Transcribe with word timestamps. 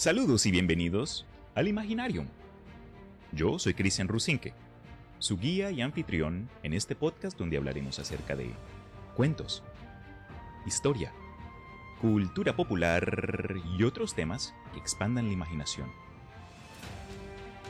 Saludos 0.00 0.46
y 0.46 0.50
bienvenidos 0.50 1.26
al 1.54 1.68
Imaginarium. 1.68 2.26
Yo 3.32 3.58
soy 3.58 3.74
Cristian 3.74 4.08
Rusinque, 4.08 4.54
su 5.18 5.36
guía 5.36 5.70
y 5.72 5.82
anfitrión 5.82 6.48
en 6.62 6.72
este 6.72 6.96
podcast 6.96 7.36
donde 7.36 7.58
hablaremos 7.58 7.98
acerca 7.98 8.34
de 8.34 8.50
cuentos, 9.14 9.62
historia, 10.64 11.12
cultura 12.00 12.56
popular 12.56 13.56
y 13.76 13.84
otros 13.84 14.14
temas 14.14 14.54
que 14.72 14.78
expandan 14.78 15.26
la 15.26 15.34
imaginación. 15.34 15.92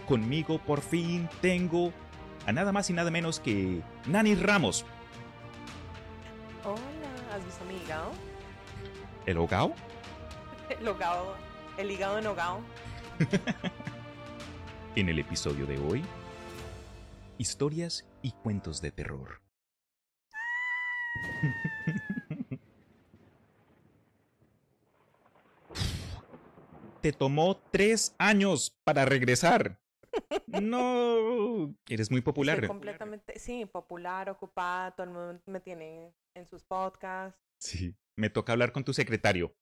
Conmigo 0.06 0.60
por 0.60 0.82
fin 0.82 1.28
tengo 1.40 1.92
a 2.46 2.52
nada 2.52 2.70
más 2.70 2.88
y 2.90 2.92
nada 2.92 3.10
menos 3.10 3.40
que 3.40 3.82
Nani 4.06 4.36
Ramos. 4.36 4.84
Hola, 6.64 7.34
¿has 7.34 7.44
visto 7.44 7.64
mi 7.64 7.74
hígado? 7.74 8.12
¿El 9.26 9.36
hogao? 9.36 9.74
El 10.78 10.86
hogao, 10.86 11.34
el 11.80 11.90
hígado 11.90 12.18
enhogado. 12.18 12.60
En 14.96 15.08
el 15.08 15.20
episodio 15.20 15.66
de 15.66 15.78
hoy, 15.78 16.02
historias 17.38 18.04
y 18.22 18.32
cuentos 18.32 18.80
de 18.80 18.90
terror. 18.90 19.40
Te 27.00 27.12
tomó 27.12 27.56
tres 27.70 28.16
años 28.18 28.76
para 28.82 29.04
regresar. 29.04 29.80
No, 30.48 31.72
eres 31.88 32.10
muy 32.10 32.20
popular. 32.20 32.66
Completamente, 32.66 33.38
sí, 33.38 33.64
popular, 33.64 34.28
ocupada, 34.28 34.90
todo 34.90 35.04
el 35.04 35.12
mundo 35.12 35.40
me 35.46 35.60
tiene 35.60 36.12
en 36.34 36.48
sus 36.48 36.64
podcasts. 36.64 37.38
Sí, 37.58 37.94
me 38.16 38.28
toca 38.28 38.50
hablar 38.52 38.72
con 38.72 38.82
tu 38.82 38.92
secretario, 38.92 39.54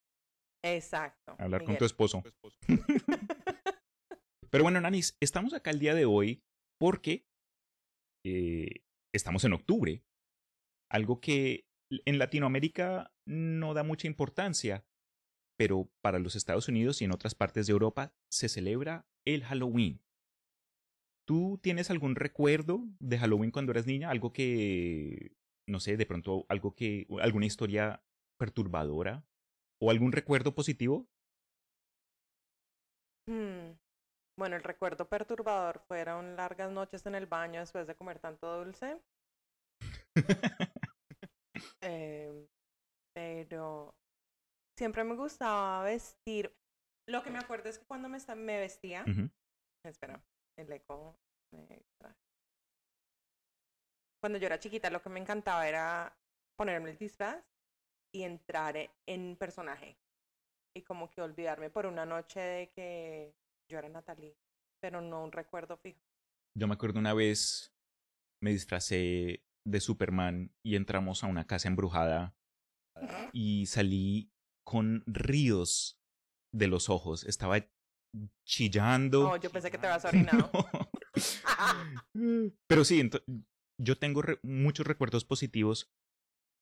Exacto. 0.63 1.37
hablar 1.39 1.65
con 1.65 1.77
tu 1.79 1.85
esposo. 1.85 2.23
Pero 4.51 4.65
bueno, 4.65 4.81
Nanis, 4.81 5.17
estamos 5.21 5.53
acá 5.53 5.71
el 5.71 5.79
día 5.79 5.95
de 5.95 6.07
hoy 6.07 6.43
porque 6.79 7.27
eh, 8.25 8.83
estamos 9.15 9.45
en 9.45 9.53
octubre. 9.53 10.03
Algo 10.91 11.21
que 11.21 11.67
en 11.91 12.19
Latinoamérica 12.19 13.13
no 13.27 13.75
da 13.75 13.83
mucha 13.83 14.07
importancia, 14.07 14.87
pero 15.59 15.91
para 16.01 16.19
los 16.19 16.35
Estados 16.35 16.69
Unidos 16.69 17.03
y 17.03 17.05
en 17.05 17.13
otras 17.13 17.35
partes 17.35 17.67
de 17.67 17.73
Europa 17.73 18.15
se 18.31 18.49
celebra 18.49 19.07
el 19.27 19.45
Halloween. 19.45 20.01
¿Tú 21.27 21.59
tienes 21.63 21.91
algún 21.91 22.17
recuerdo 22.17 22.87
de 23.01 23.19
Halloween 23.19 23.51
cuando 23.51 23.73
eras 23.73 23.87
niña? 23.87 24.09
Algo 24.09 24.33
que, 24.33 25.37
no 25.69 25.79
sé, 25.79 25.99
de 25.99 26.07
pronto 26.07 26.47
algo 26.49 26.75
que, 26.75 27.07
alguna 27.21 27.45
historia 27.45 28.03
perturbadora 28.39 29.28
o 29.81 29.91
algún 29.91 30.13
recuerdo 30.13 30.55
positivo? 30.55 31.07
Hmm. 33.27 33.73
Bueno, 34.39 34.57
el 34.57 34.63
recuerdo 34.63 35.09
perturbador 35.09 35.81
fueron 35.81 36.37
largas 36.37 36.71
noches 36.71 37.05
en 37.07 37.15
el 37.15 37.27
baño 37.27 37.61
después 37.61 37.87
de 37.87 37.97
comer 37.97 38.19
tanto 38.21 38.65
dulce. 38.65 39.01
Em, 41.81 42.47
pero 43.13 43.95
siempre 44.77 45.03
me 45.03 45.17
gustaba 45.17 45.83
vestir. 45.83 46.55
Lo 47.09 47.23
que 47.23 47.31
me 47.31 47.39
acuerdo 47.39 47.69
es 47.69 47.79
que 47.79 47.87
cuando 47.87 48.09
me, 48.09 48.19
vestía. 48.61 49.05
Espera, 49.85 50.23
el 50.57 50.73
eco 50.73 51.19
me. 51.53 51.83
Cuando 54.21 54.39
yo 54.39 54.47
era 54.47 54.59
chiquita, 54.59 54.91
lo 54.91 55.03
que 55.03 55.09
me 55.09 55.21
encantaba 55.21 55.69
era 55.69 56.17
ponerme 56.57 56.91
el 56.91 56.99
disfraz 56.99 57.45
y 58.13 58.23
entrar 58.23 58.77
e- 58.77 58.91
en 59.07 59.37
personaje. 59.37 59.97
Y 60.75 60.83
como 60.83 61.11
que 61.11 61.23
olvidarme 61.23 61.71
por 61.71 61.87
una 61.87 62.07
noche 62.07 62.41
de 62.41 62.71
que 62.71 63.35
yo 63.69 63.79
era 63.79 63.89
Natalie, 63.89 64.37
pero 64.81 65.01
no 65.01 65.25
un 65.25 65.33
recuerdo 65.33 65.77
fijo. 65.77 66.01
Yo 66.57 66.67
me 66.69 66.75
acuerdo 66.75 66.99
una 66.99 67.15
vez 67.15 67.75
me 68.43 68.51
disfracé 68.51 69.43
de 69.67 69.81
Superman 69.81 70.55
y 70.63 70.77
entramos 70.77 71.23
a 71.25 71.27
una 71.27 71.47
casa 71.47 71.69
embrujada 71.69 72.35
y 73.33 73.67
salí 73.67 74.33
con 74.65 75.03
ríos 75.07 76.01
de 76.55 76.69
los 76.69 76.89
ojos. 76.89 77.25
Estaba 77.25 77.59
chillando. 78.45 79.31
Oh, 79.31 79.37
yo 79.37 79.51
pensé 79.51 79.71
que 79.71 79.79
te 79.79 79.87
habías 79.87 80.05
orinado. 80.05 80.51
No. 82.15 82.53
Pero 82.69 82.85
sí, 82.85 83.11
yo 83.81 83.99
tengo 83.99 84.23
re- 84.23 84.39
muchos 84.43 84.87
recuerdos 84.87 85.25
positivos 85.25 85.91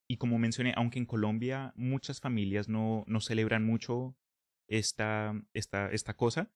y 0.09 0.17
como 0.17 0.39
mencioné, 0.39 0.73
aunque 0.75 0.99
en 0.99 1.05
Colombia 1.05 1.73
muchas 1.75 2.19
familias 2.21 2.69
no, 2.69 3.03
no 3.07 3.19
celebran 3.21 3.65
mucho 3.65 4.17
esta, 4.69 5.33
esta, 5.53 5.89
esta 5.91 6.15
cosa, 6.15 6.51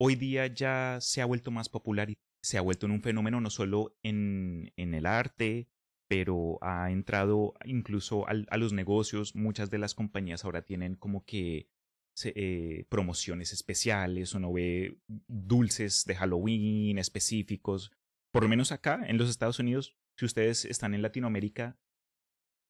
hoy 0.00 0.16
día 0.16 0.46
ya 0.46 0.98
se 1.00 1.20
ha 1.22 1.26
vuelto 1.26 1.50
más 1.50 1.68
popular 1.68 2.10
y 2.10 2.14
se 2.42 2.58
ha 2.58 2.62
vuelto 2.62 2.86
en 2.86 2.92
un 2.92 3.02
fenómeno 3.02 3.40
no 3.40 3.50
solo 3.50 3.96
en, 4.02 4.72
en 4.76 4.94
el 4.94 5.06
arte, 5.06 5.68
pero 6.08 6.58
ha 6.60 6.90
entrado 6.90 7.54
incluso 7.64 8.26
al- 8.28 8.46
a 8.50 8.56
los 8.56 8.72
negocios. 8.72 9.34
Muchas 9.34 9.70
de 9.70 9.78
las 9.78 9.94
compañías 9.94 10.44
ahora 10.44 10.62
tienen 10.62 10.96
como 10.96 11.24
que 11.24 11.68
se- 12.16 12.32
eh, 12.36 12.86
promociones 12.90 13.52
especiales, 13.52 14.34
uno 14.34 14.52
ve 14.52 14.98
dulces 15.28 16.04
de 16.04 16.14
Halloween 16.16 16.98
específicos. 16.98 17.92
Por 18.32 18.42
lo 18.42 18.48
menos 18.48 18.72
acá, 18.72 19.04
en 19.06 19.18
los 19.18 19.30
Estados 19.30 19.58
Unidos, 19.58 19.96
si 20.18 20.24
ustedes 20.26 20.64
están 20.64 20.94
en 20.94 21.02
Latinoamérica 21.02 21.78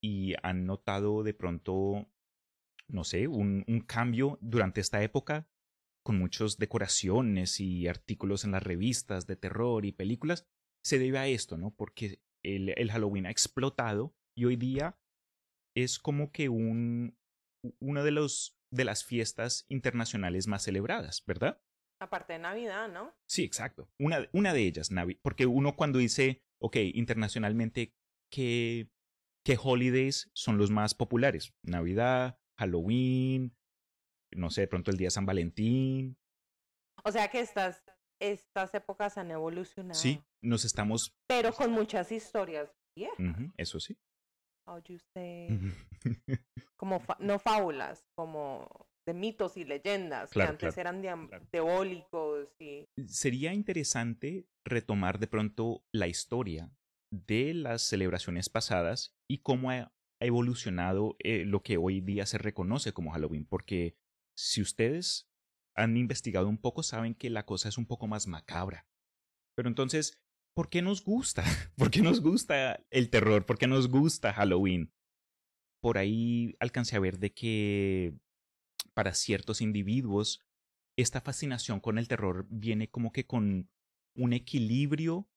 y 0.02 0.34
han 0.42 0.66
notado 0.66 1.22
de 1.22 1.32
pronto, 1.32 2.10
no 2.88 3.04
sé, 3.04 3.28
un, 3.28 3.64
un 3.68 3.80
cambio 3.80 4.38
durante 4.40 4.80
esta 4.80 5.02
época 5.02 5.48
con 6.02 6.18
muchas 6.18 6.58
decoraciones 6.58 7.60
y 7.60 7.86
artículos 7.86 8.44
en 8.44 8.52
las 8.52 8.62
revistas 8.62 9.26
de 9.26 9.36
terror 9.36 9.84
y 9.84 9.92
películas, 9.92 10.46
se 10.84 10.98
debe 10.98 11.18
a 11.18 11.28
esto, 11.28 11.56
¿no? 11.56 11.74
Porque 11.74 12.20
el, 12.44 12.70
el 12.76 12.90
Halloween 12.90 13.26
ha 13.26 13.30
explotado 13.30 14.14
y 14.36 14.46
hoy 14.46 14.56
día 14.56 14.98
es 15.76 15.98
como 15.98 16.32
que 16.32 16.48
un, 16.48 17.16
una 17.80 18.02
de, 18.02 18.10
los, 18.10 18.58
de 18.72 18.84
las 18.84 19.04
fiestas 19.04 19.64
internacionales 19.68 20.48
más 20.48 20.64
celebradas, 20.64 21.22
¿verdad? 21.26 21.62
Aparte 22.00 22.32
de 22.32 22.40
Navidad, 22.40 22.88
¿no? 22.92 23.14
Sí, 23.28 23.44
exacto. 23.44 23.88
Una, 24.00 24.28
una 24.32 24.52
de 24.52 24.66
ellas, 24.66 24.90
Navi. 24.90 25.14
Porque 25.22 25.46
uno 25.46 25.76
cuando 25.76 26.00
dice, 26.00 26.42
ok, 26.60 26.76
internacionalmente, 26.94 27.94
¿qué, 28.28 28.90
¿qué 29.44 29.58
holidays 29.62 30.30
son 30.34 30.58
los 30.58 30.70
más 30.70 30.94
populares? 30.94 31.52
Navidad, 31.62 32.38
Halloween, 32.58 33.56
no 34.34 34.50
sé, 34.50 34.62
de 34.62 34.68
pronto 34.68 34.90
el 34.90 34.96
día 34.96 35.06
de 35.06 35.10
San 35.12 35.26
Valentín. 35.26 36.16
O 37.04 37.10
sea 37.12 37.28
que 37.28 37.40
estas, 37.40 37.82
estas 38.20 38.74
épocas 38.74 39.18
han 39.18 39.30
evolucionado. 39.30 39.98
Sí, 39.98 40.22
nos 40.42 40.64
estamos... 40.64 41.16
Pero 41.28 41.52
con 41.52 41.70
muchas 41.72 42.12
historias 42.12 42.70
viejas. 42.96 43.16
Eso 43.56 43.80
sí. 43.80 43.98
How 44.66 44.80
you 44.84 44.98
say? 45.12 45.48
como 46.76 47.00
fa- 47.00 47.16
no 47.18 47.38
fábulas, 47.40 48.04
como 48.16 48.86
de 49.06 49.14
mitos 49.14 49.56
y 49.56 49.64
leyendas 49.64 50.30
Claro, 50.30 50.50
que 50.50 50.66
antes 50.66 50.74
claro, 50.74 50.90
eran 50.90 51.02
claro. 51.28 51.44
y 52.60 52.86
Sería 53.08 53.52
interesante 53.52 54.46
retomar 54.64 55.18
de 55.18 55.26
pronto 55.26 55.84
la 55.92 56.06
historia 56.06 56.70
de 57.12 57.54
las 57.54 57.82
celebraciones 57.82 58.48
pasadas 58.48 59.14
y 59.28 59.38
cómo 59.38 59.70
ha 59.70 59.92
evolucionado 60.18 61.16
eh, 61.18 61.44
lo 61.44 61.62
que 61.62 61.76
hoy 61.76 62.00
día 62.00 62.26
se 62.26 62.38
reconoce 62.38 62.92
como 62.92 63.12
Halloween, 63.12 63.44
porque 63.44 63.96
si 64.34 64.62
ustedes 64.62 65.28
han 65.76 65.96
investigado 65.96 66.48
un 66.48 66.58
poco 66.58 66.82
saben 66.82 67.14
que 67.14 67.30
la 67.30 67.44
cosa 67.44 67.68
es 67.68 67.78
un 67.78 67.86
poco 67.86 68.06
más 68.06 68.26
macabra. 68.26 68.86
Pero 69.54 69.68
entonces, 69.68 70.22
¿por 70.54 70.70
qué 70.70 70.80
nos 70.80 71.04
gusta? 71.04 71.44
¿Por 71.76 71.90
qué 71.90 72.00
nos 72.02 72.20
gusta 72.20 72.84
el 72.90 73.10
terror? 73.10 73.44
¿Por 73.44 73.58
qué 73.58 73.66
nos 73.66 73.88
gusta 73.88 74.32
Halloween? 74.32 74.92
Por 75.82 75.98
ahí 75.98 76.56
alcancé 76.60 76.96
a 76.96 77.00
ver 77.00 77.18
de 77.18 77.32
que 77.34 78.14
para 78.94 79.14
ciertos 79.14 79.60
individuos 79.60 80.40
esta 80.96 81.20
fascinación 81.20 81.80
con 81.80 81.98
el 81.98 82.08
terror 82.08 82.46
viene 82.48 82.90
como 82.90 83.12
que 83.12 83.26
con 83.26 83.70
un 84.14 84.32
equilibrio 84.32 85.28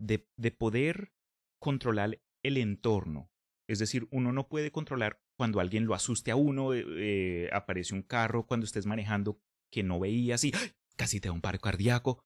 de, 0.00 0.28
de 0.36 0.50
poder 0.50 1.12
controlar 1.60 2.20
el 2.42 2.56
entorno. 2.56 3.30
Es 3.68 3.78
decir, 3.78 4.08
uno 4.10 4.32
no 4.32 4.48
puede 4.48 4.72
controlar 4.72 5.22
cuando 5.36 5.60
alguien 5.60 5.86
lo 5.86 5.94
asuste 5.94 6.32
a 6.32 6.36
uno, 6.36 6.74
eh, 6.74 6.84
eh, 6.88 7.50
aparece 7.52 7.94
un 7.94 8.02
carro 8.02 8.46
cuando 8.46 8.66
estés 8.66 8.86
manejando 8.86 9.40
que 9.70 9.84
no 9.84 10.00
veías 10.00 10.42
y 10.42 10.52
¡ay! 10.54 10.72
casi 10.96 11.20
te 11.20 11.28
da 11.28 11.32
un 11.32 11.40
paro 11.40 11.60
cardíaco. 11.60 12.24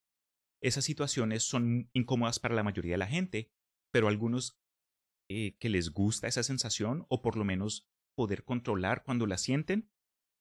Esas 0.61 0.85
situaciones 0.85 1.43
son 1.43 1.89
incómodas 1.93 2.39
para 2.39 2.55
la 2.55 2.63
mayoría 2.63 2.93
de 2.93 2.97
la 2.97 3.07
gente, 3.07 3.51
pero 3.91 4.07
algunos 4.07 4.59
eh, 5.29 5.55
que 5.59 5.69
les 5.69 5.91
gusta 5.91 6.27
esa 6.27 6.43
sensación 6.43 7.05
o 7.09 7.21
por 7.21 7.37
lo 7.37 7.45
menos 7.45 7.87
poder 8.15 8.43
controlar 8.43 9.03
cuando 9.03 9.27
la 9.27 9.37
sienten, 9.37 9.91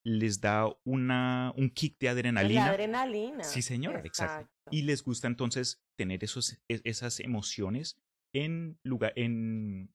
les 0.05 0.41
da 0.41 0.67
una, 0.85 1.53
un 1.57 1.71
kick 1.71 1.99
de 1.99 2.07
la 2.07 2.13
adrenalina. 2.13 2.67
adrenalina. 2.67 3.45
Sí, 3.45 3.63
señora, 3.63 4.01
exacto. 4.05 4.51
Y 4.71 4.83
les 4.83 5.03
gusta 5.03 5.27
entonces 5.27 5.83
tener 5.97 6.25
esos, 6.25 6.59
e- 6.69 6.83
esas 6.85 7.21
emociones 7.21 8.01
en 8.35 8.79
lugar, 8.83 9.13
en 9.17 9.95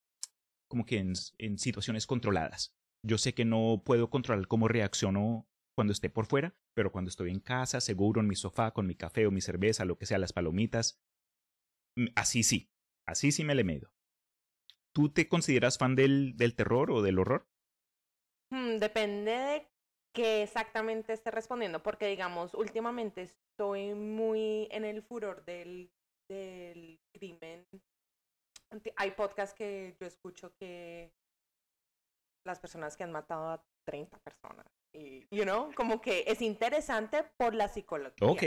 como 0.68 0.86
que 0.86 0.98
en, 0.98 1.14
en 1.38 1.58
situaciones 1.58 2.08
controladas. 2.08 2.76
Yo 3.06 3.18
sé 3.18 3.34
que 3.34 3.46
no 3.46 3.84
puedo 3.86 4.10
controlar 4.10 4.48
cómo 4.48 4.68
reacciono 4.68 5.48
cuando 5.76 5.94
esté 5.94 6.10
por 6.10 6.26
fuera, 6.26 6.56
pero 6.76 6.92
cuando 6.92 7.10
estoy 7.10 7.32
en 7.32 7.40
casa, 7.40 7.82
seguro 7.82 8.22
en 8.22 8.28
mi 8.28 8.36
sofá, 8.36 8.72
con 8.72 8.86
mi 8.86 8.96
café 8.96 9.26
o 9.26 9.32
mi 9.32 9.42
cerveza, 9.42 9.86
lo 9.86 9.98
que 9.98 10.06
sea, 10.06 10.18
las 10.18 10.34
palomitas, 10.34 11.02
mm, 11.96 12.08
así 12.16 12.44
sí, 12.44 12.70
así 13.08 13.32
sí 13.32 13.44
me 13.44 13.56
le 13.56 13.64
medo. 13.64 13.92
¿Tú 14.94 15.10
te 15.10 15.28
consideras 15.28 15.78
fan 15.78 15.96
del, 15.96 16.36
del 16.36 16.56
terror 16.56 16.92
o 16.92 17.02
del 17.02 17.20
horror? 17.20 17.48
Hmm, 18.52 18.78
depende 18.78 19.32
de 19.32 19.68
qué 20.14 20.44
exactamente 20.44 21.14
esté 21.14 21.32
respondiendo, 21.32 21.82
porque 21.82 22.08
digamos, 22.08 22.54
últimamente 22.54 23.22
estoy 23.22 23.94
muy 23.94 24.68
en 24.72 24.84
el 24.84 25.02
furor 25.04 25.46
del, 25.46 25.92
del 26.28 27.00
crimen. 27.14 27.66
Hay 28.96 29.12
podcasts 29.12 29.56
que 29.56 29.96
yo 30.00 30.06
escucho 30.06 30.54
que 30.56 31.12
las 32.46 32.60
personas 32.60 32.96
que 32.96 33.04
han 33.04 33.12
matado 33.12 33.50
a 33.50 33.64
30 33.86 34.18
personas. 34.20 34.66
Y, 34.94 35.28
you 35.36 35.44
know, 35.44 35.72
como 35.76 36.02
que 36.02 36.24
es 36.28 36.42
interesante 36.42 37.24
por 37.38 37.54
la 37.54 37.68
psicología. 37.68 38.28
Ok. 38.28 38.44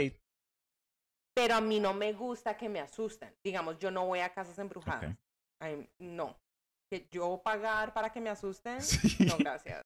Pero 1.35 1.55
a 1.55 1.61
mí 1.61 1.79
no 1.79 1.93
me 1.93 2.13
gusta 2.13 2.57
que 2.57 2.69
me 2.69 2.79
asusten. 2.79 3.35
Digamos, 3.43 3.77
yo 3.79 3.91
no 3.91 4.05
voy 4.05 4.19
a 4.19 4.33
casas 4.33 4.59
embrujadas. 4.59 5.17
Ay, 5.59 5.89
no. 5.99 6.39
Que 6.91 7.07
yo 7.11 7.41
pagar 7.43 7.93
para 7.93 8.11
que 8.11 8.21
me 8.21 8.29
asusten, 8.29 8.77
no, 9.27 9.37
gracias. 9.37 9.81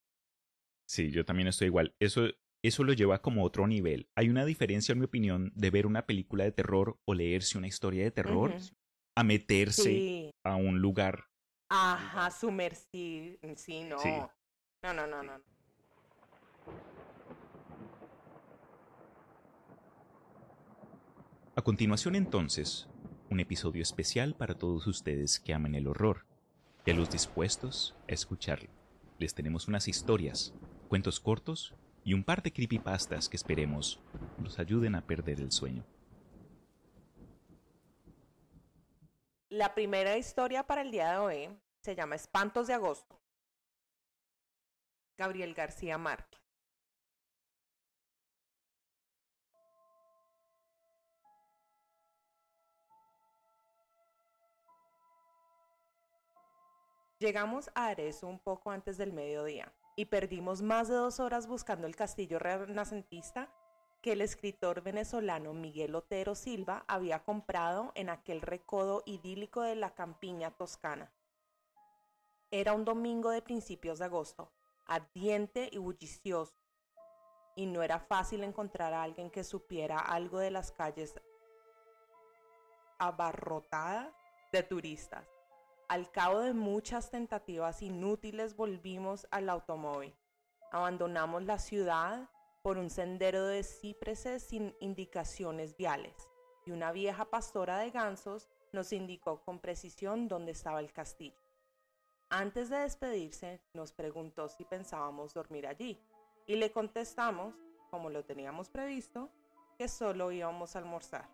Sí, 0.90 1.12
yo 1.12 1.26
también 1.26 1.48
estoy 1.48 1.68
igual. 1.68 1.96
Eso, 2.00 2.28
eso 2.64 2.84
lo 2.84 2.94
lleva 2.94 3.22
como 3.22 3.42
a 3.42 3.46
otro 3.46 3.68
nivel. 3.68 4.10
Hay 4.16 4.30
una 4.30 4.46
diferencia, 4.46 4.94
en 4.94 5.00
mi 5.00 5.06
opinión, 5.06 5.52
de 5.56 5.70
ver 5.70 5.86
una 5.86 6.06
película 6.06 6.44
de 6.44 6.52
terror 6.52 7.00
o 7.06 7.14
leerse 7.14 7.58
una 7.58 7.68
historia 7.68 8.04
de 8.04 8.12
terror 8.12 8.54
a 9.18 9.24
meterse 9.24 9.82
Sí. 9.84 10.32
a 10.44 10.56
un 10.56 10.80
lugar. 10.80 11.26
Ajá, 11.70 12.30
sumergir. 12.30 13.40
Sí, 13.56 13.84
no. 13.84 13.98
Sí. 13.98 14.12
No, 14.84 14.94
no, 14.94 15.08
no, 15.08 15.24
no. 15.24 15.42
A 21.56 21.62
continuación, 21.64 22.16
entonces, 22.16 22.88
un 23.30 23.40
episodio 23.40 23.82
especial 23.82 24.36
para 24.36 24.56
todos 24.56 24.86
ustedes 24.88 25.40
que 25.40 25.54
aman 25.54 25.76
el 25.76 25.88
horror 25.88 26.26
y 26.86 26.92
a 26.92 26.94
los 26.94 27.10
dispuestos 27.10 27.96
a 28.08 28.14
escucharlo. 28.14 28.70
Les 29.18 29.34
tenemos 29.34 29.68
unas 29.68 29.88
historias, 29.88 30.54
cuentos 30.88 31.20
cortos 31.20 31.74
y 32.04 32.14
un 32.14 32.24
par 32.24 32.44
de 32.44 32.54
creepypastas 32.54 33.28
que 33.28 33.36
esperemos 33.38 34.00
nos 34.38 34.60
ayuden 34.60 34.96
a 34.96 35.02
perder 35.06 35.42
el 35.42 35.52
sueño. 35.52 35.84
La 39.58 39.74
primera 39.74 40.16
historia 40.18 40.62
para 40.62 40.82
el 40.82 40.92
día 40.92 41.14
de 41.14 41.18
hoy 41.18 41.60
se 41.82 41.96
llama 41.96 42.14
Espantos 42.14 42.68
de 42.68 42.76
Agosto. 42.76 43.20
Gabriel 45.18 45.56
García 45.56 45.98
Márquez. 45.98 46.40
Llegamos 57.18 57.72
a 57.74 57.88
Arezzo 57.88 58.28
un 58.28 58.38
poco 58.38 58.70
antes 58.70 59.00
del 59.00 59.12
mediodía 59.12 59.74
y 59.96 60.06
perdimos 60.06 60.62
más 60.62 60.88
de 60.88 60.94
dos 60.94 61.20
horas 61.20 61.48
buscando 61.48 61.88
el 61.88 61.96
castillo 61.96 62.38
renacentista 62.38 63.52
que 64.08 64.14
el 64.14 64.22
escritor 64.22 64.84
venezolano 64.84 65.54
Miguel 65.54 65.94
Otero 65.94 66.34
Silva 66.34 66.86
había 66.88 67.26
comprado 67.26 67.92
en 67.94 68.10
aquel 68.10 68.40
recodo 68.40 69.04
idílico 69.06 69.64
de 69.64 69.76
la 69.76 69.96
campiña 69.96 70.52
toscana. 70.52 71.12
Era 72.50 72.72
un 72.72 72.86
domingo 72.86 73.32
de 73.32 73.42
principios 73.42 74.00
de 74.00 74.06
agosto, 74.06 74.50
ardiente 74.86 75.68
y 75.74 75.78
bullicioso, 75.78 76.56
y 77.58 77.66
no 77.66 77.84
era 77.84 78.00
fácil 78.00 78.46
encontrar 78.46 78.94
a 78.94 79.04
alguien 79.04 79.30
que 79.30 79.44
supiera 79.44 80.00
algo 80.00 80.40
de 80.40 80.52
las 80.52 80.72
calles 80.72 81.14
abarrotadas 83.00 84.16
de 84.54 84.64
turistas. 84.64 85.28
Al 85.90 86.10
cabo 86.12 86.40
de 86.40 86.54
muchas 86.54 87.12
tentativas 87.12 87.82
inútiles 87.82 88.56
volvimos 88.56 89.28
al 89.32 89.50
automóvil. 89.50 90.16
Abandonamos 90.72 91.44
la 91.44 91.60
ciudad 91.60 92.30
por 92.68 92.78
un 92.78 92.90
sendero 92.90 93.46
de 93.46 93.64
cipreses 93.64 94.44
sin 94.44 94.76
indicaciones 94.82 95.78
viales, 95.78 96.28
y 96.66 96.72
una 96.72 96.92
vieja 96.92 97.24
pastora 97.24 97.78
de 97.78 97.92
gansos 97.92 98.50
nos 98.74 98.92
indicó 98.92 99.42
con 99.46 99.60
precisión 99.60 100.28
dónde 100.28 100.52
estaba 100.52 100.82
el 100.82 100.92
castillo. 100.92 101.40
Antes 102.28 102.70
de 102.70 102.80
despedirse, 102.80 103.62
nos 103.72 103.94
preguntó 103.94 104.50
si 104.50 104.66
pensábamos 104.66 105.34
dormir 105.34 105.66
allí, 105.66 105.98
y 106.46 106.58
le 106.58 106.74
contestamos, 106.74 107.56
como 107.90 108.10
lo 108.10 108.26
teníamos 108.26 108.70
previsto, 108.70 109.30
que 109.78 109.88
solo 109.88 110.34
íbamos 110.34 110.76
a 110.76 110.80
almorzar. 110.80 111.30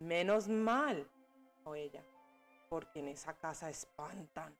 Menos 0.00 0.48
mal, 0.48 1.08
o 1.62 1.76
ella, 1.76 2.04
porque 2.68 2.98
en 2.98 3.06
esa 3.06 3.34
casa 3.34 3.70
espantan. 3.70 4.56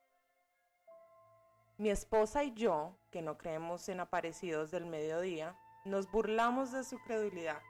Mi 1.81 1.89
esposa 1.89 2.45
y 2.45 2.53
yo, 2.53 2.93
que 3.11 3.23
no 3.23 3.39
creemos 3.39 3.89
en 3.89 4.01
aparecidos 4.01 4.71
del 4.71 4.85
mediodía, 4.85 5.57
nos 5.87 6.11
burlamos 6.11 6.73
de 6.73 6.85
su 6.85 6.99
credulidad. 6.99 7.63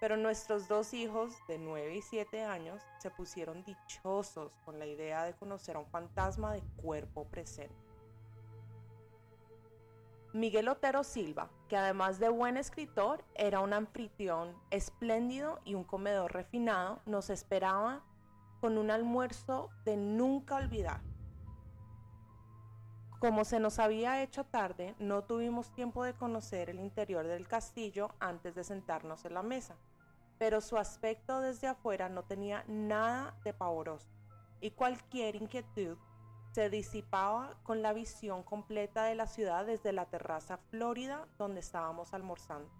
Pero 0.00 0.16
nuestros 0.16 0.66
dos 0.66 0.92
hijos, 0.94 1.36
de 1.46 1.56
9 1.56 1.94
y 1.94 2.02
7 2.02 2.42
años, 2.42 2.82
se 2.98 3.08
pusieron 3.08 3.62
dichosos 3.62 4.50
con 4.64 4.80
la 4.80 4.86
idea 4.86 5.22
de 5.22 5.34
conocer 5.34 5.76
a 5.76 5.78
un 5.78 5.86
fantasma 5.86 6.54
de 6.54 6.62
cuerpo 6.82 7.24
presente. 7.28 7.72
Miguel 10.32 10.66
Otero 10.66 11.04
Silva, 11.04 11.50
que 11.68 11.76
además 11.76 12.18
de 12.18 12.30
buen 12.30 12.56
escritor, 12.56 13.24
era 13.36 13.60
un 13.60 13.72
anfitrión 13.72 14.60
espléndido 14.70 15.60
y 15.64 15.76
un 15.76 15.84
comedor 15.84 16.32
refinado, 16.32 17.00
nos 17.06 17.30
esperaba 17.30 18.02
con 18.60 18.76
un 18.76 18.90
almuerzo 18.90 19.70
de 19.84 19.96
nunca 19.96 20.56
olvidar. 20.56 21.09
Como 23.20 23.44
se 23.44 23.60
nos 23.60 23.78
había 23.78 24.22
hecho 24.22 24.44
tarde, 24.44 24.94
no 24.98 25.24
tuvimos 25.24 25.70
tiempo 25.74 26.04
de 26.04 26.14
conocer 26.14 26.70
el 26.70 26.80
interior 26.80 27.26
del 27.26 27.46
castillo 27.46 28.08
antes 28.18 28.54
de 28.54 28.64
sentarnos 28.64 29.26
en 29.26 29.34
la 29.34 29.42
mesa, 29.42 29.76
pero 30.38 30.62
su 30.62 30.78
aspecto 30.78 31.42
desde 31.42 31.66
afuera 31.66 32.08
no 32.08 32.24
tenía 32.24 32.64
nada 32.66 33.38
de 33.44 33.52
pavoroso, 33.52 34.08
y 34.62 34.70
cualquier 34.70 35.36
inquietud 35.36 35.98
se 36.52 36.70
disipaba 36.70 37.58
con 37.62 37.82
la 37.82 37.92
visión 37.92 38.42
completa 38.42 39.04
de 39.04 39.16
la 39.16 39.26
ciudad 39.26 39.66
desde 39.66 39.92
la 39.92 40.06
terraza 40.06 40.56
flórida 40.70 41.28
donde 41.36 41.60
estábamos 41.60 42.14
almorzando. 42.14 42.70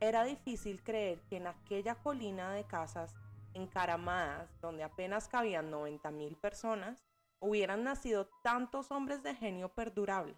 Era 0.00 0.24
difícil 0.24 0.82
creer 0.82 1.20
que 1.28 1.36
en 1.36 1.46
aquella 1.46 1.94
colina 1.94 2.50
de 2.54 2.64
casas 2.64 3.14
encaramadas, 3.54 4.50
donde 4.60 4.82
apenas 4.82 5.28
cabían 5.28 5.70
90 5.70 6.10
mil 6.10 6.36
personas, 6.36 7.06
hubieran 7.42 7.82
nacido 7.82 8.28
tantos 8.42 8.92
hombres 8.92 9.22
de 9.22 9.34
genio 9.34 9.68
perdurable. 9.68 10.36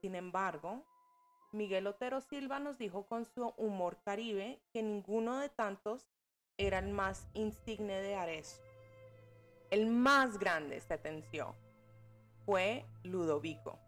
Sin 0.00 0.16
embargo, 0.16 0.84
Miguel 1.52 1.86
Otero 1.86 2.20
Silva 2.20 2.58
nos 2.58 2.78
dijo 2.78 3.06
con 3.06 3.24
su 3.24 3.46
humor 3.56 3.98
caribe 4.04 4.60
que 4.72 4.82
ninguno 4.82 5.38
de 5.38 5.48
tantos 5.48 6.10
era 6.58 6.80
el 6.80 6.88
más 6.88 7.28
insigne 7.32 8.02
de 8.02 8.16
Arezzo. 8.16 8.60
El 9.70 9.86
más 9.86 10.38
grande, 10.38 10.80
se 10.80 10.98
tensió, 10.98 11.54
fue 12.44 12.84
Ludovico. 13.04 13.78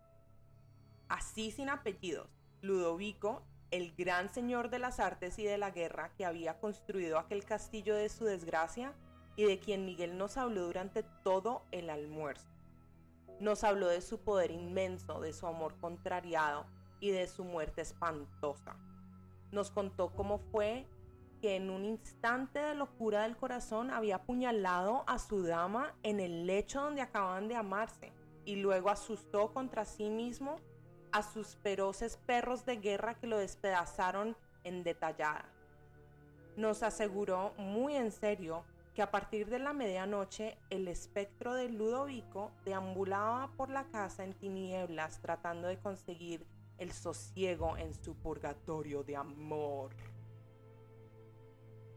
Así 1.08 1.50
sin 1.50 1.68
apellidos, 1.68 2.30
Ludovico, 2.62 3.42
el 3.72 3.94
gran 3.96 4.32
señor 4.32 4.70
de 4.70 4.78
las 4.78 5.00
artes 5.00 5.38
y 5.40 5.44
de 5.44 5.58
la 5.58 5.72
guerra 5.72 6.12
que 6.16 6.24
había 6.24 6.60
construido 6.60 7.18
aquel 7.18 7.44
castillo 7.44 7.96
de 7.96 8.08
su 8.08 8.24
desgracia 8.24 8.94
y 9.38 9.44
de 9.44 9.60
quien 9.60 9.86
Miguel 9.86 10.18
nos 10.18 10.36
habló 10.36 10.66
durante 10.66 11.04
todo 11.22 11.62
el 11.70 11.90
almuerzo. 11.90 12.48
Nos 13.38 13.62
habló 13.62 13.86
de 13.86 14.00
su 14.00 14.18
poder 14.18 14.50
inmenso, 14.50 15.20
de 15.20 15.32
su 15.32 15.46
amor 15.46 15.78
contrariado 15.80 16.66
y 16.98 17.12
de 17.12 17.28
su 17.28 17.44
muerte 17.44 17.82
espantosa. 17.82 18.74
Nos 19.52 19.70
contó 19.70 20.10
cómo 20.10 20.38
fue 20.38 20.88
que 21.40 21.54
en 21.54 21.70
un 21.70 21.84
instante 21.84 22.58
de 22.58 22.74
locura 22.74 23.22
del 23.22 23.36
corazón 23.36 23.92
había 23.92 24.16
apuñalado 24.16 25.04
a 25.06 25.20
su 25.20 25.44
dama 25.44 25.94
en 26.02 26.18
el 26.18 26.44
lecho 26.48 26.82
donde 26.82 27.00
acaban 27.00 27.46
de 27.46 27.54
amarse 27.54 28.12
y 28.44 28.56
luego 28.56 28.90
asustó 28.90 29.52
contra 29.52 29.84
sí 29.84 30.10
mismo 30.10 30.56
a 31.12 31.22
sus 31.22 31.54
feroces 31.62 32.16
perros 32.26 32.66
de 32.66 32.78
guerra 32.78 33.14
que 33.14 33.28
lo 33.28 33.38
despedazaron 33.38 34.36
en 34.64 34.82
detallada. 34.82 35.44
Nos 36.56 36.82
aseguró 36.82 37.52
muy 37.56 37.94
en 37.94 38.10
serio 38.10 38.64
que 38.98 39.02
a 39.02 39.12
partir 39.12 39.48
de 39.48 39.60
la 39.60 39.72
medianoche 39.72 40.58
el 40.70 40.88
espectro 40.88 41.54
de 41.54 41.68
Ludovico 41.68 42.50
deambulaba 42.64 43.52
por 43.56 43.70
la 43.70 43.84
casa 43.84 44.24
en 44.24 44.34
tinieblas 44.34 45.20
tratando 45.20 45.68
de 45.68 45.78
conseguir 45.78 46.44
el 46.78 46.90
sosiego 46.90 47.76
en 47.76 47.94
su 47.94 48.16
purgatorio 48.16 49.04
de 49.04 49.14
amor. 49.14 49.94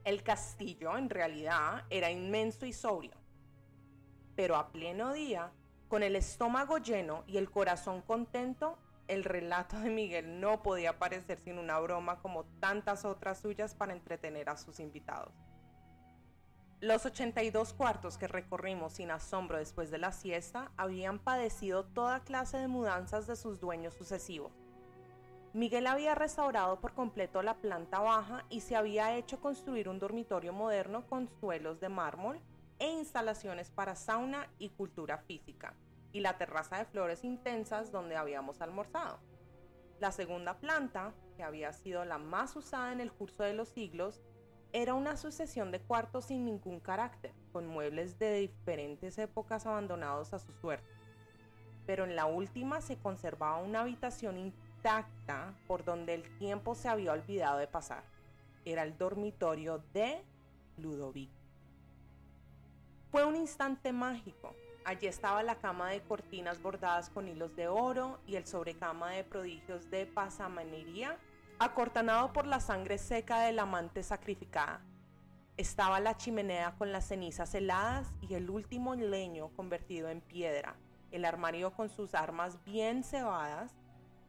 El 0.03 0.21
castillo 0.21 0.95
en 0.95 1.09
realidad 1.09 1.85
era 1.89 2.11
inmenso 2.11 2.67
y 2.67 2.73
sobrio, 2.73 3.15
pero 4.35 4.55
a 4.55 4.71
pleno 4.71 5.11
día, 5.11 5.51
con 5.87 6.03
el 6.03 6.15
estómago 6.15 6.77
lleno 6.77 7.23
y 7.25 7.37
el 7.37 7.49
corazón 7.49 8.03
contento, 8.03 8.77
el 9.07 9.23
relato 9.23 9.79
de 9.79 9.89
Miguel 9.89 10.39
no 10.39 10.61
podía 10.61 10.99
parecer 10.99 11.39
sin 11.39 11.57
una 11.57 11.79
broma 11.79 12.21
como 12.21 12.45
tantas 12.59 13.05
otras 13.05 13.39
suyas 13.39 13.73
para 13.73 13.93
entretener 13.93 14.49
a 14.49 14.57
sus 14.57 14.79
invitados. 14.79 15.50
Los 16.81 17.05
82 17.05 17.73
cuartos 17.73 18.17
que 18.17 18.27
recorrimos 18.27 18.93
sin 18.93 19.11
asombro 19.11 19.59
después 19.59 19.91
de 19.91 19.99
la 19.99 20.11
siesta 20.11 20.71
habían 20.77 21.19
padecido 21.19 21.85
toda 21.85 22.23
clase 22.23 22.57
de 22.57 22.67
mudanzas 22.67 23.27
de 23.27 23.35
sus 23.35 23.59
dueños 23.59 23.93
sucesivos. 23.93 24.51
Miguel 25.53 25.85
había 25.85 26.15
restaurado 26.15 26.81
por 26.81 26.95
completo 26.95 27.43
la 27.43 27.57
planta 27.57 27.99
baja 27.99 28.45
y 28.49 28.61
se 28.61 28.75
había 28.75 29.15
hecho 29.15 29.39
construir 29.39 29.89
un 29.89 29.99
dormitorio 29.99 30.53
moderno 30.53 31.05
con 31.05 31.29
suelos 31.39 31.79
de 31.79 31.89
mármol 31.89 32.41
e 32.79 32.89
instalaciones 32.89 33.69
para 33.69 33.95
sauna 33.95 34.49
y 34.57 34.69
cultura 34.69 35.19
física, 35.19 35.75
y 36.11 36.21
la 36.21 36.39
terraza 36.39 36.79
de 36.79 36.85
flores 36.85 37.23
intensas 37.23 37.91
donde 37.91 38.15
habíamos 38.15 38.59
almorzado. 38.59 39.19
La 39.99 40.11
segunda 40.11 40.57
planta, 40.57 41.13
que 41.37 41.43
había 41.43 41.73
sido 41.73 42.05
la 42.05 42.17
más 42.17 42.55
usada 42.55 42.91
en 42.91 43.01
el 43.01 43.11
curso 43.11 43.43
de 43.43 43.53
los 43.53 43.69
siglos, 43.69 44.19
era 44.73 44.93
una 44.93 45.17
sucesión 45.17 45.71
de 45.71 45.79
cuartos 45.79 46.25
sin 46.25 46.45
ningún 46.45 46.79
carácter, 46.79 47.33
con 47.51 47.67
muebles 47.67 48.17
de 48.19 48.39
diferentes 48.39 49.17
épocas 49.17 49.65
abandonados 49.65 50.33
a 50.33 50.39
su 50.39 50.53
suerte. 50.53 50.87
Pero 51.85 52.05
en 52.05 52.15
la 52.15 52.25
última 52.25 52.79
se 52.81 52.97
conservaba 52.97 53.57
una 53.57 53.81
habitación 53.81 54.37
intacta 54.37 55.53
por 55.67 55.83
donde 55.83 56.13
el 56.13 56.37
tiempo 56.37 56.75
se 56.75 56.87
había 56.87 57.11
olvidado 57.11 57.57
de 57.57 57.67
pasar. 57.67 58.03
Era 58.63 58.83
el 58.83 58.97
dormitorio 58.97 59.83
de 59.93 60.21
Ludovico. 60.77 61.33
Fue 63.11 63.25
un 63.25 63.35
instante 63.35 63.91
mágico. 63.91 64.55
Allí 64.85 65.05
estaba 65.05 65.43
la 65.43 65.55
cama 65.55 65.89
de 65.89 66.01
cortinas 66.01 66.61
bordadas 66.61 67.09
con 67.09 67.27
hilos 67.27 67.55
de 67.55 67.67
oro 67.67 68.19
y 68.25 68.35
el 68.35 68.47
sobrecama 68.47 69.11
de 69.11 69.23
prodigios 69.23 69.91
de 69.91 70.05
pasamanería 70.05 71.17
acortanado 71.63 72.33
por 72.33 72.47
la 72.47 72.59
sangre 72.59 72.97
seca 72.97 73.41
del 73.41 73.59
amante 73.59 74.01
sacrificada. 74.01 74.81
Estaba 75.57 75.99
la 75.99 76.17
chimenea 76.17 76.73
con 76.75 76.91
las 76.91 77.05
cenizas 77.07 77.53
heladas 77.53 78.07
y 78.19 78.33
el 78.33 78.49
último 78.49 78.95
leño 78.95 79.49
convertido 79.49 80.09
en 80.09 80.21
piedra, 80.21 80.75
el 81.11 81.23
armario 81.23 81.71
con 81.73 81.89
sus 81.89 82.15
armas 82.15 82.57
bien 82.65 83.03
cebadas 83.03 83.75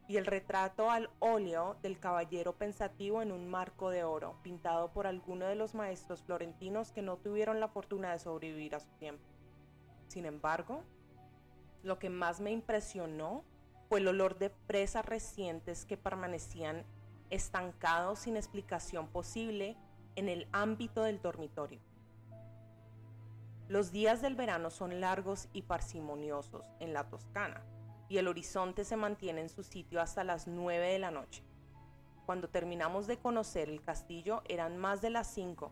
y 0.07 0.17
el 0.17 0.27
retrato 0.27 0.91
al 0.91 1.09
óleo 1.17 1.75
del 1.81 1.97
caballero 1.97 2.53
pensativo 2.53 3.23
en 3.23 3.31
un 3.31 3.49
marco 3.49 3.89
de 3.89 4.03
oro, 4.03 4.37
pintado 4.43 4.91
por 4.91 5.07
alguno 5.07 5.47
de 5.47 5.55
los 5.55 5.73
maestros 5.73 6.21
florentinos 6.21 6.91
que 6.91 7.01
no 7.01 7.17
tuvieron 7.17 7.59
la 7.59 7.67
fortuna 7.67 8.11
de 8.11 8.19
sobrevivir 8.19 8.75
a 8.75 8.79
su 8.79 8.91
tiempo. 8.99 9.25
Sin 10.07 10.27
embargo, 10.27 10.83
lo 11.81 11.97
que 11.97 12.11
más 12.11 12.41
me 12.41 12.51
impresionó 12.51 13.43
fue 13.89 14.01
el 14.01 14.07
olor 14.07 14.37
de 14.37 14.51
fresas 14.67 15.03
recientes 15.03 15.85
que 15.85 15.97
permanecían 15.97 16.85
estancado 17.29 18.15
sin 18.15 18.37
explicación 18.37 19.07
posible 19.07 19.77
en 20.15 20.29
el 20.29 20.47
ámbito 20.51 21.03
del 21.03 21.21
dormitorio. 21.21 21.79
Los 23.67 23.91
días 23.91 24.21
del 24.21 24.35
verano 24.35 24.69
son 24.69 24.99
largos 24.99 25.49
y 25.53 25.63
parsimoniosos 25.63 26.65
en 26.79 26.93
la 26.93 27.09
Toscana 27.09 27.63
y 28.09 28.17
el 28.17 28.27
horizonte 28.27 28.85
se 28.85 28.97
mantiene 28.97 29.41
en 29.41 29.49
su 29.49 29.63
sitio 29.63 30.01
hasta 30.01 30.23
las 30.23 30.47
9 30.47 30.85
de 30.87 30.99
la 30.99 31.11
noche. 31.11 31.43
Cuando 32.25 32.49
terminamos 32.49 33.07
de 33.07 33.17
conocer 33.17 33.69
el 33.69 33.81
castillo 33.81 34.43
eran 34.47 34.77
más 34.77 35.01
de 35.01 35.09
las 35.09 35.33
5, 35.33 35.71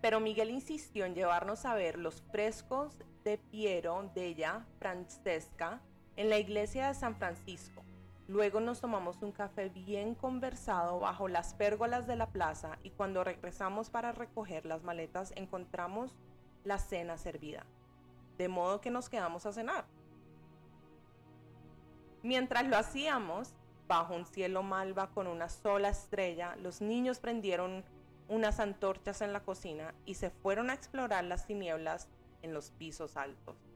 pero 0.00 0.20
Miguel 0.20 0.50
insistió 0.50 1.04
en 1.04 1.14
llevarnos 1.14 1.64
a 1.64 1.74
ver 1.74 1.98
los 1.98 2.22
frescos 2.30 2.98
de 3.24 3.38
Piero 3.38 4.10
della 4.14 4.66
Francesca 4.78 5.80
en 6.16 6.28
la 6.28 6.38
iglesia 6.38 6.88
de 6.88 6.94
San 6.94 7.16
Francisco 7.16 7.82
Luego 8.28 8.60
nos 8.60 8.80
tomamos 8.80 9.20
un 9.22 9.32
café 9.32 9.68
bien 9.68 10.14
conversado 10.14 11.00
bajo 11.00 11.28
las 11.28 11.54
pérgolas 11.54 12.06
de 12.06 12.16
la 12.16 12.28
plaza 12.28 12.78
y 12.82 12.90
cuando 12.90 13.24
regresamos 13.24 13.90
para 13.90 14.12
recoger 14.12 14.64
las 14.64 14.84
maletas 14.84 15.32
encontramos 15.36 16.14
la 16.64 16.78
cena 16.78 17.18
servida. 17.18 17.66
De 18.38 18.48
modo 18.48 18.80
que 18.80 18.90
nos 18.90 19.08
quedamos 19.08 19.44
a 19.44 19.52
cenar. 19.52 19.84
Mientras 22.22 22.64
lo 22.66 22.76
hacíamos, 22.76 23.54
bajo 23.88 24.14
un 24.14 24.24
cielo 24.24 24.62
malva 24.62 25.10
con 25.10 25.26
una 25.26 25.48
sola 25.48 25.88
estrella, 25.88 26.54
los 26.56 26.80
niños 26.80 27.18
prendieron 27.18 27.84
unas 28.28 28.60
antorchas 28.60 29.20
en 29.20 29.32
la 29.32 29.40
cocina 29.40 29.94
y 30.06 30.14
se 30.14 30.30
fueron 30.30 30.70
a 30.70 30.74
explorar 30.74 31.24
las 31.24 31.46
tinieblas 31.46 32.08
en 32.42 32.54
los 32.54 32.70
pisos 32.70 33.16
altos. 33.16 33.71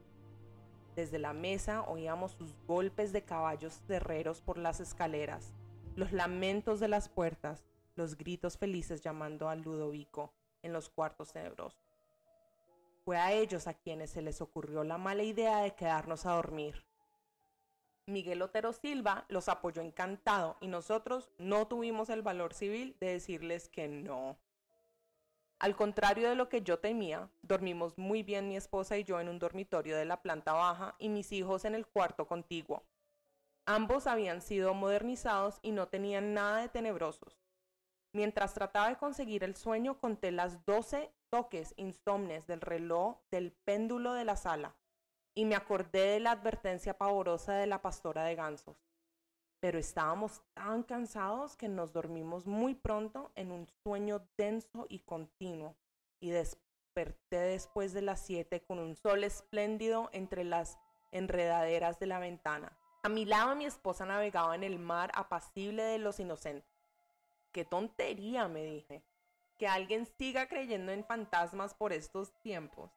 Desde 0.97 1.19
la 1.19 1.31
mesa 1.31 1.83
oíamos 1.83 2.31
sus 2.31 2.55
golpes 2.65 3.13
de 3.13 3.21
caballos 3.21 3.83
cerreros 3.85 4.41
por 4.41 4.57
las 4.57 4.79
escaleras, 4.79 5.53
los 5.95 6.11
lamentos 6.11 6.79
de 6.79 6.87
las 6.87 7.07
puertas, 7.07 7.67
los 7.95 8.17
gritos 8.17 8.57
felices 8.57 9.01
llamando 9.01 9.47
a 9.47 9.53
Ludovico 9.53 10.33
en 10.63 10.73
los 10.73 10.89
cuartos 10.89 11.31
tenebrosos. 11.31 11.79
Fue 13.05 13.15
a 13.15 13.31
ellos 13.31 13.67
a 13.67 13.75
quienes 13.75 14.09
se 14.09 14.23
les 14.23 14.41
ocurrió 14.41 14.83
la 14.83 14.97
mala 14.97 15.21
idea 15.21 15.59
de 15.59 15.75
quedarnos 15.75 16.25
a 16.25 16.31
dormir. 16.31 16.83
Miguel 18.07 18.41
Otero 18.41 18.73
Silva 18.73 19.25
los 19.29 19.49
apoyó 19.49 19.83
encantado 19.83 20.57
y 20.61 20.67
nosotros 20.67 21.29
no 21.37 21.67
tuvimos 21.67 22.09
el 22.09 22.23
valor 22.23 22.55
civil 22.55 22.97
de 22.99 23.11
decirles 23.11 23.69
que 23.69 23.87
no. 23.87 24.35
Al 25.59 25.75
contrario 25.75 26.29
de 26.29 26.35
lo 26.35 26.49
que 26.49 26.61
yo 26.61 26.77
temía, 26.77 27.31
dormimos 27.41 27.97
muy 27.97 28.21
bien 28.21 28.47
mi 28.47 28.55
esposa 28.55 28.95
y 28.97 29.03
yo 29.03 29.19
en 29.19 29.27
un 29.27 29.39
dormitorio 29.39 29.97
de 29.97 30.05
la 30.05 30.21
planta 30.21 30.53
baja 30.53 30.95
y 30.99 31.09
mis 31.09 31.31
hijos 31.31 31.65
en 31.65 31.73
el 31.73 31.87
cuarto 31.87 32.27
contiguo. 32.27 32.83
Ambos 33.65 34.05
habían 34.05 34.41
sido 34.41 34.75
modernizados 34.75 35.57
y 35.63 35.71
no 35.71 35.87
tenían 35.87 36.35
nada 36.35 36.61
de 36.61 36.69
tenebrosos. 36.69 37.41
Mientras 38.13 38.53
trataba 38.53 38.89
de 38.89 38.97
conseguir 38.97 39.43
el 39.43 39.55
sueño, 39.55 39.99
conté 39.99 40.31
las 40.31 40.63
doce 40.63 41.11
toques 41.29 41.73
insomnes 41.75 42.45
del 42.45 42.61
reloj 42.61 43.17
del 43.31 43.51
péndulo 43.51 44.13
de 44.13 44.25
la 44.25 44.35
sala 44.35 44.75
y 45.33 45.45
me 45.45 45.55
acordé 45.55 46.11
de 46.11 46.19
la 46.19 46.31
advertencia 46.31 46.97
pavorosa 46.97 47.53
de 47.55 47.67
la 47.67 47.81
pastora 47.81 48.23
de 48.23 48.35
gansos 48.35 48.86
pero 49.59 49.79
estábamos 49.79 50.41
tan 50.53 50.83
cansados 50.83 51.55
que 51.55 51.67
nos 51.67 51.93
dormimos 51.93 52.45
muy 52.45 52.75
pronto 52.75 53.31
en 53.35 53.51
un 53.51 53.67
sueño 53.83 54.27
denso 54.37 54.85
y 54.89 54.99
continuo 54.99 55.75
y 56.19 56.29
desperté 56.29 57.37
después 57.37 57.93
de 57.93 58.01
las 58.01 58.19
siete 58.21 58.61
con 58.61 58.79
un 58.79 58.95
sol 58.95 59.23
espléndido 59.23 60.09
entre 60.13 60.43
las 60.43 60.77
enredaderas 61.11 61.99
de 61.99 62.07
la 62.07 62.19
ventana. 62.19 62.77
A 63.03 63.09
mi 63.09 63.25
lado 63.25 63.55
mi 63.55 63.65
esposa 63.65 64.05
navegaba 64.05 64.55
en 64.55 64.63
el 64.63 64.79
mar 64.79 65.11
apacible 65.15 65.83
de 65.83 65.97
los 65.97 66.19
inocentes. 66.19 66.69
¡Qué 67.51 67.65
tontería! 67.65 68.47
me 68.47 68.63
dije. 68.63 69.03
Que 69.57 69.67
alguien 69.67 70.05
siga 70.05 70.47
creyendo 70.47 70.91
en 70.91 71.03
fantasmas 71.03 71.73
por 71.73 71.93
estos 71.93 72.31
tiempos. 72.41 72.91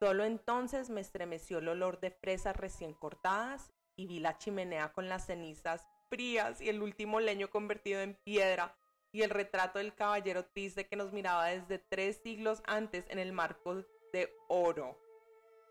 Solo 0.00 0.24
entonces 0.24 0.90
me 0.90 1.00
estremeció 1.00 1.58
el 1.58 1.68
olor 1.68 2.00
de 2.00 2.10
fresas 2.10 2.56
recién 2.56 2.94
cortadas 2.94 3.72
y 3.98 4.06
vi 4.06 4.20
la 4.20 4.38
chimenea 4.38 4.92
con 4.92 5.08
las 5.08 5.26
cenizas 5.26 5.84
frías 6.08 6.60
y 6.60 6.68
el 6.68 6.80
último 6.80 7.20
leño 7.20 7.50
convertido 7.50 8.00
en 8.00 8.14
piedra 8.14 8.74
y 9.12 9.22
el 9.22 9.30
retrato 9.30 9.78
del 9.78 9.94
caballero 9.94 10.44
triste 10.46 10.86
que 10.86 10.96
nos 10.96 11.12
miraba 11.12 11.46
desde 11.46 11.78
tres 11.78 12.20
siglos 12.22 12.62
antes 12.66 13.04
en 13.08 13.18
el 13.18 13.32
marco 13.32 13.84
de 14.12 14.32
oro. 14.48 14.96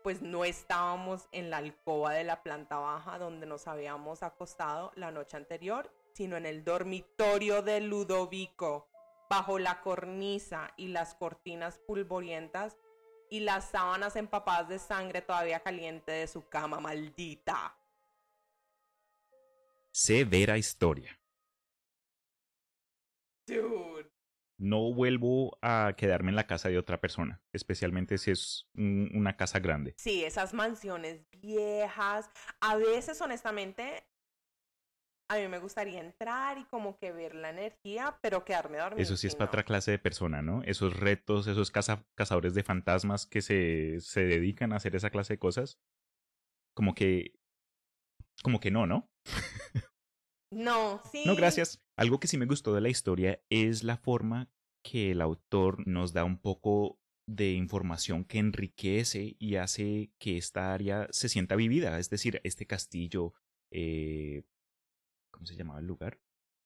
Pues 0.02 0.20
no 0.20 0.44
estábamos 0.44 1.26
en 1.32 1.48
la 1.48 1.56
alcoba 1.56 2.12
de 2.12 2.24
la 2.24 2.42
planta 2.42 2.76
baja 2.76 3.18
donde 3.18 3.46
nos 3.46 3.66
habíamos 3.66 4.22
acostado 4.22 4.92
la 4.94 5.10
noche 5.10 5.36
anterior, 5.36 5.90
sino 6.12 6.36
en 6.36 6.44
el 6.44 6.64
dormitorio 6.64 7.62
de 7.62 7.80
Ludovico, 7.80 8.88
bajo 9.30 9.58
la 9.58 9.80
cornisa 9.80 10.70
y 10.76 10.88
las 10.88 11.14
cortinas 11.14 11.78
pulvorientas 11.78 12.76
y 13.30 13.40
las 13.40 13.70
sábanas 13.70 14.16
empapadas 14.16 14.68
de 14.68 14.78
sangre 14.78 15.22
todavía 15.22 15.60
caliente 15.60 16.12
de 16.12 16.26
su 16.26 16.46
cama 16.48 16.80
maldita 16.80 17.77
severa 19.98 20.56
historia. 20.56 21.18
No 24.60 24.92
vuelvo 24.92 25.58
a 25.60 25.94
quedarme 25.96 26.30
en 26.30 26.36
la 26.36 26.46
casa 26.46 26.68
de 26.68 26.78
otra 26.78 27.00
persona, 27.00 27.42
especialmente 27.52 28.18
si 28.18 28.30
es 28.30 28.68
una 28.74 29.36
casa 29.36 29.58
grande. 29.58 29.94
Sí, 29.98 30.24
esas 30.24 30.54
mansiones 30.54 31.26
viejas. 31.40 32.30
A 32.60 32.76
veces, 32.76 33.20
honestamente, 33.20 34.04
a 35.28 35.36
mí 35.36 35.48
me 35.48 35.58
gustaría 35.58 36.00
entrar 36.00 36.58
y 36.58 36.64
como 36.64 36.96
que 36.98 37.12
ver 37.12 37.34
la 37.34 37.50
energía, 37.50 38.18
pero 38.22 38.44
quedarme 38.44 38.78
dormido. 38.78 39.02
Eso 39.02 39.16
sí 39.16 39.26
es 39.26 39.34
para 39.34 39.48
otra 39.48 39.64
clase 39.64 39.90
de 39.92 39.98
persona, 39.98 40.42
¿no? 40.42 40.62
Esos 40.64 40.96
retos, 40.96 41.46
esos 41.46 41.70
cazadores 41.70 42.54
de 42.54 42.62
fantasmas 42.62 43.26
que 43.26 43.42
se, 43.42 44.00
se 44.00 44.20
dedican 44.26 44.72
a 44.72 44.76
hacer 44.76 44.94
esa 44.94 45.10
clase 45.10 45.34
de 45.34 45.38
cosas. 45.38 45.80
Como 46.74 46.94
que. 46.94 47.32
Como 48.42 48.60
que 48.60 48.70
no, 48.70 48.86
¿no? 48.86 49.10
No, 50.50 51.02
sí. 51.10 51.24
No, 51.26 51.36
gracias. 51.36 51.82
Algo 51.96 52.20
que 52.20 52.28
sí 52.28 52.38
me 52.38 52.46
gustó 52.46 52.74
de 52.74 52.80
la 52.80 52.88
historia 52.88 53.42
es 53.50 53.82
la 53.84 53.96
forma 53.96 54.50
que 54.82 55.10
el 55.10 55.20
autor 55.20 55.86
nos 55.86 56.12
da 56.12 56.24
un 56.24 56.38
poco 56.38 56.98
de 57.28 57.52
información 57.52 58.24
que 58.24 58.38
enriquece 58.38 59.36
y 59.38 59.56
hace 59.56 60.12
que 60.18 60.38
esta 60.38 60.72
área 60.72 61.08
se 61.10 61.28
sienta 61.28 61.56
vivida. 61.56 61.98
Es 61.98 62.08
decir, 62.08 62.40
este 62.44 62.66
castillo, 62.66 63.34
eh, 63.70 64.44
¿cómo 65.30 65.44
se 65.44 65.56
llamaba 65.56 65.80
el 65.80 65.86
lugar? 65.86 66.20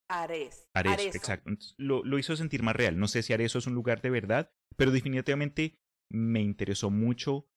Ares. 0.09 0.69
Ares, 0.75 1.15
exacto. 1.15 1.51
Lo, 1.79 2.05
lo 2.05 2.19
hizo 2.19 2.37
sentir 2.37 2.63
más 2.63 2.77
real. 2.77 2.99
No 2.99 3.09
sé 3.09 3.23
si 3.23 3.33
Arezo 3.33 3.59
es 3.59 3.67
un 3.67 3.75
lugar 3.75 4.03
de 4.03 4.11
verdad, 4.11 4.53
pero 4.77 4.93
definitivamente 4.93 5.81
me 6.11 6.43
interesó 6.43 6.91
mucho 6.91 7.49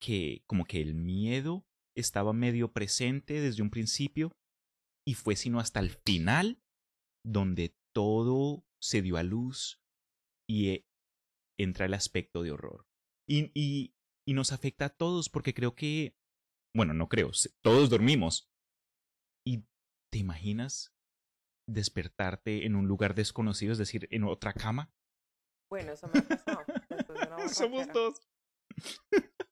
que 0.00 0.44
como 0.46 0.66
que 0.66 0.80
el 0.82 0.94
miedo 0.94 1.66
estaba 1.96 2.32
medio 2.32 2.72
presente 2.72 3.40
desde 3.40 3.62
un 3.62 3.70
principio 3.70 4.36
y 5.06 5.14
fue 5.14 5.36
sino 5.36 5.60
hasta 5.60 5.80
el 5.80 5.90
final 5.90 6.60
donde 7.24 7.76
todo 7.94 8.66
se 8.80 9.02
dio 9.02 9.16
a 9.16 9.22
luz 9.22 9.80
y 10.48 10.70
eh, 10.70 10.86
entra 11.58 11.86
el 11.86 11.94
aspecto 11.94 12.42
de 12.42 12.50
horror. 12.52 12.86
Y, 13.28 13.50
y, 13.54 13.94
y 14.26 14.34
nos 14.34 14.52
afecta 14.52 14.86
a 14.86 14.90
todos 14.90 15.28
porque 15.28 15.54
creo 15.54 15.74
que, 15.74 16.16
bueno, 16.74 16.92
no 16.94 17.08
creo, 17.08 17.30
todos 17.62 17.90
dormimos. 17.90 18.50
¿Y 19.46 19.64
te 20.12 20.18
imaginas 20.18 20.94
despertarte 21.68 22.64
en 22.66 22.76
un 22.76 22.86
lugar 22.86 23.14
desconocido, 23.14 23.72
es 23.72 23.78
decir, 23.78 24.08
en 24.10 24.24
otra 24.24 24.52
cama? 24.52 24.92
Bueno, 25.70 25.92
eso 25.92 26.08
me 26.08 26.20
ha 26.20 26.22
pasado. 26.22 26.64
después 26.88 27.18
de 27.20 27.26
una 27.26 27.48
Somos 27.48 27.88
dos. 27.92 28.20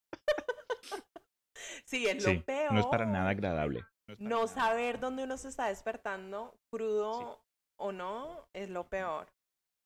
Sí, 1.87 2.06
es 2.06 2.23
Sí, 2.23 2.34
lo 2.34 2.44
peor. 2.44 2.73
no 2.73 2.80
es 2.80 2.87
para 2.87 3.06
nada 3.06 3.30
agradable. 3.30 3.84
No 4.18 4.46
saber 4.49 5.00
dónde 5.00 5.25
uno 5.25 5.37
se 5.38 5.49
está 5.49 5.68
despertando, 5.68 6.58
crudo 6.70 7.44
o 7.76 7.92
no, 7.92 8.49
es 8.52 8.68
lo 8.68 8.88
peor. 8.88 9.32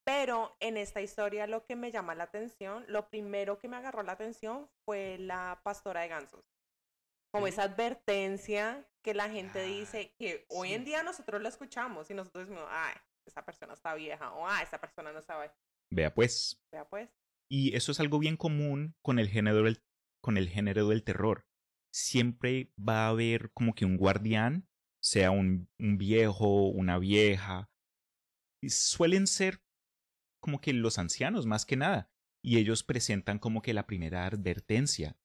Pero 0.04 0.56
en 0.60 0.76
esta 0.76 1.00
historia 1.02 1.46
lo 1.46 1.64
que 1.64 1.76
me 1.76 1.90
llama 1.90 2.14
la 2.14 2.24
atención, 2.24 2.84
lo 2.88 3.08
primero 3.08 3.58
que 3.58 3.68
me 3.68 3.76
agarró 3.76 4.02
la 4.02 4.12
atención 4.12 4.68
fue 4.84 5.18
la 5.18 5.60
pastora 5.62 6.00
de 6.00 6.08
gansos. 6.08 6.44
Como 7.30 7.46
Sí. 7.46 7.52
esa 7.52 7.64
advertencia 7.64 8.88
que 9.04 9.12
la 9.14 9.28
gente 9.28 9.60
Ah, 9.60 9.64
dice 9.64 10.14
que 10.18 10.46
hoy 10.48 10.72
en 10.72 10.84
día 10.84 11.02
nosotros 11.02 11.42
la 11.42 11.50
escuchamos 11.50 12.10
y 12.10 12.14
nosotros 12.14 12.46
decimos, 12.48 12.66
ay, 12.70 12.94
esa 13.26 13.44
persona 13.44 13.74
está 13.74 13.94
vieja 13.94 14.32
o 14.32 14.48
ay, 14.48 14.64
esa 14.64 14.80
persona 14.80 15.12
no 15.12 15.20
sabe. 15.20 15.50
Vea 15.90 16.12
pues, 16.14 16.58
Vea 16.72 16.88
pues. 16.88 17.10
Y 17.50 17.76
eso 17.76 17.92
es 17.92 18.00
algo 18.00 18.18
bien 18.18 18.36
común 18.36 18.96
con 19.02 19.18
el 19.18 19.28
género 19.28 19.62
del, 19.62 19.82
con 20.22 20.36
el 20.38 20.48
género 20.48 20.88
del 20.88 21.04
terror. 21.04 21.46
Siempre 21.92 22.72
va 22.76 23.06
a 23.06 23.08
haber 23.10 23.50
como 23.52 23.74
que 23.74 23.84
un 23.84 23.96
guardián, 23.96 24.68
sea 25.00 25.30
un, 25.30 25.68
un 25.78 25.98
viejo, 25.98 26.68
una 26.68 26.98
vieja. 26.98 27.70
Y 28.62 28.70
suelen 28.70 29.26
ser 29.26 29.62
como 30.40 30.60
que 30.60 30.72
los 30.72 30.98
ancianos 30.98 31.46
más 31.46 31.66
que 31.66 31.76
nada. 31.76 32.10
Y 32.42 32.58
ellos 32.58 32.82
presentan 32.82 33.38
como 33.38 33.62
que 33.62 33.74
la 33.74 33.86
primera 33.86 34.26
advertencia. 34.26 35.16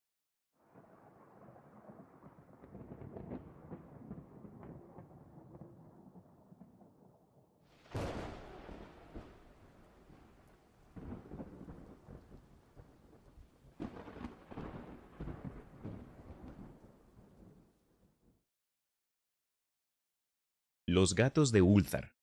Los 20.96 21.16
gatos 21.16 21.52
de 21.52 21.64
Ulthar. 21.64 22.14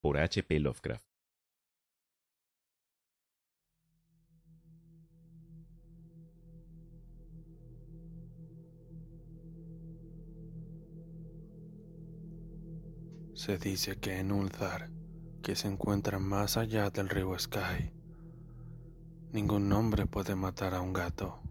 Por 0.00 0.16
H.P. 0.16 0.58
Lovecraft. 0.58 1.04
Se 13.34 13.58
dice 13.58 14.00
que 14.00 14.18
en 14.18 14.32
Ulthar, 14.32 14.90
que 15.42 15.54
se 15.54 15.68
encuentra 15.68 16.18
más 16.18 16.56
allá 16.56 16.88
del 16.88 17.10
río 17.10 17.38
Sky, 17.38 17.92
ningún 19.30 19.70
hombre 19.74 20.06
puede 20.06 20.34
matar 20.34 20.72
a 20.72 20.80
un 20.80 20.94
gato. 20.94 21.42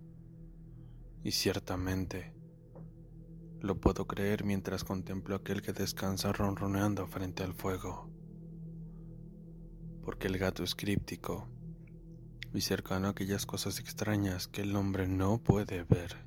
Y 1.24 1.30
ciertamente, 1.30 2.34
lo 3.64 3.80
puedo 3.80 4.06
creer 4.06 4.44
mientras 4.44 4.84
contemplo 4.84 5.38
aquel 5.38 5.62
que 5.62 5.72
descansa 5.72 6.34
ronroneando 6.34 7.08
frente 7.08 7.44
al 7.44 7.54
fuego. 7.54 8.10
Porque 10.04 10.28
el 10.28 10.38
gato 10.38 10.66
es 10.66 10.76
críptico 10.76 11.48
y 12.54 12.60
cercano 12.60 13.08
a 13.08 13.12
aquellas 13.12 13.46
cosas 13.46 13.80
extrañas 13.80 14.50
que 14.50 14.64
el 14.64 14.76
hombre 14.76 15.08
no 15.08 15.42
puede 15.42 15.84
ver. 15.84 16.26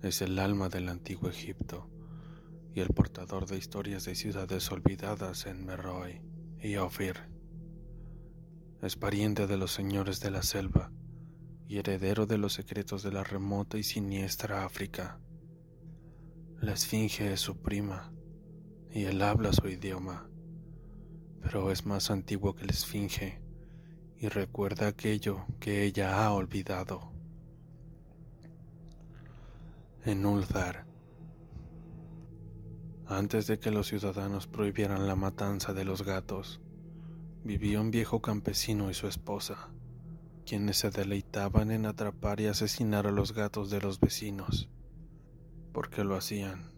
Es 0.00 0.22
el 0.22 0.38
alma 0.38 0.68
del 0.68 0.88
antiguo 0.88 1.28
Egipto 1.28 1.90
y 2.72 2.78
el 2.78 2.90
portador 2.90 3.46
de 3.46 3.58
historias 3.58 4.04
de 4.04 4.14
ciudades 4.14 4.70
olvidadas 4.70 5.46
en 5.46 5.66
Meroe 5.66 6.22
y 6.62 6.76
Ofir. 6.76 7.16
Es 8.82 8.94
pariente 8.94 9.48
de 9.48 9.56
los 9.56 9.72
señores 9.72 10.20
de 10.20 10.30
la 10.30 10.44
selva 10.44 10.92
y 11.66 11.78
heredero 11.78 12.26
de 12.26 12.38
los 12.38 12.52
secretos 12.52 13.02
de 13.02 13.10
la 13.10 13.24
remota 13.24 13.78
y 13.78 13.82
siniestra 13.82 14.64
África. 14.64 15.18
La 16.60 16.72
esfinge 16.72 17.32
es 17.32 17.40
su 17.40 17.56
prima 17.56 18.12
y 18.90 19.04
él 19.04 19.22
habla 19.22 19.52
su 19.52 19.68
idioma, 19.68 20.28
pero 21.40 21.70
es 21.70 21.86
más 21.86 22.10
antiguo 22.10 22.56
que 22.56 22.64
la 22.64 22.72
esfinge 22.72 23.40
y 24.18 24.26
recuerda 24.28 24.88
aquello 24.88 25.46
que 25.60 25.84
ella 25.84 26.24
ha 26.24 26.32
olvidado. 26.32 27.12
En 30.04 30.26
Ulthar, 30.26 30.84
antes 33.06 33.46
de 33.46 33.60
que 33.60 33.70
los 33.70 33.86
ciudadanos 33.86 34.48
prohibieran 34.48 35.06
la 35.06 35.14
matanza 35.14 35.72
de 35.72 35.84
los 35.84 36.02
gatos, 36.02 36.60
vivía 37.44 37.80
un 37.80 37.92
viejo 37.92 38.20
campesino 38.20 38.90
y 38.90 38.94
su 38.94 39.06
esposa, 39.06 39.70
quienes 40.44 40.78
se 40.78 40.90
deleitaban 40.90 41.70
en 41.70 41.86
atrapar 41.86 42.40
y 42.40 42.46
asesinar 42.46 43.06
a 43.06 43.12
los 43.12 43.32
gatos 43.32 43.70
de 43.70 43.80
los 43.80 44.00
vecinos. 44.00 44.68
¿Por 45.78 45.90
qué 45.90 46.02
lo 46.02 46.16
hacían? 46.16 46.72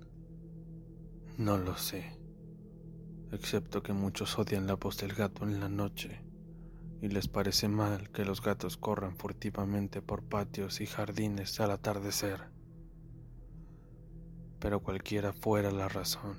No 1.39 1.57
lo 1.57 1.75
sé, 1.79 2.19
excepto 3.33 3.83
que 3.83 3.95
muchos 3.95 4.39
odian 4.39 4.67
la 4.67 4.75
voz 4.75 4.99
del 4.99 5.15
gato 5.15 5.45
en 5.45 5.59
la 5.59 5.71
noche 5.71 6.23
y 7.01 7.09
les 7.09 7.27
parece 7.27 7.67
mal 7.67 8.11
que 8.11 8.27
los 8.27 8.43
gatos 8.43 8.77
corran 8.77 9.17
furtivamente 9.17 10.03
por 10.03 10.23
patios 10.25 10.83
y 10.83 10.87
jardines 10.87 11.59
al 11.61 11.71
atardecer 11.71 12.51
pero 14.59 14.81
cualquiera 14.81 15.33
fuera 15.33 15.71
la 15.71 15.89
razón. 15.89 16.37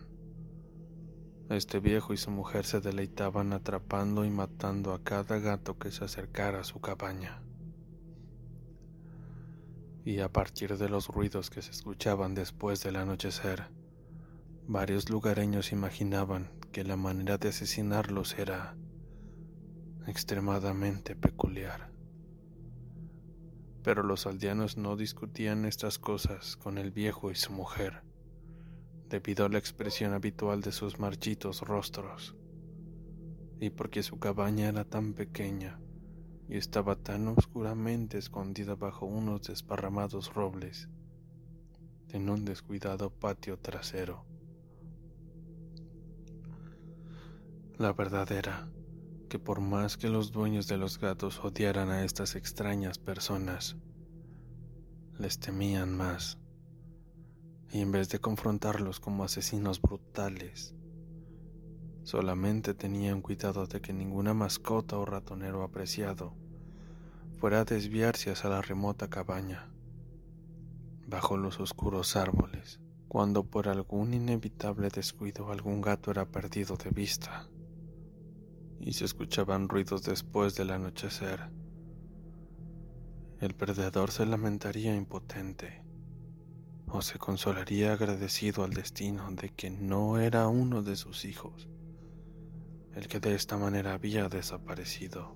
Este 1.49 1.79
viejo 1.79 2.13
y 2.13 2.17
su 2.17 2.29
mujer 2.29 2.67
se 2.67 2.79
deleitaban 2.79 3.53
atrapando 3.53 4.23
y 4.23 4.29
matando 4.29 4.93
a 4.93 5.01
cada 5.03 5.39
gato 5.39 5.79
que 5.79 5.89
se 5.89 6.05
acercara 6.05 6.59
a 6.59 6.63
su 6.63 6.79
cabaña. 6.79 7.41
Y 10.03 10.19
a 10.19 10.29
partir 10.29 10.77
de 10.77 10.89
los 10.89 11.07
ruidos 11.07 11.49
que 11.49 11.61
se 11.61 11.71
escuchaban 11.71 12.33
después 12.33 12.81
del 12.81 12.95
anochecer, 12.95 13.69
varios 14.67 15.09
lugareños 15.09 15.71
imaginaban 15.71 16.49
que 16.71 16.83
la 16.83 16.95
manera 16.95 17.37
de 17.37 17.49
asesinarlos 17.49 18.37
era 18.39 18.75
extremadamente 20.07 21.15
peculiar. 21.15 21.91
Pero 23.83 24.03
los 24.03 24.25
aldeanos 24.25 24.77
no 24.77 24.95
discutían 24.95 25.65
estas 25.65 25.99
cosas 25.99 26.57
con 26.57 26.77
el 26.77 26.91
viejo 26.91 27.31
y 27.31 27.35
su 27.35 27.51
mujer 27.51 28.03
debido 29.11 29.45
a 29.45 29.49
la 29.49 29.57
expresión 29.57 30.13
habitual 30.13 30.61
de 30.61 30.71
sus 30.71 30.97
marchitos 30.97 31.61
rostros, 31.61 32.33
y 33.59 33.69
porque 33.69 34.03
su 34.03 34.17
cabaña 34.19 34.69
era 34.69 34.85
tan 34.85 35.13
pequeña 35.13 35.79
y 36.51 36.57
estaba 36.57 36.97
tan 36.97 37.29
oscuramente 37.29 38.17
escondida 38.17 38.75
bajo 38.75 39.05
unos 39.05 39.43
desparramados 39.43 40.33
robles 40.33 40.89
en 42.09 42.29
un 42.29 42.43
descuidado 42.43 43.09
patio 43.09 43.57
trasero. 43.57 44.25
La 47.77 47.93
verdad 47.93 48.29
era 48.33 48.69
que 49.29 49.39
por 49.39 49.61
más 49.61 49.95
que 49.95 50.09
los 50.09 50.33
dueños 50.33 50.67
de 50.67 50.75
los 50.75 50.99
gatos 50.99 51.39
odiaran 51.41 51.89
a 51.89 52.03
estas 52.03 52.35
extrañas 52.35 52.99
personas, 52.99 53.77
les 55.17 55.39
temían 55.39 55.95
más 55.95 56.37
y 57.71 57.79
en 57.79 57.93
vez 57.93 58.09
de 58.09 58.19
confrontarlos 58.19 58.99
como 58.99 59.23
asesinos 59.23 59.81
brutales, 59.81 60.75
solamente 62.03 62.73
tenían 62.73 63.21
cuidado 63.21 63.67
de 63.67 63.79
que 63.79 63.93
ninguna 63.93 64.33
mascota 64.33 64.97
o 64.97 65.05
ratonero 65.05 65.63
apreciado 65.63 66.40
a 67.47 67.65
desviarse 67.65 68.31
hacia 68.31 68.49
la 68.49 68.61
remota 68.61 69.09
cabaña, 69.09 69.69
bajo 71.07 71.37
los 71.37 71.59
oscuros 71.59 72.15
árboles, 72.15 72.79
cuando 73.07 73.43
por 73.43 73.67
algún 73.67 74.13
inevitable 74.13 74.89
descuido 74.89 75.51
algún 75.51 75.81
gato 75.81 76.11
era 76.11 76.25
perdido 76.25 76.77
de 76.77 76.91
vista 76.91 77.49
y 78.79 78.93
se 78.93 79.05
escuchaban 79.05 79.67
ruidos 79.67 80.03
después 80.03 80.55
del 80.55 80.71
anochecer. 80.71 81.49
El 83.39 83.53
perdedor 83.55 84.11
se 84.11 84.25
lamentaría 84.25 84.95
impotente 84.95 85.83
o 86.87 87.01
se 87.01 87.19
consolaría 87.19 87.93
agradecido 87.93 88.63
al 88.63 88.73
destino 88.73 89.29
de 89.31 89.49
que 89.49 89.69
no 89.69 90.19
era 90.19 90.47
uno 90.47 90.83
de 90.83 90.95
sus 90.95 91.25
hijos 91.25 91.67
el 92.95 93.07
que 93.07 93.19
de 93.19 93.35
esta 93.35 93.57
manera 93.57 93.93
había 93.93 94.27
desaparecido, 94.27 95.35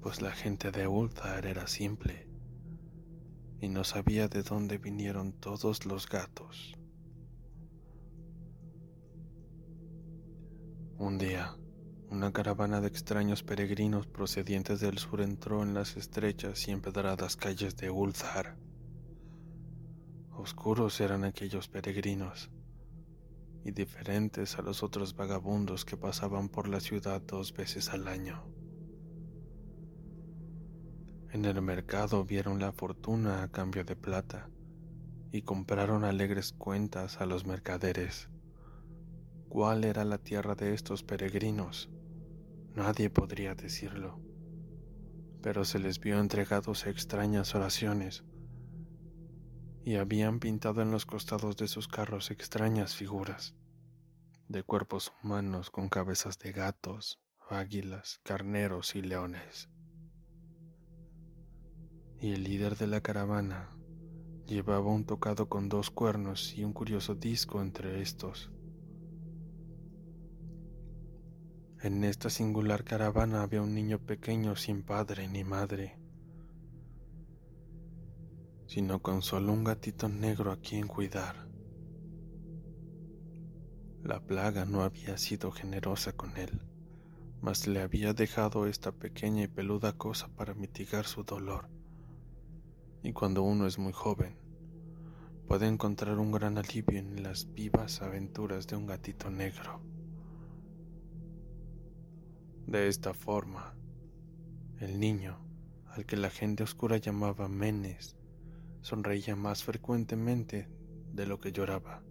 pues 0.00 0.22
la 0.22 0.32
gente 0.32 0.70
de 0.70 0.86
Ulthar 0.86 1.46
era 1.46 1.66
simple 1.66 2.26
y 3.60 3.68
no 3.68 3.84
sabía 3.84 4.28
de 4.28 4.42
dónde 4.42 4.78
vinieron 4.78 5.32
todos 5.32 5.84
los 5.84 6.08
gatos. 6.08 6.74
Un 10.96 11.18
día, 11.18 11.56
una 12.10 12.32
caravana 12.32 12.80
de 12.80 12.88
extraños 12.88 13.42
peregrinos 13.42 14.06
procedientes 14.06 14.80
del 14.80 14.98
sur 14.98 15.20
entró 15.20 15.62
en 15.62 15.74
las 15.74 15.96
estrechas 15.96 16.66
y 16.68 16.70
empedradas 16.70 17.36
calles 17.36 17.76
de 17.76 17.90
Ulthar. 17.90 18.56
Oscuros 20.32 21.00
eran 21.00 21.24
aquellos 21.24 21.68
peregrinos 21.68 22.50
y 23.64 23.72
diferentes 23.72 24.58
a 24.58 24.62
los 24.62 24.82
otros 24.82 25.14
vagabundos 25.14 25.84
que 25.84 25.98
pasaban 25.98 26.48
por 26.48 26.66
la 26.68 26.80
ciudad 26.80 27.20
dos 27.20 27.52
veces 27.52 27.90
al 27.90 28.08
año. 28.08 28.59
En 31.32 31.44
el 31.44 31.62
mercado 31.62 32.24
vieron 32.24 32.58
la 32.58 32.72
fortuna 32.72 33.42
a 33.42 33.48
cambio 33.48 33.84
de 33.84 33.94
plata 33.94 34.50
y 35.30 35.42
compraron 35.42 36.04
alegres 36.04 36.52
cuentas 36.52 37.20
a 37.20 37.26
los 37.26 37.46
mercaderes. 37.46 38.28
¿Cuál 39.48 39.84
era 39.84 40.04
la 40.04 40.18
tierra 40.18 40.56
de 40.56 40.74
estos 40.74 41.04
peregrinos? 41.04 41.88
Nadie 42.74 43.10
podría 43.10 43.54
decirlo, 43.54 44.20
pero 45.40 45.64
se 45.64 45.78
les 45.78 46.00
vio 46.00 46.18
entregados 46.18 46.86
a 46.86 46.90
extrañas 46.90 47.54
oraciones 47.54 48.24
y 49.84 49.96
habían 49.96 50.40
pintado 50.40 50.82
en 50.82 50.90
los 50.90 51.06
costados 51.06 51.56
de 51.56 51.68
sus 51.68 51.88
carros 51.88 52.30
extrañas 52.30 52.94
figuras 52.94 53.54
de 54.50 54.64
cuerpos 54.64 55.12
humanos 55.22 55.70
con 55.70 55.88
cabezas 55.88 56.40
de 56.40 56.50
gatos, 56.50 57.20
águilas, 57.48 58.20
carneros 58.24 58.96
y 58.96 59.02
leones. 59.02 59.68
Y 62.20 62.32
el 62.32 62.44
líder 62.44 62.76
de 62.76 62.86
la 62.86 63.00
caravana 63.00 63.70
llevaba 64.46 64.90
un 64.90 65.04
tocado 65.04 65.48
con 65.48 65.68
dos 65.68 65.90
cuernos 65.90 66.54
y 66.56 66.64
un 66.64 66.72
curioso 66.72 67.14
disco 67.14 67.60
entre 67.62 68.02
estos. 68.02 68.50
En 71.82 72.04
esta 72.04 72.28
singular 72.28 72.84
caravana 72.84 73.42
había 73.42 73.62
un 73.62 73.74
niño 73.74 73.98
pequeño 73.98 74.54
sin 74.54 74.82
padre 74.82 75.28
ni 75.28 75.44
madre 75.44 76.00
sino 78.70 79.02
con 79.02 79.20
solo 79.20 79.52
un 79.52 79.64
gatito 79.64 80.08
negro 80.08 80.52
a 80.52 80.60
quien 80.60 80.86
cuidar. 80.86 81.48
La 84.04 84.20
plaga 84.20 84.64
no 84.64 84.84
había 84.84 85.18
sido 85.18 85.50
generosa 85.50 86.12
con 86.12 86.36
él, 86.36 86.62
mas 87.40 87.66
le 87.66 87.80
había 87.80 88.12
dejado 88.14 88.68
esta 88.68 88.92
pequeña 88.92 89.42
y 89.42 89.48
peluda 89.48 89.94
cosa 89.94 90.28
para 90.28 90.54
mitigar 90.54 91.04
su 91.04 91.24
dolor. 91.24 91.68
Y 93.02 93.12
cuando 93.12 93.42
uno 93.42 93.66
es 93.66 93.78
muy 93.78 93.92
joven, 93.92 94.36
puede 95.48 95.66
encontrar 95.66 96.18
un 96.18 96.30
gran 96.30 96.58
alivio 96.58 96.98
en 96.98 97.22
las 97.22 97.52
vivas 97.52 98.02
aventuras 98.02 98.66
de 98.66 98.76
un 98.76 98.86
gatito 98.86 99.30
negro. 99.30 99.80
De 102.66 102.88
esta 102.88 103.14
forma, 103.14 103.74
el 104.78 105.00
niño, 105.00 105.38
al 105.88 106.06
que 106.06 106.16
la 106.16 106.30
gente 106.30 106.62
oscura 106.62 106.98
llamaba 106.98 107.48
Menes, 107.48 108.16
sonreía 108.80 109.34
más 109.34 109.64
frecuentemente 109.64 110.68
de 111.12 111.26
lo 111.26 111.40
que 111.40 111.52
lloraba, 111.52 112.02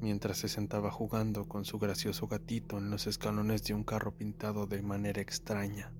mientras 0.00 0.38
se 0.38 0.48
sentaba 0.48 0.90
jugando 0.90 1.48
con 1.48 1.64
su 1.64 1.78
gracioso 1.78 2.28
gatito 2.28 2.78
en 2.78 2.90
los 2.90 3.06
escalones 3.06 3.64
de 3.64 3.74
un 3.74 3.84
carro 3.84 4.14
pintado 4.14 4.66
de 4.66 4.82
manera 4.82 5.20
extraña. 5.20 5.92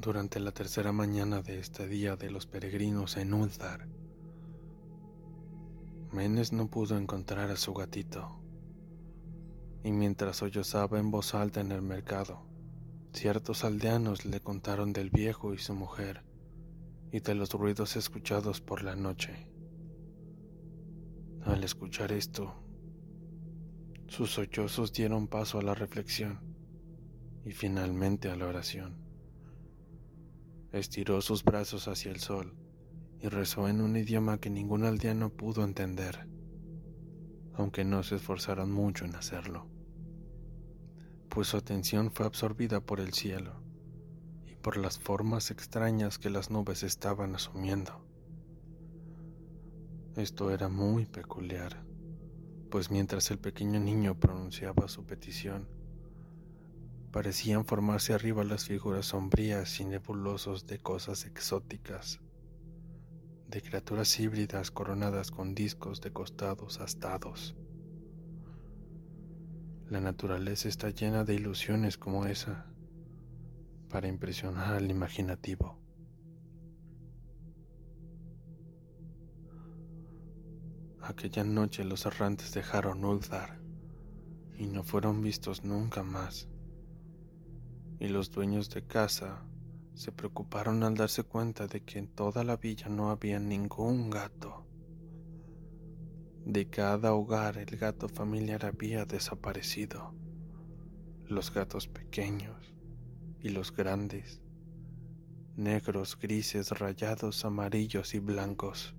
Durante 0.00 0.40
la 0.40 0.50
tercera 0.50 0.92
mañana 0.92 1.42
de 1.42 1.58
este 1.58 1.86
día 1.86 2.16
de 2.16 2.30
los 2.30 2.46
peregrinos 2.46 3.18
en 3.18 3.34
Ulthar, 3.34 3.86
Menes 6.10 6.54
no 6.54 6.68
pudo 6.68 6.96
encontrar 6.96 7.50
a 7.50 7.56
su 7.56 7.74
gatito, 7.74 8.40
y 9.84 9.92
mientras 9.92 10.38
sollozaba 10.38 10.98
en 10.98 11.10
voz 11.10 11.34
alta 11.34 11.60
en 11.60 11.70
el 11.70 11.82
mercado, 11.82 12.46
Ciertos 13.12 13.62
aldeanos 13.64 14.24
le 14.24 14.40
contaron 14.40 14.94
del 14.94 15.10
viejo 15.10 15.52
y 15.52 15.58
su 15.58 15.74
mujer 15.74 16.22
y 17.12 17.20
de 17.20 17.34
los 17.34 17.52
ruidos 17.52 17.96
escuchados 17.96 18.62
por 18.62 18.82
la 18.82 18.96
noche. 18.96 19.48
Al 21.44 21.62
escuchar 21.62 22.12
esto, 22.12 22.54
sus 24.06 24.30
sollozos 24.30 24.92
dieron 24.92 25.26
paso 25.26 25.58
a 25.58 25.62
la 25.62 25.74
reflexión 25.74 26.40
y 27.44 27.50
finalmente 27.50 28.30
a 28.30 28.36
la 28.36 28.46
oración. 28.46 29.09
Estiró 30.72 31.20
sus 31.20 31.44
brazos 31.44 31.88
hacia 31.88 32.10
el 32.10 32.20
sol 32.20 32.54
y 33.20 33.28
rezó 33.28 33.68
en 33.68 33.80
un 33.80 33.96
idioma 33.96 34.38
que 34.38 34.50
ningún 34.50 34.84
aldeano 34.84 35.30
pudo 35.30 35.64
entender, 35.64 36.28
aunque 37.54 37.84
no 37.84 38.02
se 38.02 38.16
esforzaron 38.16 38.70
mucho 38.70 39.04
en 39.04 39.14
hacerlo 39.14 39.66
pues 41.30 41.46
su 41.48 41.56
atención 41.56 42.10
fue 42.10 42.26
absorbida 42.26 42.80
por 42.80 42.98
el 43.00 43.14
cielo 43.14 43.62
y 44.44 44.56
por 44.56 44.76
las 44.76 44.98
formas 44.98 45.52
extrañas 45.52 46.18
que 46.18 46.28
las 46.28 46.50
nubes 46.50 46.82
estaban 46.82 47.36
asumiendo. 47.36 48.04
Esto 50.16 50.50
era 50.50 50.68
muy 50.68 51.06
peculiar, 51.06 51.84
pues 52.68 52.90
mientras 52.90 53.30
el 53.30 53.38
pequeño 53.38 53.78
niño 53.78 54.18
pronunciaba 54.18 54.88
su 54.88 55.06
petición, 55.06 55.68
parecían 57.10 57.64
formarse 57.64 58.14
arriba 58.14 58.44
las 58.44 58.66
figuras 58.66 59.06
sombrías 59.06 59.80
y 59.80 59.84
nebulosos 59.84 60.66
de 60.66 60.78
cosas 60.78 61.26
exóticas, 61.26 62.20
de 63.48 63.62
criaturas 63.62 64.18
híbridas 64.20 64.70
coronadas 64.70 65.30
con 65.30 65.54
discos 65.54 66.00
de 66.00 66.12
costados 66.12 66.80
astados 66.80 67.56
la 69.90 70.00
naturaleza 70.00 70.68
está 70.68 70.90
llena 70.90 71.24
de 71.24 71.34
ilusiones 71.34 71.98
como 71.98 72.24
esa 72.26 72.64
para 73.88 74.06
impresionar 74.06 74.76
al 74.76 74.88
imaginativo. 74.88 75.80
Aquella 81.02 81.42
noche 81.42 81.82
los 81.82 82.06
errantes 82.06 82.54
dejaron 82.54 83.04
Uldar 83.04 83.58
y 84.56 84.68
no 84.68 84.84
fueron 84.84 85.22
vistos 85.22 85.64
nunca 85.64 86.04
más. 86.04 86.48
Y 88.00 88.08
los 88.08 88.30
dueños 88.32 88.70
de 88.70 88.82
casa 88.86 89.44
se 89.94 90.10
preocuparon 90.10 90.82
al 90.82 90.94
darse 90.94 91.22
cuenta 91.22 91.66
de 91.66 91.82
que 91.84 91.98
en 91.98 92.08
toda 92.08 92.42
la 92.42 92.56
villa 92.56 92.88
no 92.88 93.10
había 93.10 93.38
ningún 93.38 94.08
gato. 94.08 94.66
De 96.46 96.70
cada 96.70 97.12
hogar 97.12 97.58
el 97.58 97.76
gato 97.76 98.08
familiar 98.08 98.64
había 98.64 99.04
desaparecido. 99.04 100.14
Los 101.26 101.52
gatos 101.52 101.86
pequeños 101.86 102.74
y 103.40 103.50
los 103.50 103.76
grandes, 103.76 104.40
negros, 105.56 106.18
grises, 106.18 106.70
rayados, 106.70 107.44
amarillos 107.44 108.14
y 108.14 108.18
blancos. 108.18 108.94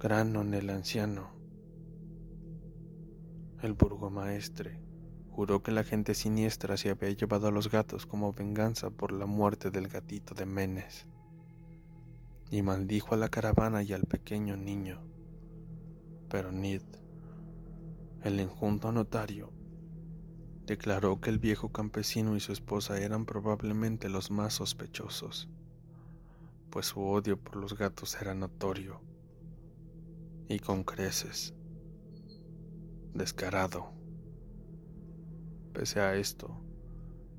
Granon 0.00 0.54
el 0.54 0.70
anciano, 0.70 1.30
el 3.62 3.74
burgomaestre, 3.74 4.87
juró 5.38 5.62
que 5.62 5.70
la 5.70 5.84
gente 5.84 6.16
siniestra 6.16 6.76
se 6.76 6.90
había 6.90 7.10
llevado 7.10 7.46
a 7.46 7.52
los 7.52 7.70
gatos 7.70 8.06
como 8.06 8.32
venganza 8.32 8.90
por 8.90 9.12
la 9.12 9.24
muerte 9.26 9.70
del 9.70 9.86
gatito 9.86 10.34
de 10.34 10.46
Menes, 10.46 11.06
y 12.50 12.62
maldijo 12.62 13.14
a 13.14 13.18
la 13.18 13.28
caravana 13.28 13.84
y 13.84 13.92
al 13.92 14.02
pequeño 14.02 14.56
niño 14.56 15.00
pero 16.28 16.50
Nid, 16.50 16.82
el 18.24 18.40
enjunto 18.40 18.90
notario, 18.90 19.52
declaró 20.66 21.20
que 21.20 21.30
el 21.30 21.38
viejo 21.38 21.70
campesino 21.70 22.34
y 22.34 22.40
su 22.40 22.50
esposa 22.50 22.98
eran 22.98 23.24
probablemente 23.24 24.08
los 24.08 24.32
más 24.32 24.54
sospechosos, 24.54 25.48
pues 26.70 26.86
su 26.86 27.00
odio 27.00 27.38
por 27.38 27.54
los 27.54 27.78
gatos 27.78 28.20
era 28.20 28.34
notorio 28.34 29.00
y 30.48 30.58
con 30.58 30.82
creces, 30.82 31.54
descarado. 33.14 33.97
Pese 35.78 36.00
a 36.00 36.16
esto, 36.16 36.60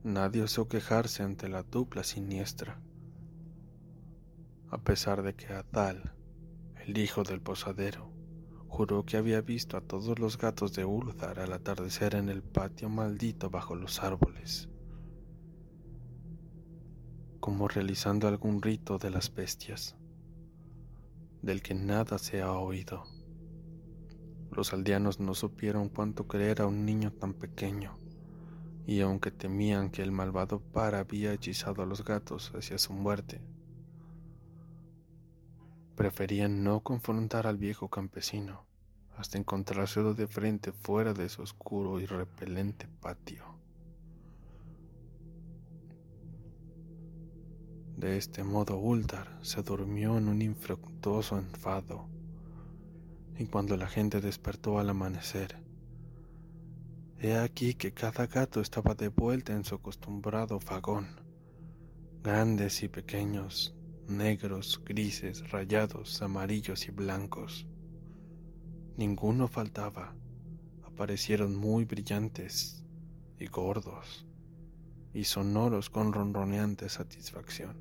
nadie 0.01 0.43
osó 0.43 0.69
quejarse 0.69 1.23
ante 1.23 1.49
la 1.49 1.63
dupla 1.63 2.05
siniestra, 2.05 2.79
a 4.69 4.77
pesar 4.77 5.23
de 5.23 5.35
que 5.35 5.47
Adal, 5.47 6.13
el 6.85 6.97
hijo 6.97 7.23
del 7.23 7.41
posadero, 7.41 8.13
Juró 8.69 9.03
que 9.03 9.17
había 9.17 9.41
visto 9.41 9.75
a 9.75 9.81
todos 9.81 10.19
los 10.19 10.37
gatos 10.37 10.71
de 10.73 10.85
Ulthar 10.85 11.39
al 11.39 11.51
atardecer 11.51 12.15
en 12.15 12.29
el 12.29 12.41
patio 12.41 12.87
maldito 12.87 13.49
bajo 13.49 13.75
los 13.75 14.01
árboles. 14.01 14.69
como 17.41 17.67
realizando 17.67 18.29
algún 18.29 18.61
rito 18.61 18.99
de 18.99 19.09
las 19.09 19.33
bestias, 19.33 19.97
del 21.41 21.61
que 21.61 21.73
nada 21.73 22.17
se 22.19 22.41
ha 22.41 22.53
oído. 22.53 23.03
Los 24.49 24.71
aldeanos 24.71 25.19
no 25.19 25.33
supieron 25.33 25.89
cuánto 25.89 26.25
creer 26.25 26.61
a 26.61 26.67
un 26.67 26.85
niño 26.85 27.11
tan 27.11 27.33
pequeño, 27.33 27.99
y 28.89 29.01
aunque 29.01 29.29
temían 29.29 29.91
que 29.91 30.01
el 30.01 30.11
malvado 30.11 30.61
par 30.61 30.95
había 30.95 31.31
hechizado 31.31 31.83
a 31.83 31.85
los 31.85 32.03
gatos 32.03 32.51
hacia 32.55 32.79
su 32.79 32.91
muerte, 32.91 33.39
preferían 35.95 36.63
no 36.63 36.79
confrontar 36.79 37.45
al 37.45 37.57
viejo 37.57 37.89
campesino 37.89 38.65
hasta 39.15 39.37
encontrárselo 39.37 40.15
de 40.15 40.25
frente 40.25 40.71
fuera 40.71 41.13
de 41.13 41.29
su 41.29 41.43
oscuro 41.43 41.99
y 41.99 42.07
repelente 42.07 42.87
patio. 42.99 43.43
De 47.95 48.17
este 48.17 48.43
modo 48.43 48.79
Uldar 48.79 49.37
se 49.43 49.61
durmió 49.61 50.17
en 50.17 50.27
un 50.27 50.41
infructuoso 50.41 51.37
enfado, 51.37 52.07
y 53.37 53.45
cuando 53.45 53.77
la 53.77 53.87
gente 53.87 54.19
despertó 54.19 54.79
al 54.79 54.89
amanecer, 54.89 55.68
he 57.21 57.37
aquí 57.37 57.73
que 57.73 57.91
cada 57.91 58.27
gato 58.27 58.61
estaba 58.61 58.95
de 58.95 59.09
vuelta 59.09 59.51
en 59.51 59.65
su 59.65 59.75
acostumbrado 59.75 60.59
fagón, 60.61 61.07
grandes 62.23 62.81
y 62.81 62.87
pequeños, 62.87 63.75
negros, 64.07 64.81
grises, 64.85 65.51
rayados, 65.51 66.21
amarillos 66.21 66.87
y 66.87 66.91
blancos. 66.91 67.67
Ninguno 68.95 69.47
faltaba. 69.47 70.15
Aparecieron 70.83 71.55
muy 71.55 71.85
brillantes 71.85 72.83
y 73.37 73.47
gordos 73.47 74.25
y 75.13 75.23
sonoros 75.23 75.89
con 75.89 76.13
ronroneante 76.13 76.89
satisfacción. 76.89 77.77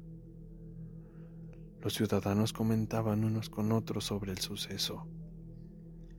Los 1.81 1.95
ciudadanos 1.95 2.53
comentaban 2.53 3.25
unos 3.25 3.51
con 3.51 3.71
otros 3.73 4.05
sobre 4.05 4.33
el 4.33 4.39
suceso 4.39 5.07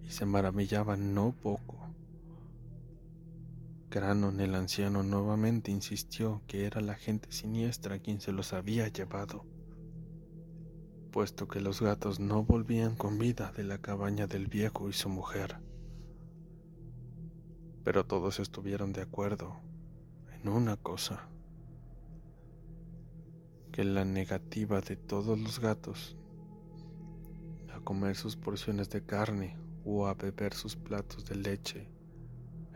y 0.04 0.10
se 0.10 0.26
maravillaban 0.26 1.14
no 1.14 1.34
poco. 1.34 1.79
Cranon 3.90 4.40
el 4.40 4.56
anciano 4.56 5.04
nuevamente 5.04 5.72
insistió 5.72 6.42
que 6.48 6.66
era 6.66 6.82
la 6.82 6.96
gente 6.96 7.32
siniestra 7.32 8.00
quien 8.00 8.22
se 8.22 8.32
los 8.32 8.54
había 8.54 8.88
llevado 8.88 9.46
puesto 11.10 11.48
que 11.48 11.60
los 11.60 11.82
gatos 11.82 12.20
no 12.20 12.44
volvían 12.44 12.96
con 12.96 13.18
vida 13.18 13.52
de 13.52 13.64
la 13.64 13.80
cabaña 13.80 14.28
del 14.28 14.48
viejo 14.48 14.90
y 14.90 14.94
su 14.94 15.10
mujer. 15.10 15.58
Pero 17.84 18.06
todos 18.06 18.40
estuvieron 18.40 18.94
de 18.94 19.02
acuerdo 19.02 19.60
en 20.34 20.48
una 20.50 20.78
cosa, 20.78 21.28
que 23.72 23.84
la 23.84 24.06
negativa 24.06 24.82
de 24.82 24.96
todos 24.96 25.40
los 25.40 25.60
gatos 25.60 26.16
a 27.74 27.80
comer 27.82 28.16
sus 28.16 28.36
porciones 28.36 28.90
de 28.90 29.06
carne 29.06 29.58
o 29.86 30.08
a 30.08 30.14
beber 30.14 30.54
sus 30.54 30.76
platos 30.76 31.26
de 31.26 31.36
leche 31.36 31.90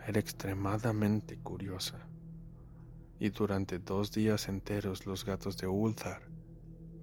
era 0.07 0.19
extremadamente 0.19 1.37
curiosa. 1.37 2.07
Y 3.19 3.29
durante 3.29 3.79
dos 3.79 4.11
días 4.11 4.47
enteros 4.47 5.05
los 5.05 5.25
gatos 5.25 5.57
de 5.57 5.67
Ulthar 5.67 6.33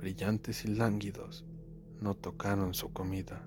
brillantes 0.01 0.65
y 0.65 0.69
lánguidos, 0.69 1.45
no 2.01 2.15
tocaron 2.15 2.73
su 2.73 2.91
comida, 2.91 3.47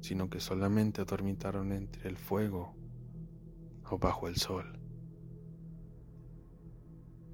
sino 0.00 0.30
que 0.30 0.40
solamente 0.40 1.04
dormitaron 1.04 1.72
entre 1.72 2.08
el 2.08 2.16
fuego 2.16 2.74
o 3.90 3.98
bajo 3.98 4.28
el 4.28 4.36
sol. 4.36 4.80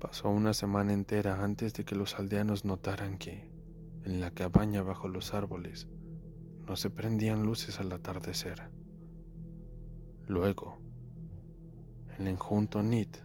Pasó 0.00 0.30
una 0.30 0.52
semana 0.52 0.92
entera 0.92 1.44
antes 1.44 1.72
de 1.74 1.84
que 1.84 1.94
los 1.94 2.18
aldeanos 2.18 2.64
notaran 2.64 3.18
que, 3.18 3.52
en 4.02 4.20
la 4.20 4.32
cabaña 4.32 4.82
bajo 4.82 5.06
los 5.06 5.32
árboles, 5.32 5.86
no 6.66 6.74
se 6.74 6.90
prendían 6.90 7.44
luces 7.44 7.78
al 7.78 7.92
atardecer. 7.92 8.68
Luego, 10.30 10.78
el 12.16 12.28
enjunto 12.28 12.84
Nit 12.84 13.16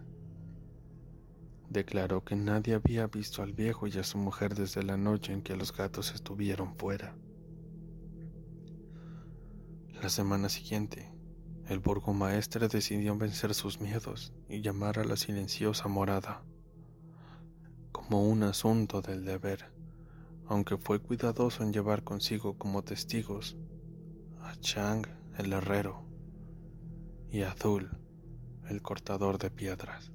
declaró 1.69 2.23
que 2.23 2.35
nadie 2.35 2.73
había 2.73 3.05
visto 3.05 3.43
al 3.43 3.53
viejo 3.53 3.85
y 3.85 3.91
a 3.99 4.03
su 4.03 4.17
mujer 4.17 4.55
desde 4.55 4.81
la 4.81 4.97
noche 4.97 5.31
en 5.31 5.43
que 5.43 5.55
los 5.55 5.71
gatos 5.71 6.15
estuvieron 6.15 6.75
fuera. 6.75 7.15
La 10.01 10.09
semana 10.09 10.49
siguiente, 10.49 11.13
el 11.67 11.77
burgomaestre 11.77 12.69
decidió 12.69 13.15
vencer 13.15 13.53
sus 13.53 13.79
miedos 13.79 14.33
y 14.49 14.61
llamar 14.61 14.97
a 14.97 15.05
la 15.05 15.15
silenciosa 15.15 15.87
morada 15.87 16.43
como 17.91 18.27
un 18.27 18.41
asunto 18.41 19.03
del 19.03 19.25
deber, 19.25 19.71
aunque 20.47 20.77
fue 20.77 20.99
cuidadoso 20.99 21.61
en 21.61 21.71
llevar 21.71 22.03
consigo 22.03 22.57
como 22.57 22.83
testigos 22.83 23.57
a 24.41 24.55
Chang 24.55 25.05
el 25.37 25.53
herrero 25.53 26.04
y 27.35 27.43
Azul 27.43 27.89
el 28.69 28.81
cortador 28.81 29.37
de 29.37 29.51
piedras 29.51 30.13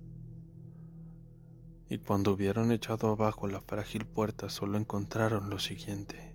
y 1.91 1.99
cuando 1.99 2.33
hubieron 2.33 2.73
echado 2.73 3.09
abajo 3.09 3.47
la 3.47 3.61
frágil 3.61 4.07
puerta 4.07 4.49
solo 4.49 4.79
encontraron 4.79 5.51
lo 5.51 5.59
siguiente. 5.59 6.35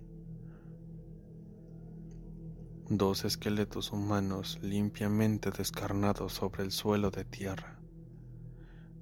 Dos 2.88 3.24
esqueletos 3.24 3.90
humanos 3.90 4.60
limpiamente 4.62 5.50
descarnados 5.50 6.34
sobre 6.34 6.62
el 6.62 6.70
suelo 6.70 7.10
de 7.10 7.24
tierra 7.24 7.80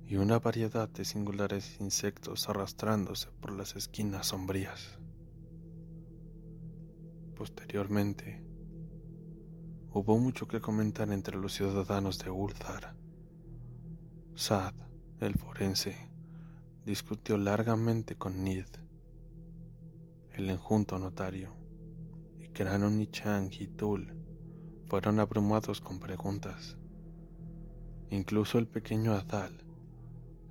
y 0.06 0.16
una 0.16 0.38
variedad 0.38 0.88
de 0.88 1.04
singulares 1.04 1.78
insectos 1.80 2.48
arrastrándose 2.48 3.28
por 3.42 3.52
las 3.52 3.76
esquinas 3.76 4.28
sombrías. 4.28 4.98
Posteriormente, 7.36 8.43
hubo 9.96 10.18
mucho 10.18 10.48
que 10.48 10.60
comentar 10.60 11.12
entre 11.12 11.36
los 11.36 11.52
ciudadanos 11.52 12.18
de 12.18 12.28
Ulthar. 12.28 12.96
Sad, 14.34 14.74
el 15.20 15.36
forense, 15.36 16.10
discutió 16.84 17.38
largamente 17.38 18.16
con 18.16 18.42
Nid, 18.42 18.66
el 20.32 20.50
enjunto 20.50 20.98
notario, 20.98 21.54
y 22.40 22.48
Kranon 22.48 23.00
y 23.00 23.06
Chang 23.06 23.52
y 23.52 23.68
Tul 23.68 24.12
fueron 24.88 25.20
abrumados 25.20 25.80
con 25.80 26.00
preguntas. 26.00 26.76
Incluso 28.10 28.58
el 28.58 28.66
pequeño 28.66 29.12
Adal, 29.12 29.64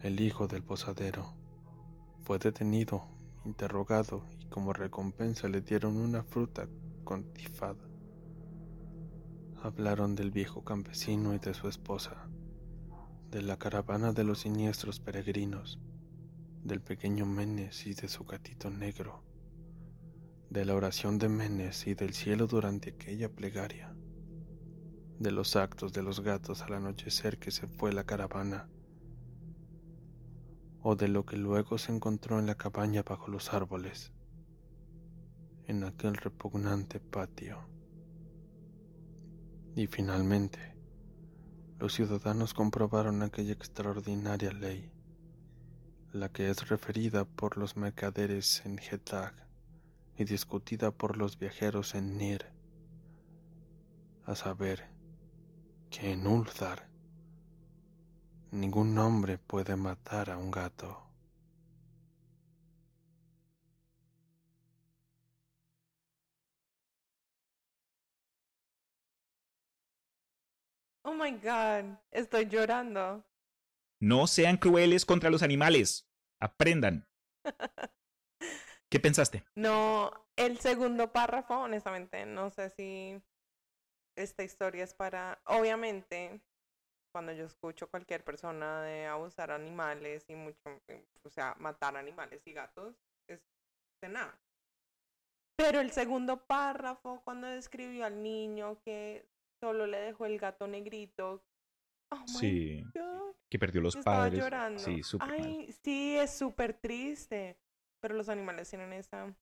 el 0.04 0.22
hijo 0.22 0.48
del 0.48 0.64
posadero, 0.64 1.34
fue 2.24 2.40
detenido, 2.40 3.10
interrogado 3.44 4.24
y 4.40 4.46
como 4.46 4.72
recompensa 4.72 5.50
le 5.50 5.60
dieron 5.60 5.98
una 5.98 6.24
fruta 6.24 6.66
con 7.04 7.26
tifada. 7.34 7.93
Hablaron 9.64 10.14
del 10.14 10.30
viejo 10.30 10.66
campesino 10.66 11.34
y 11.34 11.40
de 11.40 11.54
su 11.54 11.70
esposa, 11.70 12.28
de 13.32 13.42
la 13.42 13.58
caravana 13.58 14.12
de 14.12 14.26
los 14.26 14.40
siniestros 14.40 15.00
peregrinos, 15.00 15.80
del 16.66 16.82
pequeño 16.82 17.26
Menes 17.26 17.88
y 17.88 17.94
de 17.94 18.10
su 18.10 18.26
gatito 18.26 18.70
negro, 18.70 19.24
de 20.50 20.66
la 20.66 20.76
oración 20.76 21.18
de 21.18 21.30
Menes 21.30 21.88
y 21.88 21.94
del 21.94 22.14
cielo 22.14 22.46
durante 22.46 22.90
aquella 22.90 23.30
plegaria, 23.30 23.96
de 25.20 25.32
los 25.32 25.56
actos 25.56 25.94
de 25.94 26.04
los 26.04 26.20
gatos 26.20 26.62
al 26.62 26.74
anochecer 26.74 27.40
que 27.40 27.52
se 27.52 27.66
fue 27.68 27.94
la 27.94 28.04
caravana, 28.04 28.68
o 30.82 30.98
de 30.98 31.08
lo 31.08 31.26
que 31.26 31.38
luego 31.38 31.78
se 31.78 31.94
encontró 31.94 32.38
en 32.38 32.48
la 32.48 32.56
cabaña 32.56 33.02
bajo 33.02 33.30
los 33.30 33.54
árboles, 33.54 34.12
en 35.68 35.86
aquel 35.86 36.16
repugnante 36.16 37.00
patio. 37.00 37.73
Y 39.76 39.88
finalmente, 39.88 40.76
los 41.80 41.94
ciudadanos 41.94 42.54
comprobaron 42.54 43.24
aquella 43.24 43.54
extraordinaria 43.54 44.52
ley 44.52 44.94
la 46.14 46.30
que 46.30 46.52
es 46.52 46.70
referida 46.70 47.26
por 47.26 47.58
los 47.58 47.76
mercaderes 47.76 48.64
en 48.66 48.78
Getag 48.78 49.34
y 50.16 50.26
discutida 50.26 50.92
por 50.92 51.18
los 51.18 51.40
viajeros 51.40 51.96
en 51.96 52.20
Nir, 52.20 52.46
a 54.26 54.36
saber 54.36 54.92
que 55.90 56.12
en 56.12 56.28
Ulthar 56.28 56.88
ningún 58.52 58.96
hombre 59.00 59.40
puede 59.40 59.76
matar 59.76 60.30
a 60.30 60.38
un 60.38 60.52
gato. 60.52 61.02
Oh 71.06 71.14
my 71.14 71.32
god, 71.32 71.98
estoy 72.12 72.46
llorando. 72.46 73.26
No 74.00 74.28
sean 74.28 74.58
crueles 74.58 75.06
contra 75.06 75.30
los 75.30 75.44
animales. 75.44 76.10
Aprendan. 76.40 77.08
¿Qué 78.90 79.00
pensaste? 79.00 79.44
No, 79.56 80.12
el 80.36 80.60
segundo 80.60 81.12
párrafo, 81.12 81.60
honestamente, 81.60 82.26
no 82.26 82.50
sé 82.52 82.70
si 82.70 83.22
esta 84.16 84.44
historia 84.44 84.84
es 84.84 84.94
para... 84.94 85.42
Obviamente, 85.46 86.42
cuando 87.12 87.34
yo 87.34 87.46
escucho 87.46 87.90
cualquier 87.90 88.24
persona 88.24 88.82
de 88.84 89.06
abusar 89.06 89.52
animales 89.52 90.26
y 90.30 90.36
mucho, 90.36 90.82
o 91.24 91.30
sea, 91.30 91.56
matar 91.60 91.98
animales 91.98 92.42
y 92.46 92.54
gatos, 92.54 92.96
es 93.28 93.42
de 94.02 94.10
nada. 94.10 94.40
Pero 95.56 95.80
el 95.80 95.92
segundo 95.92 96.46
párrafo, 96.46 97.22
cuando 97.24 97.48
describió 97.48 98.06
al 98.06 98.22
niño 98.22 98.80
que 98.84 99.28
solo 99.64 99.88
le 99.88 99.98
dejó 99.98 100.26
el 100.26 100.38
gato 100.38 100.68
negrito, 100.68 101.42
oh 102.12 102.28
sí, 102.28 102.84
God, 102.94 103.34
que 103.50 103.58
perdió 103.58 103.80
los 103.80 103.94
yo 103.94 104.00
estaba 104.02 104.18
padres. 104.26 104.40
llorando. 104.42 104.80
Sí, 104.80 105.02
súper 105.04 105.30
mal. 105.30 105.42
Ay, 105.42 105.72
sí, 105.82 106.18
es 106.18 106.38
súper 106.38 106.74
triste. 106.74 107.58
Pero 108.02 108.16
los 108.16 108.28
animales 108.28 108.70
tienen 108.70 108.92
esa. 108.92 109.34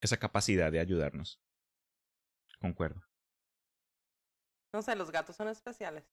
Esa 0.00 0.16
capacidad 0.16 0.72
de 0.72 0.80
ayudarnos. 0.80 1.38
Concuerdo. 2.58 3.02
No 4.72 4.80
sé, 4.80 4.96
los 4.96 5.10
gatos 5.10 5.36
son 5.36 5.48
especiales. 5.48 6.10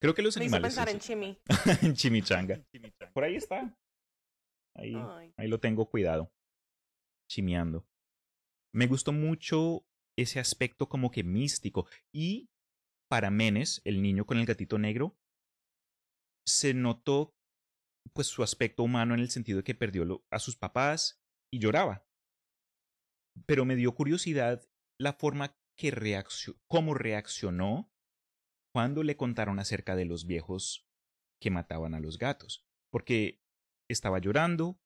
Creo 0.00 0.14
que 0.16 0.22
los 0.22 0.36
Me 0.36 0.46
hizo 0.46 0.56
animales. 0.56 0.74
pensar 0.74 0.88
sí, 0.88 0.94
en. 0.94 1.00
Chimi. 1.00 1.38
en 1.82 1.94
chimichanga. 1.94 2.60
Por 3.12 3.22
ahí 3.22 3.36
está. 3.36 3.72
Ahí, 4.74 4.94
Ay. 4.96 5.32
ahí 5.36 5.46
lo 5.46 5.60
tengo 5.60 5.88
cuidado. 5.88 6.32
Chimeando. 7.28 7.86
Me 8.72 8.88
gustó 8.88 9.12
mucho 9.12 9.86
ese 10.18 10.40
aspecto 10.40 10.88
como 10.88 11.10
que 11.10 11.22
místico. 11.22 11.88
Y 12.12 12.50
para 13.08 13.30
Menes, 13.30 13.80
el 13.84 14.02
niño 14.02 14.26
con 14.26 14.38
el 14.38 14.46
gatito 14.46 14.78
negro, 14.78 15.16
se 16.46 16.74
notó 16.74 17.34
pues 18.12 18.26
su 18.26 18.42
aspecto 18.42 18.82
humano 18.82 19.14
en 19.14 19.20
el 19.20 19.30
sentido 19.30 19.58
de 19.58 19.64
que 19.64 19.74
perdió 19.74 20.24
a 20.30 20.38
sus 20.38 20.56
papás 20.56 21.22
y 21.52 21.60
lloraba. 21.60 22.06
Pero 23.46 23.64
me 23.64 23.76
dio 23.76 23.94
curiosidad 23.94 24.68
la 24.98 25.12
forma 25.12 25.56
que 25.76 25.90
reaccionó, 25.92 26.60
cómo 26.66 26.94
reaccionó 26.94 27.92
cuando 28.74 29.04
le 29.04 29.16
contaron 29.16 29.58
acerca 29.60 29.94
de 29.94 30.04
los 30.04 30.26
viejos 30.26 30.88
que 31.40 31.50
mataban 31.50 31.94
a 31.94 32.00
los 32.00 32.18
gatos, 32.18 32.66
porque 32.90 33.40
estaba 33.88 34.18
llorando, 34.18 34.80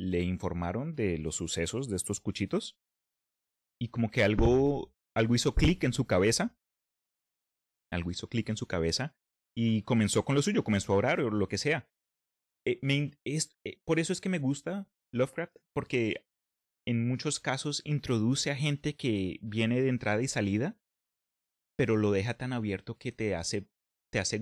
le 0.00 0.22
informaron 0.22 0.96
de 0.96 1.18
los 1.18 1.36
sucesos 1.36 1.88
de 1.88 1.96
estos 1.96 2.20
cuchitos 2.20 2.76
y 3.80 3.88
como 3.88 4.10
que 4.10 4.22
algo 4.24 4.92
algo 5.16 5.34
hizo 5.34 5.54
clic 5.54 5.84
en 5.84 5.92
su 5.92 6.06
cabeza, 6.06 6.56
algo 7.92 8.10
hizo 8.10 8.28
clic 8.28 8.48
en 8.48 8.56
su 8.56 8.66
cabeza 8.66 9.16
y 9.56 9.82
comenzó 9.82 10.24
con 10.24 10.34
lo 10.34 10.42
suyo, 10.42 10.64
comenzó 10.64 10.92
a 10.92 10.96
orar 10.96 11.20
o 11.20 11.30
lo 11.30 11.48
que 11.48 11.58
sea. 11.58 11.88
Eh, 12.66 12.78
me 12.82 12.94
in- 12.94 13.18
es- 13.24 13.56
eh, 13.64 13.80
por 13.84 14.00
eso 14.00 14.12
es 14.12 14.20
que 14.20 14.28
me 14.28 14.38
gusta 14.38 14.88
Lovecraft, 15.12 15.56
porque 15.72 16.26
en 16.86 17.06
muchos 17.06 17.38
casos 17.40 17.82
introduce 17.84 18.50
a 18.50 18.56
gente 18.56 18.96
que 18.96 19.38
viene 19.42 19.80
de 19.80 19.88
entrada 19.88 20.22
y 20.22 20.28
salida, 20.28 20.76
pero 21.78 21.96
lo 21.96 22.10
deja 22.10 22.34
tan 22.36 22.52
abierto 22.52 22.98
que 22.98 23.12
te 23.12 23.34
hace, 23.36 23.68
te 24.12 24.18
hace 24.18 24.40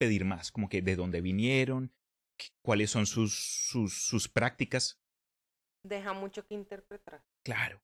pedir 0.00 0.24
más, 0.24 0.50
como 0.50 0.68
que 0.68 0.82
de 0.82 0.96
dónde 0.96 1.20
vinieron, 1.20 1.94
cuáles 2.64 2.90
son 2.90 3.06
sus, 3.06 3.34
sus, 3.68 4.06
sus 4.06 4.28
prácticas. 4.28 5.00
Deja 5.84 6.12
mucho 6.14 6.46
que 6.46 6.54
interpretar. 6.54 7.24
Claro, 7.44 7.80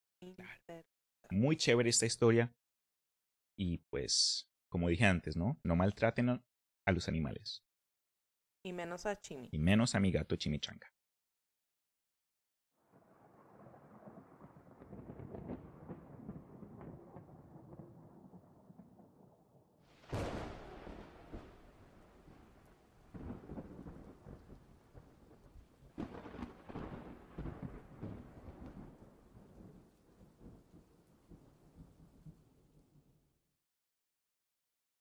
Muy 1.29 1.55
chévere 1.55 1.89
esta 1.89 2.05
historia. 2.05 2.53
Y 3.57 3.77
pues, 3.89 4.49
como 4.69 4.89
dije 4.89 5.05
antes, 5.05 5.35
¿no? 5.35 5.59
No 5.63 5.75
maltraten 5.75 6.29
a, 6.29 6.43
a 6.85 6.91
los 6.91 7.07
animales, 7.07 7.63
Y 8.63 8.73
menos 8.73 9.05
a 9.05 9.19
Chimi. 9.19 9.49
y 9.51 9.57
menos 9.59 9.95
a 9.95 9.99
mi 9.99 10.11
gato 10.11 10.35
chimichanga. 10.35 10.87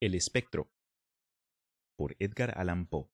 El 0.03 0.15
espectro 0.15 0.73
por 1.95 2.17
Edgar 2.19 2.59
Allan 2.59 2.87
Poe. 2.87 3.11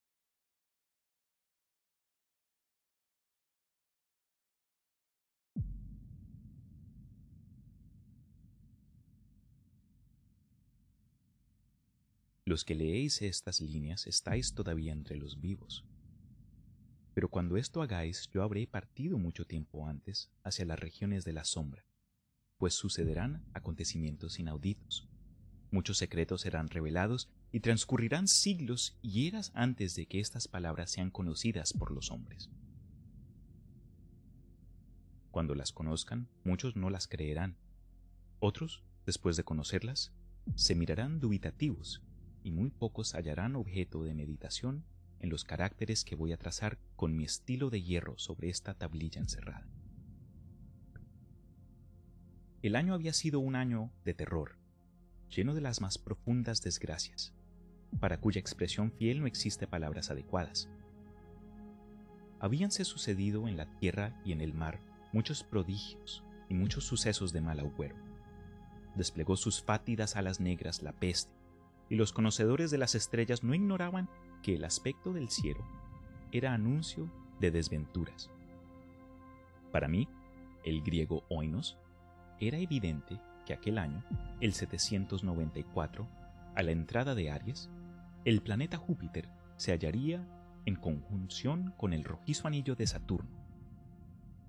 Los 12.45 12.63
que 12.63 12.73
leéis 12.73 13.21
estas 13.21 13.59
líneas 13.59 14.07
estáis 14.07 14.53
todavía 14.53 14.93
entre 14.93 15.17
los 15.17 15.41
vivos. 15.41 15.83
Pero 17.13 17.27
cuando 17.27 17.57
esto 17.57 17.81
hagáis, 17.81 18.29
yo 18.33 18.43
habré 18.43 18.65
partido 18.65 19.17
mucho 19.17 19.45
tiempo 19.45 19.85
antes 19.87 20.31
hacia 20.41 20.63
las 20.63 20.79
regiones 20.79 21.25
de 21.25 21.33
la 21.33 21.43
sombra, 21.43 21.83
pues 22.57 22.75
sucederán 22.75 23.43
acontecimientos 23.53 24.39
inauditos. 24.39 25.06
Muchos 25.69 25.97
secretos 25.97 26.41
serán 26.41 26.69
revelados 26.69 27.29
y 27.51 27.59
transcurrirán 27.59 28.27
siglos 28.27 28.97
y 29.01 29.27
eras 29.27 29.51
antes 29.53 29.95
de 29.95 30.05
que 30.05 30.19
estas 30.19 30.47
palabras 30.47 30.91
sean 30.91 31.11
conocidas 31.11 31.73
por 31.73 31.91
los 31.91 32.09
hombres. 32.11 32.49
Cuando 35.31 35.55
las 35.55 35.71
conozcan, 35.71 36.29
muchos 36.43 36.75
no 36.75 36.89
las 36.89 37.07
creerán. 37.07 37.57
Otros, 38.39 38.83
después 39.05 39.35
de 39.35 39.43
conocerlas, 39.43 40.13
se 40.55 40.73
mirarán 40.73 41.19
dubitativos 41.19 42.01
y 42.43 42.51
muy 42.51 42.69
pocos 42.69 43.13
hallarán 43.13 43.55
objeto 43.55 44.03
de 44.03 44.13
meditación 44.13 44.85
en 45.19 45.29
los 45.29 45.43
caracteres 45.43 46.03
que 46.03 46.15
voy 46.15 46.31
a 46.31 46.37
trazar 46.37 46.77
con 46.95 47.15
mi 47.15 47.25
estilo 47.25 47.69
de 47.69 47.81
hierro 47.81 48.17
sobre 48.17 48.49
esta 48.49 48.73
tablilla 48.73 49.19
encerrada. 49.19 49.67
El 52.61 52.75
año 52.75 52.93
había 52.93 53.13
sido 53.13 53.39
un 53.39 53.55
año 53.55 53.91
de 54.03 54.13
terror, 54.13 54.55
lleno 55.29 55.53
de 55.53 55.61
las 55.61 55.81
más 55.81 55.97
profundas 55.97 56.61
desgracias, 56.61 57.33
para 57.99 58.19
cuya 58.19 58.39
expresión 58.39 58.91
fiel 58.91 59.19
no 59.21 59.27
existe 59.27 59.67
palabras 59.67 60.11
adecuadas. 60.11 60.69
Habíanse 62.39 62.85
sucedido 62.85 63.47
en 63.47 63.57
la 63.57 63.65
tierra 63.79 64.19
y 64.23 64.31
en 64.31 64.41
el 64.41 64.53
mar 64.53 64.79
muchos 65.11 65.43
prodigios 65.43 66.23
y 66.49 66.53
muchos 66.53 66.83
sucesos 66.83 67.33
de 67.33 67.41
mal 67.41 67.59
agüero. 67.59 67.95
Desplegó 68.95 69.35
sus 69.35 69.61
fátidas 69.61 70.15
alas 70.15 70.39
negras 70.39 70.81
la 70.81 70.91
peste, 70.91 71.31
y 71.89 71.95
los 71.95 72.13
conocedores 72.13 72.69
de 72.69 72.77
las 72.77 72.95
estrellas 72.95 73.43
no 73.43 73.53
ignoraban 73.53 74.09
que 74.43 74.55
el 74.55 74.65
aspecto 74.65 75.13
del 75.13 75.29
cielo 75.29 75.65
era 76.31 76.53
anuncio 76.53 77.09
de 77.39 77.51
desventuras. 77.51 78.29
Para 79.71 79.87
mí, 79.87 80.07
el 80.63 80.81
griego 80.81 81.23
oinos, 81.29 81.77
era 82.39 82.57
evidente 82.57 83.19
que 83.47 83.53
aquel 83.53 83.77
año, 83.77 84.03
el 84.41 84.53
794, 84.53 86.05
a 86.53 86.63
la 86.63 86.71
entrada 86.71 87.15
de 87.15 87.31
Aries, 87.31 87.69
el 88.25 88.41
planeta 88.41 88.75
Júpiter 88.77 89.29
se 89.55 89.71
hallaría 89.71 90.27
en 90.65 90.75
conjunción 90.75 91.73
con 91.77 91.93
el 91.93 92.03
rojizo 92.03 92.45
anillo 92.47 92.75
de 92.75 92.87
Saturno. 92.87 93.29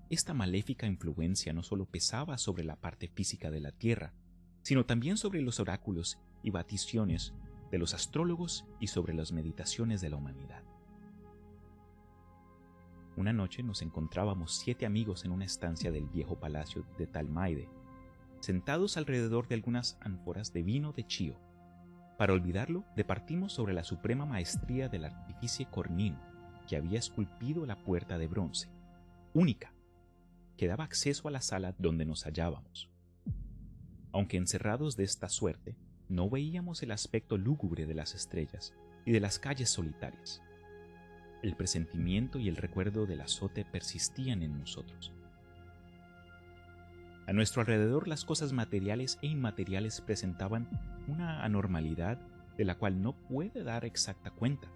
Esta 0.09 0.33
maléfica 0.33 0.85
influencia 0.85 1.53
no 1.53 1.63
solo 1.63 1.85
pesaba 1.85 2.37
sobre 2.37 2.65
la 2.65 2.75
parte 2.75 3.07
física 3.07 3.49
de 3.49 3.61
la 3.61 3.71
Tierra, 3.71 4.11
sino 4.63 4.85
también 4.85 5.15
sobre 5.15 5.41
los 5.41 5.61
oráculos 5.61 6.19
y 6.43 6.49
baticiones 6.49 7.33
de 7.71 7.77
los 7.77 7.93
astrólogos 7.93 8.65
y 8.81 8.87
sobre 8.87 9.13
las 9.13 9.31
meditaciones 9.31 10.01
de 10.01 10.09
la 10.09 10.17
humanidad. 10.17 10.63
Una 13.15 13.31
noche 13.31 13.63
nos 13.63 13.81
encontrábamos 13.81 14.55
siete 14.55 14.85
amigos 14.85 15.23
en 15.23 15.31
una 15.31 15.45
estancia 15.45 15.89
del 15.89 16.09
viejo 16.09 16.37
palacio 16.37 16.85
de 16.97 17.07
Talmaide, 17.07 17.69
sentados 18.39 18.97
alrededor 18.97 19.47
de 19.47 19.55
algunas 19.55 19.97
ánforas 20.01 20.53
de 20.53 20.63
vino 20.63 20.93
de 20.93 21.05
Chío. 21.05 21.39
Para 22.17 22.33
olvidarlo, 22.33 22.85
departimos 22.95 23.53
sobre 23.53 23.73
la 23.73 23.83
suprema 23.83 24.25
maestría 24.25 24.89
del 24.89 25.05
artífice 25.05 25.65
Cornino, 25.65 26.19
que 26.67 26.75
había 26.75 26.99
esculpido 26.99 27.65
la 27.65 27.83
puerta 27.83 28.17
de 28.17 28.27
bronce, 28.27 28.69
única, 29.33 29.73
que 30.57 30.67
daba 30.67 30.83
acceso 30.83 31.27
a 31.27 31.31
la 31.31 31.41
sala 31.41 31.73
donde 31.77 32.05
nos 32.05 32.25
hallábamos. 32.25 32.89
Aunque 34.11 34.37
encerrados 34.37 34.97
de 34.97 35.03
esta 35.03 35.29
suerte, 35.29 35.77
no 36.09 36.29
veíamos 36.29 36.83
el 36.83 36.91
aspecto 36.91 37.37
lúgubre 37.37 37.85
de 37.85 37.93
las 37.93 38.15
estrellas 38.15 38.73
y 39.05 39.11
de 39.11 39.19
las 39.19 39.39
calles 39.39 39.69
solitarias. 39.69 40.41
El 41.41 41.55
presentimiento 41.55 42.39
y 42.39 42.49
el 42.49 42.57
recuerdo 42.57 43.05
del 43.05 43.21
azote 43.21 43.63
persistían 43.63 44.43
en 44.43 44.59
nosotros. 44.59 45.13
A 47.29 47.31
nuestro 47.31 47.61
alrededor 47.61 48.07
las 48.07 48.25
cosas 48.25 48.53
materiales 48.53 49.19
e 49.21 49.27
inmateriales 49.27 50.01
presentaban 50.01 50.67
una 51.07 51.43
anormalidad 51.45 52.17
de 52.57 52.65
la 52.65 52.73
cual 52.73 53.03
no 53.03 53.13
puede 53.13 53.63
dar 53.63 53.85
exacta 53.85 54.31
cuenta. 54.31 54.67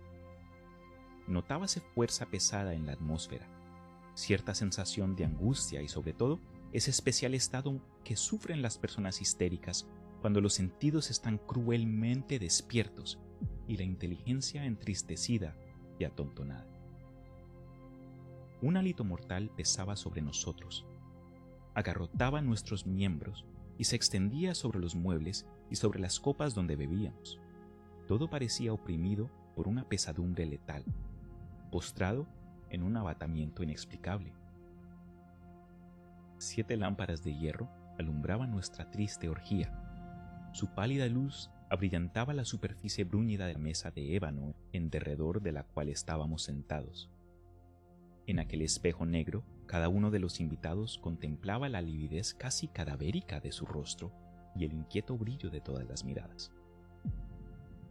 Notábase 1.26 1.82
fuerza 1.96 2.28
pesada 2.28 2.76
en 2.76 2.86
la 2.86 2.94
atmósfera, 2.94 3.48
cierta 4.14 4.54
sensación 4.54 5.16
de 5.16 5.26
angustia 5.26 5.82
y 5.82 5.88
sobre 5.88 6.14
todo 6.14 6.40
ese 6.74 6.92
especial 6.92 7.34
estado 7.34 7.82
que 8.04 8.16
sufren 8.16 8.62
las 8.62 8.78
personas 8.78 9.20
histéricas 9.20 9.88
cuando 10.22 10.40
los 10.40 10.54
sentidos 10.54 11.10
están 11.10 11.40
cruelmente 11.40 12.38
despiertos 12.38 13.20
y 13.68 13.78
la 13.78 13.84
inteligencia 13.84 14.66
entristecida 14.66 15.56
y 15.98 16.04
atontonada. 16.04 16.68
Un 18.62 18.78
hálito 18.78 19.04
mortal 19.04 19.50
pesaba 19.58 19.96
sobre 19.96 20.22
nosotros, 20.22 20.86
agarrotaba 21.74 22.42
nuestros 22.42 22.86
miembros 22.86 23.46
y 23.78 23.86
se 23.86 23.96
extendía 23.96 24.56
sobre 24.56 24.80
los 24.80 24.96
muebles 24.96 25.48
y 25.70 25.76
sobre 25.76 26.00
las 26.00 26.20
copas 26.20 26.54
donde 26.54 26.76
bebíamos. 26.76 27.40
Todo 28.08 28.30
parecía 28.30 28.74
oprimido 28.74 29.30
por 29.56 29.68
una 29.68 29.88
pesadumbre 29.88 30.46
letal, 30.46 30.84
postrado 31.72 32.28
en 32.70 32.84
un 32.84 32.98
abatamiento 32.98 33.64
inexplicable. 33.64 34.34
Siete 36.38 36.76
lámparas 36.78 37.24
de 37.24 37.36
hierro 37.36 37.70
alumbraban 37.98 38.52
nuestra 38.52 38.92
triste 38.92 39.30
orgía. 39.30 40.50
Su 40.54 40.74
pálida 40.74 41.08
luz 41.08 41.50
abrillantaba 41.70 42.34
la 42.34 42.46
superficie 42.46 43.04
bruñida 43.04 43.48
de 43.48 43.54
la 43.54 43.60
mesa 43.60 43.92
de 43.92 44.16
ébano 44.16 44.54
en 44.74 44.90
derredor 44.90 45.42
de 45.42 45.52
la 45.52 45.64
cual 45.64 45.90
estábamos 45.90 46.44
sentados. 46.44 47.10
En 48.28 48.40
aquel 48.40 48.62
espejo 48.62 49.06
negro, 49.06 49.44
cada 49.66 49.90
uno 49.90 50.12
de 50.12 50.20
los 50.20 50.40
invitados 50.40 50.98
contemplaba 50.98 51.70
la 51.70 51.82
lividez 51.82 52.34
casi 52.34 52.68
cadavérica 52.68 53.40
de 53.40 53.52
su 53.52 53.66
rostro 53.66 54.12
y 54.56 54.66
el 54.66 54.74
inquieto 54.74 55.18
brillo 55.18 55.50
de 55.50 55.62
todas 55.62 55.88
las 55.88 56.04
miradas. 56.04 56.52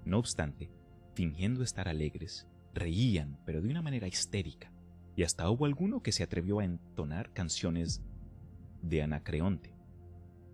No 0.05 0.19
obstante, 0.19 0.71
fingiendo 1.15 1.63
estar 1.63 1.89
alegres, 1.89 2.47
reían, 2.75 3.39
pero 3.45 3.61
de 3.61 3.69
una 3.69 3.83
manera 3.83 4.09
histérica, 4.09 4.73
y 5.17 5.25
hasta 5.25 5.49
hubo 5.51 5.67
alguno 5.67 6.03
que 6.03 6.13
se 6.13 6.23
atrevió 6.23 6.61
a 6.61 6.65
entonar 6.65 7.33
canciones 7.33 8.03
de 8.83 9.03
Anacreonte, 9.03 9.75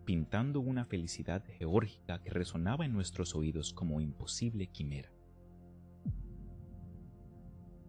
pintando 0.04 0.60
una 0.60 0.84
felicidad 0.84 1.44
geórgica 1.58 2.22
que 2.22 2.30
resonaba 2.30 2.84
en 2.84 2.92
nuestros 2.92 3.34
oídos 3.34 3.72
como 3.72 4.00
imposible 4.00 4.66
quimera. 4.66 5.10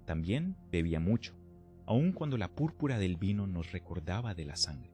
También 0.05 0.57
bebía 0.71 0.99
mucho, 0.99 1.38
aun 1.89 2.11
cuando 2.11 2.37
la 2.37 2.53
púrpura 2.53 2.99
del 2.99 3.17
vino 3.17 3.47
nos 3.47 3.71
recordaba 3.71 4.35
de 4.35 4.45
la 4.45 4.55
sangre. 4.55 4.93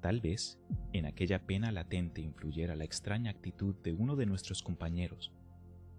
Tal 0.00 0.20
vez 0.20 0.58
en 0.92 1.06
aquella 1.06 1.46
pena 1.46 1.70
latente 1.70 2.20
influyera 2.20 2.74
la 2.74 2.82
extraña 2.82 3.30
actitud 3.30 3.76
de 3.76 3.92
uno 3.92 4.16
de 4.16 4.26
nuestros 4.26 4.64
compañeros, 4.64 5.32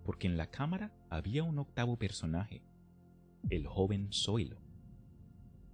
porque 0.03 0.27
en 0.27 0.35
la 0.35 0.51
cámara 0.51 0.93
había 1.09 1.43
un 1.43 1.57
octavo 1.57 1.97
personaje, 1.97 2.65
el 3.49 3.65
joven 3.65 4.09
Zoilo, 4.11 4.61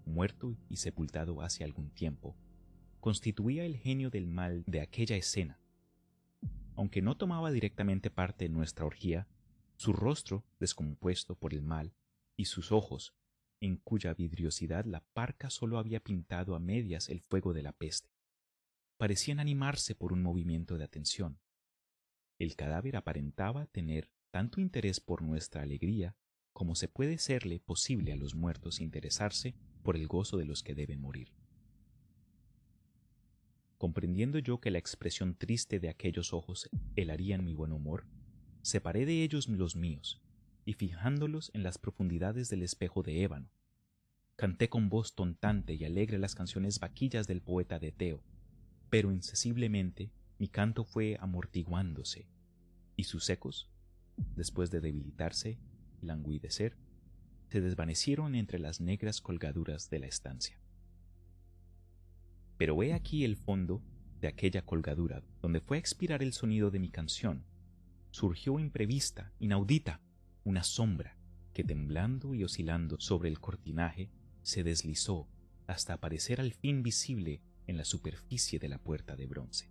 muerto 0.06 0.56
y 0.70 0.76
sepultado 0.76 1.42
hace 1.42 1.64
algún 1.64 1.90
tiempo, 1.90 2.38
constituía 3.00 3.66
el 3.66 3.78
genio 3.78 4.12
del 4.12 4.28
mal 4.28 4.64
de 4.68 4.82
aquella 4.82 5.16
escena. 5.16 5.60
Aunque 6.76 7.02
no 7.02 7.18
tomaba 7.18 7.50
directamente 7.50 8.12
parte 8.12 8.46
en 8.46 8.54
nuestra 8.54 8.86
orgía, 8.86 9.28
su 9.76 9.92
rostro, 9.92 10.46
descompuesto 10.60 11.34
por 11.34 11.56
el 11.56 11.64
mal, 11.64 11.96
y 12.36 12.46
sus 12.46 12.72
ojos, 12.72 13.16
en 13.60 13.78
cuya 13.78 14.14
vidriosidad 14.14 14.86
la 14.86 15.02
parca 15.14 15.50
solo 15.50 15.80
había 15.80 16.00
pintado 16.00 16.56
a 16.56 16.60
medias 16.60 17.10
el 17.10 17.22
fuego 17.22 17.54
de 17.54 17.64
la 17.64 17.74
peste, 17.74 18.10
parecían 18.98 19.40
animarse 19.40 19.96
por 19.96 20.14
un 20.14 20.22
movimiento 20.22 20.78
de 20.78 20.84
atención. 20.84 21.40
El 22.40 22.56
cadáver 22.56 22.96
aparentaba 22.96 23.66
tener 23.68 24.12
tanto 24.32 24.62
interés 24.62 25.00
por 25.00 25.22
nuestra 25.22 25.62
alegría 25.62 26.16
como 26.54 26.76
se 26.76 26.88
puede 26.88 27.18
serle 27.18 27.60
posible 27.60 28.12
a 28.14 28.16
los 28.16 28.36
muertos 28.36 28.80
interesarse 28.80 29.56
por 29.84 29.96
el 29.96 30.08
gozo 30.08 30.38
de 30.38 30.46
los 30.46 30.64
que 30.64 30.76
deben 30.76 31.00
morir. 31.00 31.34
Comprendiendo 33.78 34.40
yo 34.40 34.60
que 34.60 34.72
la 34.72 34.80
expresión 34.80 35.36
triste 35.36 35.80
de 35.80 35.90
aquellos 35.90 36.34
ojos 36.34 36.68
helaría 36.96 37.38
mi 37.38 37.54
buen 37.54 37.72
humor, 37.72 38.08
separé 38.64 39.06
de 39.06 39.24
ellos 39.24 39.48
los 39.48 39.76
míos 39.76 40.20
y 40.68 40.74
fijándolos 40.74 41.50
en 41.54 41.64
las 41.64 41.78
profundidades 41.78 42.50
del 42.50 42.62
espejo 42.62 43.02
de 43.02 43.24
ébano. 43.24 43.50
Canté 44.36 44.68
con 44.68 44.90
voz 44.90 45.16
tontante 45.16 45.74
y 45.76 45.86
alegre 45.86 46.18
las 46.18 46.36
canciones 46.36 46.82
vaquillas 46.82 47.26
del 47.26 47.42
poeta 47.42 47.80
de 47.80 47.94
Teo, 47.94 48.22
pero 48.90 49.14
insensiblemente 49.14 50.12
mi 50.38 50.50
canto 50.50 50.84
fue 50.84 51.16
amortiguándose, 51.22 52.28
y 52.98 53.06
sus 53.06 53.30
ecos, 53.30 53.70
después 54.36 54.70
de 54.70 54.82
debilitarse 54.82 55.58
y 56.02 56.06
languidecer, 56.06 56.76
se 57.50 57.62
desvanecieron 57.62 58.36
entre 58.36 58.60
las 58.60 58.82
negras 58.82 59.22
colgaduras 59.22 59.90
de 59.90 60.00
la 60.00 60.08
estancia. 60.08 60.60
Pero 62.58 62.84
he 62.84 62.94
aquí 62.94 63.24
el 63.24 63.38
fondo 63.38 63.82
de 64.20 64.28
aquella 64.28 64.66
colgadura, 64.66 65.24
donde 65.42 65.62
fue 65.62 65.78
a 65.78 65.80
expirar 65.80 66.22
el 66.22 66.34
sonido 66.34 66.72
de 66.72 66.80
mi 66.80 66.90
canción. 66.90 67.46
Surgió 68.12 68.60
imprevista, 68.60 69.32
inaudita, 69.40 70.02
una 70.48 70.64
sombra 70.64 71.18
que 71.54 71.66
temblando 71.66 72.34
y 72.34 72.46
oscilando 72.46 73.02
sobre 73.02 73.28
el 73.28 73.42
cortinaje 73.42 74.10
se 74.44 74.64
deslizó 74.64 75.28
hasta 75.68 75.92
aparecer 75.92 76.40
al 76.40 76.54
fin 76.54 76.84
visible 76.84 77.42
en 77.68 77.76
la 77.76 77.84
superficie 77.84 78.58
de 78.58 78.70
la 78.70 78.78
puerta 78.78 79.18
de 79.18 79.28
bronce. 79.28 79.70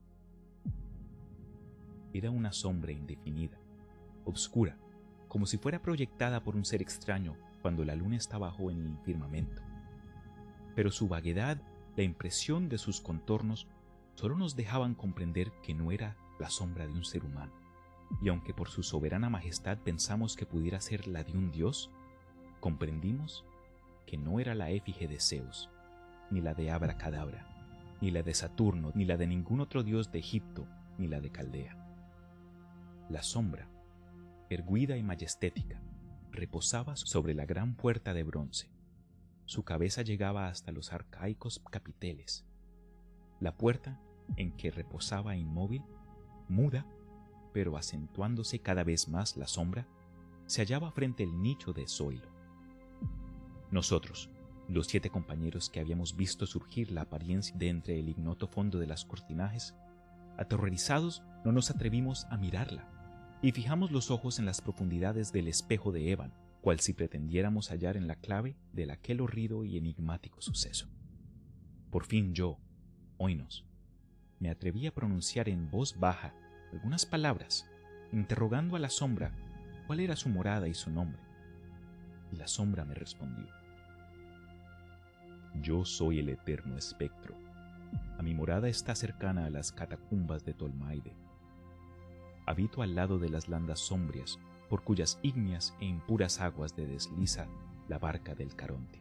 Era 2.12 2.30
una 2.30 2.52
sombra 2.52 2.92
indefinida, 2.92 3.58
obscura, 4.26 4.78
como 5.28 5.46
si 5.46 5.56
fuera 5.56 5.80
proyectada 5.80 6.44
por 6.44 6.56
un 6.56 6.66
ser 6.66 6.82
extraño 6.82 7.38
cuando 7.62 7.82
la 7.82 7.94
luna 7.94 8.18
está 8.18 8.36
bajo 8.36 8.70
en 8.70 8.84
el 8.84 8.98
firmamento. 8.98 9.62
Pero 10.74 10.90
su 10.90 11.08
vaguedad, 11.08 11.58
la 11.96 12.02
impresión 12.02 12.68
de 12.68 12.76
sus 12.76 13.00
contornos, 13.00 13.66
solo 14.14 14.36
nos 14.36 14.56
dejaban 14.56 14.94
comprender 14.94 15.52
que 15.62 15.72
no 15.72 15.90
era 15.90 16.18
la 16.38 16.50
sombra 16.50 16.86
de 16.86 16.92
un 16.92 17.04
ser 17.06 17.24
humano 17.24 17.65
y 18.20 18.28
aunque 18.28 18.54
por 18.54 18.68
su 18.68 18.82
soberana 18.82 19.30
majestad 19.30 19.78
pensamos 19.78 20.36
que 20.36 20.46
pudiera 20.46 20.80
ser 20.80 21.06
la 21.06 21.24
de 21.24 21.32
un 21.32 21.50
dios, 21.50 21.90
comprendimos 22.60 23.44
que 24.06 24.16
no 24.16 24.40
era 24.40 24.54
la 24.54 24.70
éfige 24.70 25.08
de 25.08 25.20
Zeus, 25.20 25.70
ni 26.30 26.40
la 26.40 26.54
de 26.54 26.70
Abracadabra, 26.70 27.46
ni 28.00 28.10
la 28.10 28.22
de 28.22 28.34
Saturno, 28.34 28.92
ni 28.94 29.04
la 29.04 29.16
de 29.16 29.26
ningún 29.26 29.60
otro 29.60 29.82
dios 29.82 30.10
de 30.12 30.18
Egipto, 30.18 30.66
ni 30.98 31.08
la 31.08 31.20
de 31.20 31.30
Caldea. 31.30 31.76
La 33.08 33.22
sombra, 33.22 33.68
erguida 34.48 34.96
y 34.96 35.02
majestética, 35.02 35.82
reposaba 36.30 36.96
sobre 36.96 37.34
la 37.34 37.46
gran 37.46 37.74
puerta 37.74 38.14
de 38.14 38.22
bronce. 38.22 38.70
Su 39.44 39.64
cabeza 39.64 40.02
llegaba 40.02 40.48
hasta 40.48 40.72
los 40.72 40.92
arcaicos 40.92 41.62
capiteles. 41.70 42.44
La 43.40 43.56
puerta, 43.56 44.00
en 44.36 44.52
que 44.56 44.70
reposaba 44.70 45.36
inmóvil, 45.36 45.82
muda, 46.48 46.86
pero 47.56 47.78
acentuándose 47.78 48.58
cada 48.58 48.84
vez 48.84 49.08
más 49.08 49.38
la 49.38 49.46
sombra, 49.46 49.88
se 50.44 50.60
hallaba 50.60 50.90
frente 50.90 51.22
al 51.22 51.40
nicho 51.40 51.72
de 51.72 51.88
Zoilo. 51.88 52.28
Nosotros, 53.70 54.28
los 54.68 54.88
siete 54.88 55.08
compañeros 55.08 55.70
que 55.70 55.80
habíamos 55.80 56.16
visto 56.16 56.44
surgir 56.44 56.92
la 56.92 57.00
apariencia 57.00 57.56
de 57.56 57.70
entre 57.70 57.98
el 57.98 58.10
ignoto 58.10 58.46
fondo 58.46 58.78
de 58.78 58.86
las 58.86 59.06
cortinajes, 59.06 59.74
aterrorizados 60.36 61.22
no 61.46 61.52
nos 61.52 61.70
atrevimos 61.70 62.26
a 62.26 62.36
mirarla, 62.36 62.90
y 63.40 63.52
fijamos 63.52 63.90
los 63.90 64.10
ojos 64.10 64.38
en 64.38 64.44
las 64.44 64.60
profundidades 64.60 65.32
del 65.32 65.48
espejo 65.48 65.92
de 65.92 66.10
Evan, 66.10 66.34
cual 66.60 66.80
si 66.80 66.92
pretendiéramos 66.92 67.70
hallar 67.70 67.96
en 67.96 68.06
la 68.06 68.16
clave 68.16 68.58
de 68.74 68.92
aquel 68.92 69.22
horrido 69.22 69.64
y 69.64 69.78
enigmático 69.78 70.42
suceso. 70.42 70.90
Por 71.90 72.04
fin 72.04 72.34
yo, 72.34 72.58
oínos, 73.16 73.64
me 74.40 74.50
atreví 74.50 74.86
a 74.86 74.92
pronunciar 74.92 75.48
en 75.48 75.70
voz 75.70 75.98
baja 75.98 76.34
algunas 76.72 77.06
palabras, 77.06 77.68
interrogando 78.12 78.76
a 78.76 78.78
la 78.78 78.90
sombra 78.90 79.32
cuál 79.86 80.00
era 80.00 80.16
su 80.16 80.28
morada 80.28 80.68
y 80.68 80.74
su 80.74 80.90
nombre. 80.90 81.22
Y 82.32 82.36
la 82.36 82.48
sombra 82.48 82.84
me 82.84 82.94
respondió. 82.94 83.46
Yo 85.62 85.84
soy 85.84 86.18
el 86.18 86.28
eterno 86.28 86.76
espectro. 86.76 87.34
A 88.18 88.22
mi 88.22 88.34
morada 88.34 88.68
está 88.68 88.94
cercana 88.94 89.46
a 89.46 89.50
las 89.50 89.72
catacumbas 89.72 90.44
de 90.44 90.54
Tolmaide. 90.54 91.16
Habito 92.46 92.82
al 92.82 92.94
lado 92.94 93.18
de 93.18 93.28
las 93.28 93.48
landas 93.48 93.80
sombrias, 93.80 94.38
por 94.68 94.82
cuyas 94.82 95.18
ígneas 95.22 95.74
e 95.80 95.86
impuras 95.86 96.40
aguas 96.40 96.74
de 96.76 96.86
desliza 96.86 97.46
la 97.88 97.98
barca 97.98 98.34
del 98.34 98.54
Caronte. 98.54 99.00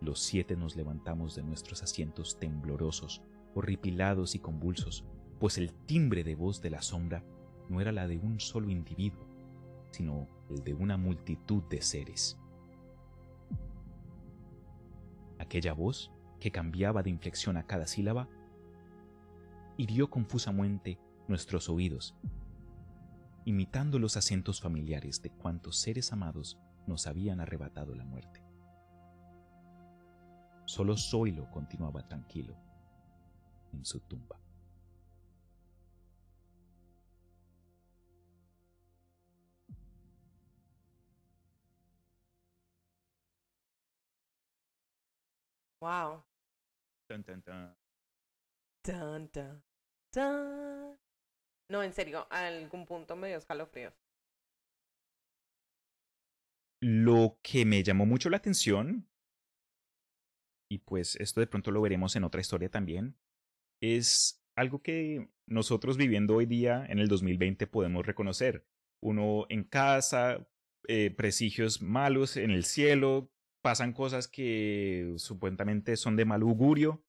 Los 0.00 0.20
siete 0.20 0.56
nos 0.56 0.76
levantamos 0.76 1.34
de 1.34 1.42
nuestros 1.42 1.82
asientos 1.82 2.38
temblorosos, 2.38 3.22
horripilados 3.54 4.34
y 4.34 4.38
convulsos, 4.38 5.04
pues 5.38 5.58
el 5.58 5.72
timbre 5.72 6.24
de 6.24 6.34
voz 6.34 6.62
de 6.62 6.70
la 6.70 6.82
sombra 6.82 7.22
no 7.68 7.80
era 7.80 7.92
la 7.92 8.06
de 8.06 8.18
un 8.18 8.40
solo 8.40 8.70
individuo, 8.70 9.26
sino 9.90 10.28
el 10.50 10.62
de 10.62 10.74
una 10.74 10.96
multitud 10.96 11.62
de 11.64 11.82
seres. 11.82 12.38
Aquella 15.38 15.72
voz, 15.72 16.12
que 16.40 16.50
cambiaba 16.50 17.02
de 17.02 17.10
inflexión 17.10 17.56
a 17.56 17.66
cada 17.66 17.86
sílaba, 17.86 18.28
hirió 19.76 20.08
confusamente 20.10 20.98
nuestros 21.28 21.68
oídos, 21.68 22.16
imitando 23.44 23.98
los 23.98 24.16
acentos 24.16 24.60
familiares 24.60 25.22
de 25.22 25.30
cuantos 25.30 25.76
seres 25.76 26.12
amados 26.12 26.58
nos 26.86 27.06
habían 27.06 27.40
arrebatado 27.40 27.94
la 27.94 28.04
muerte. 28.04 28.42
Solo 30.64 30.96
Zoilo 30.96 31.50
continuaba 31.50 32.08
tranquilo 32.08 32.56
en 33.72 33.84
su 33.84 34.00
tumba. 34.00 34.38
Wow. 45.86 46.24
Tan, 47.08 47.22
tan, 47.22 47.42
tan. 47.42 47.76
Tan, 48.82 49.28
tan, 49.28 49.62
tan. 50.12 50.98
No, 51.70 51.80
en 51.80 51.92
serio, 51.92 52.26
a 52.28 52.48
algún 52.48 52.86
punto 52.86 53.14
me 53.14 53.28
dio 53.28 53.38
escalofríos. 53.38 53.94
Lo 56.82 57.38
que 57.40 57.64
me 57.64 57.84
llamó 57.84 58.04
mucho 58.04 58.30
la 58.30 58.38
atención, 58.38 59.08
y 60.68 60.78
pues 60.78 61.14
esto 61.20 61.38
de 61.38 61.46
pronto 61.46 61.70
lo 61.70 61.82
veremos 61.82 62.16
en 62.16 62.24
otra 62.24 62.40
historia 62.40 62.68
también, 62.68 63.16
es 63.80 64.44
algo 64.56 64.82
que 64.82 65.30
nosotros 65.46 65.96
viviendo 65.96 66.34
hoy 66.34 66.46
día 66.46 66.84
en 66.88 66.98
el 66.98 67.06
2020 67.06 67.68
podemos 67.68 68.04
reconocer. 68.04 68.66
Uno 69.00 69.46
en 69.50 69.62
casa, 69.62 70.48
eh, 70.88 71.12
presigios 71.12 71.80
malos 71.80 72.36
en 72.36 72.50
el 72.50 72.64
cielo, 72.64 73.30
pasan 73.66 73.92
cosas 73.92 74.28
que 74.28 75.14
supuestamente 75.16 75.96
son 75.96 76.14
de 76.14 76.24
mal 76.24 76.42
augurio 76.42 77.04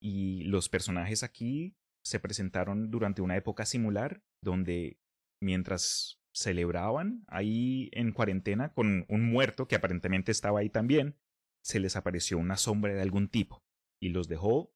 y 0.00 0.42
los 0.44 0.70
personajes 0.70 1.22
aquí 1.22 1.76
se 2.02 2.18
presentaron 2.18 2.90
durante 2.90 3.20
una 3.20 3.36
época 3.36 3.66
similar 3.66 4.22
donde 4.40 4.98
mientras 5.38 6.18
celebraban 6.32 7.26
ahí 7.28 7.90
en 7.92 8.12
cuarentena 8.12 8.72
con 8.72 9.04
un 9.10 9.30
muerto 9.30 9.68
que 9.68 9.76
aparentemente 9.76 10.32
estaba 10.32 10.60
ahí 10.60 10.70
también, 10.70 11.18
se 11.62 11.78
les 11.78 11.94
apareció 11.94 12.38
una 12.38 12.56
sombra 12.56 12.94
de 12.94 13.02
algún 13.02 13.28
tipo 13.28 13.62
y 14.00 14.08
los 14.08 14.28
dejó 14.28 14.72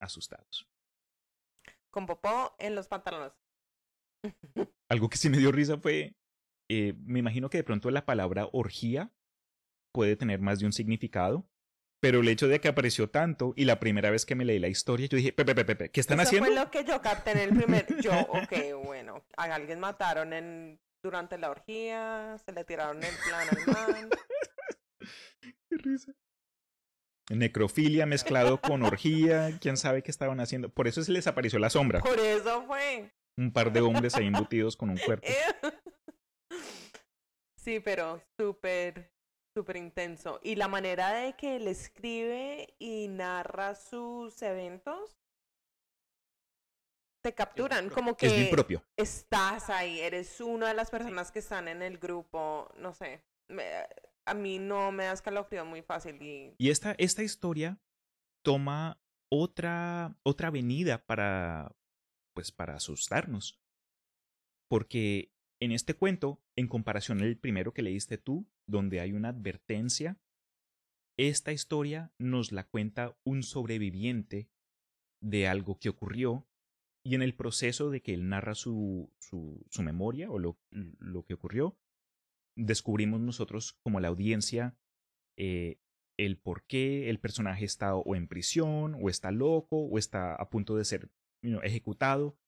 asustados. 0.00 0.68
Con 1.92 2.06
popó 2.06 2.56
en 2.58 2.74
los 2.74 2.88
pantalones. 2.88 3.34
Algo 4.88 5.08
que 5.08 5.16
sí 5.16 5.30
me 5.30 5.38
dio 5.38 5.52
risa 5.52 5.78
fue, 5.78 6.16
eh, 6.68 6.94
me 7.04 7.20
imagino 7.20 7.50
que 7.50 7.58
de 7.58 7.64
pronto 7.64 7.88
la 7.92 8.04
palabra 8.04 8.48
orgía 8.50 9.12
puede 9.92 10.16
tener 10.16 10.40
más 10.40 10.58
de 10.58 10.66
un 10.66 10.72
significado, 10.72 11.46
pero 12.00 12.20
el 12.20 12.28
hecho 12.28 12.48
de 12.48 12.60
que 12.60 12.68
apareció 12.68 13.10
tanto 13.10 13.52
y 13.56 13.64
la 13.64 13.78
primera 13.78 14.10
vez 14.10 14.26
que 14.26 14.34
me 14.34 14.44
leí 14.44 14.58
la 14.58 14.68
historia, 14.68 15.06
yo 15.06 15.16
dije, 15.16 15.32
Pepe, 15.32 15.54
Pepe, 15.54 15.64
Pepe, 15.76 15.90
¿qué 15.90 16.00
están 16.00 16.18
Eso 16.18 16.28
haciendo? 16.28 16.46
fue 16.46 16.56
lo 16.56 16.70
que 16.70 16.84
yo 16.84 17.00
capté 17.00 17.32
en 17.32 17.38
el 17.38 17.50
primer. 17.50 17.86
Yo, 18.00 18.10
ok, 18.28 18.84
bueno. 18.84 19.24
A 19.36 19.44
alguien 19.44 19.78
mataron 19.78 20.32
en, 20.32 20.80
durante 21.02 21.38
la 21.38 21.50
orgía, 21.50 22.36
se 22.44 22.52
le 22.52 22.64
tiraron 22.64 23.02
el 23.02 23.14
plan 23.24 23.48
al 23.48 23.66
man. 23.74 24.10
Qué 25.68 25.76
risa. 25.78 26.12
Necrofilia 27.30 28.04
mezclado 28.04 28.60
con 28.60 28.82
orgía, 28.82 29.56
quién 29.60 29.76
sabe 29.76 30.02
qué 30.02 30.10
estaban 30.10 30.40
haciendo. 30.40 30.68
Por 30.70 30.88
eso 30.88 31.02
se 31.02 31.12
les 31.12 31.26
apareció 31.26 31.58
la 31.58 31.70
sombra. 31.70 32.00
Por 32.00 32.18
eso 32.18 32.64
fue. 32.66 33.10
Un 33.38 33.52
par 33.52 33.72
de 33.72 33.80
hombres 33.80 34.14
ahí 34.16 34.26
embutidos 34.26 34.76
con 34.76 34.90
un 34.90 34.98
cuerpo. 35.06 35.26
Sí, 37.56 37.78
pero 37.80 38.20
súper, 38.36 39.11
súper 39.54 39.76
intenso. 39.76 40.40
Y 40.42 40.56
la 40.56 40.68
manera 40.68 41.12
de 41.12 41.34
que 41.34 41.56
él 41.56 41.68
escribe 41.68 42.74
y 42.78 43.08
narra 43.08 43.74
sus 43.74 44.40
eventos 44.42 45.16
te 47.22 47.34
capturan, 47.34 47.88
como 47.90 48.16
que 48.16 48.26
Es 48.26 48.48
propio. 48.48 48.82
estás 48.96 49.70
ahí, 49.70 50.00
eres 50.00 50.40
una 50.40 50.68
de 50.68 50.74
las 50.74 50.90
personas 50.90 51.30
que 51.30 51.38
están 51.38 51.68
en 51.68 51.82
el 51.82 51.98
grupo, 51.98 52.68
no 52.78 52.92
sé. 52.94 53.22
me- 53.48 53.86
a 54.24 54.34
mí 54.34 54.58
no 54.58 54.92
me 54.92 55.04
da 55.04 55.12
escalofrío 55.12 55.64
muy 55.64 55.82
fácil 55.82 56.22
y 56.22 56.54
Y 56.56 56.70
esta, 56.70 56.94
esta 56.96 57.22
historia 57.22 57.78
toma 58.42 59.00
otra, 59.28 60.16
otra 60.22 60.48
avenida 60.48 61.04
para, 61.04 61.74
pues, 62.32 62.50
para 62.52 62.76
asustarnos. 62.76 63.60
Porque 64.68 65.32
en 65.60 65.72
este 65.72 65.94
cuento, 65.94 66.40
en 66.56 66.66
comparación 66.68 67.20
al 67.20 67.36
primero 67.36 67.74
que 67.74 67.82
leíste 67.82 68.16
tú, 68.16 68.46
donde 68.68 69.00
hay 69.00 69.12
una 69.12 69.30
advertencia, 69.30 70.20
esta 71.18 71.52
historia 71.52 72.12
nos 72.18 72.52
la 72.52 72.64
cuenta 72.64 73.16
un 73.24 73.42
sobreviviente 73.42 74.48
de 75.22 75.46
algo 75.46 75.78
que 75.78 75.88
ocurrió 75.88 76.48
y 77.04 77.14
en 77.14 77.22
el 77.22 77.34
proceso 77.34 77.90
de 77.90 78.00
que 78.00 78.14
él 78.14 78.28
narra 78.28 78.54
su, 78.54 79.12
su, 79.18 79.64
su 79.70 79.82
memoria 79.82 80.30
o 80.30 80.38
lo, 80.38 80.58
lo 80.70 81.24
que 81.24 81.34
ocurrió, 81.34 81.76
descubrimos 82.56 83.20
nosotros 83.20 83.72
como 83.82 84.00
la 84.00 84.08
audiencia 84.08 84.76
eh, 85.38 85.78
el 86.18 86.38
por 86.38 86.64
qué 86.64 87.10
el 87.10 87.18
personaje 87.18 87.64
está 87.64 87.94
o 87.94 88.14
en 88.14 88.28
prisión, 88.28 88.96
o 89.00 89.08
está 89.08 89.30
loco, 89.30 89.78
o 89.78 89.98
está 89.98 90.34
a 90.34 90.48
punto 90.50 90.76
de 90.76 90.84
ser 90.84 91.10
you 91.42 91.50
know, 91.50 91.60
ejecutado. 91.62 92.38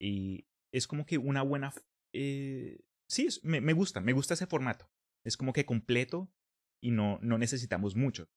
Y 0.00 0.46
es 0.72 0.86
como 0.86 1.06
que 1.06 1.18
una 1.18 1.42
buena... 1.42 1.72
eh, 2.14 2.80
sí, 3.08 3.28
me, 3.42 3.60
me 3.60 3.72
gusta, 3.72 4.00
me 4.00 4.12
gusta 4.12 4.34
ese 4.34 4.46
formato. 4.46 4.90
Es 5.24 5.36
como 5.36 5.52
que 5.52 5.64
completo 5.64 6.30
y 6.80 6.90
no, 6.90 7.18
no 7.22 7.38
necesitamos 7.38 7.94
mucho. 7.94 8.28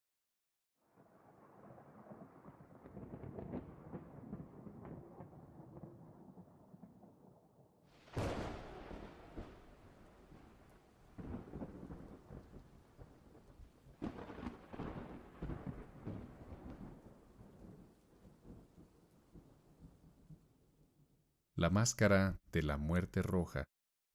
La 21.57 21.69
máscara 21.69 22.41
de 22.51 22.61
la 22.61 22.77
muerte 22.77 23.21
roja 23.21 23.63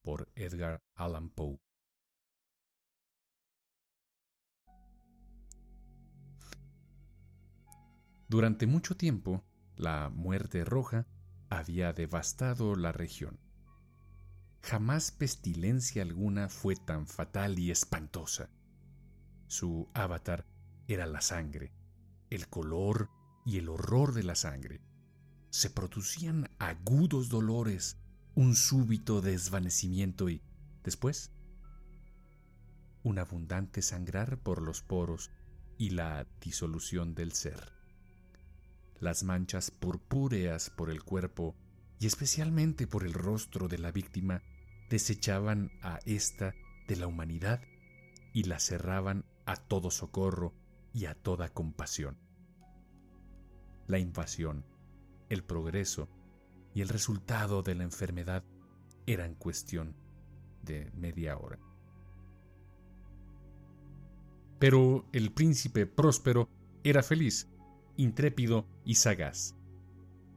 por 0.03 0.31
Edgar 0.35 0.79
Allan 0.95 1.31
Poe. 1.31 1.59
Durante 8.31 8.65
mucho 8.65 8.95
tiempo, 8.95 9.43
la 9.75 10.07
muerte 10.07 10.63
roja 10.63 11.05
había 11.49 11.91
devastado 11.91 12.77
la 12.77 12.93
región. 12.93 13.41
Jamás 14.61 15.11
pestilencia 15.11 16.01
alguna 16.01 16.47
fue 16.47 16.77
tan 16.77 17.07
fatal 17.07 17.59
y 17.59 17.71
espantosa. 17.71 18.49
Su 19.47 19.89
avatar 19.93 20.45
era 20.87 21.07
la 21.07 21.19
sangre, 21.19 21.73
el 22.29 22.47
color 22.47 23.09
y 23.45 23.57
el 23.57 23.67
horror 23.67 24.13
de 24.13 24.23
la 24.23 24.35
sangre 24.35 24.79
se 25.49 25.69
producían 25.69 26.49
agudos 26.57 27.27
dolores, 27.27 27.97
un 28.33 28.55
súbito 28.55 29.19
desvanecimiento 29.19 30.29
y, 30.29 30.41
después, 30.85 31.33
un 33.03 33.19
abundante 33.19 33.81
sangrar 33.81 34.37
por 34.37 34.61
los 34.61 34.81
poros 34.83 35.31
y 35.77 35.89
la 35.89 36.25
disolución 36.39 37.13
del 37.13 37.33
ser. 37.33 37.80
Las 39.01 39.23
manchas 39.23 39.71
purpúreas 39.71 40.69
por 40.69 40.89
el 40.89 41.03
cuerpo 41.03 41.55
y 41.99 42.07
especialmente 42.07 42.87
por 42.87 43.03
el 43.03 43.13
rostro 43.13 43.67
de 43.67 43.77
la 43.77 43.91
víctima 43.91 44.43
desechaban 44.89 45.71
a 45.81 45.99
ésta 46.05 46.53
de 46.87 46.95
la 46.95 47.07
humanidad 47.07 47.61
y 48.31 48.43
la 48.43 48.59
cerraban 48.59 49.25
a 49.45 49.57
todo 49.57 49.91
socorro 49.91 50.53
y 50.93 51.05
a 51.05 51.15
toda 51.15 51.49
compasión. 51.49 52.17
La 53.87 53.99
invasión 53.99 54.65
el 55.31 55.43
progreso 55.43 56.09
y 56.73 56.81
el 56.81 56.89
resultado 56.89 57.63
de 57.63 57.73
la 57.73 57.83
enfermedad 57.83 58.43
eran 59.05 59.33
cuestión 59.35 59.95
de 60.61 60.91
media 60.91 61.37
hora. 61.37 61.57
Pero 64.59 65.07
el 65.11 65.31
príncipe 65.31 65.87
próspero 65.87 66.49
era 66.83 67.01
feliz, 67.01 67.47
intrépido 67.97 68.65
y 68.85 68.95
sagaz. 68.95 69.55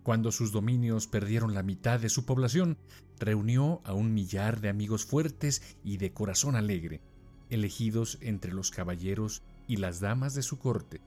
Cuando 0.03 0.33
sus 0.33 0.53
dominios 0.53 1.07
perdieron 1.07 1.55
la 1.55 1.63
mitad 1.63 1.99
de 1.99 2.11
su 2.11 2.27
población, 2.27 2.77
reunió 3.19 3.81
a 3.85 3.95
un 3.95 4.13
millar 4.13 4.61
de 4.61 4.69
amigos 4.69 5.05
fuertes 5.05 5.77
y 5.83 5.97
de 5.97 6.13
corazón 6.13 6.57
alegre, 6.57 7.01
elegidos 7.49 8.19
entre 8.21 8.53
los 8.53 8.71
caballeros 8.71 9.43
y 9.67 9.77
las 9.77 10.01
damas 10.01 10.35
de 10.35 10.43
su 10.43 10.59
corte, 10.59 11.01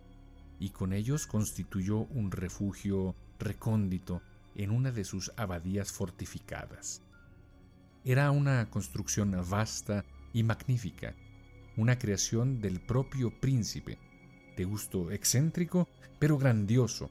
y 0.60 0.70
con 0.70 0.94
ellos 0.94 1.28
constituyó 1.28 2.00
un 2.00 2.32
refugio 2.32 3.16
recóndito 3.40 4.22
en 4.56 4.72
una 4.72 4.92
de 4.92 5.04
sus 5.04 5.32
abadías 5.38 5.92
fortificadas. 5.92 7.04
Era 8.04 8.32
una 8.32 8.70
construcción 8.70 9.36
vasta 9.48 10.06
y 10.34 10.44
magnífica, 10.44 11.16
una 11.76 12.00
creación 12.00 12.62
del 12.62 12.80
propio 12.80 13.32
príncipe, 13.40 14.00
de 14.58 14.66
gusto 14.66 15.12
excéntrico 15.12 15.88
pero 16.20 16.38
grandioso. 16.38 17.10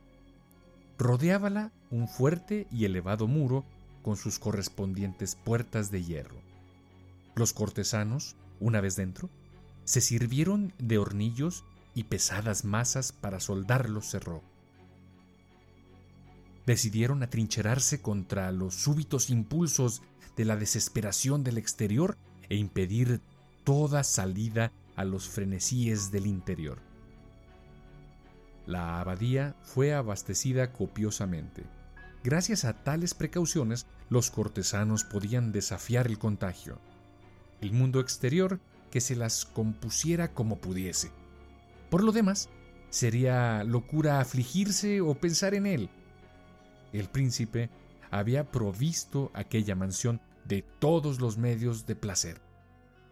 Rodeábala 0.98 1.72
un 1.90 2.08
fuerte 2.08 2.66
y 2.70 2.84
elevado 2.84 3.26
muro 3.26 3.64
con 4.02 4.16
sus 4.16 4.38
correspondientes 4.38 5.36
puertas 5.36 5.90
de 5.90 6.04
hierro. 6.04 6.40
Los 7.34 7.54
cortesanos, 7.54 8.36
una 8.60 8.82
vez 8.82 8.96
dentro, 8.96 9.30
se 9.84 10.02
sirvieron 10.02 10.74
de 10.78 10.98
hornillos 10.98 11.64
y 11.94 12.04
pesadas 12.04 12.64
masas 12.64 13.12
para 13.12 13.40
soldar 13.40 13.88
los 13.88 14.10
cerrojos 14.10 14.56
decidieron 16.66 17.22
atrincherarse 17.22 18.02
contra 18.02 18.50
los 18.52 18.74
súbitos 18.74 19.30
impulsos 19.30 20.02
de 20.36 20.44
la 20.44 20.56
desesperación 20.56 21.44
del 21.44 21.58
exterior 21.58 22.18
e 22.48 22.56
impedir 22.56 23.20
toda 23.64 24.04
salida 24.04 24.72
a 24.96 25.04
los 25.04 25.28
frenesíes 25.28 26.10
del 26.10 26.26
interior. 26.26 26.85
La 28.66 29.00
abadía 29.00 29.54
fue 29.62 29.94
abastecida 29.94 30.72
copiosamente. 30.72 31.64
Gracias 32.24 32.64
a 32.64 32.72
tales 32.82 33.14
precauciones, 33.14 33.86
los 34.10 34.30
cortesanos 34.30 35.04
podían 35.04 35.52
desafiar 35.52 36.08
el 36.08 36.18
contagio. 36.18 36.80
El 37.60 37.72
mundo 37.72 38.00
exterior 38.00 38.60
que 38.90 39.00
se 39.00 39.14
las 39.14 39.44
compusiera 39.44 40.34
como 40.34 40.58
pudiese. 40.58 41.10
Por 41.90 42.02
lo 42.02 42.10
demás, 42.10 42.48
sería 42.90 43.62
locura 43.62 44.20
afligirse 44.20 45.00
o 45.00 45.14
pensar 45.14 45.54
en 45.54 45.66
él. 45.66 45.90
El 46.92 47.08
príncipe 47.08 47.70
había 48.10 48.50
provisto 48.50 49.30
aquella 49.34 49.76
mansión 49.76 50.20
de 50.44 50.62
todos 50.62 51.20
los 51.20 51.38
medios 51.38 51.86
de 51.86 51.96
placer. 51.96 52.40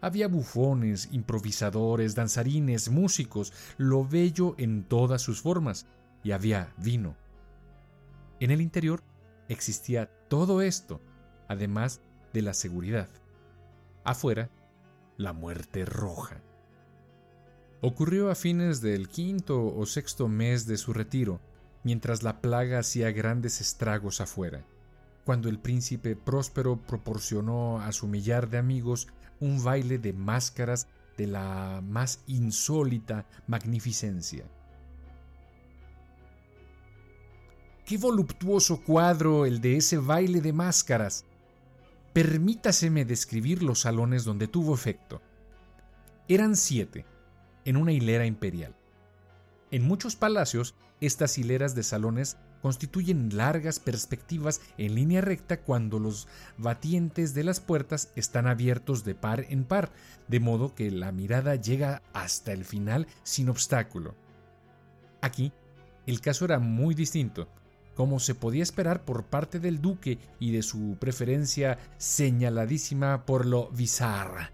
Había 0.05 0.27
bufones, 0.27 1.09
improvisadores, 1.13 2.13
danzarines, 2.13 2.89
músicos, 2.89 3.51
lo 3.77 4.07
bello 4.07 4.53
en 4.59 4.83
todas 4.83 5.23
sus 5.23 5.41
formas, 5.41 5.87
y 6.23 6.29
había 6.29 6.71
vino. 6.77 7.15
En 8.39 8.51
el 8.51 8.61
interior 8.61 9.01
existía 9.49 10.11
todo 10.27 10.61
esto, 10.61 11.01
además 11.47 12.01
de 12.33 12.43
la 12.43 12.53
seguridad. 12.53 13.09
Afuera, 14.03 14.51
la 15.17 15.33
muerte 15.33 15.85
roja. 15.85 16.39
Ocurrió 17.81 18.29
a 18.29 18.35
fines 18.35 18.81
del 18.81 19.09
quinto 19.09 19.75
o 19.75 19.87
sexto 19.87 20.27
mes 20.27 20.67
de 20.67 20.77
su 20.77 20.93
retiro, 20.93 21.39
mientras 21.83 22.21
la 22.21 22.41
plaga 22.41 22.77
hacía 22.77 23.09
grandes 23.09 23.59
estragos 23.59 24.21
afuera, 24.21 24.67
cuando 25.23 25.49
el 25.49 25.57
príncipe 25.57 26.15
próspero 26.15 26.77
proporcionó 26.77 27.81
a 27.81 27.91
su 27.91 28.05
millar 28.07 28.51
de 28.51 28.59
amigos 28.59 29.07
un 29.39 29.63
baile 29.63 29.97
de 29.97 30.13
máscaras 30.13 30.87
de 31.17 31.27
la 31.27 31.81
más 31.83 32.19
insólita 32.27 33.25
magnificencia. 33.47 34.45
Qué 37.85 37.97
voluptuoso 37.97 38.81
cuadro 38.81 39.45
el 39.45 39.61
de 39.61 39.77
ese 39.77 39.97
baile 39.97 40.41
de 40.41 40.53
máscaras. 40.53 41.25
Permítaseme 42.13 43.05
describir 43.05 43.61
los 43.61 43.81
salones 43.81 44.23
donde 44.23 44.47
tuvo 44.47 44.73
efecto. 44.73 45.21
Eran 46.27 46.55
siete, 46.55 47.05
en 47.63 47.77
una 47.77 47.91
hilera 47.91 48.25
imperial. 48.25 48.75
En 49.69 49.83
muchos 49.83 50.15
palacios, 50.15 50.73
estas 51.01 51.37
hileras 51.37 51.75
de 51.75 51.83
salones 51.83 52.37
constituyen 52.65 53.37
largas 53.37 53.77
perspectivas 53.79 54.59
en 54.79 54.95
línea 54.95 55.21
recta 55.21 55.61
cuando 55.61 55.99
los 55.99 56.27
batientes 56.57 57.35
de 57.35 57.43
las 57.43 57.59
puertas 57.59 58.09
están 58.15 58.47
abiertos 58.47 59.03
de 59.03 59.13
par 59.13 59.45
en 59.49 59.65
par, 59.65 59.91
de 60.27 60.39
modo 60.39 60.73
que 60.73 60.89
la 60.89 61.11
mirada 61.11 61.57
llega 61.57 62.01
hasta 62.11 62.53
el 62.53 62.65
final 62.65 63.05
sin 63.21 63.49
obstáculo. 63.49 64.15
Aquí, 65.21 65.53
el 66.07 66.21
caso 66.21 66.45
era 66.45 66.57
muy 66.57 66.95
distinto 66.95 67.47
como 67.93 68.19
se 68.19 68.33
podía 68.33 68.63
esperar 68.63 69.05
por 69.05 69.25
parte 69.25 69.59
del 69.59 69.79
duque 69.79 70.17
y 70.39 70.51
de 70.51 70.63
su 70.63 70.97
preferencia 70.99 71.77
señaladísima 71.99 73.27
por 73.27 73.45
lo 73.45 73.69
bizarra. 73.69 74.53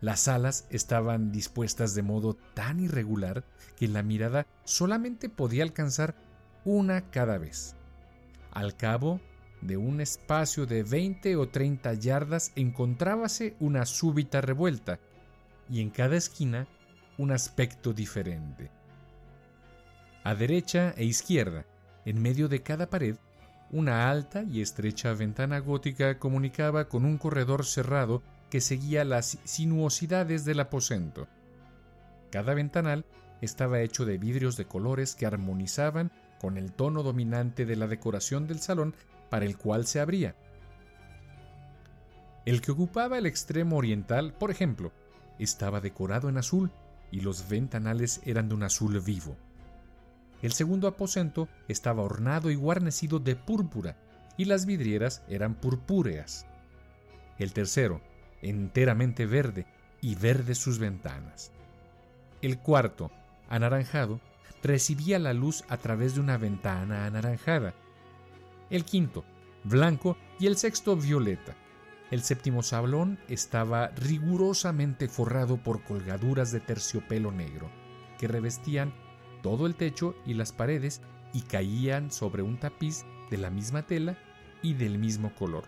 Las 0.00 0.26
alas 0.26 0.66
estaban 0.68 1.30
dispuestas 1.30 1.94
de 1.94 2.02
modo 2.02 2.34
tan 2.54 2.80
irregular 2.80 3.44
que 3.76 3.86
la 3.86 4.02
mirada 4.02 4.48
solamente 4.64 5.28
podía 5.28 5.62
alcanzar 5.62 6.16
una 6.64 7.10
cada 7.10 7.38
vez. 7.38 7.74
Al 8.50 8.76
cabo 8.76 9.20
de 9.60 9.76
un 9.76 10.00
espacio 10.00 10.66
de 10.66 10.82
20 10.82 11.36
o 11.36 11.48
30 11.48 11.94
yardas 11.94 12.52
encontrábase 12.56 13.56
una 13.60 13.84
súbita 13.86 14.40
revuelta, 14.40 14.98
y 15.68 15.80
en 15.80 15.90
cada 15.90 16.16
esquina 16.16 16.66
un 17.18 17.30
aspecto 17.30 17.92
diferente. 17.92 18.70
A 20.24 20.34
derecha 20.34 20.92
e 20.96 21.04
izquierda, 21.04 21.64
en 22.04 22.20
medio 22.20 22.48
de 22.48 22.62
cada 22.62 22.90
pared, 22.90 23.16
una 23.70 24.10
alta 24.10 24.42
y 24.42 24.62
estrecha 24.62 25.14
ventana 25.14 25.60
gótica 25.60 26.18
comunicaba 26.18 26.88
con 26.88 27.04
un 27.04 27.18
corredor 27.18 27.64
cerrado 27.64 28.22
que 28.50 28.60
seguía 28.60 29.04
las 29.04 29.38
sinuosidades 29.44 30.44
del 30.44 30.60
aposento. 30.60 31.28
Cada 32.30 32.52
ventanal 32.54 33.04
estaba 33.40 33.80
hecho 33.80 34.04
de 34.04 34.18
vidrios 34.18 34.56
de 34.56 34.64
colores 34.64 35.14
que 35.14 35.26
armonizaban 35.26 36.10
con 36.40 36.56
el 36.56 36.72
tono 36.72 37.02
dominante 37.02 37.66
de 37.66 37.76
la 37.76 37.86
decoración 37.86 38.46
del 38.46 38.60
salón 38.60 38.94
para 39.28 39.44
el 39.44 39.58
cual 39.58 39.86
se 39.86 40.00
abría. 40.00 40.34
El 42.46 42.62
que 42.62 42.72
ocupaba 42.72 43.18
el 43.18 43.26
extremo 43.26 43.76
oriental, 43.76 44.32
por 44.32 44.50
ejemplo, 44.50 44.92
estaba 45.38 45.80
decorado 45.80 46.28
en 46.28 46.38
azul 46.38 46.72
y 47.10 47.20
los 47.20 47.48
ventanales 47.48 48.22
eran 48.24 48.48
de 48.48 48.54
un 48.54 48.62
azul 48.62 48.98
vivo. 49.00 49.36
El 50.40 50.52
segundo 50.52 50.88
aposento 50.88 51.48
estaba 51.68 52.02
ornado 52.02 52.50
y 52.50 52.54
guarnecido 52.54 53.18
de 53.18 53.36
púrpura, 53.36 53.96
y 54.38 54.46
las 54.46 54.64
vidrieras 54.64 55.22
eran 55.28 55.54
purpúreas. 55.54 56.46
El 57.38 57.52
tercero, 57.52 58.00
enteramente 58.40 59.26
verde, 59.26 59.66
y 60.00 60.14
verde 60.14 60.54
sus 60.54 60.78
ventanas. 60.78 61.52
El 62.40 62.58
cuarto, 62.58 63.10
anaranjado, 63.50 64.18
recibía 64.62 65.18
la 65.18 65.32
luz 65.32 65.64
a 65.68 65.76
través 65.76 66.14
de 66.14 66.20
una 66.20 66.36
ventana 66.36 67.06
anaranjada. 67.06 67.74
El 68.68 68.84
quinto, 68.84 69.24
blanco, 69.64 70.16
y 70.38 70.46
el 70.46 70.56
sexto, 70.56 70.96
violeta. 70.96 71.54
El 72.10 72.22
séptimo 72.22 72.62
sablón 72.62 73.18
estaba 73.28 73.88
rigurosamente 73.88 75.08
forrado 75.08 75.58
por 75.58 75.82
colgaduras 75.82 76.50
de 76.50 76.60
terciopelo 76.60 77.30
negro, 77.30 77.70
que 78.18 78.26
revestían 78.26 78.92
todo 79.42 79.66
el 79.66 79.74
techo 79.74 80.16
y 80.26 80.34
las 80.34 80.52
paredes 80.52 81.02
y 81.32 81.42
caían 81.42 82.10
sobre 82.10 82.42
un 82.42 82.58
tapiz 82.58 83.04
de 83.30 83.38
la 83.38 83.50
misma 83.50 83.86
tela 83.86 84.18
y 84.62 84.74
del 84.74 84.98
mismo 84.98 85.34
color. 85.34 85.64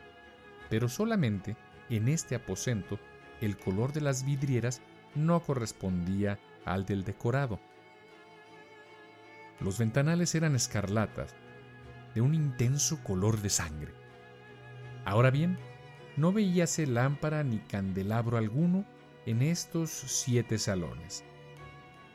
Pero 0.69 0.89
solamente 0.89 1.57
en 1.91 2.09
este 2.09 2.35
aposento 2.35 2.99
el 3.41 3.57
color 3.57 3.93
de 3.93 4.01
las 4.01 4.25
vidrieras 4.25 4.81
no 5.15 5.41
correspondía 5.41 6.39
al 6.65 6.87
del 6.87 7.05
decorado. 7.05 7.61
Los 9.63 9.79
ventanales 9.79 10.35
eran 10.35 10.55
escarlatas, 10.55 11.35
de 12.15 12.21
un 12.21 12.35
intenso 12.35 13.03
color 13.03 13.41
de 13.41 13.49
sangre. 13.49 13.93
Ahora 15.05 15.31
bien, 15.31 15.59
no 16.17 16.33
veíase 16.33 16.87
lámpara 16.87 17.43
ni 17.43 17.59
candelabro 17.59 18.37
alguno 18.37 18.85
en 19.25 19.43
estos 19.43 19.91
siete 19.91 20.59
salones 20.59 21.25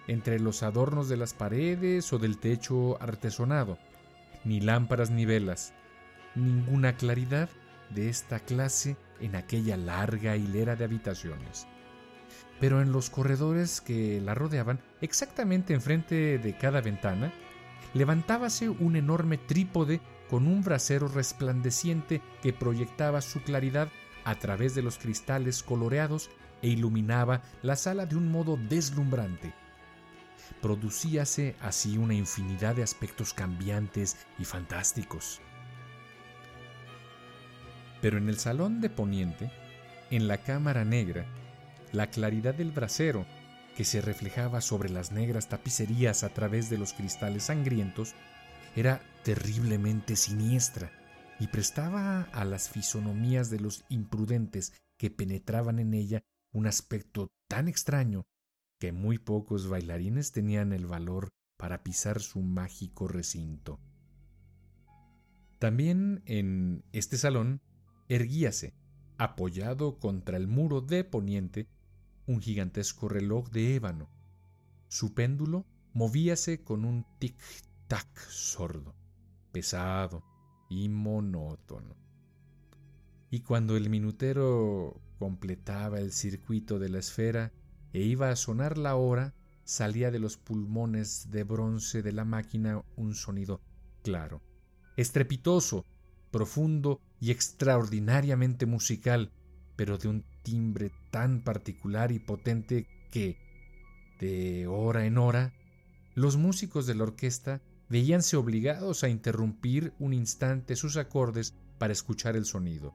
entre 0.07 0.39
los 0.39 0.63
adornos 0.63 1.09
de 1.09 1.17
las 1.17 1.33
paredes 1.33 2.11
o 2.13 2.17
del 2.17 2.37
techo 2.37 3.01
artesonado, 3.01 3.77
ni 4.43 4.61
lámparas 4.61 5.11
ni 5.11 5.25
velas, 5.25 5.73
ninguna 6.35 6.95
claridad 6.95 7.49
de 7.89 8.09
esta 8.09 8.39
clase 8.39 8.95
en 9.19 9.35
aquella 9.35 9.77
larga 9.77 10.37
hilera 10.37 10.75
de 10.75 10.85
habitaciones. 10.85 11.67
Pero 12.59 12.81
en 12.81 12.91
los 12.91 13.09
corredores 13.09 13.81
que 13.81 14.21
la 14.21 14.33
rodeaban, 14.33 14.79
exactamente 15.01 15.73
enfrente 15.73 16.37
de 16.39 16.57
cada 16.57 16.81
ventana, 16.81 17.31
levantábase 17.93 18.69
un 18.69 18.95
enorme 18.95 19.37
trípode 19.37 20.01
con 20.29 20.47
un 20.47 20.63
brasero 20.63 21.07
resplandeciente 21.07 22.21
que 22.41 22.53
proyectaba 22.53 23.21
su 23.21 23.41
claridad 23.41 23.89
a 24.25 24.35
través 24.35 24.75
de 24.75 24.81
los 24.81 24.97
cristales 24.97 25.63
coloreados 25.63 26.29
e 26.61 26.69
iluminaba 26.69 27.41
la 27.61 27.75
sala 27.75 28.05
de 28.05 28.15
un 28.15 28.31
modo 28.31 28.57
deslumbrante 28.69 29.53
producíase 30.61 31.55
así 31.61 31.97
una 31.97 32.13
infinidad 32.13 32.75
de 32.75 32.83
aspectos 32.83 33.33
cambiantes 33.33 34.17
y 34.39 34.45
fantásticos. 34.45 35.41
Pero 38.01 38.17
en 38.17 38.29
el 38.29 38.37
salón 38.37 38.81
de 38.81 38.89
poniente, 38.89 39.51
en 40.11 40.27
la 40.27 40.37
cámara 40.37 40.85
negra, 40.85 41.25
la 41.91 42.09
claridad 42.09 42.55
del 42.55 42.71
brasero, 42.71 43.25
que 43.75 43.83
se 43.83 44.01
reflejaba 44.01 44.61
sobre 44.61 44.89
las 44.89 45.11
negras 45.11 45.49
tapicerías 45.49 46.23
a 46.23 46.29
través 46.29 46.69
de 46.69 46.77
los 46.77 46.93
cristales 46.93 47.43
sangrientos, 47.43 48.15
era 48.75 49.01
terriblemente 49.23 50.15
siniestra 50.15 50.91
y 51.39 51.47
prestaba 51.47 52.23
a 52.33 52.45
las 52.45 52.69
fisonomías 52.69 53.49
de 53.49 53.59
los 53.59 53.85
imprudentes 53.89 54.73
que 54.97 55.11
penetraban 55.11 55.79
en 55.79 55.93
ella 55.93 56.23
un 56.51 56.67
aspecto 56.67 57.27
tan 57.47 57.67
extraño 57.67 58.25
que 58.79 58.91
muy 58.91 59.17
pocos 59.17 59.67
bailarines 59.67 60.31
tenían 60.31 60.73
el 60.73 60.85
valor 60.85 61.29
para 61.57 61.83
pisar 61.83 62.19
su 62.19 62.41
mágico 62.41 63.07
recinto. 63.07 63.79
También 65.59 66.21
en 66.25 66.83
este 66.91 67.17
salón 67.17 67.61
erguíase, 68.07 68.75
apoyado 69.17 69.99
contra 69.99 70.37
el 70.37 70.47
muro 70.47 70.81
de 70.81 71.03
poniente, 71.03 71.67
un 72.27 72.41
gigantesco 72.41 73.09
reloj 73.09 73.49
de 73.49 73.75
ébano. 73.75 74.09
Su 74.89 75.13
péndulo 75.13 75.65
movíase 75.93 76.63
con 76.63 76.85
un 76.85 77.05
tic-tac 77.19 78.07
sordo, 78.29 78.95
pesado 79.51 80.23
y 80.69 80.89
monótono. 80.89 81.95
Y 83.31 83.39
cuando 83.39 83.75
el 83.75 83.89
minutero 83.89 85.01
completaba 85.17 85.99
el 85.99 86.11
circuito 86.11 86.79
de 86.79 86.89
la 86.89 86.99
esfera, 86.99 87.51
e 87.93 88.01
iba 88.01 88.29
a 88.29 88.35
sonar 88.35 88.77
la 88.77 88.95
hora, 88.95 89.33
salía 89.63 90.11
de 90.11 90.19
los 90.19 90.37
pulmones 90.37 91.31
de 91.31 91.43
bronce 91.43 92.01
de 92.01 92.11
la 92.11 92.25
máquina 92.25 92.83
un 92.95 93.15
sonido 93.15 93.61
claro, 94.03 94.41
estrepitoso, 94.95 95.85
profundo 96.31 97.01
y 97.19 97.31
extraordinariamente 97.31 98.65
musical, 98.65 99.31
pero 99.75 99.97
de 99.97 100.07
un 100.07 100.25
timbre 100.47 100.93
tan 101.11 101.41
particular 101.41 102.13
y 102.13 102.19
potente 102.19 102.87
que, 103.11 103.37
de 104.17 104.65
hora 104.65 105.05
en 105.05 105.17
hora, 105.17 105.53
los 106.15 106.37
músicos 106.37 106.87
de 106.87 106.95
la 106.95 107.03
orquesta 107.03 107.61
veíanse 107.89 108.37
obligados 108.37 109.03
a 109.03 109.09
interrumpir 109.09 109.93
un 109.99 110.13
instante 110.13 110.77
sus 110.77 110.95
acordes 110.95 111.53
para 111.77 111.91
escuchar 111.91 112.37
el 112.37 112.45
sonido. 112.45 112.93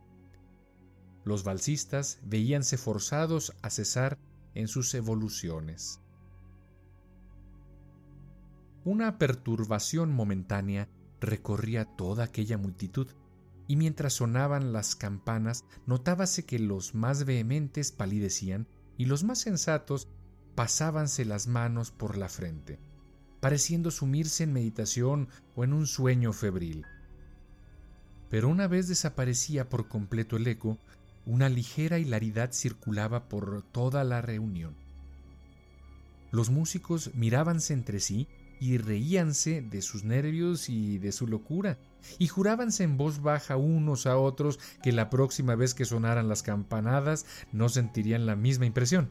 Los 1.24 1.44
balsistas 1.44 2.20
veíanse 2.24 2.78
forzados 2.78 3.53
a 3.61 3.68
cesar 3.68 4.18
en 4.55 4.66
sus 4.66 4.94
evoluciones. 4.94 6.00
Una 8.82 9.18
perturbación 9.18 10.11
momentánea 10.11 10.88
recorría 11.20 11.84
toda 11.84 12.24
aquella 12.24 12.57
multitud, 12.57 13.09
y 13.69 13.77
mientras 13.77 14.15
sonaban 14.15 14.73
las 14.73 14.95
campanas 14.97 15.65
notábase 15.87 16.45
que 16.45 16.59
los 16.59 16.95
más 16.95 17.25
vehementes 17.25 17.93
palidecían 17.93 18.67
y 18.97 19.07
los 19.07 19.25
más 19.25 19.39
sensatos 19.39 20.09
pasábanse 20.55 21.25
las 21.25 21.47
manos 21.47 21.91
por 21.91 22.17
la 22.17 22.29
frente, 22.29 22.79
pareciendo 23.41 23.91
sumirse 23.91 24.45
en 24.45 24.53
meditación 24.53 25.29
o 25.55 25.65
en 25.65 25.73
un 25.73 25.87
sueño 25.87 26.33
febril. 26.33 26.85
Pero 28.29 28.49
una 28.49 28.67
vez 28.67 28.89
desaparecía 28.89 29.69
por 29.69 29.89
completo 29.89 30.37
el 30.37 30.47
eco, 30.47 30.79
una 31.27 31.49
ligera 31.49 31.99
hilaridad 31.99 32.53
circulaba 32.53 33.29
por 33.29 33.63
toda 33.63 34.05
la 34.05 34.23
reunión. 34.23 34.75
Los 36.31 36.51
músicos 36.51 37.11
mirábanse 37.15 37.75
entre 37.75 38.01
sí 38.01 38.27
y 38.61 38.79
reíanse 38.79 39.61
de 39.61 39.83
sus 39.83 40.05
nervios 40.05 40.69
y 40.69 40.99
de 40.99 41.13
su 41.13 41.27
locura, 41.27 41.79
y 42.18 42.28
jurábanse 42.28 42.84
en 42.84 42.96
voz 42.96 43.22
baja 43.22 43.57
unos 43.57 44.07
a 44.07 44.18
otros 44.18 44.59
que 44.82 44.92
la 44.92 45.11
próxima 45.11 45.55
vez 45.55 45.74
que 45.74 45.84
sonaran 45.84 46.28
las 46.28 46.42
campanadas 46.42 47.26
no 47.53 47.68
sentirían 47.68 48.26
la 48.26 48.36
misma 48.36 48.66
impresión. 48.66 49.11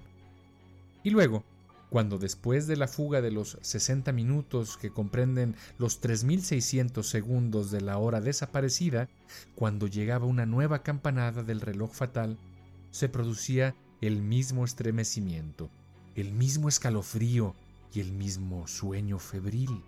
Y 1.03 1.09
luego, 1.09 1.43
cuando 1.89 2.17
después 2.17 2.67
de 2.67 2.77
la 2.77 2.87
fuga 2.87 3.21
de 3.21 3.31
los 3.31 3.57
60 3.61 4.11
minutos 4.11 4.77
que 4.77 4.91
comprenden 4.91 5.55
los 5.77 6.01
3.600 6.01 7.03
segundos 7.03 7.71
de 7.71 7.81
la 7.81 7.97
hora 7.97 8.21
desaparecida, 8.21 9.09
cuando 9.55 9.87
llegaba 9.87 10.25
una 10.25 10.45
nueva 10.45 10.83
campanada 10.83 11.43
del 11.43 11.61
reloj 11.61 11.91
fatal, 11.93 12.37
se 12.91 13.09
producía 13.09 13.75
el 13.99 14.21
mismo 14.21 14.63
estremecimiento, 14.65 15.69
el 16.15 16.31
mismo 16.31 16.69
escalofrío, 16.69 17.55
y 17.93 17.99
el 17.99 18.11
mismo 18.11 18.67
sueño 18.67 19.19
febril. 19.19 19.83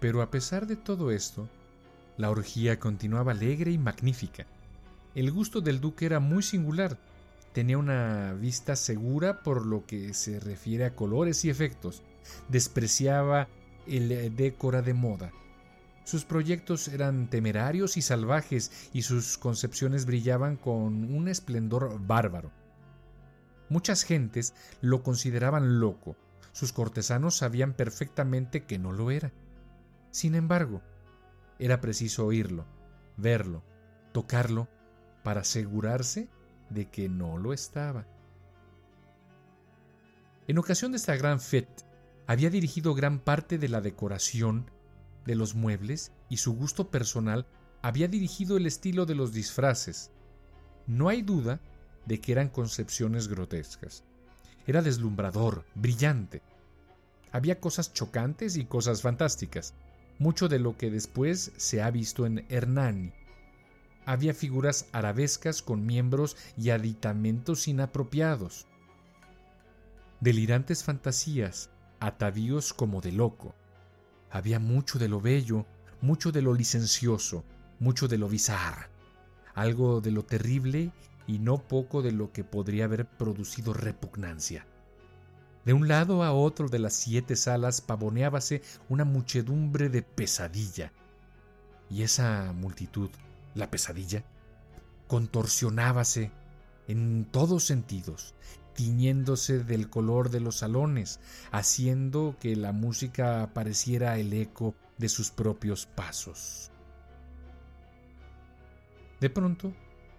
Pero 0.00 0.22
a 0.22 0.30
pesar 0.30 0.66
de 0.66 0.76
todo 0.76 1.10
esto, 1.10 1.48
la 2.16 2.30
orgía 2.30 2.78
continuaba 2.78 3.32
alegre 3.32 3.70
y 3.70 3.78
magnífica. 3.78 4.46
El 5.14 5.30
gusto 5.30 5.60
del 5.60 5.80
duque 5.80 6.06
era 6.06 6.20
muy 6.20 6.42
singular. 6.42 6.98
Tenía 7.52 7.78
una 7.78 8.34
vista 8.34 8.76
segura 8.76 9.42
por 9.42 9.64
lo 9.64 9.86
que 9.86 10.12
se 10.12 10.40
refiere 10.40 10.84
a 10.84 10.94
colores 10.94 11.44
y 11.44 11.50
efectos. 11.50 12.02
Despreciaba 12.48 13.48
el 13.86 14.36
décora 14.36 14.82
de 14.82 14.94
moda. 14.94 15.32
Sus 16.04 16.24
proyectos 16.24 16.86
eran 16.88 17.28
temerarios 17.30 17.96
y 17.96 18.02
salvajes 18.02 18.90
y 18.92 19.02
sus 19.02 19.38
concepciones 19.38 20.06
brillaban 20.06 20.56
con 20.56 21.12
un 21.12 21.28
esplendor 21.28 21.98
bárbaro. 22.06 22.52
Muchas 23.68 24.04
gentes 24.04 24.54
lo 24.80 25.02
consideraban 25.02 25.80
loco. 25.80 26.16
Sus 26.52 26.72
cortesanos 26.72 27.36
sabían 27.36 27.72
perfectamente 27.72 28.64
que 28.64 28.78
no 28.78 28.92
lo 28.92 29.10
era. 29.10 29.32
Sin 30.16 30.34
embargo, 30.34 30.80
era 31.58 31.82
preciso 31.82 32.24
oírlo, 32.24 32.64
verlo, 33.18 33.62
tocarlo, 34.12 34.66
para 35.22 35.42
asegurarse 35.42 36.30
de 36.70 36.88
que 36.88 37.10
no 37.10 37.36
lo 37.36 37.52
estaba. 37.52 38.06
En 40.48 40.56
ocasión 40.56 40.92
de 40.92 40.96
esta 40.96 41.16
gran 41.16 41.38
fête, 41.38 41.84
había 42.26 42.48
dirigido 42.48 42.94
gran 42.94 43.18
parte 43.18 43.58
de 43.58 43.68
la 43.68 43.82
decoración 43.82 44.70
de 45.26 45.34
los 45.34 45.54
muebles 45.54 46.12
y 46.30 46.38
su 46.38 46.54
gusto 46.56 46.90
personal 46.90 47.46
había 47.82 48.08
dirigido 48.08 48.56
el 48.56 48.64
estilo 48.64 49.04
de 49.04 49.16
los 49.16 49.34
disfraces. 49.34 50.12
No 50.86 51.10
hay 51.10 51.20
duda 51.20 51.60
de 52.06 52.22
que 52.22 52.32
eran 52.32 52.48
concepciones 52.48 53.28
grotescas. 53.28 54.02
Era 54.66 54.80
deslumbrador, 54.80 55.66
brillante. 55.74 56.40
Había 57.32 57.60
cosas 57.60 57.92
chocantes 57.92 58.56
y 58.56 58.64
cosas 58.64 59.02
fantásticas, 59.02 59.74
mucho 60.18 60.48
de 60.48 60.58
lo 60.58 60.76
que 60.76 60.90
después 60.90 61.52
se 61.56 61.82
ha 61.82 61.90
visto 61.90 62.26
en 62.26 62.44
Hernani. 62.48 63.12
Había 64.04 64.34
figuras 64.34 64.86
arabescas 64.92 65.62
con 65.62 65.84
miembros 65.84 66.36
y 66.56 66.70
aditamentos 66.70 67.68
inapropiados. 67.68 68.66
Delirantes 70.20 70.84
fantasías, 70.84 71.70
atavíos 72.00 72.72
como 72.72 73.00
de 73.00 73.12
loco. 73.12 73.54
Había 74.30 74.58
mucho 74.58 74.98
de 74.98 75.08
lo 75.08 75.20
bello, 75.20 75.66
mucho 76.00 76.32
de 76.32 76.42
lo 76.42 76.54
licencioso, 76.54 77.44
mucho 77.78 78.08
de 78.08 78.18
lo 78.18 78.28
bizarro, 78.28 78.86
algo 79.54 80.00
de 80.00 80.10
lo 80.10 80.24
terrible 80.24 80.92
y 81.26 81.38
no 81.38 81.58
poco 81.58 82.02
de 82.02 82.12
lo 82.12 82.32
que 82.32 82.44
podría 82.44 82.84
haber 82.84 83.06
producido 83.06 83.72
repugnancia. 83.72 84.66
De 85.66 85.72
un 85.72 85.88
lado 85.88 86.22
a 86.22 86.32
otro 86.32 86.68
de 86.68 86.78
las 86.78 86.94
siete 86.94 87.34
salas 87.34 87.80
pavoneábase 87.80 88.62
una 88.88 89.04
muchedumbre 89.04 89.88
de 89.88 90.02
pesadilla. 90.02 90.92
Y 91.90 92.02
esa 92.02 92.52
multitud, 92.52 93.10
la 93.56 93.68
pesadilla, 93.68 94.22
contorsionábase 95.08 96.30
en 96.86 97.24
todos 97.24 97.64
sentidos, 97.64 98.36
tiñéndose 98.74 99.64
del 99.64 99.90
color 99.90 100.30
de 100.30 100.38
los 100.38 100.58
salones, 100.58 101.18
haciendo 101.50 102.36
que 102.38 102.54
la 102.54 102.70
música 102.70 103.50
pareciera 103.52 104.18
el 104.18 104.32
eco 104.34 104.76
de 104.98 105.08
sus 105.08 105.32
propios 105.32 105.86
pasos. 105.86 106.70
De 109.20 109.30
pronto, 109.30 109.72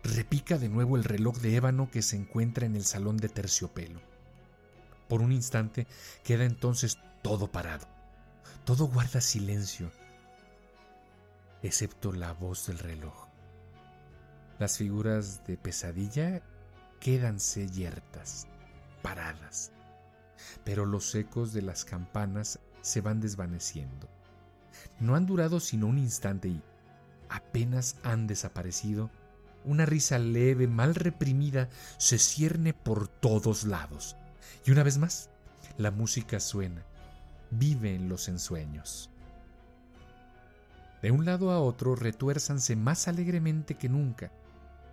repica 0.03 0.57
de 0.57 0.67
nuevo 0.67 0.97
el 0.97 1.05
reloj 1.05 1.37
de 1.37 1.55
ébano 1.55 1.89
que 1.89 2.01
se 2.01 2.17
encuentra 2.17 2.65
en 2.65 2.75
el 2.75 2.83
salón 2.83 3.15
de 3.15 3.29
terciopelo. 3.29 4.06
Por 5.07 5.21
un 5.21 5.31
instante 5.31 5.87
queda 6.23 6.45
entonces 6.45 6.97
todo 7.21 7.51
parado. 7.51 7.87
Todo 8.65 8.87
guarda 8.87 9.21
silencio, 9.21 9.91
excepto 11.63 12.11
la 12.11 12.33
voz 12.33 12.67
del 12.67 12.79
reloj. 12.79 13.27
Las 14.59 14.77
figuras 14.77 15.45
de 15.45 15.55
pesadilla 15.57 16.41
quédanse 16.99 17.69
yertas, 17.69 18.47
paradas, 19.01 19.71
pero 20.63 20.85
los 20.85 21.13
ecos 21.15 21.53
de 21.53 21.61
las 21.61 21.85
campanas 21.85 22.59
se 22.81 23.01
van 23.01 23.21
desvaneciendo. 23.21 24.09
No 24.99 25.15
han 25.15 25.25
durado 25.25 25.59
sino 25.59 25.87
un 25.87 25.97
instante 25.97 26.49
y 26.49 26.61
apenas 27.29 27.95
han 28.03 28.27
desaparecido 28.27 29.09
una 29.63 29.85
risa 29.85 30.17
leve, 30.17 30.67
mal 30.67 30.95
reprimida, 30.95 31.69
se 31.97 32.17
cierne 32.17 32.73
por 32.73 33.07
todos 33.07 33.65
lados. 33.65 34.15
Y 34.65 34.71
una 34.71 34.83
vez 34.83 34.97
más, 34.97 35.29
la 35.77 35.91
música 35.91 36.39
suena, 36.39 36.83
vive 37.51 37.95
en 37.95 38.09
los 38.09 38.27
ensueños. 38.27 39.09
De 41.01 41.11
un 41.11 41.25
lado 41.25 41.51
a 41.51 41.59
otro 41.59 41.95
retuérzanse 41.95 42.75
más 42.75 43.07
alegremente 43.07 43.75
que 43.75 43.87
nunca, 43.87 44.31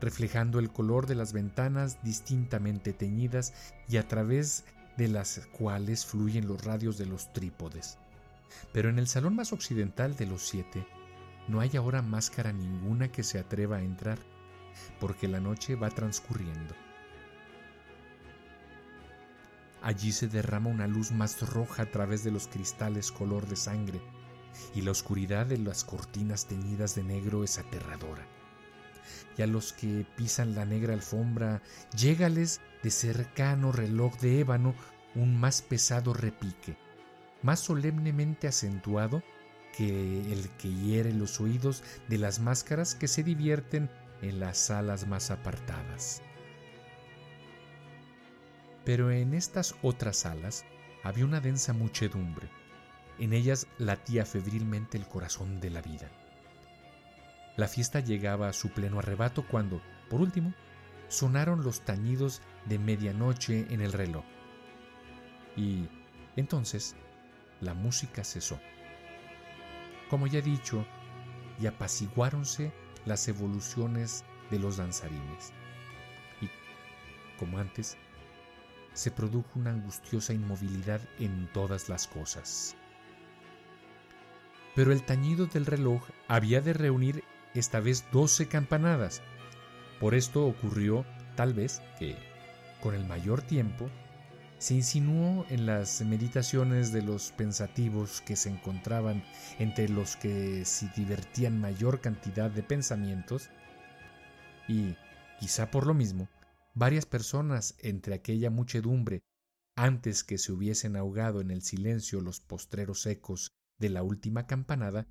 reflejando 0.01 0.59
el 0.59 0.71
color 0.71 1.07
de 1.07 1.15
las 1.15 1.33
ventanas 1.33 1.99
distintamente 2.03 2.93
teñidas 2.93 3.55
y 3.89 3.97
a 3.97 4.07
través 4.07 4.65
de 4.97 5.09
las 5.09 5.49
cuales 5.53 6.05
fluyen 6.05 6.47
los 6.47 6.65
radios 6.65 6.99
de 6.99 7.07
los 7.07 7.33
trípodes. 7.33 7.99
Pero 8.73 8.91
en 8.91 8.99
el 8.99 9.09
salón 9.09 9.35
más 9.35 9.53
occidental 9.53 10.15
de 10.17 10.27
los 10.27 10.43
siete 10.47 10.87
no 11.49 11.61
hay 11.61 11.77
ahora 11.77 12.03
máscara 12.03 12.53
ninguna 12.53 13.11
que 13.11 13.23
se 13.23 13.39
atreva 13.39 13.79
a 13.79 13.83
entrar 13.83 14.19
porque 15.01 15.29
la 15.29 15.41
noche 15.41 15.75
va 15.75 15.91
transcurriendo. 15.91 16.75
Allí 19.85 20.13
se 20.13 20.29
derrama 20.29 20.71
una 20.71 20.87
luz 20.87 21.13
más 21.13 21.47
roja 21.47 21.83
a 21.83 21.91
través 21.91 22.25
de 22.25 22.31
los 22.31 22.49
cristales 22.49 23.13
color 23.13 23.47
de 23.47 23.57
sangre, 23.57 24.01
y 24.75 24.81
la 24.81 24.93
oscuridad 24.93 25.45
de 25.45 25.59
las 25.59 25.85
cortinas 25.85 26.47
teñidas 26.47 26.95
de 26.95 27.05
negro 27.05 27.45
es 27.45 27.59
aterradora. 27.59 28.27
Y 29.37 29.43
a 29.43 29.47
los 29.47 29.75
que 29.75 30.07
pisan 30.17 30.55
la 30.55 30.65
negra 30.65 30.95
alfombra, 30.95 31.61
llégales 31.95 32.63
de 32.83 32.91
cercano 32.91 33.73
reloj 33.73 34.17
de 34.21 34.41
ébano 34.41 34.75
un 35.15 35.39
más 35.39 35.61
pesado 35.61 36.15
repique, 36.15 36.79
más 37.43 37.61
solemnemente 37.61 38.49
acentuado 38.49 39.23
que 39.77 40.33
el 40.33 40.49
que 40.57 40.73
hiere 40.73 41.13
los 41.13 41.43
oídos 41.43 41.83
de 42.09 42.17
las 42.17 42.41
máscaras 42.41 42.95
que 42.95 43.07
se 43.07 43.23
divierten 43.23 43.91
en 44.23 44.41
las 44.41 44.57
salas 44.57 45.07
más 45.07 45.31
apartadas. 45.31 46.23
Pero 48.85 49.11
en 49.11 49.35
estas 49.35 49.75
otras 49.83 50.19
salas 50.19 50.65
había 51.03 51.25
una 51.25 51.41
densa 51.41 51.73
muchedumbre. 51.73 52.49
En 53.19 53.33
ellas 53.33 53.67
latía 53.79 54.27
febrilmente 54.27 54.99
el 54.99 55.07
corazón 55.07 55.61
de 55.61 55.71
la 55.71 55.81
vida. 55.81 56.11
La 57.57 57.69
fiesta 57.69 58.01
llegaba 58.01 58.49
a 58.49 58.53
su 58.53 58.71
pleno 58.71 58.99
arrebato 58.99 59.47
cuando, 59.47 59.81
por 60.11 60.21
último, 60.21 60.53
sonaron 61.09 61.63
los 61.63 61.83
tañidos 61.83 62.43
de 62.65 62.79
medianoche 62.79 63.67
en 63.71 63.81
el 63.81 63.93
reloj. 63.93 64.25
Y 65.57 65.89
entonces 66.37 66.97
la 67.61 67.75
música 67.75 68.25
cesó. 68.25 68.59
Como 70.11 70.27
ya 70.27 70.41
he 70.41 70.43
dicho, 70.43 70.85
y 71.61 71.67
apaciguáronse 71.67 72.73
las 73.05 73.29
evoluciones 73.29 74.25
de 74.51 74.59
los 74.59 74.77
danzarines. 74.77 75.53
Y, 76.41 76.49
como 77.39 77.59
antes, 77.59 77.97
se 78.95 79.11
produjo 79.11 79.51
una 79.59 79.71
angustiosa 79.71 80.33
inmovilidad 80.33 81.01
en 81.19 81.49
todas 81.53 81.89
las 81.89 82.07
cosas. 82.07 82.77
Pero 84.75 84.93
el 84.93 85.03
tañido 85.03 85.47
del 85.47 85.67
reloj 85.67 86.03
había 86.27 86.61
de 86.61 86.73
reunir 86.73 87.23
esta 87.55 87.81
vez 87.81 88.05
doce 88.11 88.49
campanadas. 88.49 89.23
Por 90.01 90.15
esto 90.15 90.47
ocurrió, 90.47 91.05
tal 91.37 91.55
vez, 91.55 91.83
que, 91.99 92.17
con 92.81 92.95
el 92.95 93.05
mayor 93.05 93.43
tiempo, 93.43 93.89
se 94.59 94.75
insinuó 94.75 95.45
en 95.51 95.67
las 95.67 96.01
meditaciones 96.01 96.93
de 96.93 97.03
los 97.03 97.33
pensativos 97.33 98.21
que 98.23 98.35
se 98.35 98.49
encontraban 98.49 99.23
entre 99.59 99.89
los 99.89 100.17
que 100.17 100.65
se 100.65 100.89
divertían 100.97 101.61
mayor 101.61 102.01
cantidad 102.01 102.51
de 102.51 102.63
pensamientos, 102.63 103.51
y, 104.67 104.97
quizá 105.39 105.71
por 105.71 105.87
lo 105.87 105.95
mismo, 105.95 106.29
varias 106.75 107.07
personas 107.07 107.77
entre 107.79 108.15
aquella 108.15 108.51
muchedumbre, 108.51 109.23
antes 109.77 110.25
que 110.25 110.39
se 110.39 110.53
hubiesen 110.53 110.97
ahogado 110.97 111.41
en 111.41 111.51
el 111.51 111.63
silencio 111.63 112.21
los 112.21 112.41
postreros 112.41 113.07
ecos 113.07 113.53
de 113.79 113.91
la 113.91 114.03
última 114.03 114.47
campanada, 114.47 115.07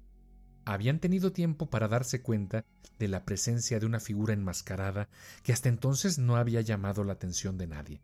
habían 0.66 1.00
tenido 1.00 1.34
tiempo 1.34 1.70
para 1.70 1.88
darse 1.88 2.22
cuenta 2.22 2.66
de 3.00 3.08
la 3.08 3.26
presencia 3.26 3.80
de 3.80 3.86
una 3.86 4.00
figura 4.00 4.34
enmascarada 4.34 5.10
que 5.44 5.52
hasta 5.52 5.70
entonces 5.70 6.20
no 6.20 6.36
había 6.38 6.62
llamado 6.62 7.04
la 7.04 7.14
atención 7.14 7.58
de 7.58 7.68
nadie. 7.68 8.02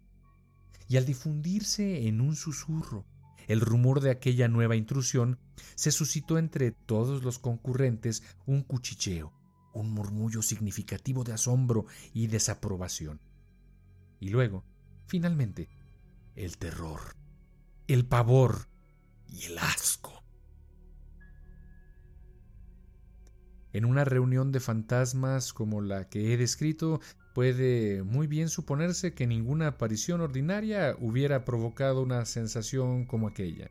Y 0.87 0.97
al 0.97 1.05
difundirse 1.05 2.07
en 2.07 2.19
un 2.19 2.35
susurro 2.35 3.05
el 3.47 3.61
rumor 3.61 4.01
de 4.01 4.11
aquella 4.11 4.47
nueva 4.47 4.75
intrusión, 4.75 5.39
se 5.75 5.91
suscitó 5.91 6.37
entre 6.37 6.71
todos 6.71 7.23
los 7.23 7.39
concurrentes 7.39 8.23
un 8.45 8.63
cuchicheo, 8.63 9.33
un 9.73 9.91
murmullo 9.91 10.41
significativo 10.41 11.23
de 11.23 11.33
asombro 11.33 11.85
y 12.13 12.27
desaprobación. 12.27 13.19
Y 14.19 14.29
luego, 14.29 14.65
finalmente, 15.07 15.69
el 16.35 16.57
terror, 16.57 16.99
el 17.87 18.05
pavor 18.05 18.67
y 19.27 19.45
el 19.45 19.57
asco. 19.57 20.23
En 23.71 23.85
una 23.85 24.03
reunión 24.03 24.51
de 24.51 24.59
fantasmas 24.59 25.53
como 25.53 25.81
la 25.81 26.09
que 26.09 26.33
he 26.33 26.37
descrito, 26.37 26.99
puede 27.33 28.03
muy 28.03 28.27
bien 28.27 28.49
suponerse 28.49 29.13
que 29.13 29.27
ninguna 29.27 29.67
aparición 29.67 30.21
ordinaria 30.21 30.95
hubiera 30.99 31.45
provocado 31.45 32.01
una 32.01 32.25
sensación 32.25 33.05
como 33.05 33.27
aquella. 33.27 33.69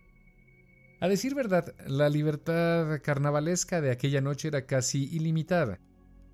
A 1.01 1.09
decir 1.09 1.35
verdad, 1.35 1.75
la 1.87 2.09
libertad 2.09 3.01
carnavalesca 3.03 3.81
de 3.81 3.91
aquella 3.91 4.21
noche 4.21 4.49
era 4.49 4.67
casi 4.67 5.05
ilimitada, 5.05 5.81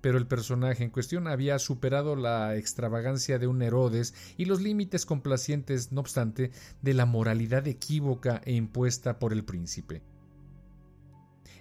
pero 0.05 0.19
el 0.19 0.27
personaje 0.27 0.83
en 0.83 0.91
cuestión 0.91 1.27
había 1.27 1.57
superado 1.57 2.15
la 2.15 2.55
extravagancia 2.57 3.39
de 3.39 3.47
un 3.47 3.63
Herodes 3.63 4.13
y 4.37 4.45
los 4.45 4.61
límites 4.61 5.03
complacientes, 5.03 5.91
no 5.91 6.01
obstante, 6.01 6.51
de 6.83 6.93
la 6.93 7.07
moralidad 7.07 7.67
equívoca 7.67 8.39
e 8.45 8.53
impuesta 8.53 9.17
por 9.17 9.33
el 9.33 9.43
príncipe. 9.43 10.03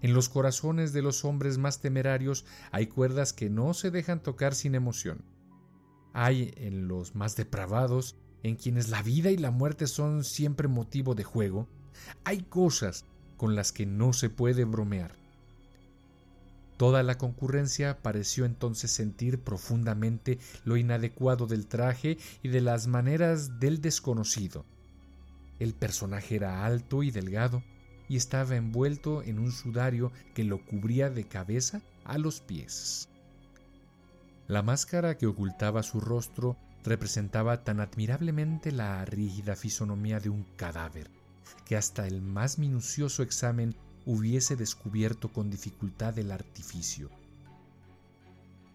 En 0.02 0.12
los 0.12 0.28
corazones 0.28 0.92
de 0.92 1.00
los 1.00 1.24
hombres 1.24 1.56
más 1.56 1.80
temerarios 1.80 2.44
hay 2.70 2.86
cuerdas 2.86 3.32
que 3.32 3.48
no 3.48 3.72
se 3.72 3.90
dejan 3.90 4.22
tocar 4.22 4.54
sin 4.54 4.74
emoción. 4.74 5.24
Hay 6.12 6.52
en 6.58 6.86
los 6.86 7.14
más 7.14 7.36
depravados, 7.36 8.18
en 8.42 8.56
quienes 8.56 8.90
la 8.90 9.00
vida 9.00 9.30
y 9.30 9.38
la 9.38 9.52
muerte 9.52 9.86
son 9.86 10.22
siempre 10.22 10.68
motivo 10.68 11.14
de 11.14 11.24
juego, 11.24 11.66
hay 12.24 12.42
cosas 12.42 13.06
con 13.38 13.56
las 13.56 13.72
que 13.72 13.86
no 13.86 14.12
se 14.12 14.28
puede 14.28 14.66
bromear. 14.66 15.23
Toda 16.76 17.02
la 17.02 17.18
concurrencia 17.18 18.02
pareció 18.02 18.44
entonces 18.44 18.90
sentir 18.90 19.38
profundamente 19.40 20.38
lo 20.64 20.76
inadecuado 20.76 21.46
del 21.46 21.66
traje 21.66 22.18
y 22.42 22.48
de 22.48 22.60
las 22.60 22.86
maneras 22.86 23.60
del 23.60 23.80
desconocido. 23.80 24.64
El 25.60 25.74
personaje 25.74 26.36
era 26.36 26.64
alto 26.64 27.02
y 27.02 27.10
delgado, 27.10 27.62
y 28.08 28.16
estaba 28.16 28.56
envuelto 28.56 29.22
en 29.22 29.38
un 29.38 29.52
sudario 29.52 30.12
que 30.34 30.44
lo 30.44 30.64
cubría 30.64 31.10
de 31.10 31.24
cabeza 31.24 31.80
a 32.04 32.18
los 32.18 32.40
pies. 32.40 33.08
La 34.46 34.62
máscara 34.62 35.16
que 35.16 35.26
ocultaba 35.26 35.82
su 35.82 36.00
rostro 36.00 36.56
representaba 36.84 37.64
tan 37.64 37.80
admirablemente 37.80 38.72
la 38.72 39.02
rígida 39.06 39.56
fisonomía 39.56 40.20
de 40.20 40.28
un 40.28 40.44
cadáver, 40.56 41.10
que 41.64 41.76
hasta 41.76 42.06
el 42.06 42.20
más 42.20 42.58
minucioso 42.58 43.22
examen 43.22 43.74
hubiese 44.06 44.56
descubierto 44.56 45.32
con 45.32 45.50
dificultad 45.50 46.18
el 46.18 46.30
artificio. 46.30 47.10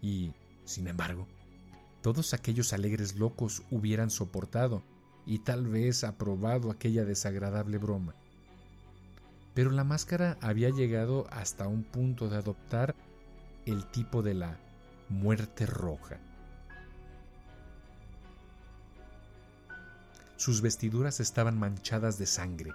Y, 0.02 0.32
sin 0.64 0.88
embargo, 0.88 1.26
todos 2.02 2.34
aquellos 2.34 2.72
alegres 2.72 3.16
locos 3.16 3.62
hubieran 3.70 4.10
soportado 4.10 4.82
y 5.26 5.40
tal 5.40 5.66
vez 5.66 6.04
aprobado 6.04 6.70
aquella 6.70 7.04
desagradable 7.04 7.78
broma 7.78 8.14
pero 9.54 9.70
la 9.70 9.84
máscara 9.84 10.38
había 10.40 10.70
llegado 10.70 11.26
hasta 11.30 11.66
un 11.66 11.82
punto 11.82 12.28
de 12.28 12.36
adoptar 12.36 12.94
el 13.66 13.84
tipo 13.86 14.22
de 14.22 14.34
la 14.34 14.58
muerte 15.08 15.66
roja. 15.66 16.18
Sus 20.36 20.62
vestiduras 20.62 21.20
estaban 21.20 21.58
manchadas 21.58 22.16
de 22.16 22.26
sangre 22.26 22.72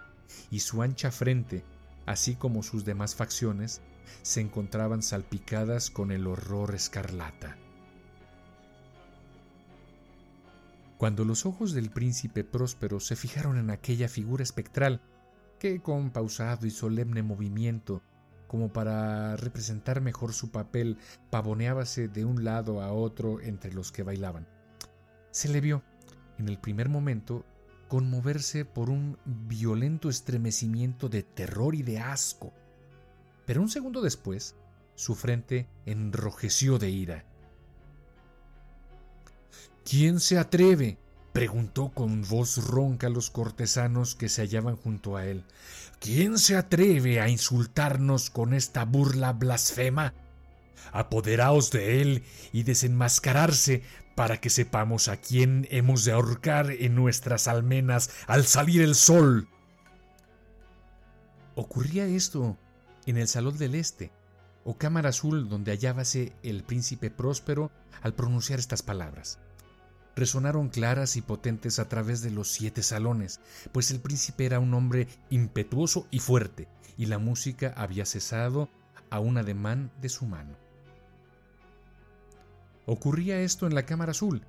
y 0.52 0.60
su 0.60 0.82
ancha 0.84 1.12
frente, 1.12 1.64
así 2.06 2.36
como 2.36 2.64
sus 2.64 2.86
demás 2.86 3.16
facciones, 3.16 3.82
se 4.22 4.42
encontraban 4.42 5.02
salpicadas 5.02 5.90
con 5.90 6.12
el 6.12 6.28
horror 6.28 6.76
escarlata. 6.76 7.58
Cuando 10.98 11.26
los 11.26 11.46
ojos 11.46 11.74
del 11.74 11.90
príncipe 11.90 12.44
próspero 12.44 13.00
se 13.00 13.16
fijaron 13.16 13.58
en 13.58 13.70
aquella 13.70 14.08
figura 14.08 14.44
espectral, 14.44 15.02
que 15.60 15.82
con 15.82 16.12
pausado 16.12 16.66
y 16.66 16.72
solemne 16.72 17.22
movimiento, 17.22 18.02
como 18.48 18.72
para 18.72 19.36
representar 19.36 20.02
mejor 20.02 20.34
su 20.34 20.52
papel, 20.52 20.98
pavoneábase 21.30 22.08
de 22.08 22.24
un 22.24 22.44
lado 22.44 22.82
a 22.82 22.94
otro 22.94 23.42
entre 23.42 23.74
los 23.74 23.92
que 23.92 24.04
bailaban. 24.04 24.48
Se 25.32 25.50
le 25.50 25.60
vio, 25.60 25.84
en 26.38 26.48
el 26.48 26.60
primer 26.60 26.88
momento, 26.88 27.46
conmoverse 27.96 28.66
por 28.66 28.90
un 28.90 29.18
violento 29.24 30.10
estremecimiento 30.10 31.08
de 31.08 31.24
terror 31.24 31.76
y 31.76 31.82
de 31.82 32.00
asco. 32.00 32.52
Pero 33.46 33.62
un 33.62 33.70
segundo 33.70 34.02
después, 34.02 34.54
su 34.96 35.16
frente 35.16 35.70
enrojeció 35.86 36.78
de 36.78 36.90
ira. 36.90 37.26
¿Quién 39.90 40.20
se 40.20 40.38
atreve? 40.38 40.98
preguntó 41.32 41.88
con 41.88 42.22
voz 42.28 42.68
ronca 42.68 43.08
a 43.08 43.10
los 43.10 43.30
cortesanos 43.30 44.14
que 44.14 44.28
se 44.28 44.42
hallaban 44.42 44.76
junto 44.76 45.16
a 45.16 45.26
él. 45.26 45.46
¿Quién 46.02 46.38
se 46.38 46.58
atreve 46.58 47.22
a 47.22 47.30
insultarnos 47.30 48.30
con 48.30 48.54
esta 48.54 48.84
burla 48.84 49.32
blasfema? 49.32 50.14
Apoderaos 50.92 51.72
de 51.72 52.02
él 52.02 52.24
y 52.52 52.64
desenmascararse 52.64 53.84
para 54.16 54.40
que 54.40 54.50
sepamos 54.50 55.08
a 55.08 55.18
quién 55.18 55.68
hemos 55.70 56.06
de 56.06 56.14
ahorcar 56.14 56.72
en 56.72 56.96
nuestras 56.96 57.48
almenas 57.48 58.10
al 58.28 58.46
salir 58.46 58.82
el 58.82 58.96
sol. 58.96 59.48
Ocurría 61.56 62.06
esto 62.06 62.58
en 63.06 63.18
el 63.18 63.28
Salón 63.28 63.58
del 63.58 63.76
Este, 63.76 64.12
o 64.64 64.78
Cámara 64.78 65.10
Azul 65.10 65.48
donde 65.48 65.72
hallábase 65.72 66.34
el 66.44 66.64
príncipe 66.64 67.12
próspero 67.12 67.72
al 68.02 68.14
pronunciar 68.14 68.60
estas 68.60 68.82
palabras 68.82 69.40
resonaron 70.16 70.70
claras 70.70 71.18
y 71.18 71.22
potentes 71.22 71.80
a 71.80 71.90
través 71.90 72.22
de 72.22 72.32
los 72.32 72.50
siete 72.50 72.82
salones, 72.84 73.42
pues 73.72 73.92
el 73.92 74.00
príncipe 74.00 74.46
era 74.46 74.60
un 74.60 74.74
hombre 74.74 75.08
impetuoso 75.30 76.08
y 76.10 76.20
fuerte, 76.20 76.68
y 76.98 77.08
la 77.08 77.20
música 77.20 77.74
había 77.76 78.06
cesado 78.06 78.70
a 79.10 79.20
un 79.20 79.38
ademán 79.38 79.92
de 80.02 80.10
su 80.10 80.26
mano. 80.26 80.65
Ocurría 82.86 83.40
esto 83.42 83.66
en 83.66 83.74
la 83.74 83.86
Cámara 83.86 84.12
Azul, 84.12 84.42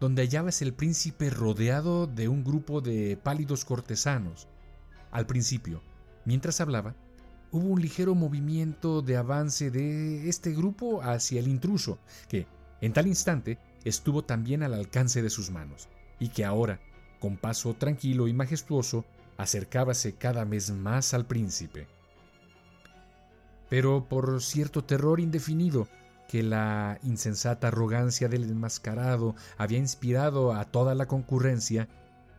donde 0.00 0.22
hallábase 0.22 0.64
el 0.64 0.74
príncipe 0.74 1.30
rodeado 1.30 2.06
de 2.06 2.28
un 2.28 2.42
grupo 2.42 2.80
de 2.80 3.16
pálidos 3.16 3.64
cortesanos. 3.64 4.48
Al 5.12 5.26
principio, 5.26 5.80
mientras 6.24 6.60
hablaba, 6.60 6.96
hubo 7.52 7.68
un 7.68 7.80
ligero 7.80 8.16
movimiento 8.16 9.00
de 9.00 9.16
avance 9.16 9.70
de 9.70 10.28
este 10.28 10.52
grupo 10.52 11.02
hacia 11.02 11.38
el 11.38 11.46
intruso, 11.46 11.98
que, 12.28 12.48
en 12.80 12.92
tal 12.92 13.06
instante, 13.06 13.58
estuvo 13.84 14.24
también 14.24 14.64
al 14.64 14.74
alcance 14.74 15.22
de 15.22 15.30
sus 15.30 15.50
manos, 15.50 15.88
y 16.18 16.28
que 16.28 16.44
ahora, 16.44 16.80
con 17.20 17.36
paso 17.36 17.74
tranquilo 17.74 18.26
y 18.26 18.32
majestuoso, 18.32 19.04
acercábase 19.36 20.14
cada 20.14 20.44
vez 20.44 20.70
más 20.70 21.14
al 21.14 21.26
príncipe. 21.26 21.86
Pero 23.70 24.06
por 24.08 24.42
cierto 24.42 24.84
terror 24.84 25.20
indefinido 25.20 25.88
que 26.28 26.42
la 26.42 26.98
insensata 27.02 27.68
arrogancia 27.68 28.28
del 28.28 28.44
enmascarado 28.44 29.34
había 29.56 29.78
inspirado 29.78 30.52
a 30.52 30.64
toda 30.64 30.94
la 30.94 31.06
concurrencia, 31.06 31.88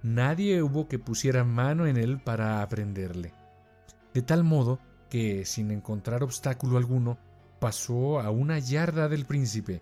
nadie 0.03 0.61
hubo 0.61 0.87
que 0.87 0.99
pusiera 0.99 1.43
mano 1.43 1.87
en 1.87 1.97
él 1.97 2.19
para 2.19 2.61
aprenderle. 2.61 3.33
De 4.13 4.21
tal 4.21 4.43
modo 4.43 4.79
que, 5.09 5.45
sin 5.45 5.71
encontrar 5.71 6.23
obstáculo 6.23 6.77
alguno, 6.77 7.17
pasó 7.59 8.19
a 8.19 8.29
una 8.31 8.59
yarda 8.59 9.09
del 9.09 9.25
príncipe, 9.25 9.81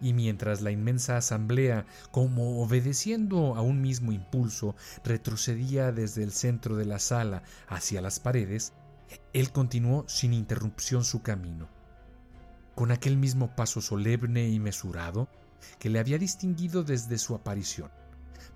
y 0.00 0.12
mientras 0.12 0.60
la 0.60 0.70
inmensa 0.70 1.16
asamblea, 1.16 1.86
como 2.10 2.62
obedeciendo 2.62 3.54
a 3.54 3.62
un 3.62 3.80
mismo 3.80 4.12
impulso, 4.12 4.76
retrocedía 5.04 5.92
desde 5.92 6.22
el 6.22 6.32
centro 6.32 6.76
de 6.76 6.84
la 6.84 6.98
sala 6.98 7.42
hacia 7.68 8.02
las 8.02 8.20
paredes, 8.20 8.74
él 9.32 9.52
continuó 9.52 10.04
sin 10.08 10.34
interrupción 10.34 11.04
su 11.04 11.22
camino, 11.22 11.68
con 12.76 12.92
aquel 12.92 13.16
mismo 13.16 13.56
paso 13.56 13.80
solemne 13.80 14.48
y 14.48 14.60
mesurado 14.60 15.28
que 15.80 15.88
le 15.88 15.98
había 15.98 16.18
distinguido 16.18 16.84
desde 16.84 17.16
su 17.16 17.34
aparición, 17.34 17.90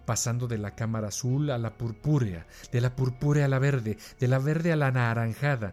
pasando 0.05 0.47
de 0.47 0.59
la 0.59 0.75
cámara 0.75 1.09
azul 1.09 1.51
a 1.51 1.57
la 1.57 1.77
purpúrea, 1.79 2.47
de 2.71 2.83
la 2.83 2.95
purpúrea 2.95 3.47
a 3.47 3.49
la 3.49 3.59
verde, 3.59 3.97
de 4.21 4.29
la 4.29 4.39
verde 4.39 4.73
a 4.73 4.77
la 4.77 4.89
anaranjada, 4.89 5.73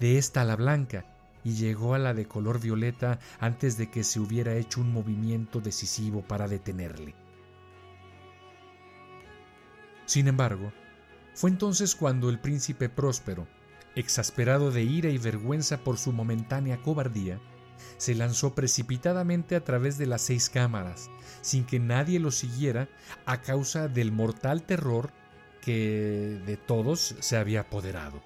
de 0.00 0.16
esta 0.16 0.40
a 0.40 0.44
la 0.44 0.56
blanca, 0.56 1.04
y 1.44 1.52
llegó 1.52 1.94
a 1.94 1.98
la 1.98 2.14
de 2.14 2.26
color 2.26 2.60
violeta 2.60 3.18
antes 3.40 3.76
de 3.76 3.90
que 3.90 4.04
se 4.04 4.20
hubiera 4.20 4.54
hecho 4.54 4.80
un 4.80 4.90
movimiento 4.90 5.60
decisivo 5.60 6.22
para 6.22 6.48
detenerle. 6.48 7.14
Sin 10.06 10.28
embargo, 10.28 10.72
fue 11.34 11.50
entonces 11.50 11.94
cuando 11.94 12.30
el 12.30 12.40
príncipe 12.40 12.88
próspero, 12.88 13.46
exasperado 13.96 14.70
de 14.70 14.82
ira 14.82 15.10
y 15.10 15.18
vergüenza 15.18 15.84
por 15.84 15.98
su 15.98 16.12
momentánea 16.12 16.80
cobardía, 16.80 17.38
se 17.96 18.14
lanzó 18.14 18.54
precipitadamente 18.54 19.56
a 19.56 19.64
través 19.64 19.98
de 19.98 20.06
las 20.06 20.22
seis 20.22 20.50
cámaras, 20.50 21.10
sin 21.40 21.64
que 21.64 21.78
nadie 21.78 22.20
lo 22.20 22.30
siguiera 22.30 22.88
a 23.26 23.42
causa 23.42 23.88
del 23.88 24.12
mortal 24.12 24.62
terror 24.62 25.10
que 25.60 26.40
de 26.44 26.56
todos 26.56 27.14
se 27.20 27.36
había 27.36 27.60
apoderado. 27.60 28.22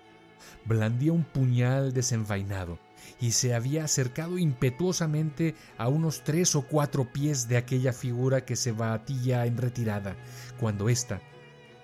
Blandía 0.65 1.13
un 1.13 1.25
puñal 1.25 1.93
desenvainado 1.93 2.79
y 3.21 3.33
se 3.33 3.55
había 3.55 3.85
acercado 3.85 4.39
impetuosamente 4.39 5.55
a 5.79 5.89
unos 5.89 6.25
tres 6.25 6.57
o 6.57 6.63
cuatro 6.63 7.13
pies 7.13 7.49
de 7.49 7.57
aquella 7.57 7.93
figura 7.93 8.45
que 8.45 8.57
se 8.57 8.73
batía 8.73 9.47
en 9.47 9.57
retirada, 9.57 10.17
cuando 10.59 10.89
ésta, 10.89 11.21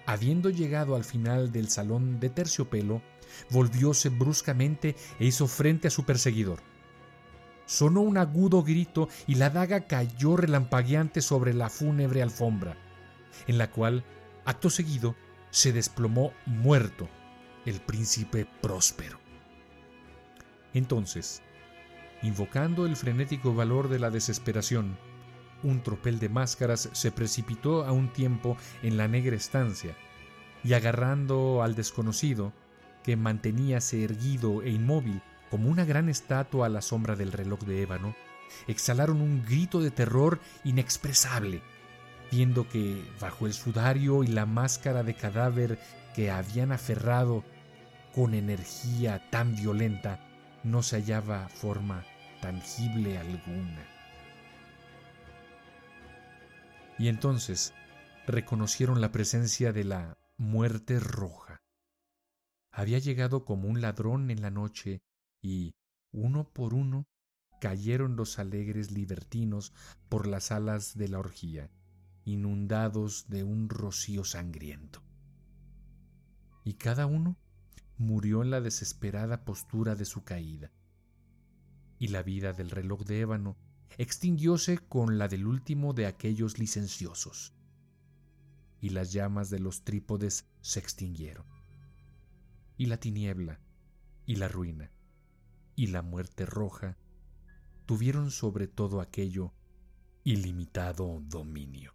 habiendo 0.06 0.50
llegado 0.50 0.96
al 0.96 1.04
final 1.04 1.52
del 1.52 1.68
salón 1.68 2.18
de 2.18 2.30
terciopelo, 2.30 3.02
volvióse 3.50 4.08
bruscamente 4.08 4.96
e 5.18 5.26
hizo 5.26 5.46
frente 5.46 5.88
a 5.88 5.90
su 5.90 6.04
perseguidor. 6.04 6.60
Sonó 7.66 8.00
un 8.00 8.18
agudo 8.18 8.62
grito 8.62 9.08
y 9.26 9.36
la 9.36 9.50
daga 9.50 9.86
cayó 9.86 10.36
relampagueante 10.36 11.20
sobre 11.20 11.54
la 11.54 11.68
fúnebre 11.68 12.22
alfombra, 12.22 12.76
en 13.46 13.58
la 13.58 13.70
cual, 13.70 14.04
acto 14.44 14.70
seguido, 14.70 15.14
se 15.50 15.72
desplomó 15.72 16.32
muerto 16.46 17.08
el 17.64 17.80
príncipe 17.80 18.46
próspero. 18.60 19.18
Entonces, 20.74 21.42
invocando 22.22 22.86
el 22.86 22.96
frenético 22.96 23.54
valor 23.54 23.88
de 23.88 23.98
la 23.98 24.10
desesperación, 24.10 24.96
un 25.62 25.82
tropel 25.82 26.18
de 26.18 26.28
máscaras 26.28 26.88
se 26.92 27.12
precipitó 27.12 27.84
a 27.84 27.92
un 27.92 28.12
tiempo 28.12 28.56
en 28.82 28.96
la 28.96 29.08
negra 29.08 29.36
estancia, 29.36 29.94
y 30.64 30.74
agarrando 30.74 31.62
al 31.62 31.74
desconocido, 31.74 32.52
que 33.02 33.16
manteníase 33.16 34.04
erguido 34.04 34.62
e 34.62 34.70
inmóvil 34.70 35.20
como 35.52 35.68
una 35.68 35.84
gran 35.84 36.08
estatua 36.08 36.64
a 36.64 36.70
la 36.70 36.80
sombra 36.80 37.14
del 37.14 37.30
reloj 37.30 37.60
de 37.64 37.82
ébano, 37.82 38.16
exhalaron 38.68 39.20
un 39.20 39.44
grito 39.44 39.82
de 39.82 39.90
terror 39.90 40.40
inexpresable, 40.64 41.60
viendo 42.30 42.66
que, 42.70 43.04
bajo 43.20 43.44
el 43.44 43.52
sudario 43.52 44.24
y 44.24 44.28
la 44.28 44.46
máscara 44.46 45.02
de 45.02 45.12
cadáver 45.12 45.78
que 46.14 46.30
habían 46.30 46.72
aferrado 46.72 47.44
con 48.14 48.32
energía 48.32 49.28
tan 49.28 49.54
violenta, 49.54 50.20
no 50.64 50.82
se 50.82 50.96
hallaba 50.96 51.50
forma 51.50 52.02
tangible 52.40 53.18
alguna. 53.18 53.86
Y 56.98 57.08
entonces 57.08 57.74
reconocieron 58.26 59.02
la 59.02 59.12
presencia 59.12 59.74
de 59.74 59.84
la 59.84 60.16
muerte 60.38 60.98
roja. 60.98 61.60
Había 62.70 62.98
llegado 63.00 63.44
como 63.44 63.68
un 63.68 63.82
ladrón 63.82 64.30
en 64.30 64.40
la 64.40 64.50
noche 64.50 65.02
y, 65.42 65.74
uno 66.12 66.48
por 66.48 66.72
uno, 66.72 67.06
cayeron 67.60 68.16
los 68.16 68.38
alegres 68.38 68.90
libertinos 68.90 69.72
por 70.08 70.26
las 70.26 70.52
alas 70.52 70.96
de 70.96 71.08
la 71.08 71.18
orgía, 71.18 71.70
inundados 72.24 73.28
de 73.28 73.44
un 73.44 73.68
rocío 73.68 74.24
sangriento. 74.24 75.02
Y 76.64 76.74
cada 76.74 77.06
uno 77.06 77.36
murió 77.98 78.42
en 78.42 78.50
la 78.50 78.60
desesperada 78.60 79.44
postura 79.44 79.94
de 79.96 80.04
su 80.04 80.24
caída. 80.24 80.72
Y 81.98 82.08
la 82.08 82.22
vida 82.22 82.52
del 82.52 82.70
reloj 82.70 83.04
de 83.04 83.20
ébano 83.20 83.56
extinguióse 83.98 84.78
con 84.78 85.18
la 85.18 85.28
del 85.28 85.46
último 85.46 85.92
de 85.92 86.06
aquellos 86.06 86.58
licenciosos. 86.58 87.54
Y 88.80 88.90
las 88.90 89.12
llamas 89.12 89.50
de 89.50 89.60
los 89.60 89.84
trípodes 89.84 90.46
se 90.60 90.80
extinguieron. 90.80 91.46
Y 92.76 92.86
la 92.86 92.98
tiniebla, 92.98 93.60
y 94.26 94.36
la 94.36 94.48
ruina, 94.48 94.90
y 95.76 95.88
la 95.88 96.02
muerte 96.02 96.46
roja 96.46 96.96
tuvieron 97.86 98.30
sobre 98.30 98.68
todo 98.68 99.00
aquello 99.00 99.52
ilimitado 100.24 101.20
dominio. 101.20 101.94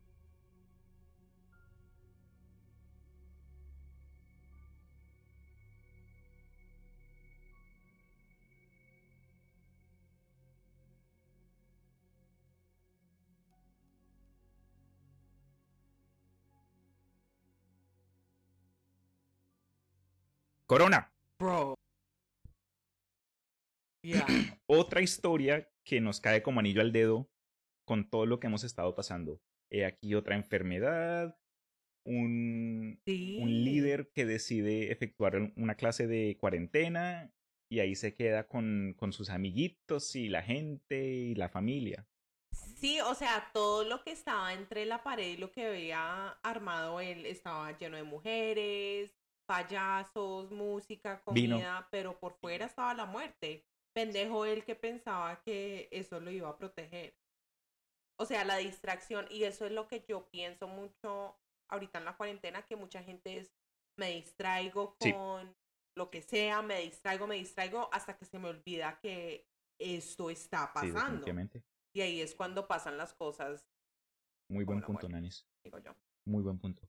Corona. 20.67 21.09
Bro. 21.39 21.77
Yeah. 24.07 24.25
Otra 24.67 25.01
historia 25.01 25.69
que 25.85 25.99
nos 26.01 26.21
cae 26.21 26.41
como 26.41 26.59
anillo 26.59 26.81
al 26.81 26.91
dedo 26.91 27.29
con 27.85 28.09
todo 28.09 28.25
lo 28.25 28.39
que 28.39 28.47
hemos 28.47 28.63
estado 28.63 28.95
pasando. 28.95 29.41
He 29.69 29.85
aquí 29.85 30.15
otra 30.15 30.35
enfermedad, 30.35 31.37
un, 32.05 33.01
Sí. 33.05 33.37
un 33.41 33.49
líder 33.65 34.11
que 34.13 34.25
decide 34.25 34.91
efectuar 34.91 35.51
una 35.57 35.75
clase 35.75 36.07
de 36.07 36.37
cuarentena 36.39 37.33
y 37.69 37.79
ahí 37.79 37.95
se 37.95 38.15
queda 38.15 38.47
con, 38.47 38.93
con 38.97 39.11
sus 39.11 39.29
amiguitos 39.29 40.15
y 40.15 40.29
la 40.29 40.41
gente 40.41 41.05
y 41.05 41.35
la 41.35 41.49
familia. 41.49 42.07
Sí, 42.77 43.01
o 43.01 43.13
sea, 43.13 43.49
todo 43.53 43.83
lo 43.83 44.03
que 44.03 44.11
estaba 44.11 44.53
entre 44.53 44.85
la 44.85 45.03
pared 45.03 45.33
y 45.33 45.37
lo 45.37 45.51
que 45.51 45.65
había 45.67 46.29
armado 46.43 47.01
él 47.01 47.25
estaba 47.25 47.77
lleno 47.77 47.97
de 47.97 48.03
mujeres, 48.03 49.13
payasos, 49.45 50.51
música, 50.51 51.21
Vino. 51.33 51.55
comida, 51.55 51.87
pero 51.91 52.19
por 52.19 52.33
fuera 52.35 52.65
estaba 52.65 52.93
la 52.93 53.05
muerte. 53.05 53.65
Pendejo 53.97 54.45
él 54.45 54.63
que 54.63 54.75
pensaba 54.75 55.41
que 55.41 55.87
eso 55.91 56.19
lo 56.19 56.29
iba 56.29 56.47
a 56.49 56.55
proteger. 56.55 57.17
O 58.19 58.27
sea, 58.27 58.45
la 58.45 58.57
distracción, 58.57 59.25
y 59.31 59.43
eso 59.45 59.65
es 59.65 59.71
lo 59.71 59.87
que 59.87 60.05
yo 60.07 60.29
pienso 60.29 60.67
mucho 60.67 61.35
ahorita 61.67 61.97
en 61.97 62.05
la 62.05 62.15
cuarentena, 62.15 62.63
que 62.63 62.75
mucha 62.75 63.01
gente 63.01 63.37
es, 63.39 63.51
me 63.97 64.11
distraigo 64.11 64.95
Sí. 65.01 65.11
con 65.13 65.55
lo 65.95 66.11
que 66.11 66.21
sea, 66.21 66.61
me 66.61 66.79
distraigo, 66.81 67.25
me 67.25 67.37
distraigo, 67.37 67.89
hasta 67.91 68.15
que 68.15 68.25
se 68.25 68.37
me 68.37 68.49
olvida 68.49 68.99
que 68.99 69.47
esto 69.79 70.29
está 70.29 70.71
pasando. 70.71 71.25
Y 71.91 72.01
ahí 72.01 72.21
es 72.21 72.35
cuando 72.35 72.67
pasan 72.67 72.97
las 72.97 73.15
cosas, 73.15 73.65
Muy 74.47 74.63
buen 74.63 74.81
punto. 74.81 75.09
Nanis. 75.09 75.47
digo 75.63 75.79
yo. 75.79 75.95
Muy 76.25 76.43
buen 76.43 76.59
punto. 76.59 76.87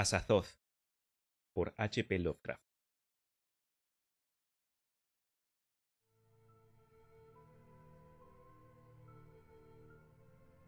Asazoth 0.00 0.46
por 1.52 1.74
H.P. 1.76 2.20
Lovecraft. 2.20 2.64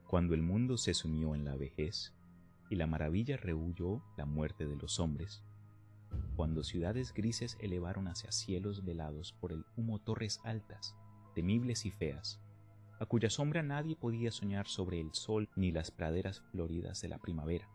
Cuando 0.07 0.35
el 0.35 0.43
mundo 0.43 0.77
se 0.77 0.93
sumió 0.93 1.35
en 1.35 1.47
la 1.47 1.57
vejez 1.57 2.13
y 2.69 2.77
la 2.77 2.87
maravilla 2.87 3.39
rehuyó 3.39 4.03
la 4.19 4.27
muerte 4.27 4.67
de 4.67 4.77
los 4.77 5.01
hombres, 5.01 5.43
cuando 6.37 6.63
ciudades 6.63 7.15
grises 7.15 7.57
elevaron 7.59 8.09
hacia 8.09 8.33
cielos 8.33 8.85
velados 8.85 9.33
por 9.33 9.53
el 9.53 9.65
humo 9.79 9.99
torres 9.99 10.41
altas, 10.45 10.95
temibles 11.35 11.87
y 11.87 11.91
feas, 11.91 12.39
a 13.01 13.07
cuya 13.07 13.31
sombra 13.31 13.63
nadie 13.63 13.97
podía 13.97 14.31
soñar 14.31 14.69
sobre 14.69 15.01
el 15.01 15.15
sol 15.15 15.49
ni 15.57 15.73
las 15.73 15.91
praderas 15.91 16.43
floridas 16.51 17.01
de 17.01 17.09
la 17.09 17.17
primavera 17.17 17.67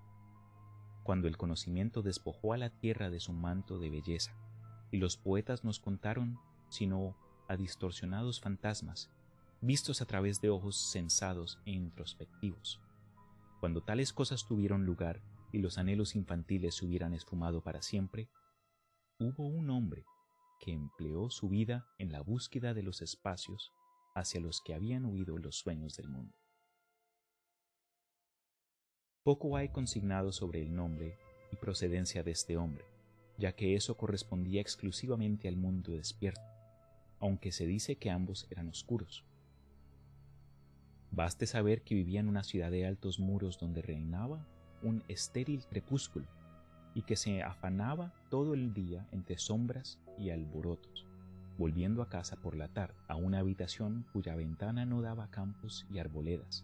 cuando 1.07 1.29
el 1.29 1.37
conocimiento 1.37 2.01
despojó 2.01 2.51
a 2.51 2.57
la 2.57 2.69
tierra 2.69 3.09
de 3.09 3.21
su 3.21 3.31
manto 3.31 3.79
de 3.79 3.89
belleza, 3.89 4.35
y 4.91 4.97
los 4.97 5.15
poetas 5.15 5.63
nos 5.63 5.79
contaron, 5.79 6.37
sino 6.67 7.15
a 7.47 7.55
distorsionados 7.55 8.41
fantasmas, 8.41 9.09
vistos 9.61 10.01
a 10.01 10.05
través 10.05 10.41
de 10.41 10.49
ojos 10.49 10.75
sensados 10.75 11.59
e 11.63 11.71
introspectivos. 11.71 12.81
Cuando 13.61 13.85
tales 13.85 14.11
cosas 14.11 14.45
tuvieron 14.45 14.85
lugar 14.85 15.21
y 15.53 15.59
los 15.59 15.77
anhelos 15.77 16.13
infantiles 16.13 16.75
se 16.75 16.85
hubieran 16.85 17.13
esfumado 17.13 17.63
para 17.63 17.81
siempre, 17.81 18.29
hubo 19.17 19.47
un 19.47 19.69
hombre 19.69 20.03
que 20.59 20.73
empleó 20.73 21.29
su 21.29 21.47
vida 21.47 21.87
en 21.99 22.11
la 22.11 22.19
búsqueda 22.19 22.73
de 22.73 22.83
los 22.83 23.01
espacios 23.01 23.71
hacia 24.13 24.41
los 24.41 24.59
que 24.59 24.73
habían 24.73 25.05
huido 25.05 25.37
los 25.37 25.55
sueños 25.55 25.95
del 25.95 26.09
mundo. 26.09 26.35
Poco 29.27 29.57
hay 29.57 29.67
consignado 29.67 30.31
sobre 30.31 30.61
el 30.61 30.73
nombre 30.73 31.17
y 31.51 31.57
procedencia 31.57 32.23
de 32.23 32.31
este 32.31 32.55
hombre, 32.55 32.85
ya 33.37 33.51
que 33.51 33.75
eso 33.75 33.97
correspondía 33.97 34.61
exclusivamente 34.61 35.49
al 35.49 35.57
mundo 35.57 35.91
despierto, 35.91 36.39
aunque 37.19 37.51
se 37.51 37.65
dice 37.65 37.97
que 37.97 38.09
ambos 38.09 38.47
eran 38.51 38.69
oscuros. 38.69 39.25
Baste 41.11 41.45
saber 41.45 41.81
que 41.81 41.93
vivía 41.93 42.21
en 42.21 42.29
una 42.29 42.45
ciudad 42.45 42.71
de 42.71 42.85
altos 42.85 43.19
muros 43.19 43.59
donde 43.59 43.81
reinaba 43.81 44.47
un 44.81 45.03
estéril 45.09 45.65
crepúsculo 45.65 46.27
y 46.95 47.01
que 47.01 47.17
se 47.17 47.43
afanaba 47.43 48.13
todo 48.29 48.53
el 48.53 48.73
día 48.73 49.09
entre 49.11 49.37
sombras 49.39 49.99
y 50.17 50.29
alborotos, 50.29 51.05
volviendo 51.57 52.01
a 52.01 52.07
casa 52.07 52.37
por 52.37 52.55
la 52.55 52.69
tarde, 52.69 52.95
a 53.09 53.17
una 53.17 53.39
habitación 53.39 54.05
cuya 54.13 54.37
ventana 54.37 54.85
no 54.85 55.01
daba 55.01 55.29
campos 55.31 55.85
y 55.91 55.99
arboledas, 55.99 56.63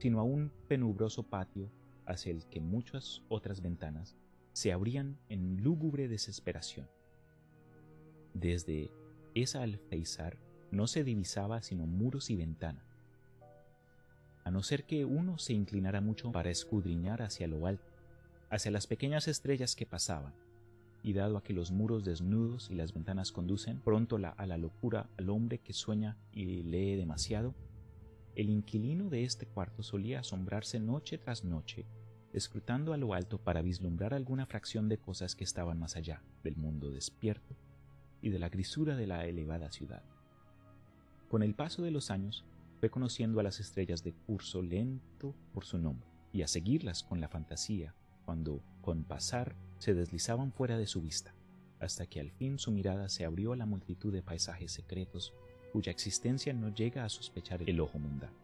sino 0.00 0.20
a 0.20 0.22
un 0.22 0.52
penubroso 0.68 1.22
patio 1.22 1.70
hacia 2.06 2.32
el 2.32 2.44
que 2.46 2.60
muchas 2.60 3.22
otras 3.28 3.60
ventanas 3.60 4.16
se 4.52 4.72
abrían 4.72 5.18
en 5.28 5.62
lúgubre 5.62 6.08
desesperación. 6.08 6.88
Desde 8.34 8.90
esa 9.34 9.62
alfeizar 9.62 10.38
no 10.70 10.86
se 10.86 11.04
divisaba 11.04 11.62
sino 11.62 11.86
muros 11.86 12.30
y 12.30 12.36
ventana, 12.36 12.84
a 14.44 14.50
no 14.50 14.62
ser 14.62 14.84
que 14.84 15.04
uno 15.04 15.38
se 15.38 15.54
inclinara 15.54 16.00
mucho 16.00 16.30
para 16.30 16.50
escudriñar 16.50 17.22
hacia 17.22 17.48
lo 17.48 17.66
alto, 17.66 17.90
hacia 18.50 18.70
las 18.70 18.86
pequeñas 18.86 19.26
estrellas 19.26 19.74
que 19.74 19.86
pasaban, 19.86 20.34
y 21.02 21.14
dado 21.14 21.36
a 21.36 21.42
que 21.42 21.52
los 21.52 21.70
muros 21.70 22.04
desnudos 22.04 22.70
y 22.70 22.74
las 22.74 22.92
ventanas 22.92 23.32
conducen 23.32 23.80
pronto 23.80 24.16
a 24.16 24.46
la 24.46 24.58
locura 24.58 25.08
al 25.18 25.30
hombre 25.30 25.58
que 25.58 25.72
sueña 25.72 26.16
y 26.32 26.62
lee 26.62 26.96
demasiado, 26.96 27.54
el 28.36 28.50
inquilino 28.50 29.10
de 29.10 29.24
este 29.24 29.46
cuarto 29.46 29.82
solía 29.82 30.20
asombrarse 30.20 30.80
noche 30.80 31.18
tras 31.18 31.44
noche, 31.44 31.86
escrutando 32.32 32.92
a 32.92 32.96
lo 32.96 33.14
alto 33.14 33.38
para 33.38 33.62
vislumbrar 33.62 34.12
alguna 34.12 34.46
fracción 34.46 34.88
de 34.88 34.98
cosas 34.98 35.36
que 35.36 35.44
estaban 35.44 35.78
más 35.78 35.96
allá 35.96 36.22
del 36.42 36.56
mundo 36.56 36.90
despierto 36.90 37.56
y 38.20 38.30
de 38.30 38.38
la 38.38 38.48
grisura 38.48 38.96
de 38.96 39.06
la 39.06 39.26
elevada 39.26 39.70
ciudad. 39.70 40.02
Con 41.28 41.42
el 41.42 41.54
paso 41.54 41.82
de 41.82 41.90
los 41.90 42.10
años, 42.10 42.44
fue 42.80 42.90
conociendo 42.90 43.40
a 43.40 43.42
las 43.42 43.60
estrellas 43.60 44.02
de 44.02 44.12
curso 44.12 44.62
lento 44.62 45.34
por 45.52 45.64
su 45.64 45.78
nombre, 45.78 46.08
y 46.32 46.42
a 46.42 46.48
seguirlas 46.48 47.02
con 47.02 47.20
la 47.20 47.28
fantasía, 47.28 47.94
cuando, 48.24 48.62
con 48.80 49.04
pasar, 49.04 49.54
se 49.78 49.94
deslizaban 49.94 50.52
fuera 50.52 50.76
de 50.76 50.86
su 50.86 51.00
vista, 51.00 51.34
hasta 51.78 52.06
que 52.06 52.20
al 52.20 52.32
fin 52.32 52.58
su 52.58 52.72
mirada 52.72 53.08
se 53.08 53.24
abrió 53.24 53.52
a 53.52 53.56
la 53.56 53.66
multitud 53.66 54.12
de 54.12 54.22
paisajes 54.22 54.72
secretos 54.72 55.34
cuya 55.74 55.90
existencia 55.90 56.52
no 56.52 56.72
llega 56.72 57.04
a 57.04 57.08
sospechar 57.08 57.68
el 57.68 57.80
ojo 57.80 57.98
mundano. 57.98 58.36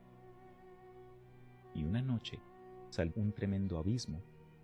Y 1.76 1.84
una 1.84 2.02
noche 2.02 2.40
salvó 2.88 3.20
un 3.20 3.30
tremendo 3.30 3.78
abismo, 3.78 4.20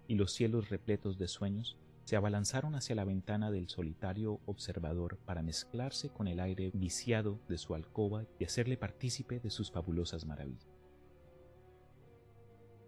y 0.09 0.17
los 0.17 0.33
cielos 0.33 0.69
repletos 0.69 1.17
de 1.17 1.29
sueños 1.29 1.77
se 2.07 2.17
abalanzaron 2.17 2.75
hacia 2.75 2.97
la 2.97 3.05
ventana 3.05 3.53
del 3.53 3.69
solitario 3.69 4.41
observador 4.47 5.17
para 5.19 5.43
mezclarse 5.43 6.09
con 6.09 6.27
el 6.27 6.41
aire 6.41 6.73
viciado 6.75 7.39
de 7.49 7.57
su 7.57 7.77
alcoba 7.77 8.25
y 8.41 8.45
hacerle 8.45 8.77
partícipe 8.77 9.39
de 9.39 9.51
sus 9.51 9.71
fabulosas 9.71 10.27
maravillas. 10.27 10.67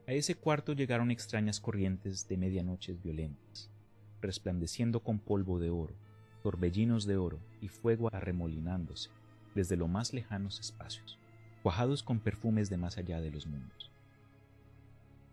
A 0.09 0.13
ese 0.13 0.35
cuarto 0.35 0.73
llegaron 0.73 1.13
extrañas 1.13 1.61
corrientes 1.61 2.27
de 2.27 2.37
medianoches 2.37 3.01
violentas, 3.01 3.71
resplandeciendo 4.21 5.05
con 5.05 5.21
polvo 5.21 5.61
de 5.61 5.71
oro, 5.71 5.95
torbellinos 6.43 7.07
de 7.07 7.17
oro 7.17 7.39
y 7.61 7.69
fuego 7.69 8.09
arremolinándose 8.13 9.11
desde 9.59 9.77
los 9.77 9.89
más 9.89 10.15
lejanos 10.15 10.61
espacios, 10.61 11.19
cuajados 11.65 12.05
con 12.05 12.21
perfumes 12.21 12.71
de 12.71 12.77
más 12.77 12.97
allá 12.97 13.21
de 13.21 13.33
los 13.33 13.49
mundos. 13.49 13.91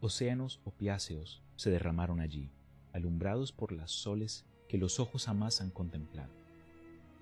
Océanos 0.02 0.60
opiáceos 0.66 1.44
se 1.58 1.70
derramaron 1.70 2.20
allí, 2.20 2.50
alumbrados 2.92 3.52
por 3.52 3.72
las 3.72 3.92
soles 3.92 4.44
que 4.68 4.80
los 4.80 5.00
ojos 5.00 5.28
jamás 5.28 5.62
han 5.62 5.70
contemplado, 5.70 6.34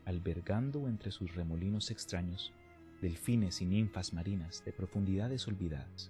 albergando 0.06 0.88
entre 0.88 1.12
sus 1.12 1.36
remolinos 1.36 1.92
extraños 1.92 2.54
delfines 3.02 3.60
y 3.60 3.66
ninfas 3.66 4.14
marinas 4.14 4.64
de 4.64 4.72
profundidades 4.72 5.46
olvidadas. 5.46 6.10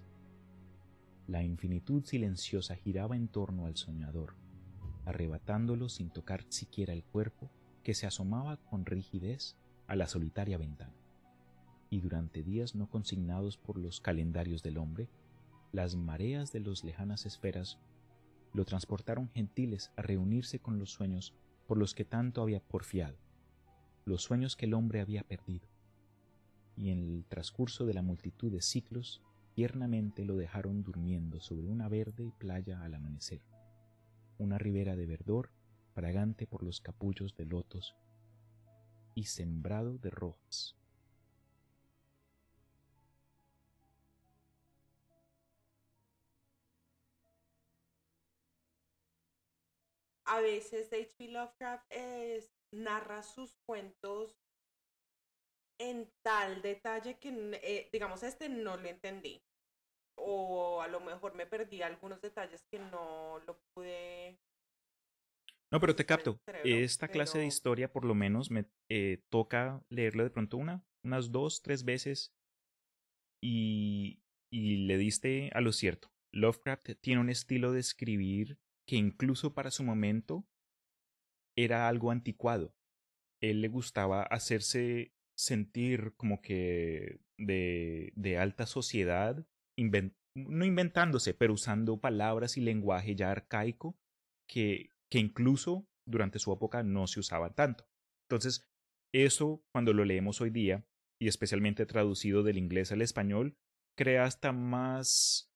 La 1.26 1.42
infinitud 1.42 2.04
silenciosa 2.04 2.76
giraba 2.76 3.16
en 3.16 3.26
torno 3.26 3.66
al 3.66 3.76
soñador, 3.76 4.34
arrebatándolo 5.06 5.88
sin 5.88 6.10
tocar 6.10 6.44
siquiera 6.50 6.92
el 6.92 7.02
cuerpo 7.02 7.50
que 7.82 7.94
se 7.94 8.06
asomaba 8.06 8.58
con 8.58 8.86
rigidez 8.86 9.56
a 9.86 9.96
la 9.96 10.06
solitaria 10.06 10.58
ventana. 10.58 10.94
Y 11.90 12.00
durante 12.00 12.42
días 12.42 12.74
no 12.74 12.88
consignados 12.88 13.56
por 13.56 13.78
los 13.78 14.00
calendarios 14.00 14.62
del 14.62 14.78
hombre, 14.78 15.08
las 15.72 15.96
mareas 15.96 16.52
de 16.52 16.60
las 16.60 16.84
lejanas 16.84 17.26
esferas 17.26 17.78
lo 18.52 18.64
transportaron 18.64 19.28
gentiles 19.30 19.90
a 19.96 20.02
reunirse 20.02 20.60
con 20.60 20.78
los 20.78 20.90
sueños 20.90 21.34
por 21.66 21.78
los 21.78 21.94
que 21.94 22.04
tanto 22.04 22.42
había 22.42 22.60
porfiado, 22.60 23.16
los 24.04 24.22
sueños 24.22 24.56
que 24.56 24.66
el 24.66 24.74
hombre 24.74 25.00
había 25.00 25.24
perdido. 25.24 25.68
Y 26.76 26.90
en 26.90 26.98
el 26.98 27.24
transcurso 27.26 27.86
de 27.86 27.94
la 27.94 28.02
multitud 28.02 28.52
de 28.52 28.62
ciclos, 28.62 29.22
tiernamente 29.54 30.24
lo 30.24 30.36
dejaron 30.36 30.82
durmiendo 30.82 31.40
sobre 31.40 31.68
una 31.68 31.88
verde 31.88 32.32
playa 32.38 32.82
al 32.82 32.94
amanecer, 32.94 33.42
una 34.38 34.58
ribera 34.58 34.96
de 34.96 35.06
verdor 35.06 35.50
fragante 35.94 36.46
por 36.46 36.62
los 36.62 36.80
capullos 36.80 37.36
de 37.36 37.46
lotos 37.46 37.96
y 39.14 39.24
sembrado 39.24 39.98
de 39.98 40.10
rojas. 40.10 40.76
a 50.34 50.40
veces 50.40 50.92
H.P. 50.92 51.28
Lovecraft 51.28 51.86
es, 51.90 52.50
narra 52.72 53.22
sus 53.22 53.54
cuentos 53.66 54.36
en 55.78 56.10
tal 56.22 56.62
detalle 56.62 57.18
que, 57.18 57.28
eh, 57.62 57.88
digamos, 57.92 58.22
este 58.22 58.48
no 58.48 58.76
lo 58.76 58.88
entendí. 58.88 59.42
O 60.16 60.80
a 60.80 60.88
lo 60.88 61.00
mejor 61.00 61.34
me 61.34 61.46
perdí 61.46 61.82
algunos 61.82 62.20
detalles 62.20 62.64
que 62.70 62.78
no 62.78 63.40
lo 63.46 63.58
pude. 63.74 64.38
No, 65.74 65.80
pero 65.80 65.96
te 65.96 66.06
capto. 66.06 66.40
Esta 66.62 67.08
clase 67.08 67.38
de 67.38 67.46
historia, 67.46 67.92
por 67.92 68.04
lo 68.04 68.14
menos, 68.14 68.48
me 68.48 68.66
eh, 68.88 69.24
toca 69.28 69.84
leerla 69.88 70.22
de 70.22 70.30
pronto 70.30 70.56
una, 70.56 70.86
unas 71.02 71.32
dos, 71.32 71.62
tres 71.62 71.84
veces. 71.84 72.32
Y, 73.42 74.22
y 74.52 74.86
le 74.86 74.96
diste 74.98 75.50
a 75.52 75.60
lo 75.60 75.72
cierto. 75.72 76.12
Lovecraft 76.32 76.90
tiene 77.00 77.20
un 77.20 77.28
estilo 77.28 77.72
de 77.72 77.80
escribir 77.80 78.60
que 78.86 78.94
incluso 78.94 79.52
para 79.52 79.72
su 79.72 79.82
momento 79.82 80.46
era 81.58 81.88
algo 81.88 82.12
anticuado. 82.12 82.76
Él 83.42 83.60
le 83.60 83.66
gustaba 83.66 84.22
hacerse 84.22 85.12
sentir 85.36 86.14
como 86.14 86.40
que 86.40 87.18
de, 87.36 88.12
de 88.14 88.38
alta 88.38 88.66
sociedad, 88.66 89.44
no 89.76 90.64
inventándose, 90.64 91.34
pero 91.34 91.52
usando 91.52 92.00
palabras 92.00 92.56
y 92.56 92.60
lenguaje 92.60 93.16
ya 93.16 93.32
arcaico 93.32 93.98
que, 94.48 94.93
que 95.14 95.20
incluso 95.20 95.86
durante 96.08 96.40
su 96.40 96.52
época 96.52 96.82
no 96.82 97.06
se 97.06 97.20
usaba 97.20 97.54
tanto. 97.54 97.86
Entonces, 98.28 98.68
eso 99.14 99.62
cuando 99.72 99.92
lo 99.92 100.04
leemos 100.04 100.40
hoy 100.40 100.50
día, 100.50 100.84
y 101.22 101.28
especialmente 101.28 101.86
traducido 101.86 102.42
del 102.42 102.58
inglés 102.58 102.90
al 102.90 103.00
español, 103.00 103.54
crea 103.96 104.24
hasta 104.24 104.50
más 104.50 105.52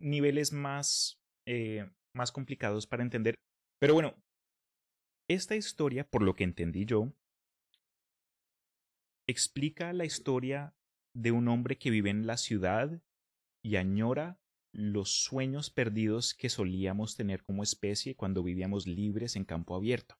niveles 0.00 0.52
más 0.52 1.22
eh, 1.46 1.88
más 2.12 2.32
complicados 2.32 2.88
para 2.88 3.04
entender. 3.04 3.36
Pero 3.80 3.94
bueno, 3.94 4.16
esta 5.30 5.54
historia, 5.54 6.02
por 6.02 6.24
lo 6.24 6.34
que 6.34 6.42
entendí 6.42 6.84
yo, 6.84 7.12
explica 9.28 9.92
la 9.92 10.06
historia 10.06 10.74
de 11.14 11.30
un 11.30 11.46
hombre 11.46 11.78
que 11.78 11.90
vive 11.90 12.10
en 12.10 12.26
la 12.26 12.36
ciudad 12.36 13.00
y 13.64 13.76
añora 13.76 14.40
los 14.78 15.10
sueños 15.10 15.70
perdidos 15.70 16.34
que 16.34 16.48
solíamos 16.48 17.16
tener 17.16 17.42
como 17.42 17.64
especie 17.64 18.14
cuando 18.14 18.44
vivíamos 18.44 18.86
libres 18.86 19.34
en 19.34 19.44
campo 19.44 19.74
abierto. 19.74 20.14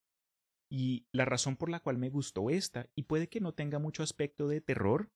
Y 0.68 1.06
la 1.12 1.24
razón 1.24 1.56
por 1.56 1.70
la 1.70 1.78
cual 1.78 1.96
me 1.96 2.10
gustó 2.10 2.50
esta, 2.50 2.90
y 2.96 3.04
puede 3.04 3.28
que 3.28 3.40
no 3.40 3.54
tenga 3.54 3.78
mucho 3.78 4.02
aspecto 4.02 4.48
de 4.48 4.60
terror, 4.60 5.12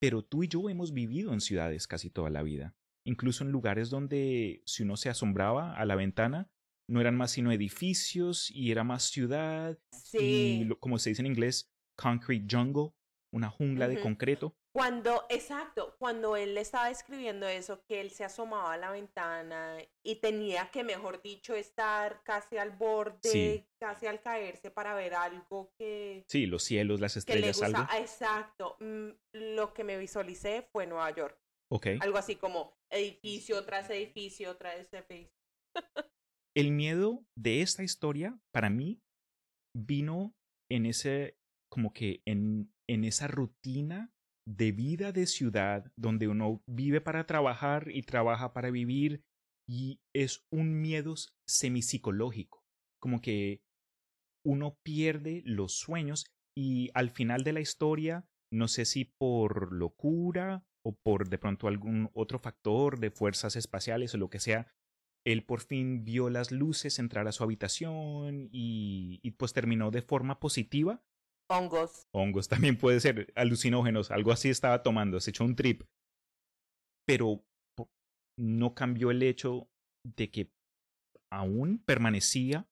pero 0.00 0.24
tú 0.24 0.42
y 0.42 0.48
yo 0.48 0.68
hemos 0.68 0.92
vivido 0.92 1.32
en 1.32 1.40
ciudades 1.40 1.86
casi 1.86 2.10
toda 2.10 2.30
la 2.30 2.42
vida, 2.42 2.74
incluso 3.06 3.44
en 3.44 3.52
lugares 3.52 3.90
donde 3.90 4.62
si 4.66 4.82
uno 4.82 4.96
se 4.96 5.08
asombraba 5.08 5.74
a 5.76 5.84
la 5.84 5.94
ventana, 5.94 6.50
no 6.90 7.00
eran 7.00 7.16
más 7.16 7.30
sino 7.30 7.52
edificios 7.52 8.50
y 8.50 8.72
era 8.72 8.82
más 8.82 9.04
ciudad 9.04 9.78
y 10.12 10.68
como 10.80 10.98
se 10.98 11.10
dice 11.10 11.22
en 11.22 11.26
inglés, 11.26 11.72
concrete 11.96 12.46
jungle, 12.50 12.90
una 13.32 13.50
jungla 13.50 13.86
de 13.86 14.00
concreto. 14.00 14.56
Cuando, 14.74 15.24
exacto, 15.28 15.94
cuando 16.00 16.36
él 16.36 16.58
estaba 16.58 16.90
escribiendo 16.90 17.46
eso, 17.46 17.84
que 17.84 18.00
él 18.00 18.10
se 18.10 18.24
asomaba 18.24 18.72
a 18.72 18.76
la 18.76 18.90
ventana 18.90 19.78
y 20.02 20.16
tenía 20.16 20.68
que, 20.72 20.82
mejor 20.82 21.22
dicho, 21.22 21.54
estar 21.54 22.24
casi 22.24 22.56
al 22.56 22.72
borde, 22.72 23.68
casi 23.78 24.08
al 24.08 24.20
caerse 24.20 24.72
para 24.72 24.96
ver 24.96 25.14
algo 25.14 25.72
que... 25.78 26.24
Sí, 26.28 26.46
los 26.46 26.64
cielos, 26.64 26.98
las 27.00 27.16
estrellas, 27.16 27.62
algo. 27.62 27.86
Exacto, 27.96 28.76
mm, 28.80 29.10
lo 29.34 29.72
que 29.72 29.84
me 29.84 29.96
visualicé 29.96 30.66
fue 30.72 30.88
Nueva 30.88 31.14
York. 31.14 31.38
Ok. 31.70 31.86
Algo 32.00 32.18
así 32.18 32.34
como 32.34 32.76
edificio 32.90 33.64
tras 33.64 33.88
edificio 33.90 34.56
tras 34.56 34.92
edificio. 34.92 35.30
El 36.56 36.72
miedo 36.72 37.24
de 37.38 37.62
esta 37.62 37.84
historia, 37.84 38.40
para 38.52 38.70
mí, 38.70 39.00
vino 39.72 40.34
en 40.68 40.86
ese, 40.86 41.38
como 41.70 41.92
que 41.92 42.22
en, 42.26 42.74
en 42.88 43.04
esa 43.04 43.28
rutina 43.28 44.10
de 44.46 44.72
vida 44.72 45.12
de 45.12 45.26
ciudad 45.26 45.90
donde 45.96 46.28
uno 46.28 46.62
vive 46.66 47.00
para 47.00 47.26
trabajar 47.26 47.90
y 47.90 48.02
trabaja 48.02 48.52
para 48.52 48.70
vivir 48.70 49.22
y 49.68 50.00
es 50.14 50.44
un 50.52 50.80
miedo 50.80 51.14
semipsicológico, 51.48 52.62
como 53.00 53.20
que 53.20 53.62
uno 54.44 54.76
pierde 54.84 55.42
los 55.46 55.78
sueños 55.78 56.26
y 56.56 56.90
al 56.94 57.10
final 57.10 57.44
de 57.44 57.54
la 57.54 57.60
historia, 57.60 58.26
no 58.52 58.68
sé 58.68 58.84
si 58.84 59.06
por 59.18 59.72
locura 59.72 60.64
o 60.84 60.94
por 60.94 61.28
de 61.28 61.38
pronto 61.38 61.66
algún 61.66 62.10
otro 62.12 62.38
factor 62.38 63.00
de 63.00 63.10
fuerzas 63.10 63.56
espaciales 63.56 64.14
o 64.14 64.18
lo 64.18 64.28
que 64.28 64.38
sea, 64.38 64.70
él 65.26 65.44
por 65.44 65.62
fin 65.62 66.04
vio 66.04 66.28
las 66.28 66.52
luces 66.52 66.98
entrar 66.98 67.26
a 67.26 67.32
su 67.32 67.42
habitación 67.42 68.50
y, 68.52 69.20
y 69.22 69.30
pues 69.32 69.54
terminó 69.54 69.90
de 69.90 70.02
forma 70.02 70.38
positiva 70.38 71.02
Hongos. 71.48 72.06
Hongos 72.12 72.48
también 72.48 72.76
puede 72.76 73.00
ser 73.00 73.32
alucinógenos, 73.34 74.10
algo 74.10 74.32
así 74.32 74.48
estaba 74.48 74.82
tomando, 74.82 75.20
se 75.20 75.30
echó 75.30 75.44
un 75.44 75.56
trip. 75.56 75.82
Pero 77.06 77.44
no 78.38 78.74
cambió 78.74 79.10
el 79.10 79.22
hecho 79.22 79.68
de 80.04 80.30
que 80.30 80.52
aún 81.30 81.82
permanecía 81.84 82.68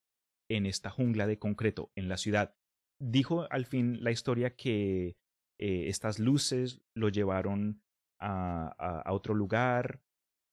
en 0.51 0.67
esta 0.67 0.91
jungla 0.91 1.27
de 1.27 1.39
concreto, 1.39 1.91
en 1.97 2.09
la 2.09 2.17
ciudad. 2.17 2.55
Dijo 3.01 3.47
al 3.51 3.67
fin 3.67 4.03
la 4.03 4.11
historia 4.11 4.57
que 4.57 5.17
eh, 5.61 5.89
estas 5.89 6.19
luces 6.19 6.81
lo 6.95 7.09
llevaron 7.09 7.83
a, 8.21 9.03
otro 9.09 9.35
lugar 9.35 10.01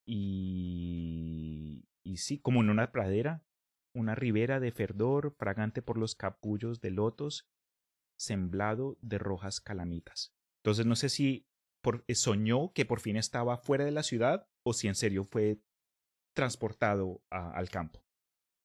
y, 0.08 1.86
y 2.04 2.18
sí, 2.18 2.40
como 2.40 2.62
en 2.62 2.70
una 2.72 2.92
pradera, 2.92 3.44
una 3.96 4.16
ribera 4.16 4.60
de 4.60 4.72
ferdor 4.72 5.36
fragante 5.38 5.82
por 5.84 5.98
los 5.98 6.16
capullos 6.16 6.82
de 6.82 6.92
lotos 6.92 7.48
semblado 8.20 8.98
de 9.02 9.18
rojas 9.18 9.62
calamitas. 9.62 10.36
Entonces 10.58 10.86
no 10.86 10.96
sé 10.96 11.10
si 11.10 11.48
por, 11.82 12.04
eh, 12.08 12.16
soñó 12.16 12.74
que 12.74 12.86
por 12.86 13.00
fin 13.00 13.16
estaba 13.16 13.58
fuera 13.58 13.86
de 13.86 13.92
la 13.92 14.04
ciudad 14.04 14.48
o 14.64 14.74
si 14.74 14.88
en 14.88 14.96
serio 14.96 15.24
fue 15.24 15.62
transportado 16.36 17.24
al 17.30 17.70
campo. 17.70 18.04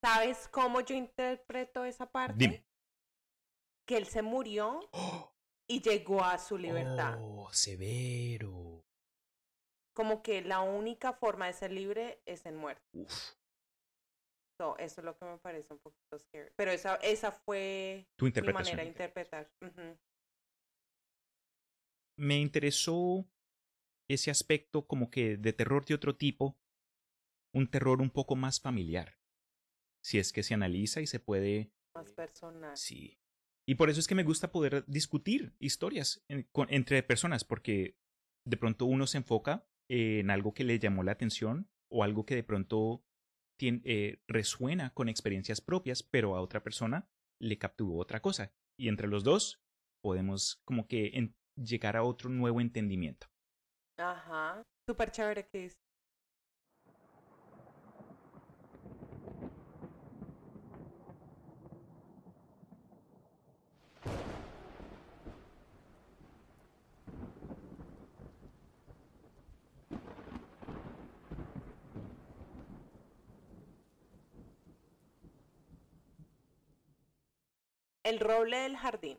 ¿Sabes 0.02 0.48
cómo 0.48 0.80
yo 0.80 0.94
interpreto 0.94 1.84
esa 1.84 2.10
parte? 2.10 2.34
Dime. 2.36 2.66
Que 3.86 3.96
él 3.96 4.06
se 4.06 4.22
murió 4.22 4.80
y 5.68 5.80
llegó 5.80 6.22
a 6.22 6.38
su 6.38 6.58
libertad. 6.58 7.18
Oh, 7.20 7.48
severo. 7.52 8.84
Como 9.94 10.22
que 10.22 10.42
la 10.42 10.60
única 10.60 11.12
forma 11.12 11.46
de 11.46 11.52
ser 11.52 11.72
libre 11.72 12.20
es 12.26 12.44
en 12.44 12.56
muerte. 12.56 12.84
Uf 12.92 13.34
eso 14.78 15.00
es 15.00 15.04
lo 15.04 15.16
que 15.16 15.24
me 15.24 15.38
parece 15.38 15.72
un 15.72 15.80
poquito 15.80 16.18
scary. 16.18 16.50
Pero 16.56 16.70
esa, 16.70 16.96
esa 16.96 17.32
fue 17.32 18.06
tu 18.16 18.26
mi 18.26 18.52
manera 18.52 18.82
de 18.82 18.88
interpretar. 18.88 19.50
Me 22.16 22.38
interesó 22.38 23.26
ese 24.08 24.30
aspecto 24.30 24.86
como 24.86 25.10
que 25.10 25.36
de 25.36 25.52
terror 25.52 25.84
de 25.84 25.94
otro 25.94 26.16
tipo, 26.16 26.56
un 27.54 27.70
terror 27.70 28.00
un 28.00 28.10
poco 28.10 28.36
más 28.36 28.60
familiar. 28.60 29.18
Si 30.04 30.18
es 30.18 30.32
que 30.32 30.42
se 30.42 30.54
analiza 30.54 31.00
y 31.00 31.06
se 31.06 31.20
puede... 31.20 31.72
Más 31.94 32.12
personal. 32.12 32.76
Sí. 32.76 33.18
Y 33.66 33.76
por 33.76 33.88
eso 33.88 34.00
es 34.00 34.06
que 34.06 34.14
me 34.14 34.24
gusta 34.24 34.52
poder 34.52 34.84
discutir 34.86 35.54
historias 35.58 36.24
entre 36.28 37.02
personas, 37.02 37.44
porque 37.44 37.96
de 38.46 38.56
pronto 38.56 38.84
uno 38.84 39.06
se 39.06 39.18
enfoca 39.18 39.66
en 39.88 40.30
algo 40.30 40.52
que 40.52 40.64
le 40.64 40.78
llamó 40.78 41.02
la 41.02 41.12
atención 41.12 41.70
o 41.90 42.04
algo 42.04 42.26
que 42.26 42.34
de 42.34 42.44
pronto 42.44 43.04
eh, 43.60 44.22
resuena 44.28 44.90
con 44.90 45.08
experiencias 45.08 45.60
propias, 45.60 46.02
pero 46.02 46.36
a 46.36 46.40
otra 46.40 46.62
persona 46.62 47.08
le 47.40 47.58
capturó 47.58 47.96
otra 47.96 48.20
cosa. 48.20 48.52
Y 48.78 48.88
entre 48.88 49.08
los 49.08 49.24
dos 49.24 49.62
podemos 50.02 50.60
como 50.64 50.86
que 50.86 51.32
llegar 51.56 51.96
a 51.96 52.02
otro 52.02 52.30
nuevo 52.30 52.60
entendimiento. 52.60 53.26
Ajá, 53.98 54.62
súper 54.88 55.10
chévere, 55.10 55.46
Chris. 55.48 55.74
El 78.04 78.20
roble 78.20 78.58
del 78.58 78.76
jardín. 78.76 79.18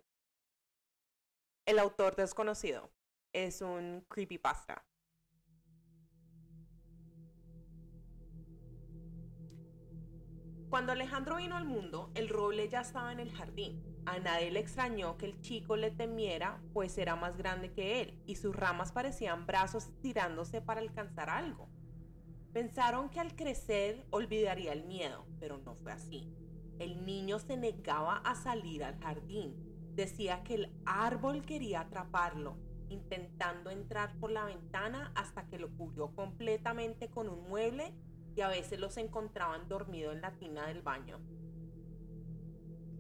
El 1.65 1.79
autor 1.79 2.15
desconocido. 2.15 2.91
Es 3.33 3.61
un 3.61 4.05
creepypasta. 4.07 4.85
Cuando 10.69 10.91
Alejandro 10.91 11.37
vino 11.37 11.57
al 11.57 11.65
mundo, 11.65 12.11
el 12.13 12.29
roble 12.29 12.69
ya 12.69 12.81
estaba 12.81 13.11
en 13.11 13.19
el 13.19 13.31
jardín. 13.31 13.81
A 14.05 14.19
nadie 14.19 14.51
le 14.51 14.59
extrañó 14.59 15.17
que 15.17 15.25
el 15.25 15.41
chico 15.41 15.75
le 15.77 15.89
temiera, 15.89 16.61
pues 16.71 16.99
era 16.99 17.15
más 17.15 17.37
grande 17.37 17.73
que 17.73 18.01
él, 18.01 18.21
y 18.27 18.35
sus 18.35 18.55
ramas 18.55 18.91
parecían 18.91 19.47
brazos 19.47 19.89
tirándose 20.03 20.61
para 20.61 20.81
alcanzar 20.81 21.31
algo. 21.31 21.71
Pensaron 22.53 23.09
que 23.09 23.19
al 23.19 23.35
crecer 23.35 24.05
olvidaría 24.11 24.73
el 24.73 24.83
miedo, 24.83 25.25
pero 25.39 25.57
no 25.57 25.73
fue 25.73 25.91
así. 25.91 26.31
El 26.79 27.05
niño 27.05 27.39
se 27.39 27.57
negaba 27.57 28.17
a 28.17 28.35
salir 28.35 28.83
al 28.83 28.97
jardín. 28.99 29.55
Decía 29.95 30.43
que 30.43 30.55
el 30.55 30.73
árbol 30.85 31.41
quería 31.45 31.81
atraparlo, 31.81 32.57
intentando 32.89 33.69
entrar 33.69 34.13
por 34.19 34.31
la 34.31 34.45
ventana 34.45 35.11
hasta 35.15 35.47
que 35.47 35.57
lo 35.57 35.69
cubrió 35.69 36.13
completamente 36.13 37.09
con 37.09 37.29
un 37.29 37.47
mueble 37.47 37.93
y 38.35 38.41
a 38.41 38.49
veces 38.49 38.79
los 38.79 38.97
encontraban 38.97 39.67
dormido 39.69 40.11
en 40.11 40.21
la 40.21 40.37
tina 40.37 40.67
del 40.67 40.81
baño. 40.81 41.19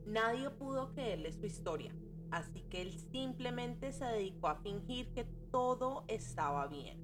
Nadie 0.05 0.49
pudo 0.51 0.93
creerle 0.93 1.33
su 1.33 1.45
historia, 1.45 1.93
así 2.31 2.61
que 2.69 2.81
él 2.81 2.97
simplemente 3.11 3.91
se 3.91 4.05
dedicó 4.05 4.47
a 4.47 4.55
fingir 4.55 5.11
que 5.11 5.25
todo 5.51 6.05
estaba 6.07 6.67
bien. 6.67 7.03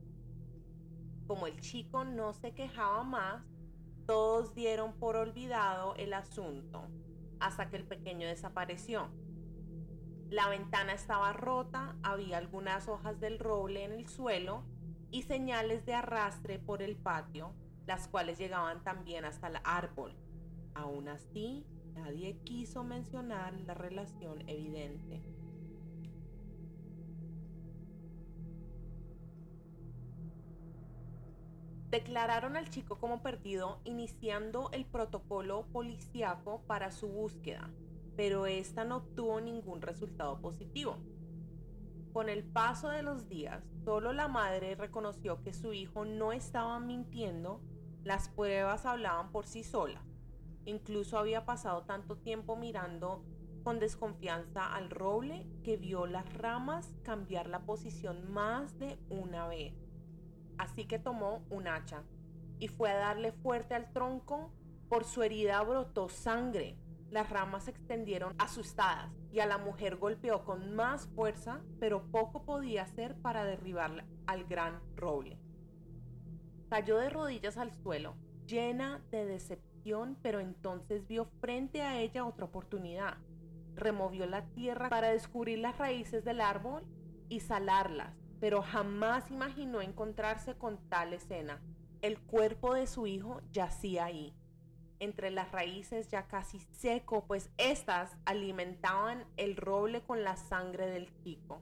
Como 1.28 1.48
el 1.48 1.60
chico 1.60 2.06
no 2.06 2.34
se 2.34 2.54
quejaba 2.54 3.04
más, 3.04 3.44
todos 4.12 4.54
dieron 4.54 4.92
por 4.92 5.16
olvidado 5.16 5.96
el 5.96 6.12
asunto 6.14 6.84
hasta 7.40 7.70
que 7.70 7.78
el 7.78 7.86
pequeño 7.86 8.28
desapareció. 8.28 9.08
La 10.30 10.50
ventana 10.50 10.92
estaba 10.92 11.32
rota, 11.32 11.96
había 12.04 12.38
algunas 12.38 12.90
hojas 12.90 13.22
del 13.22 13.40
roble 13.40 13.86
en 13.86 13.94
el 13.94 14.10
suelo 14.10 14.66
y 15.12 15.22
señales 15.22 15.86
de 15.86 15.94
arrastre 15.94 16.60
por 16.60 16.82
el 16.82 16.98
patio, 16.98 17.54
las 17.88 18.10
cuales 18.10 18.38
llegaban 18.38 18.84
también 18.84 19.24
hasta 19.24 19.48
el 19.48 19.60
árbol. 19.64 20.14
Aún 20.74 21.08
así, 21.08 21.66
nadie 21.94 22.38
quiso 22.44 22.84
mencionar 22.84 23.54
la 23.62 23.76
relación 23.76 24.42
evidente. 24.50 25.24
Declararon 31.92 32.56
al 32.56 32.70
chico 32.70 33.00
como 33.00 33.22
perdido, 33.22 33.82
iniciando 33.84 34.70
el 34.72 34.86
protocolo 34.86 35.66
policíaco 35.74 36.62
para 36.66 36.90
su 36.90 37.10
búsqueda, 37.10 37.70
pero 38.16 38.46
esta 38.46 38.86
no 38.86 38.98
obtuvo 38.98 39.42
ningún 39.42 39.82
resultado 39.82 40.40
positivo. 40.40 40.96
Con 42.14 42.30
el 42.30 42.46
paso 42.46 42.88
de 42.88 43.04
los 43.04 43.28
días, 43.28 43.62
solo 43.84 44.14
la 44.14 44.30
madre 44.30 44.76
reconoció 44.76 45.44
que 45.44 45.52
su 45.52 45.74
hijo 45.74 46.06
no 46.06 46.32
estaba 46.32 46.80
mintiendo, 46.80 47.60
las 48.06 48.30
pruebas 48.30 48.86
hablaban 48.86 49.34
por 49.34 49.46
sí 49.46 49.62
solas. 49.62 50.06
Incluso 50.64 51.18
había 51.18 51.46
pasado 51.46 51.84
tanto 51.84 52.16
tiempo 52.16 52.56
mirando 52.56 53.22
con 53.66 53.80
desconfianza 53.80 54.74
al 54.74 54.90
roble 54.92 55.46
que 55.62 55.76
vio 55.76 56.06
las 56.06 56.32
ramas 56.36 56.94
cambiar 57.04 57.50
la 57.50 57.66
posición 57.66 58.32
más 58.32 58.80
de 58.80 58.98
una 59.10 59.50
vez. 59.50 59.81
Así 60.58 60.86
que 60.86 61.00
tomó 61.00 61.44
un 61.50 61.68
hacha 61.68 62.04
y 62.60 62.68
fue 62.68 62.92
a 62.92 62.98
darle 62.98 63.32
fuerte 63.32 63.76
al 63.76 63.92
tronco. 63.92 64.52
Por 64.90 65.06
su 65.06 65.24
herida 65.24 65.62
brotó 65.64 66.10
sangre. 66.10 66.78
Las 67.10 67.30
ramas 67.30 67.66
se 67.66 67.72
extendieron 67.72 68.36
asustadas 68.38 69.12
y 69.32 69.40
a 69.40 69.46
la 69.46 69.58
mujer 69.58 69.98
golpeó 69.98 70.44
con 70.44 70.76
más 70.76 71.08
fuerza, 71.08 71.62
pero 71.80 72.10
poco 72.12 72.46
podía 72.46 72.84
hacer 72.84 73.16
para 73.18 73.44
derribar 73.44 74.06
al 74.28 74.46
gran 74.46 74.82
roble. 74.96 75.38
Cayó 76.70 76.98
de 76.98 77.10
rodillas 77.10 77.58
al 77.58 77.74
suelo, 77.74 78.16
llena 78.46 79.02
de 79.12 79.26
decepción, 79.26 80.18
pero 80.22 80.40
entonces 80.40 81.08
vio 81.08 81.26
frente 81.42 81.82
a 81.82 82.00
ella 82.00 82.26
otra 82.26 82.46
oportunidad 82.46 83.18
removió 83.76 84.26
la 84.26 84.46
tierra 84.46 84.90
para 84.90 85.10
descubrir 85.10 85.60
las 85.60 85.78
raíces 85.78 86.24
del 86.24 86.42
árbol 86.42 86.84
y 87.30 87.40
salarlas, 87.42 88.16
pero 88.42 88.64
jamás 88.64 89.30
imaginó 89.30 89.82
encontrarse 89.82 90.56
con 90.56 90.78
tal 90.90 91.14
escena. 91.14 91.62
El 92.02 92.20
cuerpo 92.20 92.74
de 92.74 92.88
su 92.88 93.06
hijo 93.06 93.40
yacía 93.52 94.06
ahí, 94.06 94.34
entre 95.00 95.30
las 95.30 95.52
raíces 95.52 96.10
ya 96.10 96.28
casi 96.28 96.60
seco, 96.72 97.26
pues 97.26 97.52
éstas 97.58 98.18
alimentaban 98.26 99.26
el 99.38 99.56
roble 99.56 100.02
con 100.02 100.24
la 100.24 100.38
sangre 100.38 100.88
del 100.88 101.16
chico. 101.24 101.62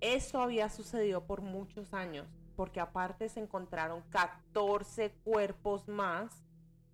Esto 0.00 0.40
había 0.42 0.68
sucedido 0.68 1.26
por 1.26 1.40
muchos 1.40 1.94
años, 1.94 2.26
porque 2.54 2.80
aparte 2.80 3.30
se 3.30 3.40
encontraron 3.40 4.02
14 4.10 5.12
cuerpos 5.24 5.88
más, 5.88 6.44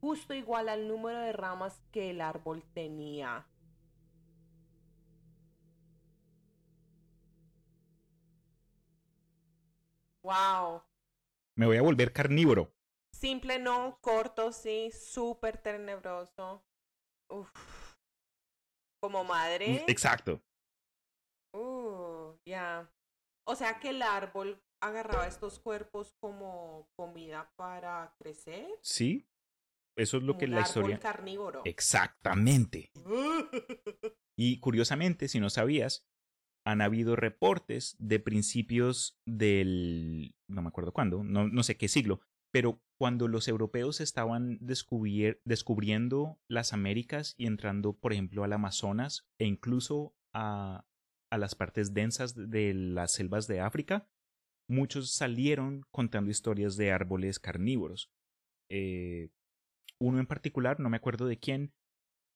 justo 0.01 0.33
igual 0.33 0.69
al 0.69 0.87
número 0.87 1.19
de 1.19 1.33
ramas 1.33 1.83
que 1.91 2.11
el 2.11 2.21
árbol 2.21 2.63
tenía. 2.73 3.47
Wow. 10.25 10.83
Me 11.57 11.67
voy 11.67 11.77
a 11.77 11.83
volver 11.83 12.13
carnívoro. 12.13 12.75
Simple 13.13 13.59
no, 13.59 13.99
corto 14.01 14.53
sí, 14.53 14.91
súper 14.91 15.59
tenebroso. 15.59 16.65
Uf. 17.31 17.95
Como 19.01 19.23
madre. 19.25 19.85
Exacto. 19.87 20.43
Uh, 21.55 22.35
ya. 22.45 22.91
O 23.47 23.55
sea 23.55 23.79
que 23.79 23.91
el 23.91 24.03
árbol 24.03 24.61
agarraba 24.83 25.27
estos 25.27 25.59
cuerpos 25.59 26.15
como 26.21 26.89
comida 26.97 27.53
para 27.57 28.15
crecer. 28.19 28.67
Sí. 28.83 29.29
Eso 29.97 30.17
es 30.17 30.23
lo 30.25 30.37
que 30.37 30.47
Un 30.47 30.53
la 30.53 30.57
árbol 30.59 30.69
historia. 30.69 30.99
carnívoro. 30.99 31.63
Exactamente. 31.65 32.91
Y 34.37 34.59
curiosamente, 34.59 35.29
si 35.29 35.39
no 35.39 35.49
sabías, 35.49 36.09
han 36.67 36.81
habido 36.81 37.17
reportes 37.17 37.97
de 37.99 38.21
principios 38.21 39.19
del, 39.27 40.35
no 40.49 40.63
me 40.63 40.69
acuerdo 40.69 40.93
cuándo, 40.93 41.23
no, 41.23 41.49
no 41.49 41.63
sé 41.63 41.77
qué 41.77 41.89
siglo, 41.89 42.21
pero 42.53 42.81
cuando 42.99 43.29
los 43.29 43.49
europeos 43.49 44.01
estaban 44.01 44.59
descubriendo 44.61 46.39
las 46.49 46.73
Américas 46.73 47.35
y 47.37 47.47
entrando, 47.47 47.95
por 47.95 48.13
ejemplo, 48.13 48.45
al 48.45 48.53
Amazonas 48.53 49.27
e 49.39 49.47
incluso 49.47 50.15
a, 50.33 50.87
a 51.31 51.39
las 51.39 51.55
partes 51.55 51.93
densas 51.93 52.35
de 52.35 52.73
las 52.73 53.13
selvas 53.13 53.49
de 53.49 53.61
África, 53.61 54.09
muchos 54.69 55.13
salieron 55.13 55.85
contando 55.91 56.31
historias 56.31 56.77
de 56.77 56.93
árboles 56.93 57.39
carnívoros. 57.41 58.11
Eh, 58.71 59.31
uno 60.01 60.21
en 60.21 60.27
particular, 60.27 60.81
no 60.81 60.91
me 60.91 60.97
acuerdo 60.97 61.27
de 61.27 61.39
quién, 61.39 61.75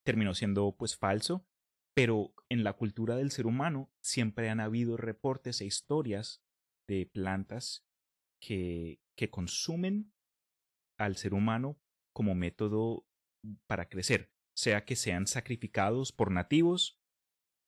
terminó 0.05 0.35
siendo 0.35 0.75
pues 0.77 0.97
falso, 0.97 1.47
pero 1.99 2.33
en 2.49 2.62
la 2.62 2.75
cultura 2.75 3.16
del 3.16 3.33
ser 3.33 3.49
humano 3.49 3.91
siempre 4.01 4.51
han 4.51 4.61
habido 4.61 4.97
reportes 4.97 5.61
e 5.61 5.65
historias 5.65 6.45
de 6.87 7.11
plantas 7.12 7.89
que, 8.41 9.01
que 9.16 9.31
consumen 9.31 10.15
al 10.97 11.16
ser 11.16 11.35
humano 11.35 11.77
como 12.15 12.37
método 12.37 13.05
para 13.66 13.89
crecer, 13.89 14.31
sea 14.57 14.85
que 14.85 14.95
sean 14.95 15.27
sacrificados 15.27 16.12
por 16.12 16.31
nativos 16.31 17.01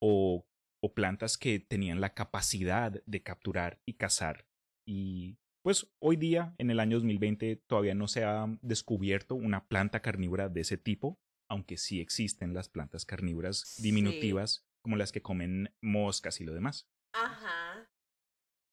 o, 0.01 0.47
o 0.81 0.94
plantas 0.94 1.36
que 1.36 1.59
tenían 1.59 2.01
la 2.01 2.15
capacidad 2.15 3.02
de 3.05 3.23
capturar 3.24 3.82
y 3.85 3.94
cazar. 3.94 4.47
Y 4.86 5.39
pues 5.65 5.93
hoy 5.98 6.15
día, 6.15 6.55
en 6.59 6.70
el 6.70 6.78
año 6.78 6.98
2020, 6.98 7.57
todavía 7.66 7.97
no 7.97 8.07
se 8.07 8.23
ha 8.23 8.47
descubierto 8.62 9.35
una 9.35 9.66
planta 9.66 10.02
carnívora 10.02 10.48
de 10.48 10.61
ese 10.61 10.78
tipo, 10.78 11.19
aunque 11.51 11.77
sí 11.77 12.01
existen 12.01 12.55
las 12.55 12.68
plantas 12.68 13.05
carnívoras 13.05 13.60
Sí. 13.60 13.82
diminutivas 13.82 14.66
como 14.82 14.97
las 14.97 15.12
que 15.12 15.20
comen 15.20 15.74
moscas 15.82 16.40
y 16.40 16.44
lo 16.44 16.55
demás. 16.55 16.89
Ajá. 17.14 17.90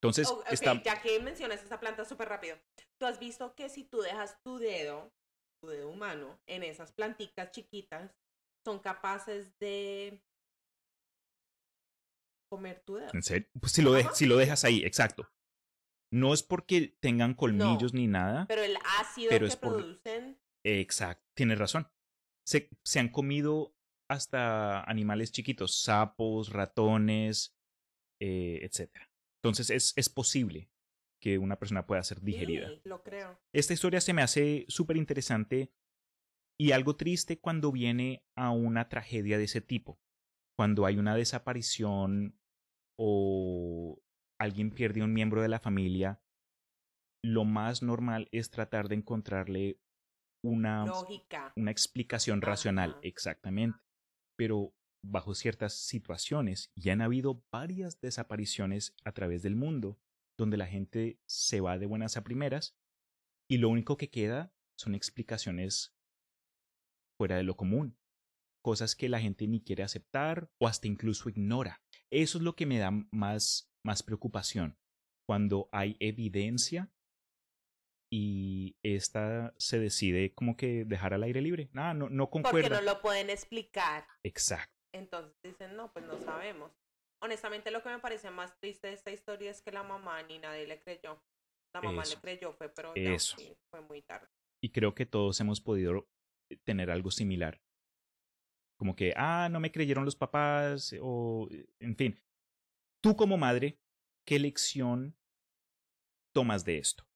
Entonces, 0.00 0.28
Oh, 0.30 0.42
está... 0.50 0.80
ya 0.82 1.02
que 1.02 1.18
mencionas 1.20 1.62
esa 1.62 1.80
planta 1.80 2.04
súper 2.04 2.28
rápido. 2.28 2.56
Tú 3.00 3.06
has 3.06 3.18
visto 3.18 3.54
que 3.54 3.68
si 3.68 3.84
tú 3.84 4.00
dejas 4.00 4.40
tu 4.44 4.58
dedo, 4.58 5.12
tu 5.60 5.68
dedo 5.68 5.90
humano, 5.90 6.40
en 6.46 6.62
esas 6.62 6.92
plantitas 6.92 7.50
chiquitas, 7.50 8.14
son 8.64 8.78
capaces 8.78 9.58
de 9.58 10.22
comer 12.50 12.80
tu 12.86 12.94
dedo. 12.96 13.10
¿En 13.12 13.22
serio? 13.22 13.48
Pues 13.60 13.72
si 13.72 13.82
lo, 13.82 13.92
de- 13.92 14.08
si 14.14 14.26
lo 14.26 14.36
dejas 14.36 14.64
ahí, 14.64 14.82
exacto. 14.84 15.28
No 16.12 16.32
es 16.32 16.42
porque 16.42 16.96
tengan 17.00 17.34
colmillos 17.34 17.92
ni 17.92 18.06
nada. 18.06 18.46
Pero 18.46 18.62
el 18.62 18.78
ácido 19.00 19.28
Pero 19.30 19.46
que 19.46 19.52
es 19.52 19.56
por- 19.56 19.74
producen, 19.76 20.40
Exacto, 20.64 21.24
tienes 21.34 21.58
razón. 21.58 21.88
Se, 22.48 22.70
se 22.82 22.98
han 22.98 23.10
comido 23.10 23.74
hasta 24.10 24.82
animales 24.84 25.32
chiquitos, 25.32 25.82
sapos, 25.82 26.50
ratones, 26.50 27.54
eh, 28.22 28.60
etc. 28.62 28.90
Entonces 29.42 29.68
es, 29.68 29.92
es 29.96 30.08
posible 30.08 30.70
que 31.20 31.36
una 31.36 31.58
persona 31.58 31.86
pueda 31.86 32.02
ser 32.02 32.22
digerida. 32.22 32.68
sí, 32.68 32.80
lo 32.84 33.02
creo. 33.02 33.38
Esta 33.52 33.74
historia 33.74 34.00
se 34.00 34.14
me 34.14 34.22
hace 34.22 34.64
súper 34.68 34.96
interesante 34.96 35.72
y 36.58 36.72
algo 36.72 36.96
triste 36.96 37.38
cuando 37.38 37.70
viene 37.70 38.24
a 38.36 38.50
una 38.50 38.88
tragedia 38.88 39.36
de 39.36 39.44
ese 39.44 39.60
tipo. 39.60 40.00
Cuando 40.56 40.86
hay 40.86 40.96
una 40.96 41.14
desaparición 41.14 42.40
o 42.98 44.00
alguien 44.40 44.70
pierde 44.70 45.02
un 45.02 45.12
miembro 45.12 45.42
de 45.42 45.48
la 45.48 45.60
familia, 45.60 46.20
lo 47.22 47.44
más 47.44 47.82
normal 47.82 48.28
es 48.32 48.50
tratar 48.50 48.88
de 48.88 48.96
encontrarle 48.96 49.80
una, 50.42 50.86
Lógica. 50.86 51.52
una 51.56 51.70
explicación 51.70 52.40
racional, 52.42 52.98
exactamente. 53.02 53.78
Pero 54.36 54.74
bajo 55.04 55.34
ciertas 55.34 55.74
situaciones, 55.74 56.70
y 56.74 56.90
han 56.90 57.00
habido 57.00 57.44
varias 57.52 58.00
desapariciones 58.00 58.94
a 59.04 59.12
través 59.12 59.42
del 59.42 59.56
mundo, 59.56 59.98
donde 60.38 60.56
la 60.56 60.66
gente 60.66 61.20
se 61.26 61.60
va 61.60 61.78
de 61.78 61.86
buenas 61.86 62.16
a 62.16 62.24
primeras, 62.24 62.76
y 63.50 63.58
lo 63.58 63.68
único 63.68 63.96
que 63.96 64.10
queda 64.10 64.52
son 64.78 64.94
explicaciones 64.94 65.94
fuera 67.16 67.36
de 67.36 67.42
lo 67.42 67.56
común, 67.56 67.98
cosas 68.62 68.94
que 68.94 69.08
la 69.08 69.20
gente 69.20 69.46
ni 69.48 69.62
quiere 69.62 69.82
aceptar 69.82 70.50
o 70.60 70.68
hasta 70.68 70.86
incluso 70.86 71.28
ignora. 71.28 71.82
Eso 72.10 72.38
es 72.38 72.44
lo 72.44 72.54
que 72.54 72.66
me 72.66 72.78
da 72.78 72.90
más, 73.10 73.72
más 73.84 74.02
preocupación, 74.02 74.78
cuando 75.26 75.68
hay 75.72 75.96
evidencia 76.00 76.92
y 78.10 78.76
esta 78.82 79.54
se 79.58 79.78
decide 79.78 80.32
como 80.34 80.56
que 80.56 80.84
dejar 80.84 81.14
al 81.14 81.22
aire 81.22 81.40
libre. 81.42 81.68
Nada, 81.72 81.94
no, 81.94 82.08
no 82.08 82.30
Porque 82.30 82.42
concuerda. 82.50 82.80
no 82.80 82.82
lo 82.82 83.00
pueden 83.00 83.30
explicar. 83.30 84.06
Exacto. 84.22 84.74
Entonces 84.94 85.36
dicen, 85.42 85.76
no, 85.76 85.92
pues 85.92 86.06
no 86.06 86.18
sabemos. 86.18 86.72
Honestamente, 87.22 87.70
lo 87.70 87.82
que 87.82 87.90
me 87.90 87.98
parece 87.98 88.30
más 88.30 88.58
triste 88.58 88.88
de 88.88 88.94
esta 88.94 89.10
historia 89.10 89.50
es 89.50 89.60
que 89.60 89.72
la 89.72 89.82
mamá 89.82 90.22
ni 90.22 90.38
nadie 90.38 90.66
le 90.66 90.78
creyó. 90.80 91.22
La 91.74 91.82
mamá 91.82 92.02
Eso. 92.02 92.14
le 92.14 92.20
creyó, 92.22 92.52
fue, 92.54 92.68
pero 92.70 92.94
ya 92.94 93.12
Eso. 93.12 93.36
sí, 93.36 93.54
fue 93.70 93.80
muy 93.82 94.02
tarde. 94.02 94.28
Y 94.62 94.70
creo 94.70 94.94
que 94.94 95.04
todos 95.04 95.38
hemos 95.40 95.60
podido 95.60 96.08
tener 96.64 96.90
algo 96.90 97.10
similar. 97.10 97.60
Como 98.78 98.94
que, 98.96 99.12
ah, 99.16 99.48
no 99.50 99.60
me 99.60 99.72
creyeron 99.72 100.04
los 100.04 100.16
papás, 100.16 100.94
o, 101.00 101.48
en 101.80 101.96
fin. 101.96 102.22
Tú 103.02 103.16
como 103.16 103.36
madre, 103.36 103.78
¿qué 104.24 104.38
lección 104.38 105.16
tomas 106.32 106.64
de 106.64 106.78
esto? 106.78 107.07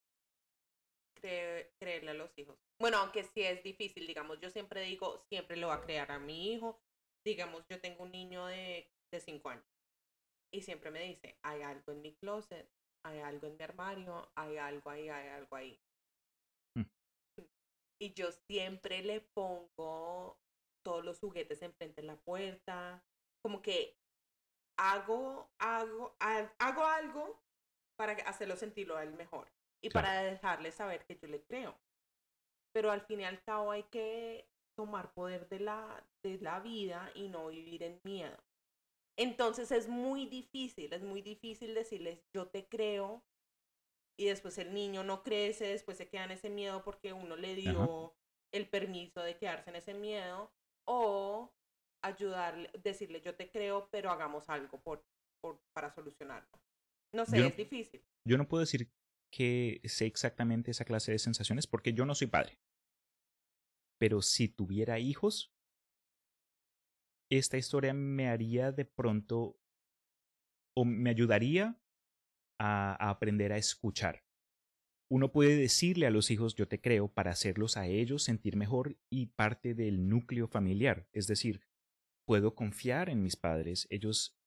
Cre- 1.83 2.01
creerle 2.01 2.11
a 2.13 2.15
los 2.15 2.37
hijos. 2.39 2.59
Bueno, 2.81 2.99
aunque 2.99 3.25
sí 3.25 3.43
es 3.43 3.63
difícil, 3.63 4.07
digamos, 4.07 4.41
yo 4.41 4.51
siempre 4.51 4.83
digo, 4.83 5.19
siempre 5.29 5.57
lo 5.57 5.69
va 5.69 5.75
a 5.75 5.81
crear 5.81 6.11
a 6.13 6.19
mi 6.19 6.53
hijo. 6.53 6.81
Digamos, 7.25 7.65
yo 7.69 7.81
tengo 7.81 8.05
un 8.05 8.13
niño 8.13 8.47
de, 8.47 8.89
de 9.13 9.21
cinco 9.21 9.51
años 9.51 9.65
y 10.53 10.63
siempre 10.63 10.91
me 10.91 11.03
dice, 11.05 11.39
hay 11.43 11.63
algo 11.63 11.93
en 11.93 12.03
mi 12.03 12.15
closet, 12.17 12.69
hay 13.05 13.21
algo 13.21 13.47
en 13.47 13.57
mi 13.57 13.65
armario, 13.65 14.31
hay 14.35 14.57
algo 14.59 14.91
ahí, 14.91 15.09
hay 15.09 15.29
algo 15.29 15.57
ahí. 15.57 15.81
Mm. 16.77 16.83
Y 18.01 18.15
yo 18.15 18.33
siempre 18.33 19.03
le 19.03 19.21
pongo 19.21 20.39
todos 20.85 21.05
los 21.05 21.21
juguetes 21.21 21.63
enfrente 21.63 22.01
de 22.01 22.07
la 22.07 22.17
puerta, 22.17 23.05
como 23.43 23.63
que 23.63 23.97
hago, 24.79 25.51
hago, 25.59 26.17
hago 26.59 26.85
algo 26.85 27.41
para 27.97 28.13
hacerlo 28.29 28.57
sentirlo 28.57 28.97
a 28.97 29.05
él 29.05 29.13
mejor 29.15 29.49
y 29.83 29.91
para 29.91 30.23
dejarle 30.23 30.73
saber 30.73 31.05
que 31.05 31.17
yo 31.17 31.29
le 31.29 31.43
creo. 31.43 31.77
Pero 32.73 32.91
al 32.91 33.03
fin 33.03 33.21
y 33.21 33.25
al 33.25 33.43
cabo 33.43 33.73
hay 33.73 33.83
que 33.85 34.49
tomar 34.77 35.13
poder 35.13 35.49
de 35.49 35.61
la, 35.61 36.07
de 36.23 36.39
la 36.39 36.61
vida 36.61 37.11
y 37.15 37.29
no 37.29 37.49
vivir 37.49 37.83
en 37.83 38.01
miedo. 38.05 38.39
Entonces 39.19 39.71
es 39.73 39.89
muy 39.89 40.27
difícil, 40.27 40.93
es 40.93 41.03
muy 41.03 41.21
difícil 41.21 41.75
decirles 41.75 42.25
yo 42.33 42.47
te 42.47 42.67
creo 42.67 43.23
y 44.19 44.27
después 44.27 44.57
el 44.59 44.73
niño 44.73 45.05
no 45.05 45.23
crece, 45.23 45.67
después 45.67 45.99
se 45.99 46.09
queda 46.09 46.25
en 46.25 46.31
ese 46.31 46.49
miedo 46.49 46.83
porque 46.83 47.13
uno 47.13 47.37
le 47.37 47.55
dio 47.55 48.15
el 48.53 48.69
permiso 48.69 49.21
de 49.21 49.37
quedarse 49.37 49.71
en 49.71 49.77
ese 49.77 49.95
miedo 49.95 50.51
o 50.87 51.53
ayudarle, 52.03 52.71
decirle 52.83 53.21
yo 53.21 53.35
te 53.35 53.51
creo, 53.51 53.89
pero 53.91 54.11
hagamos 54.11 54.49
algo 54.49 54.81
por, 54.81 55.05
por 55.43 55.61
para 55.75 55.91
solucionarlo. 55.91 56.59
No 57.15 57.27
sé, 57.27 57.47
es 57.47 57.57
difícil. 57.57 58.03
Yo 58.27 58.39
no 58.39 58.49
puedo 58.49 58.61
decir 58.61 58.89
que 59.33 59.81
sé 59.85 60.07
exactamente 60.07 60.71
esa 60.71 60.85
clase 60.85 61.11
de 61.11 61.19
sensaciones 61.19 61.67
porque 61.67 61.95
yo 61.95 62.05
no 62.05 62.15
soy 62.15 62.29
padre. 62.29 62.61
Pero 63.99 64.21
si 64.21 64.49
tuviera 64.49 64.99
hijos, 64.99 65.55
esta 67.31 67.57
historia 67.57 67.95
me 67.95 68.29
haría 68.29 68.73
de 68.73 68.85
pronto 68.85 69.59
o 70.77 70.85
me 70.85 71.11
ayudaría 71.11 71.81
a, 72.61 73.11
aprender 73.11 73.53
a 73.53 73.57
escuchar. 73.57 74.25
Uno 75.11 75.33
puede 75.33 75.57
decirle 75.57 76.07
a 76.07 76.11
los 76.11 76.31
hijos 76.31 76.55
yo 76.55 76.69
te 76.69 76.81
creo 76.81 77.09
para 77.09 77.31
hacerlos 77.31 77.77
a 77.77 77.87
ellos 77.87 78.23
sentir 78.23 78.57
mejor 78.57 78.99
y 79.11 79.27
parte 79.27 79.75
del 79.75 80.09
núcleo 80.09 80.47
familiar. 80.47 81.09
Es 81.13 81.27
decir, 81.27 81.63
puedo 82.27 82.55
confiar 82.55 83.09
en 83.09 83.23
mis 83.23 83.37
padres, 83.37 83.87
ellos 83.91 84.39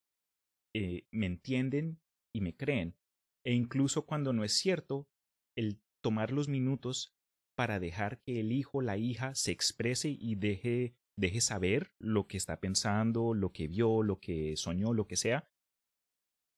eh, 0.75 1.07
me 1.11 1.25
entienden 1.25 2.01
y 2.33 2.41
me 2.41 2.55
creen. 2.55 2.97
E 3.45 3.53
incluso 3.53 4.05
cuando 4.05 4.33
no 4.33 4.43
es 4.43 4.53
cierto, 4.53 5.07
el 5.55 5.79
tomar 6.03 6.31
los 6.31 6.47
minutos 6.47 7.15
para 7.55 7.79
dejar 7.79 8.19
que 8.21 8.39
el 8.39 8.51
hijo, 8.51 8.81
la 8.81 8.97
hija 8.97 9.33
se 9.35 9.51
exprese 9.51 10.09
y 10.09 10.35
deje, 10.35 10.95
deje 11.17 11.41
saber 11.41 11.93
lo 11.99 12.27
que 12.27 12.37
está 12.37 12.59
pensando, 12.59 13.33
lo 13.33 13.51
que 13.51 13.67
vio, 13.67 14.03
lo 14.03 14.19
que 14.19 14.57
soñó, 14.57 14.93
lo 14.93 15.07
que 15.07 15.15
sea, 15.15 15.47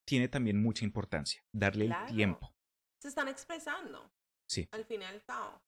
tiene 0.07 0.27
también 0.27 0.61
mucha 0.61 0.85
importancia. 0.85 1.43
Darle 1.53 1.85
el 1.85 1.95
tiempo. 2.07 2.55
Se 3.01 3.09
están 3.09 3.27
expresando. 3.27 4.11
Sí. 4.49 4.67
Al 4.71 4.85
fin 4.85 5.01
y 5.01 5.05
al 5.05 5.23
cabo. 5.23 5.61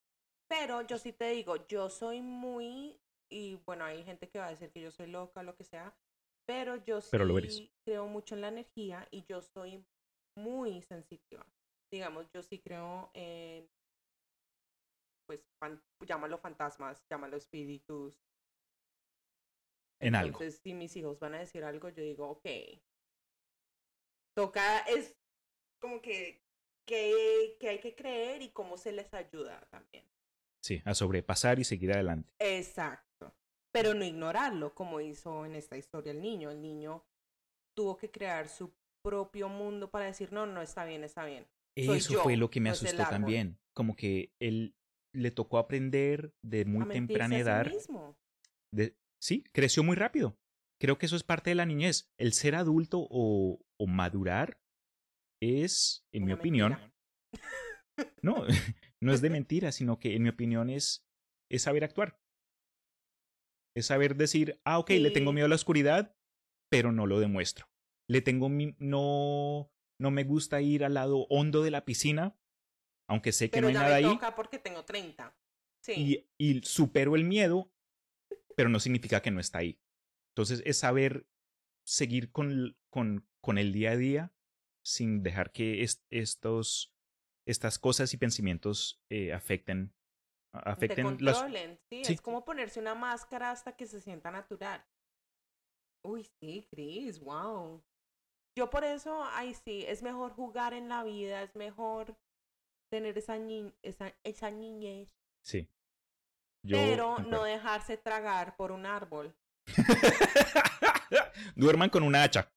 Pero 0.48 0.82
yo 0.82 0.98
sí 0.98 1.14
te 1.14 1.30
digo, 1.30 1.68
yo 1.68 1.90
soy 1.90 2.22
muy, 2.22 3.00
y 3.30 3.56
bueno, 3.66 3.86
hay 3.86 4.04
gente 4.04 4.30
que 4.30 4.40
va 4.40 4.48
a 4.48 4.52
decir 4.52 4.72
que 4.72 4.82
yo 4.82 4.90
soy 4.90 5.08
loca, 5.08 5.44
lo 5.44 5.56
que 5.56 5.64
sea, 5.64 5.96
pero 6.48 6.84
yo 6.84 7.02
sí 7.02 7.72
creo 7.86 8.08
mucho 8.08 8.34
en 8.34 8.42
la 8.42 8.48
energía 8.48 9.08
y 9.12 9.24
yo 9.26 9.42
soy 9.42 9.86
muy 10.40 10.82
sensitiva. 10.82 11.46
Digamos, 11.92 12.30
yo 12.32 12.42
sí 12.42 12.60
creo 12.60 13.12
en, 13.14 13.70
pues, 15.28 15.42
llámalo 16.06 16.38
fantasmas, 16.38 17.06
llámalo 17.10 17.38
espíritus. 17.38 18.16
En 20.02 20.16
algo. 20.16 20.28
Entonces, 20.28 20.60
si 20.64 20.74
mis 20.74 20.96
hijos 20.96 21.20
van 21.20 21.36
a 21.36 21.40
decir 21.40 21.64
algo, 21.64 21.90
yo 21.90 22.04
digo, 22.04 22.30
ok. 22.30 22.48
Toca, 24.36 24.80
es 24.82 25.18
como 25.82 26.02
que, 26.02 26.42
que, 26.88 27.58
que 27.60 27.70
hay 27.70 27.80
que 27.80 27.96
creer 27.96 28.42
y 28.42 28.52
cómo 28.52 28.78
se 28.78 28.92
les 28.92 29.14
ayuda 29.14 29.68
también. 29.70 30.06
Sí, 30.62 30.82
a 30.86 30.94
sobrepasar 30.94 31.60
y 31.60 31.64
seguir 31.64 31.92
adelante. 31.94 32.34
Exacto. 32.40 33.36
Pero 33.72 33.94
no 33.94 34.04
ignorarlo, 34.04 34.74
como 34.74 35.00
hizo 35.00 35.46
en 35.46 35.56
esta 35.56 35.78
historia 35.78 36.12
el 36.12 36.22
niño. 36.22 36.50
El 36.50 36.62
niño 36.62 37.06
tuvo 37.76 37.98
que 37.98 38.12
crear 38.12 38.50
su 38.50 38.74
propio 39.02 39.50
mundo 39.50 39.90
para 39.90 40.06
decir, 40.06 40.32
no, 40.32 40.46
no, 40.46 40.62
está 40.62 40.86
bien, 40.86 41.04
está 41.04 41.26
bien. 41.26 41.48
Eso 41.76 42.22
fue 42.22 42.38
lo 42.38 42.50
que 42.50 42.60
me 42.60 42.70
asustó 42.70 43.04
también. 43.10 43.58
Como 43.74 43.96
que 43.96 44.34
él 44.40 44.76
le 45.14 45.32
tocó 45.32 45.58
aprender 45.58 46.34
de 46.44 46.66
muy 46.66 46.88
temprana 46.88 47.38
edad. 47.38 47.72
De, 48.74 48.98
sí, 49.22 49.44
creció 49.54 49.84
muy 49.84 49.96
rápido. 49.96 50.38
Creo 50.82 50.98
que 50.98 51.06
eso 51.06 51.16
es 51.16 51.24
parte 51.24 51.52
de 51.52 51.56
la 51.56 51.66
niñez. 51.66 52.12
El 52.18 52.34
ser 52.34 52.56
adulto 52.56 53.08
o, 53.10 53.60
o 53.80 53.88
madurar 53.88 54.62
es, 55.42 56.06
en 56.14 56.26
mi 56.26 56.34
opinión, 56.34 56.78
no, 58.22 58.46
no 59.02 59.14
es 59.14 59.22
de 59.22 59.30
mentira, 59.30 59.72
sino 59.72 60.00
que 60.00 60.16
en 60.16 60.24
mi 60.24 60.30
opinión 60.30 60.70
es, 60.70 61.06
es 61.50 61.64
saber 61.64 61.84
actuar. 61.84 62.20
Es 63.76 63.86
saber 63.88 64.16
decir, 64.16 64.60
ah, 64.66 64.80
ok, 64.80 64.90
le 64.92 65.12
tengo 65.12 65.32
miedo 65.32 65.46
a 65.46 65.50
la 65.50 65.56
oscuridad, 65.56 66.16
pero 66.70 66.92
no 66.92 67.08
lo 67.08 67.20
demuestro 67.20 67.69
le 68.10 68.22
tengo 68.22 68.50
no 68.50 69.72
no 70.00 70.12
me 70.12 70.24
gusta 70.24 70.62
ir 70.62 70.84
al 70.84 70.96
lado 70.96 71.28
hondo 71.30 71.62
de 71.62 71.72
la 71.72 71.86
piscina, 71.86 72.38
aunque 73.08 73.32
sé 73.32 73.50
que 73.50 73.62
no 73.62 73.68
hay 73.68 73.74
nada 73.74 73.96
ahí. 73.96 74.04
Toca 74.04 74.36
porque 74.36 74.58
tengo 74.58 74.84
30. 74.84 75.38
Sí. 75.84 76.28
Y, 76.38 76.56
y 76.56 76.62
supero 76.64 77.16
el 77.16 77.26
miedo, 77.26 77.72
pero 78.56 78.70
no 78.70 78.80
significa 78.80 79.22
que 79.22 79.32
no 79.32 79.40
está 79.40 79.60
ahí. 79.60 79.80
Entonces 80.32 80.64
es 80.66 80.78
saber 80.78 81.28
seguir 81.86 82.32
con, 82.32 82.78
con, 82.90 83.30
con 83.42 83.58
el 83.58 83.74
día 83.74 83.92
a 83.92 83.98
día 83.98 84.34
sin 84.84 85.22
dejar 85.22 85.52
que 85.52 85.86
estos, 86.10 86.96
estas 87.46 87.78
cosas 87.78 88.14
y 88.14 88.18
pensamientos 88.18 89.04
eh, 89.10 89.34
afecten 89.34 89.94
afecten 90.52 91.18
Te 91.18 92.04
sí, 92.04 92.14
es 92.14 92.22
como 92.22 92.44
ponerse 92.44 92.80
una 92.80 92.96
máscara 92.96 93.52
hasta 93.52 93.76
que 93.76 93.86
se 93.86 94.02
sienta 94.02 94.32
natural. 94.32 94.84
Uy, 96.04 96.24
sí, 96.40 96.66
Chris, 96.72 97.20
wow. 97.20 97.84
Yo 98.60 98.70
por 98.70 98.84
eso, 98.84 99.24
ay 99.36 99.54
sí, 99.54 99.86
es 99.88 100.04
mejor 100.04 100.34
jugar 100.34 100.74
en 100.74 100.90
la 100.90 101.02
vida, 101.06 101.44
es 101.44 101.56
mejor 101.56 102.18
tener 102.90 103.18
esa, 103.18 103.38
esa, 103.82 104.14
esa 104.26 104.52
niñez. 104.52 105.16
Sí. 105.42 105.70
pero 106.68 107.20
no 107.20 107.44
dejarse 107.44 107.96
tragar 107.96 108.58
por 108.58 108.74
un 108.74 108.86
árbol. 108.86 109.34
Duerman 111.56 111.90
con 111.90 112.04
una 112.04 112.24
hacha. 112.24 112.52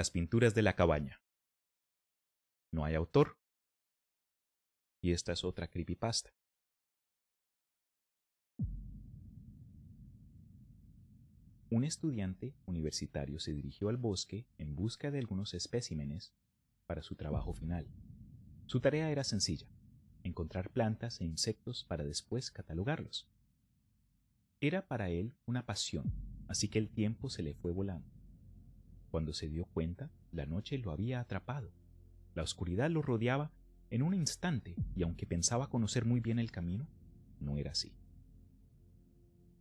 Las 0.00 0.10
pinturas 0.10 0.54
de 0.54 0.62
la 0.62 0.76
cabaña. 0.76 1.20
No 2.72 2.86
hay 2.86 2.94
autor. 2.94 3.36
Y 5.02 5.12
esta 5.12 5.32
es 5.32 5.44
otra 5.44 5.68
creepypasta. 5.68 6.30
Un 11.68 11.84
estudiante 11.84 12.54
universitario 12.64 13.38
se 13.40 13.52
dirigió 13.52 13.90
al 13.90 13.98
bosque 13.98 14.46
en 14.56 14.74
busca 14.74 15.10
de 15.10 15.18
algunos 15.18 15.52
especímenes 15.52 16.32
para 16.86 17.02
su 17.02 17.14
trabajo 17.14 17.52
final. 17.52 17.86
Su 18.64 18.80
tarea 18.80 19.10
era 19.10 19.22
sencilla, 19.22 19.66
encontrar 20.22 20.70
plantas 20.70 21.20
e 21.20 21.26
insectos 21.26 21.84
para 21.84 22.04
después 22.04 22.50
catalogarlos. 22.50 23.28
Era 24.62 24.88
para 24.88 25.10
él 25.10 25.34
una 25.44 25.66
pasión, 25.66 26.10
así 26.48 26.68
que 26.68 26.78
el 26.78 26.88
tiempo 26.88 27.28
se 27.28 27.42
le 27.42 27.52
fue 27.52 27.72
volando. 27.72 28.19
Cuando 29.10 29.32
se 29.32 29.48
dio 29.48 29.64
cuenta, 29.64 30.10
la 30.32 30.46
noche 30.46 30.78
lo 30.78 30.92
había 30.92 31.20
atrapado. 31.20 31.72
La 32.34 32.42
oscuridad 32.42 32.90
lo 32.90 33.02
rodeaba 33.02 33.50
en 33.90 34.02
un 34.02 34.14
instante 34.14 34.76
y 34.94 35.02
aunque 35.02 35.26
pensaba 35.26 35.68
conocer 35.68 36.04
muy 36.04 36.20
bien 36.20 36.38
el 36.38 36.52
camino, 36.52 36.86
no 37.40 37.58
era 37.58 37.72
así. 37.72 37.92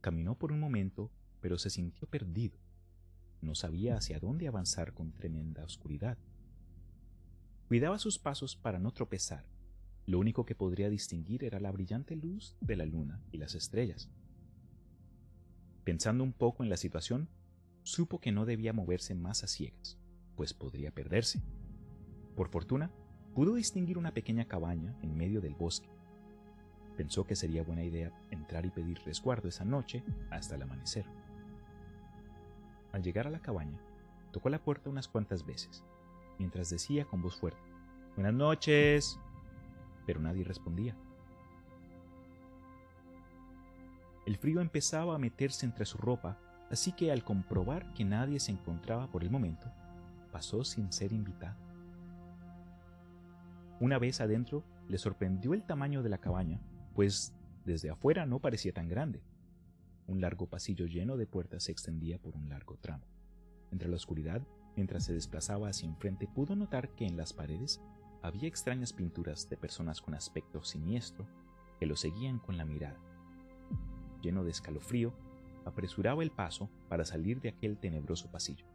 Caminó 0.01 0.35
por 0.35 0.51
un 0.51 0.59
momento, 0.59 1.11
pero 1.41 1.57
se 1.57 1.69
sintió 1.69 2.07
perdido. 2.07 2.59
No 3.41 3.55
sabía 3.55 3.95
hacia 3.95 4.19
dónde 4.19 4.47
avanzar 4.47 4.93
con 4.93 5.13
tremenda 5.13 5.63
oscuridad. 5.63 6.17
Cuidaba 7.67 7.97
sus 7.97 8.19
pasos 8.19 8.55
para 8.55 8.79
no 8.79 8.91
tropezar. 8.91 9.45
Lo 10.05 10.19
único 10.19 10.45
que 10.45 10.55
podría 10.55 10.89
distinguir 10.89 11.43
era 11.43 11.59
la 11.59 11.71
brillante 11.71 12.15
luz 12.15 12.55
de 12.61 12.75
la 12.75 12.85
luna 12.85 13.21
y 13.31 13.37
las 13.37 13.55
estrellas. 13.55 14.09
Pensando 15.83 16.23
un 16.23 16.33
poco 16.33 16.63
en 16.63 16.69
la 16.69 16.77
situación, 16.77 17.29
supo 17.89 18.19
que 18.19 18.31
no 18.31 18.45
debía 18.45 18.73
moverse 18.73 19.15
más 19.15 19.43
a 19.43 19.47
ciegas, 19.47 19.97
pues 20.35 20.53
podría 20.53 20.91
perderse. 20.91 21.41
Por 22.35 22.49
fortuna, 22.49 22.91
pudo 23.33 23.55
distinguir 23.55 23.97
una 23.97 24.13
pequeña 24.13 24.45
cabaña 24.45 24.95
en 25.01 25.17
medio 25.17 25.41
del 25.41 25.55
bosque. 25.55 25.89
Pensó 26.97 27.25
que 27.25 27.35
sería 27.35 27.63
buena 27.63 27.83
idea 27.83 28.11
entrar 28.31 28.65
y 28.65 28.69
pedir 28.69 28.99
resguardo 29.05 29.47
esa 29.47 29.65
noche 29.65 30.03
hasta 30.29 30.55
el 30.55 30.61
amanecer. 30.61 31.05
Al 32.91 33.03
llegar 33.03 33.27
a 33.27 33.31
la 33.31 33.41
cabaña, 33.41 33.79
tocó 34.31 34.49
la 34.49 34.63
puerta 34.63 34.89
unas 34.89 35.07
cuantas 35.07 35.45
veces, 35.45 35.83
mientras 36.37 36.69
decía 36.69 37.05
con 37.05 37.21
voz 37.21 37.35
fuerte, 37.39 37.69
Buenas 38.15 38.33
noches. 38.33 39.19
Pero 40.05 40.19
nadie 40.19 40.43
respondía. 40.43 40.93
El 44.25 44.37
frío 44.37 44.59
empezaba 44.59 45.15
a 45.15 45.19
meterse 45.19 45.65
entre 45.65 45.85
su 45.85 45.97
ropa, 45.97 46.37
así 46.69 46.91
que 46.91 47.11
al 47.11 47.23
comprobar 47.23 47.93
que 47.93 48.05
nadie 48.05 48.39
se 48.39 48.51
encontraba 48.51 49.11
por 49.11 49.23
el 49.23 49.29
momento, 49.29 49.71
pasó 50.31 50.63
sin 50.63 50.91
ser 50.91 51.11
invitado. 51.13 51.57
Una 53.79 53.97
vez 53.97 54.19
adentro, 54.21 54.63
le 54.87 54.97
sorprendió 54.97 55.53
el 55.53 55.63
tamaño 55.63 56.03
de 56.03 56.09
la 56.09 56.17
cabaña, 56.17 56.59
pues 56.93 57.33
desde 57.65 57.89
afuera 57.89 58.25
no 58.25 58.39
parecía 58.39 58.73
tan 58.73 58.89
grande. 58.89 59.21
Un 60.07 60.21
largo 60.21 60.47
pasillo 60.47 60.85
lleno 60.85 61.17
de 61.17 61.27
puertas 61.27 61.63
se 61.63 61.71
extendía 61.71 62.17
por 62.19 62.35
un 62.35 62.49
largo 62.49 62.77
tramo. 62.77 63.05
Entre 63.71 63.87
la 63.87 63.95
oscuridad, 63.95 64.41
mientras 64.75 65.05
se 65.05 65.13
desplazaba 65.13 65.69
hacia 65.69 65.87
enfrente, 65.87 66.27
pudo 66.27 66.55
notar 66.55 66.89
que 66.95 67.05
en 67.05 67.15
las 67.15 67.31
paredes 67.33 67.79
había 68.21 68.47
extrañas 68.47 68.91
pinturas 68.91 69.49
de 69.49 69.57
personas 69.57 70.01
con 70.01 70.13
aspecto 70.13 70.63
siniestro 70.63 71.27
que 71.79 71.85
lo 71.85 71.95
seguían 71.95 72.39
con 72.39 72.57
la 72.57 72.65
mirada. 72.65 72.99
Lleno 74.21 74.43
de 74.43 74.51
escalofrío, 74.51 75.13
apresuraba 75.69 76.23
el 76.23 76.31
paso 76.31 76.69
para 76.89 77.05
salir 77.05 77.41
de 77.41 77.49
aquel 77.49 77.77
tenebroso 77.77 78.29
pasillo. 78.29 78.65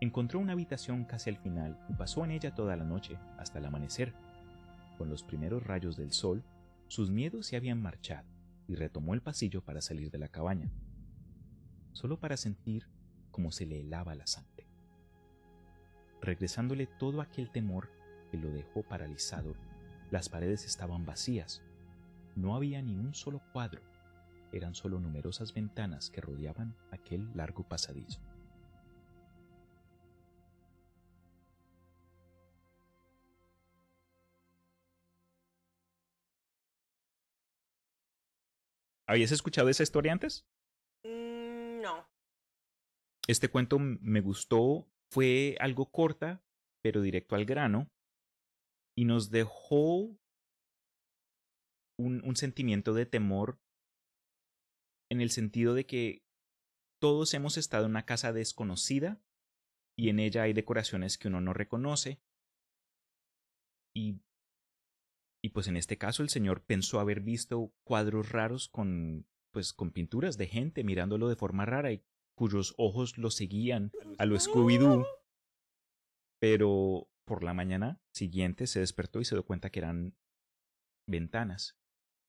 Encontró 0.00 0.38
una 0.40 0.52
habitación 0.52 1.04
casi 1.04 1.30
al 1.30 1.38
final 1.38 1.78
y 1.88 1.94
pasó 1.94 2.24
en 2.24 2.30
ella 2.30 2.54
toda 2.54 2.76
la 2.76 2.84
noche 2.84 3.18
hasta 3.38 3.58
el 3.58 3.64
amanecer. 3.64 4.14
Con 4.98 5.08
los 5.08 5.22
primeros 5.22 5.66
rayos 5.66 5.96
del 5.96 6.12
sol, 6.12 6.44
sus 6.88 7.10
miedos 7.10 7.46
se 7.46 7.56
habían 7.56 7.80
marchado 7.80 8.28
y 8.68 8.74
retomó 8.74 9.14
el 9.14 9.22
pasillo 9.22 9.62
para 9.62 9.80
salir 9.80 10.10
de 10.10 10.18
la 10.18 10.28
cabaña, 10.28 10.70
solo 11.92 12.20
para 12.20 12.36
sentir 12.36 12.86
cómo 13.30 13.52
se 13.52 13.66
le 13.66 13.80
helaba 13.80 14.14
la 14.14 14.26
sangre, 14.26 14.66
regresándole 16.20 16.86
todo 16.86 17.20
aquel 17.20 17.50
temor 17.50 17.90
que 18.30 18.38
lo 18.38 18.50
dejó 18.50 18.82
paralizado. 18.82 19.54
Las 20.10 20.28
paredes 20.28 20.64
estaban 20.64 21.04
vacías, 21.06 21.62
no 22.34 22.54
había 22.54 22.82
ni 22.82 22.96
un 22.96 23.14
solo 23.14 23.40
cuadro, 23.52 23.82
eran 24.52 24.74
solo 24.74 25.00
numerosas 25.00 25.52
ventanas 25.52 26.10
que 26.10 26.20
rodeaban 26.20 26.76
aquel 26.90 27.28
largo 27.34 27.68
pasadizo. 27.68 28.20
¿Habías 39.06 39.30
escuchado 39.30 39.68
esa 39.68 39.84
historia 39.84 40.12
antes? 40.12 40.46
Mm, 41.04 41.80
no. 41.80 42.08
Este 43.28 43.48
cuento 43.48 43.78
me 43.78 44.20
gustó, 44.20 44.88
fue 45.10 45.56
algo 45.60 45.90
corta, 45.90 46.42
pero 46.82 47.00
directo 47.00 47.36
al 47.36 47.44
grano, 47.44 47.88
y 48.96 49.04
nos 49.04 49.30
dejó 49.30 50.18
un, 51.98 52.22
un 52.24 52.36
sentimiento 52.36 52.94
de 52.94 53.06
temor 53.06 53.60
en 55.10 55.20
el 55.20 55.30
sentido 55.30 55.74
de 55.74 55.86
que 55.86 56.22
todos 57.00 57.34
hemos 57.34 57.56
estado 57.56 57.84
en 57.84 57.92
una 57.92 58.06
casa 58.06 58.32
desconocida 58.32 59.20
y 59.98 60.08
en 60.08 60.18
ella 60.18 60.42
hay 60.42 60.52
decoraciones 60.52 61.18
que 61.18 61.28
uno 61.28 61.40
no 61.40 61.52
reconoce. 61.52 62.20
Y, 63.94 64.20
y 65.42 65.50
pues 65.50 65.68
en 65.68 65.76
este 65.76 65.96
caso 65.96 66.22
el 66.22 66.28
señor 66.28 66.64
pensó 66.64 67.00
haber 67.00 67.20
visto 67.20 67.72
cuadros 67.84 68.30
raros 68.30 68.68
con 68.68 69.26
pues 69.52 69.72
con 69.72 69.90
pinturas 69.90 70.36
de 70.36 70.48
gente 70.48 70.84
mirándolo 70.84 71.28
de 71.28 71.36
forma 71.36 71.64
rara 71.64 71.90
y 71.90 72.04
cuyos 72.36 72.74
ojos 72.76 73.16
lo 73.16 73.30
seguían 73.30 73.90
a 74.18 74.26
lo 74.26 74.36
Scooby-Doo. 74.36 75.06
Pero 76.38 77.08
por 77.24 77.42
la 77.42 77.54
mañana 77.54 77.98
siguiente 78.12 78.66
se 78.66 78.80
despertó 78.80 79.20
y 79.20 79.24
se 79.24 79.34
dio 79.34 79.46
cuenta 79.46 79.70
que 79.70 79.78
eran 79.78 80.14
ventanas, 81.08 81.78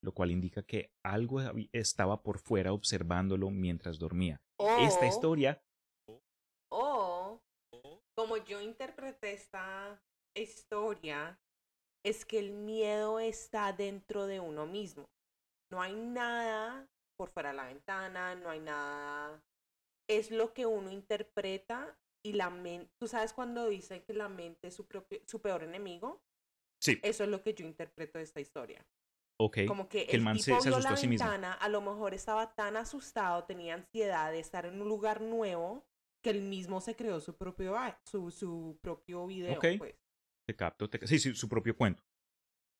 lo 0.08 0.14
cual 0.14 0.32
indica 0.32 0.64
que 0.64 0.90
algo 1.04 1.42
estaba 1.74 2.24
por 2.24 2.40
fuera 2.40 2.72
observándolo 2.72 3.50
mientras 3.50 4.00
dormía. 4.00 4.40
Esta 4.58 5.06
O- 5.06 5.10
historia, 5.10 5.62
O, 6.72 7.42
como 8.16 8.38
yo 8.38 8.62
interpreté 8.62 9.34
esta 9.34 10.02
historia, 10.34 11.38
es 12.06 12.24
que 12.24 12.40
el 12.40 12.52
miedo 12.52 13.20
está 13.20 13.74
dentro 13.74 14.28
de 14.28 14.40
uno 14.40 14.66
mismo. 14.66 15.10
No 15.70 15.82
hay 15.82 15.94
nada 15.94 16.88
por 17.18 17.30
fuera 17.30 17.50
de 17.50 17.56
la 17.58 17.66
ventana, 17.66 18.36
no 18.36 18.50
hay 18.50 18.62
nada. 18.62 19.44
Es 20.10 20.32
lo 20.32 20.54
que 20.54 20.66
uno 20.66 20.90
interpreta 20.90 21.98
y 22.24 22.32
la 22.34 22.50
mente. 22.50 22.94
¿Tú 22.98 23.10
sabes 23.10 23.34
cuando 23.34 23.68
dicen 23.68 24.04
que 24.04 24.14
la 24.14 24.30
mente 24.30 24.70
es 24.70 24.74
su, 24.74 24.86
propio, 24.88 25.20
su 25.26 25.42
peor 25.42 25.64
enemigo? 25.64 26.22
sí, 26.80 26.98
Eso 27.04 27.26
es 27.26 27.30
lo 27.30 27.44
que 27.44 27.54
yo 27.54 27.66
interpreto 27.66 28.20
de 28.20 28.24
esta 28.24 28.40
historia. 28.40 28.86
Ok, 29.40 29.60
Como 29.68 29.88
que, 29.90 30.06
que 30.06 30.12
el 30.12 30.18
el, 30.18 30.22
man 30.24 30.40
se- 30.40 30.52
tipo 30.52 30.62
se 30.62 30.70
vio 30.70 30.78
asustó 30.78 30.90
la 30.90 30.96
a 30.96 30.98
sí 30.98 31.08
mismo. 31.08 31.26
ventana, 31.30 31.54
a 31.54 31.70
lo 31.70 31.82
mejor 31.82 32.14
estaba 32.14 32.54
tan 32.56 32.76
asustado, 32.78 33.44
tenía 33.46 33.76
ansiedad 33.76 34.32
de 34.32 34.40
estar 34.40 34.66
en 34.66 34.82
un 34.82 34.88
lugar 34.88 35.22
nuevo, 35.22 35.86
que 36.24 36.32
él 36.32 36.42
mismo 36.42 36.82
se 36.82 36.96
creó 36.96 37.20
su 37.20 37.36
propio, 37.38 37.76
su, 38.04 38.32
su 38.32 38.78
propio 38.82 39.28
video. 39.28 39.58
Ok. 39.58 39.66
Pues. 39.78 39.96
te 40.48 40.56
capto, 40.56 40.90
te- 40.90 41.06
sí, 41.08 41.20
sí, 41.20 41.36
su 41.36 41.48
propio 41.48 41.76
cuento. 41.78 42.04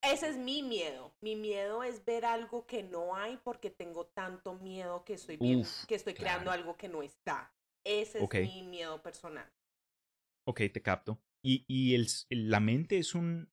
Ese 0.04 0.30
es 0.30 0.38
mi 0.38 0.62
miedo. 0.64 1.16
Mi 1.22 1.36
miedo 1.36 1.84
es 1.84 2.06
ver 2.06 2.24
algo 2.26 2.66
que 2.66 2.84
no 2.84 3.16
hay 3.16 3.38
porque 3.38 3.70
tengo 3.72 4.06
tanto 4.08 4.54
miedo 4.56 5.04
que 5.04 5.14
estoy, 5.16 5.38
viendo- 5.38 5.62
Uf, 5.68 5.86
que 5.86 5.96
estoy 5.96 6.14
creando 6.14 6.46
claro. 6.46 6.62
algo 6.62 6.78
que 6.78 6.88
no 6.88 7.02
está. 7.04 7.54
Ese 7.86 8.20
es 8.20 8.24
Ok. 8.24 8.36
mi 8.36 8.64
miedo 8.64 9.02
personal. 9.02 9.52
Ok, 10.48 10.62
te 10.74 10.82
capto. 10.82 11.20
Y, 11.44 11.66
y 11.68 11.96
el, 11.96 12.08
la 12.30 12.60
mente 12.60 12.98
es 12.98 13.16
un, 13.16 13.52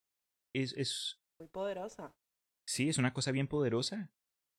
es, 0.54 0.72
es, 0.74 1.20
Muy 1.40 1.48
poderosa. 1.48 2.14
Sí, 2.66 2.88
es 2.88 2.98
una 2.98 3.12
cosa 3.12 3.32
bien 3.32 3.48
poderosa. 3.48 4.10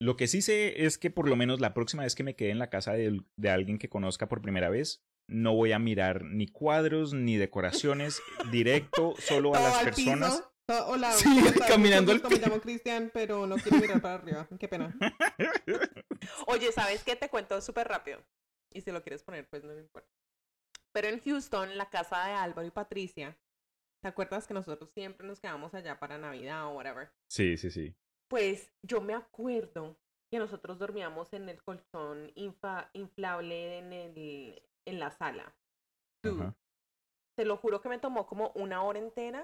Lo 0.02 0.18
que 0.18 0.28
sí 0.28 0.42
sé 0.42 0.86
es 0.86 0.98
que 0.98 1.10
por 1.10 1.30
lo 1.30 1.36
menos 1.36 1.62
la 1.62 1.74
próxima 1.74 2.04
vez 2.04 2.16
que 2.16 2.24
me 2.24 2.36
quede 2.36 2.50
en 2.50 2.60
la 2.60 2.70
casa 2.70 2.94
de, 2.94 3.22
de 3.38 3.50
alguien 3.50 3.80
que 3.80 3.90
conozca 3.90 4.28
por 4.28 4.42
primera 4.42 4.70
vez, 4.70 5.06
no 5.30 5.56
voy 5.56 5.72
a 5.72 5.80
mirar 5.80 6.24
ni 6.24 6.48
cuadros 6.48 7.14
ni 7.14 7.38
decoraciones, 7.38 8.22
directo 8.52 9.16
solo 9.18 9.56
a 9.56 9.60
las 9.60 9.84
personas. 9.84 10.44
Hola, 10.68 11.12
Sí, 11.12 11.30
caminando 11.68 12.12
al 12.12 12.24
Me 12.24 12.38
llamo 12.38 12.60
Cristian, 12.60 13.12
pero 13.14 13.46
no 13.46 13.56
quiero 13.56 13.78
mirar 13.78 14.02
para 14.02 14.16
arriba. 14.16 14.48
Qué 14.60 14.68
pena. 14.68 14.96
Oye, 16.48 16.72
¿sabes 16.72 17.04
qué? 17.04 17.16
Te 17.16 17.30
cuento 17.30 17.62
súper 17.62 17.88
rápido. 17.88 18.20
Y 18.74 18.82
si 18.82 18.92
lo 18.92 19.04
quieres 19.04 19.24
poner, 19.24 19.48
pues 19.48 19.64
no 19.64 19.74
me 19.74 19.82
importa. 19.82 20.10
Pero 20.92 21.08
en 21.10 21.20
Houston, 21.20 21.78
la 21.78 21.90
casa 21.90 22.26
de 22.26 22.34
Álvaro 22.34 22.68
y 22.68 22.72
Patricia, 22.72 23.38
¿te 24.06 24.10
acuerdas 24.10 24.46
que 24.46 24.54
nosotros 24.54 24.92
siempre 24.92 25.26
nos 25.26 25.40
quedamos 25.40 25.74
allá 25.74 25.98
para 25.98 26.20
Navidad 26.20 26.68
o 26.68 26.76
whatever? 26.76 27.12
Sí, 27.28 27.58
sí, 27.58 27.72
sí. 27.72 27.96
Pues 28.30 28.72
yo 28.84 29.02
me 29.02 29.16
acuerdo 29.16 29.98
que 30.30 30.38
nosotros 30.38 30.78
dormíamos 30.78 31.34
en 31.34 31.50
el 31.50 31.64
colchón 31.64 32.32
infa- 32.36 32.88
inflable 32.94 33.80
en, 33.80 33.94
el, 33.94 34.64
en 34.86 35.00
la 35.00 35.10
sala. 35.10 35.56
Dude, 36.22 36.44
Ajá. 36.44 36.56
te 37.36 37.46
lo 37.46 37.58
juro 37.58 37.82
que 37.82 37.90
me 37.90 37.98
tomó 37.98 38.28
como 38.28 38.52
una 38.54 38.84
hora 38.84 39.00
entera. 39.00 39.44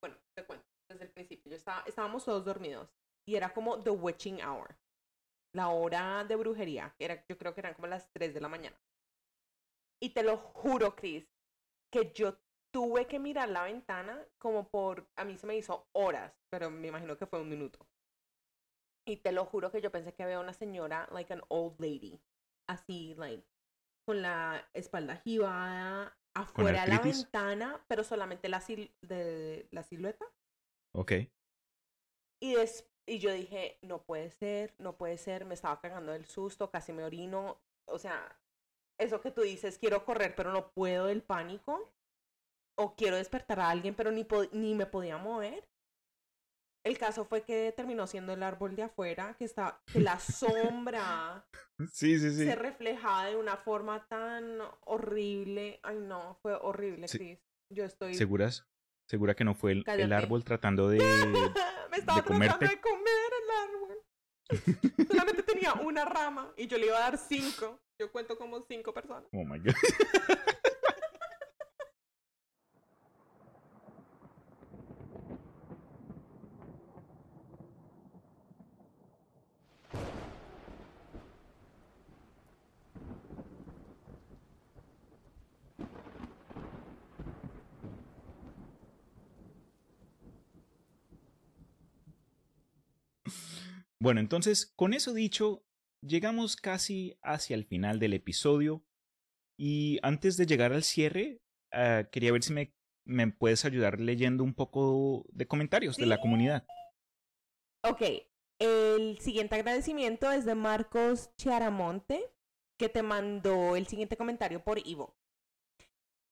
Bueno, 0.00 0.16
te 0.34 0.46
cuento, 0.46 0.64
desde 0.88 1.04
el 1.04 1.10
principio. 1.10 1.50
Yo 1.50 1.56
estaba, 1.58 1.84
estábamos 1.86 2.24
todos 2.24 2.46
dormidos 2.46 2.88
y 3.28 3.36
era 3.36 3.52
como 3.52 3.78
the 3.82 3.90
witching 3.90 4.40
hour. 4.40 4.74
La 5.54 5.68
hora 5.68 6.24
de 6.24 6.36
brujería. 6.36 6.94
Era, 6.98 7.26
yo 7.28 7.36
creo 7.36 7.52
que 7.52 7.60
eran 7.60 7.74
como 7.74 7.88
las 7.88 8.10
3 8.10 8.32
de 8.32 8.40
la 8.40 8.48
mañana. 8.48 8.80
Y 10.00 10.14
te 10.14 10.22
lo 10.22 10.38
juro, 10.38 10.96
Chris, 10.96 11.31
que 11.92 12.12
yo 12.12 12.38
tuve 12.72 13.06
que 13.06 13.18
mirar 13.20 13.48
la 13.50 13.64
ventana 13.64 14.26
como 14.38 14.68
por, 14.68 15.06
a 15.16 15.24
mí 15.24 15.36
se 15.36 15.46
me 15.46 15.56
hizo 15.56 15.86
horas, 15.92 16.32
pero 16.50 16.70
me 16.70 16.88
imagino 16.88 17.16
que 17.18 17.26
fue 17.26 17.40
un 17.40 17.48
minuto. 17.50 17.86
Y 19.06 19.16
te 19.18 19.32
lo 19.32 19.44
juro 19.44 19.70
que 19.70 19.80
yo 19.80 19.90
pensé 19.90 20.14
que 20.14 20.22
había 20.22 20.40
una 20.40 20.52
señora, 20.52 21.08
like 21.12 21.32
an 21.32 21.42
old 21.48 21.78
lady, 21.80 22.20
así, 22.68 23.14
like, 23.16 23.44
con 24.06 24.22
la 24.22 24.68
espalda 24.74 25.16
jibada, 25.16 26.16
afuera 26.34 26.82
de 26.82 26.88
la 26.88 27.00
ventana, 27.00 27.84
pero 27.88 28.04
solamente 28.04 28.48
la, 28.48 28.60
sil- 28.62 28.94
de, 29.02 29.68
la 29.72 29.82
silueta. 29.82 30.24
Ok. 30.94 31.12
Y, 32.40 32.54
des- 32.54 32.88
y 33.06 33.18
yo 33.18 33.32
dije, 33.32 33.78
no 33.82 34.02
puede 34.04 34.30
ser, 34.30 34.74
no 34.78 34.96
puede 34.96 35.18
ser, 35.18 35.44
me 35.44 35.54
estaba 35.54 35.80
cagando 35.80 36.12
del 36.12 36.26
susto, 36.26 36.70
casi 36.70 36.92
me 36.92 37.04
orino. 37.04 37.60
O 37.86 37.98
sea, 37.98 38.38
eso 39.02 39.20
que 39.20 39.30
tú 39.30 39.42
dices, 39.42 39.78
quiero 39.78 40.04
correr, 40.04 40.34
pero 40.34 40.52
no 40.52 40.70
puedo 40.72 41.06
del 41.06 41.22
pánico. 41.22 41.92
O 42.78 42.94
quiero 42.94 43.16
despertar 43.16 43.60
a 43.60 43.68
alguien, 43.68 43.94
pero 43.94 44.10
ni, 44.10 44.26
ni 44.52 44.74
me 44.74 44.86
podía 44.86 45.18
mover. 45.18 45.68
El 46.84 46.98
caso 46.98 47.24
fue 47.24 47.42
que 47.44 47.72
terminó 47.76 48.06
siendo 48.06 48.32
el 48.32 48.42
árbol 48.42 48.74
de 48.74 48.82
afuera, 48.82 49.36
que, 49.38 49.44
está, 49.44 49.80
que 49.86 50.00
la 50.00 50.18
sombra 50.18 51.46
Sí, 51.92 52.18
sí, 52.18 52.30
sí. 52.30 52.44
se 52.44 52.56
reflejaba 52.56 53.26
de 53.26 53.36
una 53.36 53.56
forma 53.56 54.06
tan 54.08 54.58
horrible. 54.80 55.78
Ay, 55.82 55.98
no, 56.00 56.38
fue 56.42 56.54
horrible, 56.54 57.06
Sí. 57.08 57.18
Chris. 57.18 57.38
Yo 57.70 57.84
estoy... 57.84 58.14
¿Seguras? 58.14 58.66
¿Segura 59.08 59.34
que 59.34 59.44
no 59.44 59.54
fue 59.54 59.72
el, 59.72 59.84
el 59.86 60.12
árbol 60.12 60.44
tratando 60.44 60.88
de... 60.88 60.98
me 61.90 61.98
estaba 61.98 62.20
de 62.20 62.24
comerte? 62.24 62.58
tratando 62.58 62.74
de 62.74 62.80
comer 62.80 63.32
el 63.42 63.50
árbol. 63.64 65.06
Solamente 65.08 65.42
tenía 65.42 65.74
una 65.74 66.04
rama 66.04 66.52
y 66.56 66.66
yo 66.66 66.78
le 66.78 66.86
iba 66.86 66.96
a 66.96 67.10
dar 67.10 67.18
cinco. 67.18 67.80
Yo 67.98 68.10
cuento 68.10 68.36
como 68.36 68.64
cinco 68.66 68.92
personas. 68.92 69.24
Oh 69.32 69.44
my 69.44 69.58
god. 69.58 69.74
Bueno, 94.02 94.18
entonces, 94.18 94.72
con 94.74 94.94
eso 94.94 95.14
dicho, 95.14 95.64
llegamos 96.02 96.56
casi 96.56 97.16
hacia 97.22 97.54
el 97.54 97.64
final 97.64 97.98
del 97.98 98.14
episodio. 98.14 98.84
Y 99.56 99.98
antes 100.02 100.36
de 100.36 100.46
llegar 100.46 100.72
al 100.72 100.82
cierre, 100.82 101.40
ah, 101.72 102.04
quería 102.10 102.32
ver 102.32 102.42
si 102.42 102.52
me, 102.52 102.74
me 103.04 103.30
puedes 103.30 103.64
ayudar 103.64 104.00
leyendo 104.00 104.44
un 104.44 104.54
poco 104.54 105.24
de 105.32 105.46
comentarios 105.46 105.96
de 105.96 106.06
la 106.06 106.20
comunidad. 106.20 106.66
Ok, 107.84 108.02
el 108.58 109.18
siguiente 109.18 109.56
agradecimiento 109.56 110.30
es 110.30 110.44
de 110.44 110.54
Marcos 110.54 111.30
Chiaramonte, 111.36 112.32
que 112.78 112.88
te 112.88 113.02
mandó 113.02 113.76
el 113.76 113.86
siguiente 113.86 114.16
comentario 114.16 114.62
por 114.62 114.84
Ivo. 114.86 115.16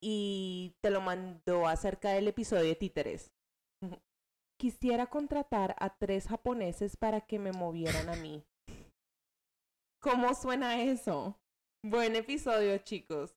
Y 0.01 0.76
te 0.80 0.90
lo 0.90 1.01
mandó 1.01 1.66
acerca 1.66 2.10
del 2.10 2.28
episodio 2.28 2.64
de 2.64 2.74
Títeres. 2.74 3.30
Quisiera 4.56 5.06
contratar 5.06 5.76
a 5.78 5.97
tres 5.97 6.26
japoneses 6.28 6.97
para 6.97 7.20
que 7.20 7.38
me 7.38 7.52
movieran 7.52 8.09
a 8.09 8.16
mí. 8.16 8.44
¿Cómo 10.02 10.35
suena 10.35 10.82
eso? 10.82 11.39
Buen 11.85 12.16
episodio, 12.16 12.78
chicos. 12.78 13.36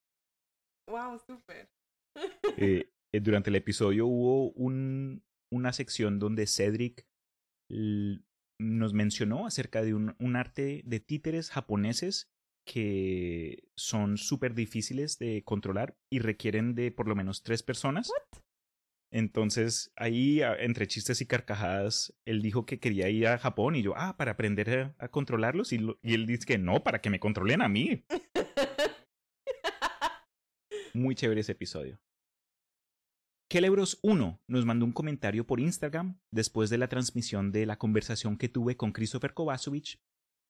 Wow, 0.89 1.19
súper. 1.19 1.69
Eh, 2.57 2.89
eh, 3.13 3.19
durante 3.19 3.49
el 3.49 3.55
episodio 3.55 4.07
hubo 4.07 4.51
un- 4.51 5.23
una 5.51 5.73
sección 5.73 6.19
donde 6.19 6.47
Cedric 6.47 7.05
nos 8.59 8.93
mencionó 8.93 9.45
acerca 9.45 9.81
de 9.81 9.93
un, 9.93 10.15
un 10.19 10.35
arte 10.35 10.81
de 10.85 10.99
títeres 10.99 11.49
japoneses 11.49 12.29
que 12.65 13.67
son 13.75 14.17
súper 14.17 14.53
difíciles 14.53 15.17
de 15.19 15.43
controlar 15.43 15.97
y 16.11 16.19
requieren 16.19 16.75
de 16.75 16.91
por 16.91 17.07
lo 17.07 17.15
menos 17.15 17.43
tres 17.43 17.61
personas. 17.61 18.09
Entonces, 19.15 19.93
ahí, 19.95 20.41
entre 20.41 20.87
chistes 20.87 21.21
y 21.21 21.27
carcajadas, 21.27 22.15
él 22.25 22.41
dijo 22.41 22.65
que 22.65 22.79
quería 22.79 23.09
ir 23.09 23.27
a 23.27 23.37
Japón 23.37 23.75
y 23.75 23.83
yo, 23.83 23.93
ah, 23.95 24.17
para 24.17 24.31
aprender 24.31 24.95
a, 24.97 25.07
controlarlos. 25.09 25.71
Y, 25.71 25.85
y 26.01 26.15
él 26.15 26.25
dice 26.25 26.47
que 26.47 26.57
no, 26.57 26.83
para 26.83 26.99
que 26.99 27.11
me 27.11 27.19
controlen 27.19 27.61
a 27.61 27.69
mí. 27.69 28.03
Muy 30.95 31.13
chévere 31.13 31.41
ese 31.41 31.51
episodio. 31.51 32.01
Kelebros 33.51 33.99
1 34.01 34.41
nos 34.47 34.65
mandó 34.65 34.83
un 34.83 34.93
comentario 34.93 35.45
por 35.45 35.59
Instagram 35.59 36.19
después 36.31 36.71
de 36.71 36.79
la 36.79 36.87
transmisión 36.87 37.51
de 37.51 37.67
la 37.67 37.77
conversación 37.77 38.35
que 38.35 38.49
tuve 38.49 38.77
con 38.77 38.93
Christopher 38.93 39.35
Kovacevic 39.35 40.01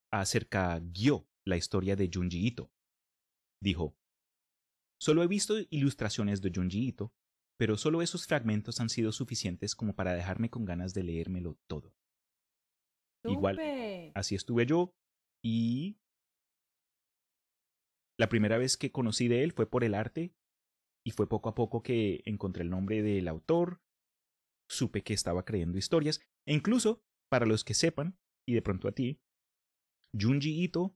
acerca 0.10 0.80
Gyo, 0.80 1.28
la 1.44 1.58
historia 1.58 1.98
de 1.98 2.10
Junji 2.14 2.48
Ito. 2.48 2.72
Dijo, 3.62 3.98
Solo 5.02 5.22
he 5.22 5.28
visto 5.28 5.56
ilustraciones 5.70 6.42
de 6.42 6.54
Junji 6.56 6.88
Ito, 6.88 7.14
pero 7.58 7.78
solo 7.78 8.02
esos 8.02 8.26
fragmentos 8.26 8.80
han 8.80 8.90
sido 8.90 9.12
suficientes 9.12 9.76
como 9.76 9.96
para 9.96 10.14
dejarme 10.14 10.50
con 10.50 10.66
ganas 10.66 10.94
de 10.94 11.04
leérmelo 11.04 11.58
todo. 11.68 11.94
Igual. 13.26 13.60
Así 14.16 14.36
estuve 14.36 14.66
yo 14.66 14.94
y 15.44 15.98
la 18.20 18.30
primera 18.30 18.58
vez 18.58 18.78
que 18.78 18.92
conocí 18.92 19.28
de 19.28 19.44
él 19.44 19.52
fue 19.54 19.70
por 19.70 19.84
el 19.84 19.96
arte 19.96 20.34
y 21.06 21.12
fue 21.12 21.28
poco 21.28 21.50
a 21.50 21.56
poco 21.56 21.84
que 21.84 22.22
encontré 22.26 22.64
el 22.64 22.70
nombre 22.70 23.02
del 23.02 23.28
autor, 23.28 23.82
supe 24.70 25.04
que 25.04 25.14
estaba 25.14 25.46
creando 25.46 25.78
historias 25.78 26.22
e 26.48 26.54
incluso, 26.54 27.04
para 27.30 27.46
los 27.46 27.64
que 27.64 27.74
sepan, 27.74 28.18
y 28.48 28.54
de 28.54 28.62
pronto 28.62 28.88
a 28.88 28.92
ti, 28.92 29.22
Junji 30.18 30.64
Ito 30.64 30.96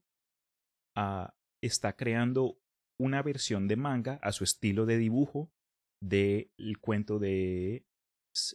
ah, 0.96 1.36
está 1.62 1.96
creando 1.96 2.60
una 3.00 3.22
versión 3.22 3.68
de 3.68 3.76
manga 3.76 4.18
a 4.22 4.32
su 4.32 4.44
estilo 4.44 4.86
de 4.86 4.98
dibujo 4.98 5.52
del 6.00 6.78
cuento 6.80 7.18
de, 7.18 7.84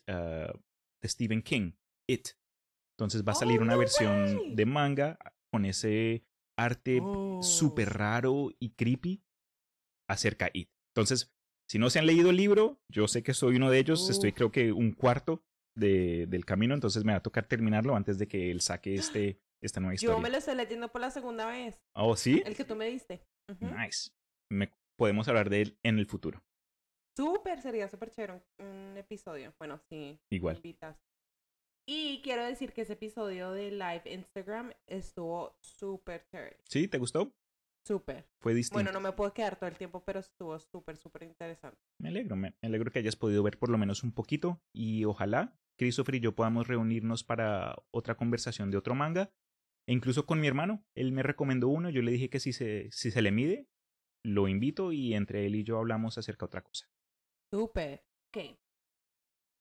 ah, 0.08 0.54
de 1.02 1.10
Stephen 1.10 1.42
King, 1.42 1.74
It. 2.10 2.30
Entonces 2.98 3.24
va 3.26 3.32
a 3.32 3.36
¡Oh, 3.36 3.40
salir 3.40 3.62
una 3.62 3.74
no 3.74 3.80
versión 3.80 4.38
way! 4.38 4.56
de 4.56 4.66
manga 4.66 5.18
con 5.52 5.66
ese 5.66 6.26
arte 6.58 7.00
Oh. 7.02 7.42
súper 7.42 7.94
raro 7.94 8.52
y 8.60 8.72
creepy 8.76 9.24
acerca 10.10 10.50
It. 10.54 10.70
Entonces, 10.96 11.32
si 11.70 11.80
no 11.80 11.90
se 11.90 12.00
han 12.00 12.06
leído 12.06 12.30
el 12.30 12.38
libro, 12.38 12.82
yo 12.92 13.08
sé 13.08 13.24
que 13.24 13.34
soy 13.34 13.56
uno 13.56 13.72
de 13.72 13.80
ellos, 13.80 14.10
estoy 14.10 14.32
creo 14.32 14.52
que 14.52 14.72
un 14.72 14.92
cuarto 14.94 15.44
de, 15.76 16.28
del 16.28 16.46
camino, 16.46 16.76
entonces 16.76 17.04
me 17.04 17.14
va 17.14 17.18
a 17.18 17.24
tocar 17.24 17.48
terminarlo 17.48 17.96
antes 17.96 18.20
de 18.20 18.28
que 18.28 18.52
él 18.52 18.62
saque 18.62 18.94
este, 18.94 19.40
esta 19.62 19.80
nueva 19.80 19.96
historia. 19.96 20.16
Yo 20.16 20.22
me 20.22 20.30
lo 20.30 20.38
estoy 20.38 20.56
leyendo 20.56 20.92
por 20.92 21.02
la 21.02 21.10
segunda 21.10 21.48
vez. 21.48 21.82
Oh, 21.96 22.16
¿sí? 22.16 22.44
El 22.46 22.56
que 22.56 22.64
tú 22.64 22.76
me 22.76 22.86
diste. 22.88 23.26
Nice. 23.60 24.12
Me- 24.52 24.72
podemos 25.00 25.28
hablar 25.28 25.50
de 25.50 25.62
él 25.64 25.80
en 25.84 25.98
el 25.98 26.06
futuro. 26.06 26.44
Súper, 27.16 27.62
sería 27.62 27.88
súper 27.88 28.12
chévere 28.12 28.42
un, 28.60 28.66
un 28.66 28.98
episodio. 28.98 29.54
Bueno, 29.60 29.80
sí. 29.90 30.20
Igual. 30.30 30.58
invitas. 30.58 30.98
Y 31.88 32.22
quiero 32.24 32.46
decir 32.46 32.72
que 32.72 32.82
ese 32.82 32.94
episodio 32.94 33.52
de 33.52 33.72
live 33.72 34.04
Instagram 34.06 34.72
estuvo 34.88 35.56
súper 35.60 36.26
chévere. 36.26 36.58
¿Sí? 36.70 36.88
¿Te 36.88 36.98
gustó? 36.98 37.36
Súper. 37.86 38.26
Fue 38.40 38.54
distinto. 38.54 38.76
Bueno, 38.76 38.92
no 38.94 39.02
me 39.02 39.12
puedo 39.12 39.34
quedar 39.34 39.58
todo 39.58 39.70
el 39.70 39.76
tiempo, 39.76 40.04
pero 40.06 40.22
estuvo 40.22 40.58
súper, 40.58 40.96
súper 40.96 41.24
interesante. 41.24 41.78
Me 42.00 42.10
alegro, 42.10 42.38
me, 42.38 42.56
me 42.62 42.68
alegro 42.68 42.90
que 42.92 43.00
hayas 43.00 43.18
podido 43.18 43.44
ver 43.44 43.60
por 43.60 43.70
lo 43.70 43.78
menos 43.78 44.04
un 44.04 44.14
poquito 44.14 44.62
y 44.74 45.04
ojalá 45.04 45.60
Christopher 45.78 46.16
y 46.16 46.20
yo 46.22 46.34
podamos 46.34 46.68
reunirnos 46.68 47.26
para 47.26 47.76
otra 47.92 48.16
conversación 48.16 48.72
de 48.72 48.78
otro 48.78 48.96
manga. 48.96 49.34
E 49.86 49.92
incluso 49.92 50.26
con 50.26 50.40
mi 50.40 50.48
hermano, 50.48 50.86
él 50.96 51.12
me 51.12 51.24
recomendó 51.24 51.68
uno, 51.68 51.90
yo 51.90 52.02
le 52.02 52.14
dije 52.14 52.30
que 52.30 52.40
si 52.40 52.54
se, 52.54 52.90
si 52.92 53.12
se 53.12 53.22
le 53.22 53.34
mide, 53.34 53.68
lo 54.24 54.48
invito 54.48 54.94
y 54.94 55.14
entre 55.14 55.46
él 55.46 55.56
y 55.56 55.66
yo 55.66 55.78
hablamos 55.78 56.18
acerca 56.18 56.46
de 56.46 56.48
otra 56.48 56.62
cosa. 56.64 56.88
Súper. 57.54 58.04
Ok. 58.30 58.58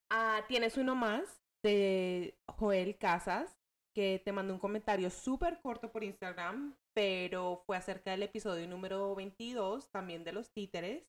Ah, 0.08 0.46
Tienes 0.48 0.78
uno 0.78 0.94
más 0.94 1.24
de 1.62 2.38
Joel 2.48 2.96
Casas 2.96 3.50
que 3.94 4.22
te 4.24 4.32
mandó 4.32 4.54
un 4.54 4.58
comentario 4.58 5.10
súper 5.10 5.60
corto 5.60 5.92
por 5.92 6.02
Instagram, 6.02 6.74
pero 6.94 7.62
fue 7.66 7.76
acerca 7.76 8.12
del 8.12 8.22
episodio 8.22 8.66
número 8.66 9.14
22, 9.14 9.90
también 9.90 10.24
de 10.24 10.32
los 10.32 10.50
títeres, 10.54 11.04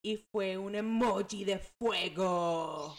y 0.00 0.18
fue 0.30 0.58
un 0.58 0.76
emoji 0.76 1.42
de 1.42 1.58
fuego. 1.58 2.96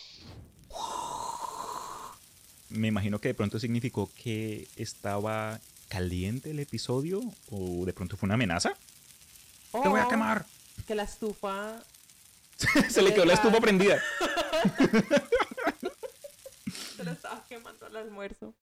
Me 2.68 2.90
imagino 2.90 3.20
que 3.20 3.30
de 3.30 3.36
pronto 3.36 3.58
significó 3.58 4.12
que 4.22 4.68
estaba 4.76 5.62
caliente 5.88 6.52
el 6.52 6.60
episodio 6.60 7.22
o 7.50 7.86
de 7.86 7.94
pronto 7.94 8.18
fue 8.18 8.28
una 8.28 8.34
amenaza. 8.34 8.74
¡Te 9.72 9.88
voy 9.88 10.02
a 10.02 10.10
quemar! 10.10 10.46
Que 10.86 10.94
la 10.96 11.04
estufa 11.04 11.82
Se 12.90 13.02
le 13.02 13.14
quedó 13.14 13.26
la 13.26 13.34
estufa 13.34 13.60
prendida. 13.60 14.02
se 16.96 17.04
la 17.04 17.12
estaba 17.12 17.44
quemando 17.48 17.86
al 17.86 17.98
almuerzo. 17.98 18.54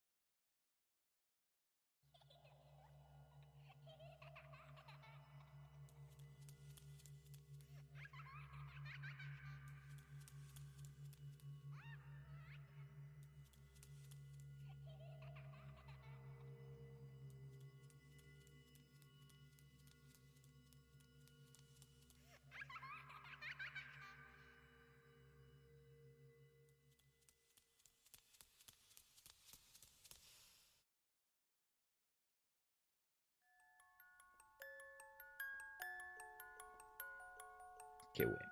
Qué 38.14 38.26
bueno. 38.26 38.52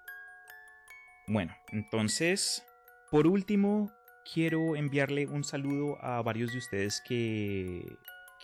Bueno, 1.27 1.55
entonces, 1.71 2.63
por 3.11 3.27
último, 3.27 3.91
quiero 4.33 4.75
enviarle 4.75 5.27
un 5.27 5.43
saludo 5.43 6.03
a 6.03 6.21
varios 6.21 6.51
de 6.51 6.57
ustedes 6.57 7.01
que, 7.07 7.97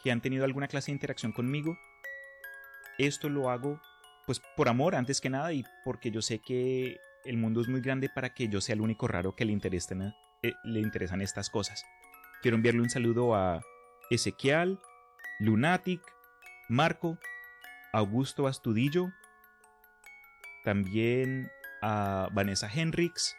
que 0.04 0.12
han 0.12 0.22
tenido 0.22 0.46
alguna 0.46 0.68
clase 0.68 0.88
de 0.88 0.96
interacción 0.96 1.32
conmigo. 1.32 1.78
Esto 2.98 3.30
lo 3.30 3.50
hago, 3.50 3.82
pues, 4.26 4.42
por 4.56 4.70
amor 4.70 4.96
antes 4.96 5.20
que 5.20 5.30
nada 5.30 5.52
y 5.52 5.64
porque 5.84 6.12
yo 6.12 6.22
sé 6.22 6.40
que 6.40 6.98
el 7.26 7.38
mundo 7.38 7.62
es 7.62 7.68
muy 7.68 7.82
grande 7.82 8.10
para 8.10 8.34
que 8.34 8.48
yo 8.48 8.62
sea 8.62 8.74
el 8.74 8.82
único 8.82 9.08
raro 9.08 9.36
que 9.36 9.46
le, 9.46 9.52
interesen, 9.52 10.14
eh, 10.44 10.54
le 10.64 10.80
interesan 10.80 11.22
estas 11.22 11.50
cosas. 11.50 11.84
Quiero 12.42 12.56
enviarle 12.56 12.82
un 12.82 12.90
saludo 12.90 13.36
a 13.36 13.62
Ezequiel, 14.12 14.80
Lunatic, 15.40 16.02
Marco, 16.70 17.18
Augusto 17.92 18.48
Astudillo, 18.48 19.12
también 20.66 21.50
a 21.82 22.28
Vanessa 22.34 22.70
Henrix, 22.70 23.38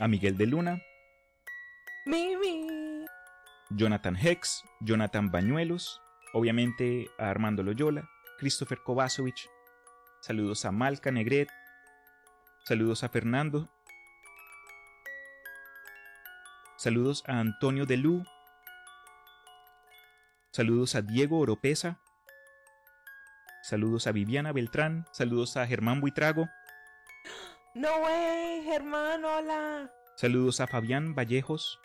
a 0.00 0.08
Miguel 0.08 0.36
de 0.36 0.46
Luna, 0.46 0.82
Mimi. 2.06 3.04
Jonathan 3.70 4.16
Hex, 4.16 4.64
Jonathan 4.80 5.30
Bañuelos, 5.30 6.00
obviamente 6.32 7.08
a 7.18 7.30
Armando 7.30 7.62
Loyola, 7.62 8.08
Christopher 8.38 8.78
Kovacevic, 8.82 9.48
saludos 10.22 10.64
a 10.64 10.72
Malca 10.72 11.12
Negret, 11.12 11.50
saludos 12.64 13.04
a 13.04 13.08
Fernando, 13.08 13.68
saludos 16.76 17.22
a 17.28 17.38
Antonio 17.38 17.86
Delú, 17.86 18.24
Saludos 20.58 20.96
a 20.96 21.02
Diego 21.02 21.38
Oropesa. 21.38 22.00
Saludos 23.68 24.06
a 24.06 24.12
Viviana 24.12 24.52
Beltrán. 24.52 25.04
Saludos 25.12 25.58
a 25.58 25.66
Germán 25.66 26.00
Buitrago. 26.00 26.48
No 27.74 27.88
way, 27.98 28.62
Germán, 28.64 29.22
hola. 29.22 29.90
Saludos 30.16 30.60
a 30.62 30.66
Fabián 30.66 31.14
Vallejos. 31.14 31.78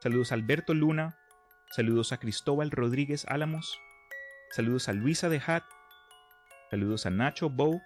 Saludos 0.00 0.32
a 0.32 0.36
Alberto 0.36 0.72
Luna. 0.72 1.18
Saludos 1.70 2.12
a 2.12 2.16
Cristóbal 2.16 2.70
Rodríguez 2.70 3.26
Álamos. 3.28 3.78
Saludos 4.52 4.88
a 4.88 4.94
Luisa 4.94 5.28
de 5.28 5.42
Hat. 5.46 5.64
Saludos 6.70 7.04
a 7.04 7.10
Nacho 7.10 7.50
Bow. 7.50 7.78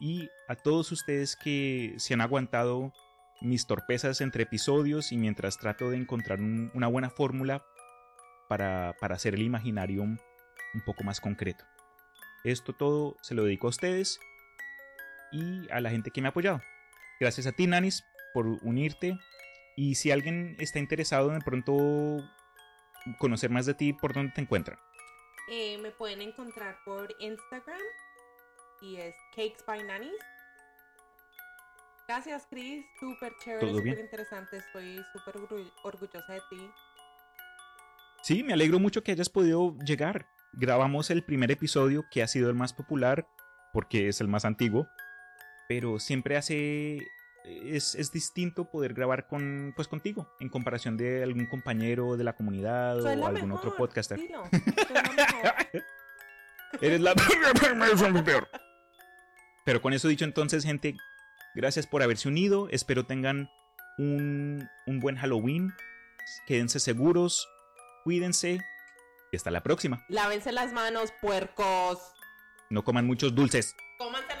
Y 0.00 0.30
a 0.48 0.54
todos 0.54 0.92
ustedes 0.92 1.36
que 1.36 1.94
se 1.98 2.14
han 2.14 2.22
aguantado 2.22 2.94
mis 3.42 3.66
torpezas 3.66 4.22
entre 4.22 4.44
episodios 4.44 5.12
y 5.12 5.18
mientras 5.18 5.58
trato 5.58 5.90
de 5.90 5.98
encontrar 5.98 6.40
un- 6.40 6.70
una 6.72 6.86
buena 6.86 7.10
fórmula 7.10 7.62
para, 8.48 8.94
para 8.98 9.14
hacer 9.16 9.34
el 9.34 9.42
imaginario 9.42 10.00
un, 10.02 10.18
un 10.72 10.80
poco 10.86 11.04
más 11.04 11.20
concreto. 11.20 11.64
Esto 12.44 12.72
todo 12.72 13.16
se 13.22 13.34
lo 13.34 13.44
dedico 13.44 13.66
a 13.66 13.70
ustedes 13.70 14.18
y 15.32 15.70
a 15.70 15.80
la 15.80 15.90
gente 15.90 16.10
que 16.10 16.20
me 16.20 16.28
ha 16.28 16.30
apoyado. 16.30 16.60
Gracias 17.20 17.46
a 17.46 17.52
ti, 17.52 17.66
Nanis, 17.66 18.04
por 18.32 18.46
unirte. 18.46 19.18
Y 19.76 19.94
si 19.94 20.10
alguien 20.10 20.56
está 20.58 20.78
interesado 20.78 21.30
en 21.30 21.38
de 21.38 21.44
pronto 21.44 22.18
conocer 23.18 23.50
más 23.50 23.66
de 23.66 23.74
ti, 23.74 23.92
¿por 23.92 24.12
dónde 24.12 24.32
te 24.34 24.40
encuentran? 24.40 24.78
Eh, 25.50 25.78
me 25.78 25.90
pueden 25.90 26.22
encontrar 26.22 26.76
por 26.84 27.14
Instagram 27.20 27.80
y 28.82 28.96
es 28.96 29.14
Cakes 29.34 29.64
by. 29.66 29.80
Gracias, 32.06 32.46
Chris. 32.50 32.84
Súper 32.98 33.32
chévere, 33.42 33.72
súper 33.72 33.98
interesante. 34.00 34.56
Estoy 34.56 35.00
súper 35.12 35.36
orgu- 35.36 35.72
orgullosa 35.84 36.32
de 36.32 36.40
ti. 36.50 36.70
Sí, 38.22 38.42
me 38.42 38.52
alegro 38.52 38.78
mucho 38.78 39.02
que 39.02 39.12
hayas 39.12 39.28
podido 39.28 39.76
llegar. 39.84 40.26
Grabamos 40.52 41.10
el 41.10 41.22
primer 41.22 41.50
episodio 41.50 42.06
que 42.10 42.22
ha 42.22 42.26
sido 42.26 42.48
el 42.48 42.56
más 42.56 42.72
popular 42.72 43.26
porque 43.72 44.08
es 44.08 44.20
el 44.20 44.28
más 44.28 44.44
antiguo, 44.44 44.88
pero 45.68 46.00
siempre 46.00 46.36
hace 46.36 46.98
es, 47.44 47.94
es 47.94 48.12
distinto 48.12 48.70
poder 48.70 48.94
grabar 48.94 49.26
con 49.26 49.72
pues 49.76 49.88
contigo 49.88 50.28
en 50.40 50.48
comparación 50.48 50.96
de 50.96 51.22
algún 51.22 51.46
compañero 51.46 52.16
de 52.16 52.24
la 52.24 52.34
comunidad 52.34 53.00
Soy 53.00 53.14
o 53.14 53.16
la 53.16 53.28
algún 53.28 53.50
mejor, 53.50 53.66
otro 53.66 53.76
podcaster. 53.76 54.18
dilo. 54.18 54.42
Eres 56.80 57.00
la 57.00 57.14
peor. 58.24 58.48
Pero 59.64 59.82
con 59.82 59.92
eso 59.92 60.08
dicho 60.08 60.24
entonces, 60.24 60.64
gente, 60.64 60.96
gracias 61.54 61.86
por 61.86 62.02
haberse 62.02 62.28
unido. 62.28 62.68
Espero 62.70 63.04
tengan 63.04 63.48
un, 63.98 64.68
un 64.86 65.00
buen 65.00 65.16
Halloween. 65.16 65.72
Quédense 66.46 66.80
seguros, 66.80 67.46
cuídense 68.04 68.60
y 69.32 69.36
hasta 69.36 69.50
la 69.50 69.62
próxima. 69.62 70.04
Lávense 70.08 70.52
las 70.52 70.72
manos, 70.72 71.12
puercos. 71.20 71.98
No 72.70 72.84
coman 72.84 73.06
muchos 73.06 73.34
dulces. 73.34 73.74
Cómanse 73.98 74.36